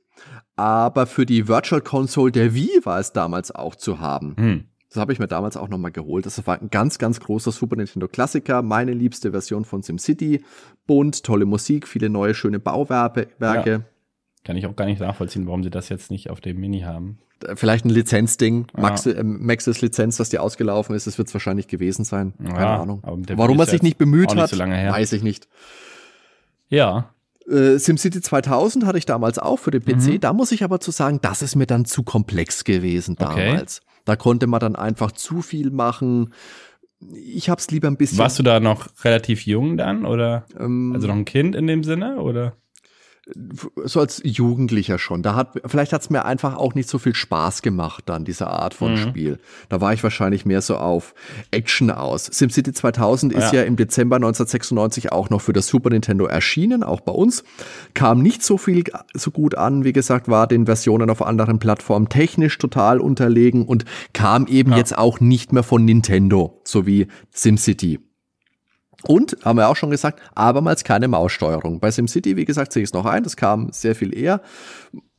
aber 0.56 1.06
für 1.06 1.26
die 1.26 1.48
Virtual 1.48 1.82
Console 1.82 2.32
der 2.32 2.53
Wii 2.53 2.82
war 2.84 2.99
es 2.99 3.14
damals 3.14 3.53
auch 3.53 3.76
zu 3.76 3.99
haben. 3.99 4.36
Hm. 4.38 4.64
Das 4.90 5.02
habe 5.02 5.11
ich 5.11 5.19
mir 5.19 5.27
damals 5.27 5.57
auch 5.57 5.68
nochmal 5.68 5.91
geholt. 5.91 6.26
Das 6.26 6.45
war 6.48 6.61
ein 6.61 6.69
ganz, 6.69 6.98
ganz 6.99 7.19
großer 7.19 7.52
Super 7.52 7.76
Nintendo 7.76 8.07
Klassiker. 8.07 8.61
Meine 8.61 8.94
liebste 8.94 9.32
Version 9.32 9.65
von 9.65 9.84
SimCity. 9.84 10.45
Bunt, 10.88 11.23
tolle 11.23 11.45
Musik, 11.45 11.86
viele 11.88 12.10
neue, 12.10 12.34
schöne 12.34 12.60
Bauwerke. 12.60 13.27
Ja. 13.41 13.82
Kann 14.45 14.56
ich 14.56 14.65
auch 14.68 14.76
gar 14.76 14.86
nicht 14.86 15.02
nachvollziehen, 15.02 15.48
warum 15.48 15.64
sie 15.64 15.69
das 15.69 15.90
jetzt 15.90 16.11
nicht 16.11 16.30
auf 16.30 16.40
dem 16.40 16.60
Mini 16.61 16.82
haben. 16.82 17.18
Vielleicht 17.56 17.84
ein 17.84 17.90
Lizenzding, 17.90 18.68
ja. 18.73 18.82
Max, 18.82 19.06
äh, 19.06 19.22
Maxis 19.22 19.82
Lizenz, 19.82 20.15
dass 20.15 20.30
die 20.30 20.40
ausgelaufen 20.40 20.95
ist, 20.95 21.07
das 21.07 21.18
wird 21.18 21.27
es 21.27 21.34
wahrscheinlich 21.34 21.68
gewesen 21.68 22.06
sein. 22.06 22.34
Keine 22.38 22.60
ja, 22.60 22.82
Ahnung. 22.82 23.02
Warum 23.03 23.60
er 23.60 23.65
sich 23.65 23.82
nicht 23.82 23.98
bemüht 23.98 24.34
hat, 24.34 24.49
so 24.49 24.57
weiß 24.57 25.11
ich 25.11 25.23
nicht. 25.23 25.49
Ja. 26.69 27.10
Äh, 27.50 27.78
SimCity 27.78 28.22
2000 28.22 28.86
hatte 28.86 28.98
ich 28.98 29.06
damals 29.06 29.40
auch 29.40 29.58
für 29.58 29.72
den 29.72 29.84
PC. 29.84 30.08
Mhm. 30.08 30.20
Da 30.20 30.34
muss 30.34 30.52
ich 30.52 30.64
aber 30.64 30.80
zu 30.80 30.92
sagen, 30.92 31.20
das 31.22 31.42
ist 31.42 31.56
mir 31.56 31.68
dann 31.68 31.86
zu 31.86 32.04
komplex 32.04 32.64
gewesen 32.64 33.16
damals. 33.16 33.82
Okay. 33.82 34.02
Da 34.06 34.16
konnte 34.16 34.48
man 34.48 34.60
dann 34.60 34.76
einfach 34.76 35.12
zu 35.12 35.42
viel 35.42 35.72
machen. 35.72 36.34
Ich 37.12 37.50
hab's 37.50 37.70
lieber 37.72 37.88
ein 37.88 37.98
bisschen. 37.98 38.18
Warst 38.18 38.40
du 38.40 38.44
da 38.44 38.60
noch 38.60 38.88
relativ 39.04 39.46
jung 39.46 39.78
dann 39.78 40.06
oder? 40.06 40.46
Ähm, 40.58 40.94
also 40.94 41.08
noch 41.08 41.16
ein 41.16 41.26
Kind 41.26 41.56
in 41.56 41.68
dem 41.68 41.84
Sinne 41.84 42.18
oder? 42.18 42.56
So 43.86 44.00
als 44.00 44.22
Jugendlicher 44.24 45.00
schon. 45.00 45.24
Da 45.24 45.36
hat, 45.36 45.60
vielleicht 45.66 45.94
hat 45.94 46.02
es 46.02 46.10
mir 46.10 46.26
einfach 46.26 46.58
auch 46.58 46.76
nicht 46.76 46.88
so 46.88 47.00
viel 47.00 47.16
Spaß 47.16 47.64
gemacht 47.64 48.04
dann, 48.08 48.24
diese 48.24 48.48
Art 48.48 48.76
von 48.76 48.94
mhm. 48.94 48.98
Spiel. 48.98 49.40
Da 49.70 49.82
war 49.82 49.94
ich 49.94 50.04
wahrscheinlich 50.04 50.46
mehr 50.46 50.62
so 50.62 50.78
auf 50.78 51.16
Action 51.50 51.90
aus. 51.90 52.26
SimCity 52.26 52.74
2000 52.74 53.34
ja. 53.34 53.40
ist 53.40 53.54
ja 53.54 53.64
im 53.64 53.78
Dezember 53.78 54.18
1996 54.18 55.12
auch 55.12 55.32
noch 55.32 55.42
für 55.42 55.54
das 55.54 55.68
Super 55.68 55.90
Nintendo 55.90 56.26
erschienen, 56.26 56.84
auch 56.84 57.02
bei 57.02 57.14
uns. 57.14 57.44
Kam 57.96 58.22
nicht 58.22 58.44
so 58.44 58.58
viel, 58.60 58.84
so 59.14 59.32
gut 59.32 59.56
an, 59.56 59.84
wie 59.84 59.94
gesagt, 59.94 60.28
war 60.28 60.46
den 60.46 60.68
Versionen 60.68 61.10
auf 61.10 61.24
anderen 61.24 61.58
Plattformen 61.58 62.10
technisch 62.10 62.58
total 62.60 63.00
unterlegen 63.00 63.66
und 63.66 63.86
kam 64.14 64.46
eben 64.46 64.72
ja. 64.72 64.78
jetzt 64.78 64.96
auch 64.98 65.20
nicht 65.20 65.52
mehr 65.52 65.64
von 65.64 65.84
Nintendo, 65.84 66.62
so 66.64 66.86
wie 66.86 67.08
SimCity. 67.32 68.00
Und, 69.07 69.38
haben 69.44 69.57
wir 69.57 69.69
auch 69.69 69.76
schon 69.76 69.91
gesagt, 69.91 70.19
abermals 70.34 70.84
keine 70.84 71.07
Maussteuerung. 71.07 71.80
Bei 71.80 71.91
SimCity, 71.91 72.36
wie 72.38 72.45
gesagt, 72.45 72.73
sehe 72.73 72.84
ich 72.84 72.90
es 72.90 72.94
noch 72.94 73.06
ein, 73.06 73.23
das 73.23 73.36
kam 73.38 73.72
sehr 73.72 73.95
viel 73.95 74.18
eher. 74.18 74.41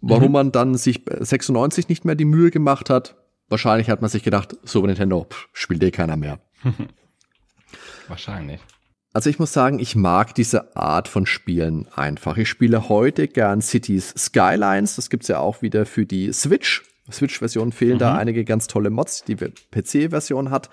Warum 0.00 0.26
mhm. 0.26 0.32
man 0.32 0.52
dann 0.52 0.74
sich 0.74 1.02
96 1.08 1.88
nicht 1.88 2.04
mehr 2.04 2.14
die 2.14 2.24
Mühe 2.24 2.50
gemacht 2.50 2.90
hat, 2.90 3.16
wahrscheinlich 3.48 3.90
hat 3.90 4.00
man 4.00 4.10
sich 4.10 4.22
gedacht, 4.22 4.56
Super 4.64 4.88
Nintendo, 4.88 5.26
pff, 5.30 5.48
spielt 5.52 5.82
eh 5.82 5.90
keiner 5.90 6.16
mehr. 6.16 6.40
wahrscheinlich. 8.08 8.60
Also 9.12 9.30
ich 9.30 9.38
muss 9.38 9.52
sagen, 9.52 9.78
ich 9.78 9.96
mag 9.96 10.34
diese 10.34 10.76
Art 10.76 11.08
von 11.08 11.24
Spielen 11.24 11.88
einfach. 11.94 12.36
Ich 12.36 12.50
spiele 12.50 12.90
heute 12.90 13.28
gern 13.28 13.62
Cities 13.62 14.12
Skylines, 14.16 14.96
das 14.96 15.08
gibt's 15.08 15.28
ja 15.28 15.38
auch 15.38 15.62
wieder 15.62 15.86
für 15.86 16.04
die 16.04 16.32
Switch. 16.32 16.82
Switch-Version 17.10 17.72
fehlen 17.72 17.94
mhm. 17.94 18.00
da 18.00 18.16
einige 18.16 18.44
ganz 18.44 18.66
tolle 18.66 18.90
Mods, 18.90 19.24
die 19.24 19.36
PC-Version 19.36 20.50
hat. 20.50 20.70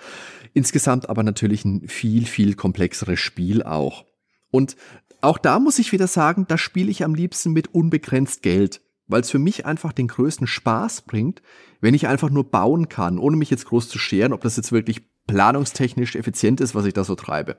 Insgesamt 0.54 1.10
aber 1.10 1.24
natürlich 1.24 1.66
ein 1.66 1.88
viel, 1.88 2.26
viel 2.26 2.56
komplexeres 2.56 3.20
Spiel 3.20 3.64
auch. 3.64 4.06
Und 4.52 4.76
auch 5.22 5.38
da 5.38 5.60
muss 5.60 5.80
ich 5.80 5.92
wieder 5.92 6.08
sagen, 6.08 6.46
da 6.48 6.58
spiele 6.58 6.92
ich 6.92 7.04
am 7.04 7.16
liebsten 7.16 7.54
mit 7.54 7.74
unbegrenzt 7.74 8.42
Geld, 8.42 8.82
weil 9.08 9.22
es 9.22 9.32
für 9.32 9.40
mich 9.40 9.66
einfach 9.66 9.94
den 9.94 10.08
größten 10.08 10.48
Spaß 10.48 11.04
bringt, 11.04 11.42
wenn 11.82 11.94
ich 11.94 12.08
einfach 12.08 12.30
nur 12.30 12.50
bauen 12.52 12.90
kann, 12.90 13.18
ohne 13.18 13.38
mich 13.38 13.50
jetzt 13.50 13.66
groß 13.66 13.90
zu 13.90 13.98
scheren, 13.98 14.34
ob 14.34 14.42
das 14.42 14.58
jetzt 14.58 14.72
wirklich 14.72 15.02
planungstechnisch 15.28 16.16
effizient 16.16 16.62
ist, 16.62 16.76
was 16.76 16.86
ich 16.86 16.94
da 16.94 17.04
so 17.04 17.16
treibe. 17.16 17.58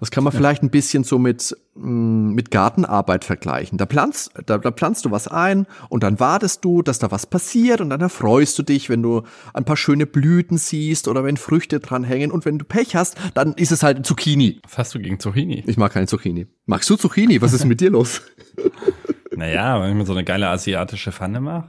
Das 0.00 0.10
kann 0.10 0.24
man 0.24 0.32
ja. 0.32 0.38
vielleicht 0.38 0.62
ein 0.62 0.70
bisschen 0.70 1.04
so 1.04 1.18
mit, 1.18 1.56
mm, 1.74 2.32
mit 2.32 2.50
Gartenarbeit 2.50 3.24
vergleichen. 3.24 3.78
Da 3.78 3.86
planst, 3.86 4.32
da, 4.46 4.58
da 4.58 4.70
planst 4.70 5.04
du 5.04 5.10
was 5.10 5.28
ein 5.28 5.66
und 5.88 6.02
dann 6.02 6.20
wartest 6.20 6.64
du, 6.64 6.82
dass 6.82 6.98
da 6.98 7.10
was 7.10 7.26
passiert 7.26 7.80
und 7.80 7.90
dann 7.90 8.00
erfreust 8.00 8.58
du 8.58 8.62
dich, 8.62 8.88
wenn 8.88 9.02
du 9.02 9.22
ein 9.52 9.64
paar 9.64 9.76
schöne 9.76 10.06
Blüten 10.06 10.58
siehst 10.58 11.08
oder 11.08 11.24
wenn 11.24 11.36
Früchte 11.36 11.80
dran 11.80 12.04
hängen 12.04 12.30
und 12.30 12.44
wenn 12.44 12.58
du 12.58 12.64
Pech 12.64 12.96
hast, 12.96 13.16
dann 13.34 13.54
ist 13.54 13.72
es 13.72 13.82
halt 13.82 14.04
Zucchini. 14.04 14.60
Was 14.64 14.78
hast 14.78 14.94
du 14.94 14.98
gegen 14.98 15.18
Zucchini? 15.18 15.64
Ich 15.66 15.76
mag 15.76 15.92
keine 15.92 16.06
Zucchini. 16.06 16.46
Magst 16.66 16.88
du 16.90 16.96
Zucchini? 16.96 17.40
Was 17.40 17.52
ist 17.52 17.64
mit 17.64 17.80
dir 17.80 17.90
los? 17.90 18.22
naja, 19.36 19.80
wenn 19.80 19.90
ich 19.90 19.96
mir 19.96 20.06
so 20.06 20.12
eine 20.12 20.24
geile 20.24 20.48
asiatische 20.48 21.12
Pfanne 21.12 21.40
mache. 21.40 21.68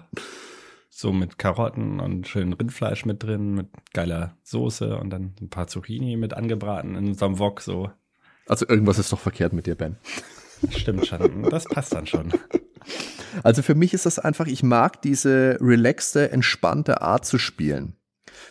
So 0.98 1.12
mit 1.12 1.38
Karotten 1.38 2.00
und 2.00 2.26
schön 2.26 2.54
Rindfleisch 2.54 3.04
mit 3.04 3.22
drin, 3.22 3.54
mit 3.54 3.68
geiler 3.92 4.38
Soße 4.44 4.98
und 4.98 5.10
dann 5.10 5.36
ein 5.42 5.50
paar 5.50 5.68
Zucchini 5.68 6.16
mit 6.16 6.34
angebraten 6.34 6.96
in 6.96 7.08
unserem 7.08 7.38
Wok, 7.38 7.60
so 7.60 7.92
also 8.48 8.68
irgendwas 8.68 9.00
ist 9.00 9.12
doch 9.12 9.20
verkehrt 9.20 9.54
mit 9.54 9.66
dir, 9.66 9.76
Ben. 9.76 9.98
Stimmt 10.70 11.06
schon. 11.08 11.44
Das 11.50 11.66
passt 11.66 11.94
dann 11.94 12.08
schon. 12.08 12.32
Also 13.44 13.62
für 13.62 13.76
mich 13.76 13.94
ist 13.94 14.06
das 14.06 14.20
einfach, 14.20 14.48
ich 14.48 14.64
mag 14.64 15.02
diese 15.02 15.58
relaxte, 15.60 16.32
entspannte 16.32 17.02
Art 17.02 17.26
zu 17.26 17.38
spielen. 17.38 17.98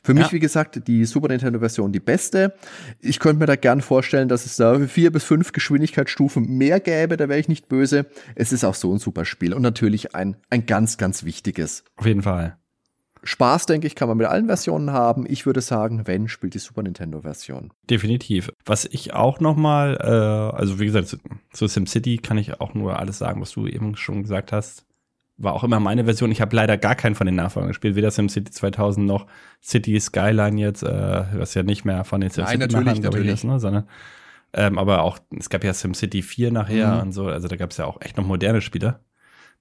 Für 0.04 0.12
mich, 0.12 0.26
ja. 0.26 0.32
wie 0.32 0.38
gesagt, 0.38 0.86
die 0.86 1.06
Super 1.06 1.28
Nintendo-Version 1.28 1.90
die 1.90 1.98
beste. 1.98 2.54
Ich 3.00 3.18
könnte 3.18 3.40
mir 3.40 3.46
da 3.46 3.56
gern 3.56 3.80
vorstellen, 3.80 4.28
dass 4.28 4.44
es 4.44 4.56
da 4.56 4.78
vier 4.80 5.10
bis 5.10 5.24
fünf 5.24 5.52
Geschwindigkeitsstufen 5.52 6.46
mehr 6.46 6.78
gäbe, 6.78 7.16
da 7.16 7.30
wäre 7.30 7.40
ich 7.40 7.48
nicht 7.48 7.68
böse. 7.68 8.04
Es 8.34 8.52
ist 8.52 8.64
auch 8.64 8.74
so 8.74 8.92
ein 8.92 8.98
super 8.98 9.24
Spiel 9.24 9.54
und 9.54 9.62
natürlich 9.62 10.14
ein, 10.14 10.36
ein 10.50 10.66
ganz, 10.66 10.98
ganz 10.98 11.24
wichtiges. 11.24 11.84
Auf 11.96 12.04
jeden 12.04 12.20
Fall. 12.20 12.58
Spaß, 13.22 13.64
denke 13.64 13.86
ich, 13.86 13.94
kann 13.94 14.08
man 14.08 14.18
mit 14.18 14.26
allen 14.26 14.46
Versionen 14.46 14.92
haben. 14.92 15.24
Ich 15.26 15.46
würde 15.46 15.62
sagen, 15.62 16.06
wenn, 16.06 16.28
spielt 16.28 16.52
die 16.52 16.58
Super 16.58 16.82
Nintendo-Version. 16.82 17.72
Definitiv. 17.88 18.52
Was 18.66 18.84
ich 18.84 19.14
auch 19.14 19.40
noch 19.40 19.56
mal, 19.56 19.96
äh, 20.02 20.56
also 20.56 20.78
wie 20.78 20.84
gesagt, 20.84 21.16
zu 21.52 21.66
SimCity 21.66 22.18
kann 22.18 22.36
ich 22.36 22.60
auch 22.60 22.74
nur 22.74 22.98
alles 22.98 23.16
sagen, 23.16 23.40
was 23.40 23.52
du 23.52 23.66
eben 23.66 23.96
schon 23.96 24.22
gesagt 24.22 24.52
hast. 24.52 24.84
War 25.36 25.52
auch 25.52 25.64
immer 25.64 25.80
meine 25.80 26.04
Version. 26.04 26.30
Ich 26.30 26.40
habe 26.40 26.54
leider 26.54 26.76
gar 26.76 26.94
keinen 26.94 27.16
von 27.16 27.26
den 27.26 27.34
Nachfolgern 27.34 27.68
gespielt, 27.68 27.96
weder 27.96 28.10
SimCity 28.10 28.50
2000 28.50 29.06
noch 29.06 29.26
City 29.62 29.98
Skyline 29.98 30.60
jetzt, 30.60 30.82
äh, 30.82 31.24
was 31.34 31.54
ja 31.54 31.62
nicht 31.62 31.84
mehr 31.84 32.04
von 32.04 32.20
den 32.20 32.30
SimCity 32.30 32.58
natürlich, 32.58 33.00
natürlich. 33.00 33.32
Ist, 33.32 33.44
ne, 33.44 33.58
sondern 33.58 33.88
ähm, 34.52 34.78
aber 34.78 35.02
auch, 35.02 35.18
es 35.36 35.50
gab 35.50 35.64
ja 35.64 35.74
SimCity 35.74 36.22
4 36.22 36.52
nachher 36.52 36.94
mhm. 36.94 37.00
und 37.02 37.12
so, 37.12 37.26
also 37.26 37.48
da 37.48 37.56
gab 37.56 37.72
es 37.72 37.76
ja 37.76 37.86
auch 37.86 38.00
echt 38.00 38.16
noch 38.16 38.24
moderne 38.24 38.60
Spiele. 38.60 39.00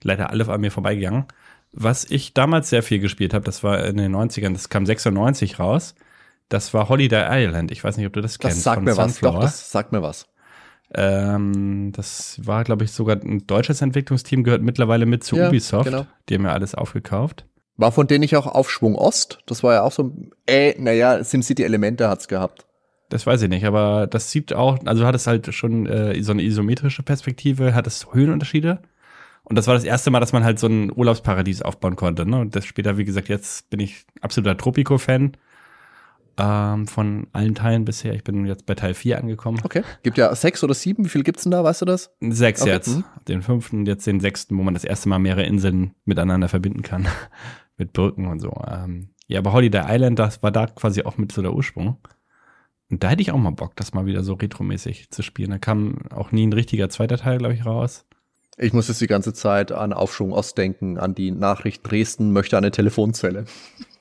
Leider 0.04 0.30
alle 0.30 0.48
an 0.48 0.62
mir 0.62 0.72
vorbeigegangen. 0.72 1.26
Was 1.72 2.06
ich 2.06 2.36
damals 2.36 2.70
sehr 2.70 2.84
viel 2.84 3.00
gespielt 3.00 3.34
habe, 3.34 3.44
das 3.44 3.64
war 3.64 3.84
in 3.86 3.98
den 3.98 4.16
90ern, 4.16 4.54
das 4.54 4.70
kam 4.70 4.86
96 4.86 5.58
raus. 5.58 5.96
Das 6.50 6.74
war 6.74 6.90
Holiday 6.90 7.26
Island. 7.28 7.72
Ich 7.72 7.84
weiß 7.84 7.98
nicht, 7.98 8.06
ob 8.06 8.14
du 8.14 8.22
das, 8.22 8.38
das 8.38 8.40
kennst. 8.40 8.64
Sagt 8.64 8.84
mir 8.84 8.96
was. 8.96 9.20
Doch, 9.20 9.40
das 9.40 9.72
sagt 9.72 9.92
mir 9.92 10.04
was. 10.04 10.28
Ähm, 10.96 11.92
das 11.94 12.40
war, 12.44 12.64
glaube 12.64 12.84
ich, 12.84 12.92
sogar 12.92 13.18
ein 13.22 13.46
deutsches 13.48 13.82
Entwicklungsteam, 13.82 14.44
gehört 14.44 14.62
mittlerweile 14.62 15.06
mit 15.06 15.24
zu 15.24 15.36
ja, 15.36 15.48
Ubisoft. 15.48 15.86
Genau. 15.86 16.06
Die 16.30 16.36
haben 16.36 16.46
ja 16.46 16.54
alles 16.54 16.76
aufgekauft. 16.76 17.46
War 17.78 17.92
von 17.92 18.08
denen 18.08 18.24
ich 18.24 18.36
auch 18.36 18.46
Aufschwung 18.46 18.96
Ost. 18.96 19.40
Das 19.48 19.64
war 19.64 19.74
ja 19.74 19.84
auch 19.84 19.92
so, 19.92 20.16
äh, 20.46 20.76
naja, 20.80 21.24
SimCity-Elemente 21.24 22.08
hat's 22.08 22.28
gehabt. 22.28 22.68
Das 23.10 23.26
weiß 23.26 23.42
ich 23.44 23.50
nicht, 23.50 23.66
aber 23.66 24.08
das 24.08 24.32
sieht 24.32 24.54
auch, 24.54 24.80
also 24.86 25.06
hat 25.06 25.16
es 25.16 25.28
halt 25.28 25.54
schon 25.54 25.86
äh, 25.86 26.22
so 26.24 26.32
eine 26.32 26.44
isometrische 26.44 27.04
Perspektive, 27.04 27.76
hat 27.76 27.88
es 27.88 28.08
Höhenunterschiede. 28.12 28.82
Und 29.44 29.58
das 29.58 29.68
war 29.68 29.74
das 29.74 29.84
erste 29.84 30.10
Mal, 30.10 30.20
dass 30.20 30.34
man 30.34 30.44
halt 30.44 30.58
so 30.58 30.68
ein 30.68 30.92
Urlaubsparadies 30.92 31.62
aufbauen 31.62 31.96
konnte. 31.96 32.26
Ne? 32.26 32.40
Und 32.40 32.56
das 32.56 32.66
später, 32.66 32.98
wie 32.98 33.06
gesagt, 33.06 33.28
jetzt 33.28 33.70
bin 33.70 33.80
ich 33.80 34.06
absoluter 34.22 34.58
Tropico-Fan 34.58 35.34
ähm, 36.38 36.88
von 36.88 37.28
allen 37.34 37.56
Teilen 37.56 37.86
bisher. 37.86 38.14
Ich 38.14 38.24
bin 38.24 38.46
jetzt 38.46 38.66
bei 38.66 38.76
Teil 38.76 38.94
4 38.94 39.20
angekommen. 39.20 39.60
Okay. 39.64 39.84
Gibt 40.04 40.18
ja 40.18 40.34
sechs 40.36 40.64
oder 40.64 40.74
sieben. 40.74 41.06
Wie 41.06 41.10
viel 41.10 41.24
gibt's 41.24 41.44
denn 41.44 41.52
da? 41.52 41.64
Weißt 41.64 41.82
du 41.82 41.86
das? 41.86 42.12
Sechs 42.22 42.62
okay. 42.62 42.72
jetzt. 42.72 42.98
Mhm. 42.98 43.04
Den 43.28 43.42
fünften, 43.42 43.86
jetzt 43.86 44.08
den 44.08 44.20
sechsten, 44.20 44.58
wo 44.58 44.64
man 44.64 44.74
das 44.74 44.84
erste 44.84 45.10
Mal 45.10 45.20
mehrere 45.20 45.44
Inseln 45.44 45.94
miteinander 46.06 46.50
verbinden 46.50 46.82
kann. 46.82 47.08
mit 47.78 47.94
Brücken 47.94 48.28
und 48.28 48.40
so. 48.40 48.54
Ähm, 48.68 49.10
ja, 49.28 49.40
aber 49.40 49.54
Holiday 49.54 49.84
Island, 49.88 50.20
das 50.20 50.44
war 50.44 50.52
da 50.52 50.68
quasi 50.68 51.04
auch 51.04 51.18
mit 51.18 51.32
so 51.32 51.42
der 51.42 51.54
Ursprung. 51.54 51.98
Und 52.90 53.04
da 53.04 53.10
hätte 53.10 53.22
ich 53.22 53.32
auch 53.32 53.38
mal 53.38 53.52
Bock, 53.52 53.76
das 53.76 53.94
mal 53.94 54.06
wieder 54.06 54.24
so 54.24 54.34
retromäßig 54.34 55.10
zu 55.10 55.24
spielen. 55.24 55.52
Da 55.52 55.58
kam 55.58 55.98
auch 56.12 56.32
nie 56.32 56.46
ein 56.46 56.54
richtiger 56.54 56.90
zweiter 56.90 57.18
Teil, 57.18 57.40
glaube 57.40 57.54
ich, 57.56 57.66
raus. 57.66 58.06
Ich 58.58 58.74
muss 58.74 58.88
jetzt 58.88 59.02
die 59.02 59.08
ganze 59.08 59.34
Zeit 59.34 59.72
an 59.72 59.94
Aufschwung 59.94 60.32
Ost 60.32 60.58
denken, 60.58 61.00
an 61.00 61.16
die 61.16 61.32
Nachricht 61.32 61.90
Dresden 61.90 62.32
möchte 62.32 62.58
eine 62.58 62.70
Telefonzelle. 62.70 63.46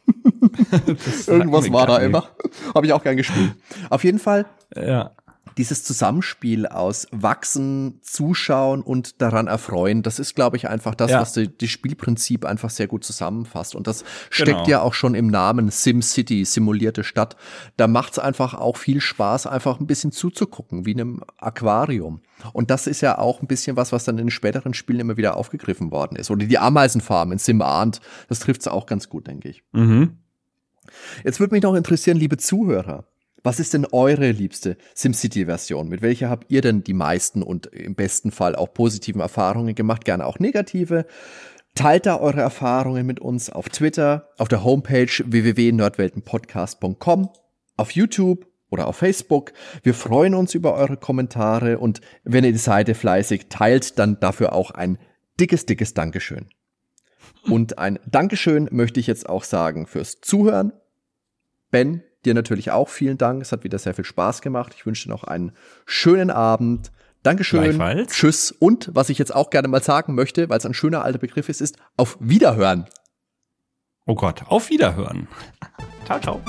Irgendwas 1.27 1.73
war 1.73 1.87
da 1.87 1.99
immer. 1.99 2.29
Habe 2.75 2.87
ich 2.87 2.93
auch 2.93 3.03
gern 3.03 3.17
gespielt. 3.17 3.53
Auf 3.91 4.05
jeden 4.05 4.19
Fall. 4.19 4.47
Ja 4.75 5.13
dieses 5.57 5.85
Zusammenspiel 5.85 6.67
aus 6.67 7.07
Wachsen, 7.11 8.01
Zuschauen 8.03 8.83
und 8.83 9.21
daran 9.21 9.47
erfreuen, 9.47 10.03
das 10.03 10.19
ist, 10.19 10.35
glaube 10.35 10.57
ich, 10.57 10.69
einfach 10.69 10.95
das, 10.95 11.11
ja. 11.11 11.21
was 11.21 11.33
die, 11.33 11.49
die, 11.49 11.69
Spielprinzip 11.69 12.45
einfach 12.45 12.71
sehr 12.71 12.87
gut 12.87 13.05
zusammenfasst. 13.05 13.75
Und 13.75 13.87
das 13.87 14.05
steckt 14.31 14.51
genau. 14.51 14.69
ja 14.69 14.83
auch 14.83 14.95
schon 14.95 15.15
im 15.15 15.27
Namen 15.27 15.71
SimCity, 15.71 16.45
simulierte 16.45 17.05
Stadt. 17.05 17.37
Da 17.77 17.87
macht 17.87 18.13
es 18.13 18.19
einfach 18.19 18.55
auch 18.55 18.77
viel 18.77 19.01
Spaß, 19.01 19.47
einfach 19.47 19.81
ein 19.81 19.87
bisschen 19.87 20.13
zuzugucken, 20.13 20.87
wie 20.87 20.93
in 20.93 21.01
einem 21.01 21.25
Aquarium. 21.39 22.21
Und 22.53 22.71
das 22.71 22.87
ist 22.87 23.01
ja 23.01 23.19
auch 23.19 23.41
ein 23.41 23.47
bisschen 23.47 23.77
was, 23.77 23.93
was 23.93 24.05
dann 24.05 24.19
in 24.19 24.27
den 24.27 24.31
späteren 24.31 24.75
Spielen 24.75 25.01
immer 25.01 25.17
wieder 25.17 25.37
aufgegriffen 25.37 25.91
worden 25.91 26.17
ist. 26.17 26.31
Oder 26.31 26.47
die 26.47 26.59
Ameisenfarm 26.59 27.33
in 27.33 27.39
Sim 27.39 27.63
Arndt, 27.63 28.01
das 28.29 28.41
trifft 28.41 28.63
es 28.63 28.69
auch 28.69 28.87
ganz 28.87 29.09
gut, 29.09 29.27
denke 29.27 29.49
ich. 29.49 29.63
Mhm. 29.73 30.19
Jetzt 31.25 31.41
würde 31.41 31.55
mich 31.55 31.63
noch 31.63 31.75
interessieren, 31.75 32.17
liebe 32.17 32.37
Zuhörer, 32.37 33.05
Was 33.43 33.59
ist 33.59 33.75
denn 33.75 33.87
eure 33.91 34.31
liebste 34.31 34.77
SimCity-Version? 34.95 35.89
Mit 35.89 36.01
welcher 36.01 36.31
habt 36.31 36.51
ihr 36.51 36.61
denn 36.61 36.85
die 36.85 36.95
meisten 36.95 37.43
und 37.43 37.67
im 37.67 37.97
besten 37.97 38.31
Fall 38.31 38.55
auch 38.55 38.73
positiven 38.73 39.21
Erfahrungen 39.21 39.75
gemacht? 39.75 40.05
Gerne 40.05 40.27
auch 40.27 40.39
negative. 40.39 41.07
Teilt 41.75 42.07
da 42.07 42.21
eure 42.21 42.41
Erfahrungen 42.41 43.07
mit 43.07 43.19
uns 43.19 43.51
auf 43.51 43.69
Twitter, 43.69 44.29
auf 44.39 44.49
der 44.49 44.63
Homepage 44.63 45.11
www.nerdweltenpodcast.com, 45.25 47.31
auf 47.77 47.91
YouTube 47.93 48.47
oder 48.71 48.87
auf 48.87 48.97
Facebook. 48.97 49.53
Wir 49.83 49.95
freuen 49.95 50.35
uns 50.35 50.55
über 50.55 50.75
eure 50.75 50.97
Kommentare 50.97 51.79
und 51.79 52.01
wenn 52.25 52.45
ihr 52.45 52.53
die 52.53 52.59
Seite 52.59 52.95
fleißig 52.95 53.47
teilt, 53.49 53.99
dann 53.99 54.21
dafür 54.21 54.53
auch 54.53 54.71
ein 54.71 54.99
dickes, 55.41 55.67
dickes 55.67 55.95
Dankeschön. 55.95 56.47
Und 57.49 57.79
ein 57.79 57.99
Dankeschön 58.07 58.69
möchte 58.71 59.01
ich 59.01 59.09
jetzt 59.09 59.29
auch 59.29 59.43
sagen 59.43 59.87
fürs 59.87 60.21
Zuhören. 60.21 60.73
Ben, 61.71 62.05
dir 62.25 62.35
natürlich 62.35 62.71
auch 62.71 62.89
vielen 62.89 63.19
Dank. 63.19 63.43
Es 63.43 63.53
hat 63.53 63.65
wieder 63.65 63.79
sehr 63.79 63.95
viel 63.95 64.05
Spaß 64.05 64.43
gemacht. 64.43 64.73
Ich 64.77 64.87
wünsche 64.87 65.05
dir 65.05 65.11
noch 65.11 65.25
einen 65.25 65.53
schönen 65.87 66.31
Abend. 66.31 66.93
Dankeschön. 67.23 67.63
Tschüss. 68.07 68.51
Und 68.53 68.91
was 68.93 69.09
ich 69.09 69.19
jetzt 69.19 69.35
auch 69.35 69.51
gerne 69.51 69.69
mal 69.69 69.83
sagen 69.83 70.15
möchte, 70.15 70.49
weil 70.49 70.59
es 70.59 70.67
ein 70.67 70.75
schöner 70.75 71.05
alter 71.05 71.19
Begriff 71.19 71.49
ist, 71.49 71.61
ist 71.61 71.77
auf 71.97 72.17
Wiederhören. 72.21 72.87
Oh 74.07 74.17
Gott, 74.17 74.43
auf 74.49 74.71
Wiederhören. 74.71 75.29
ciao, 76.05 76.21
ciao. 76.21 76.43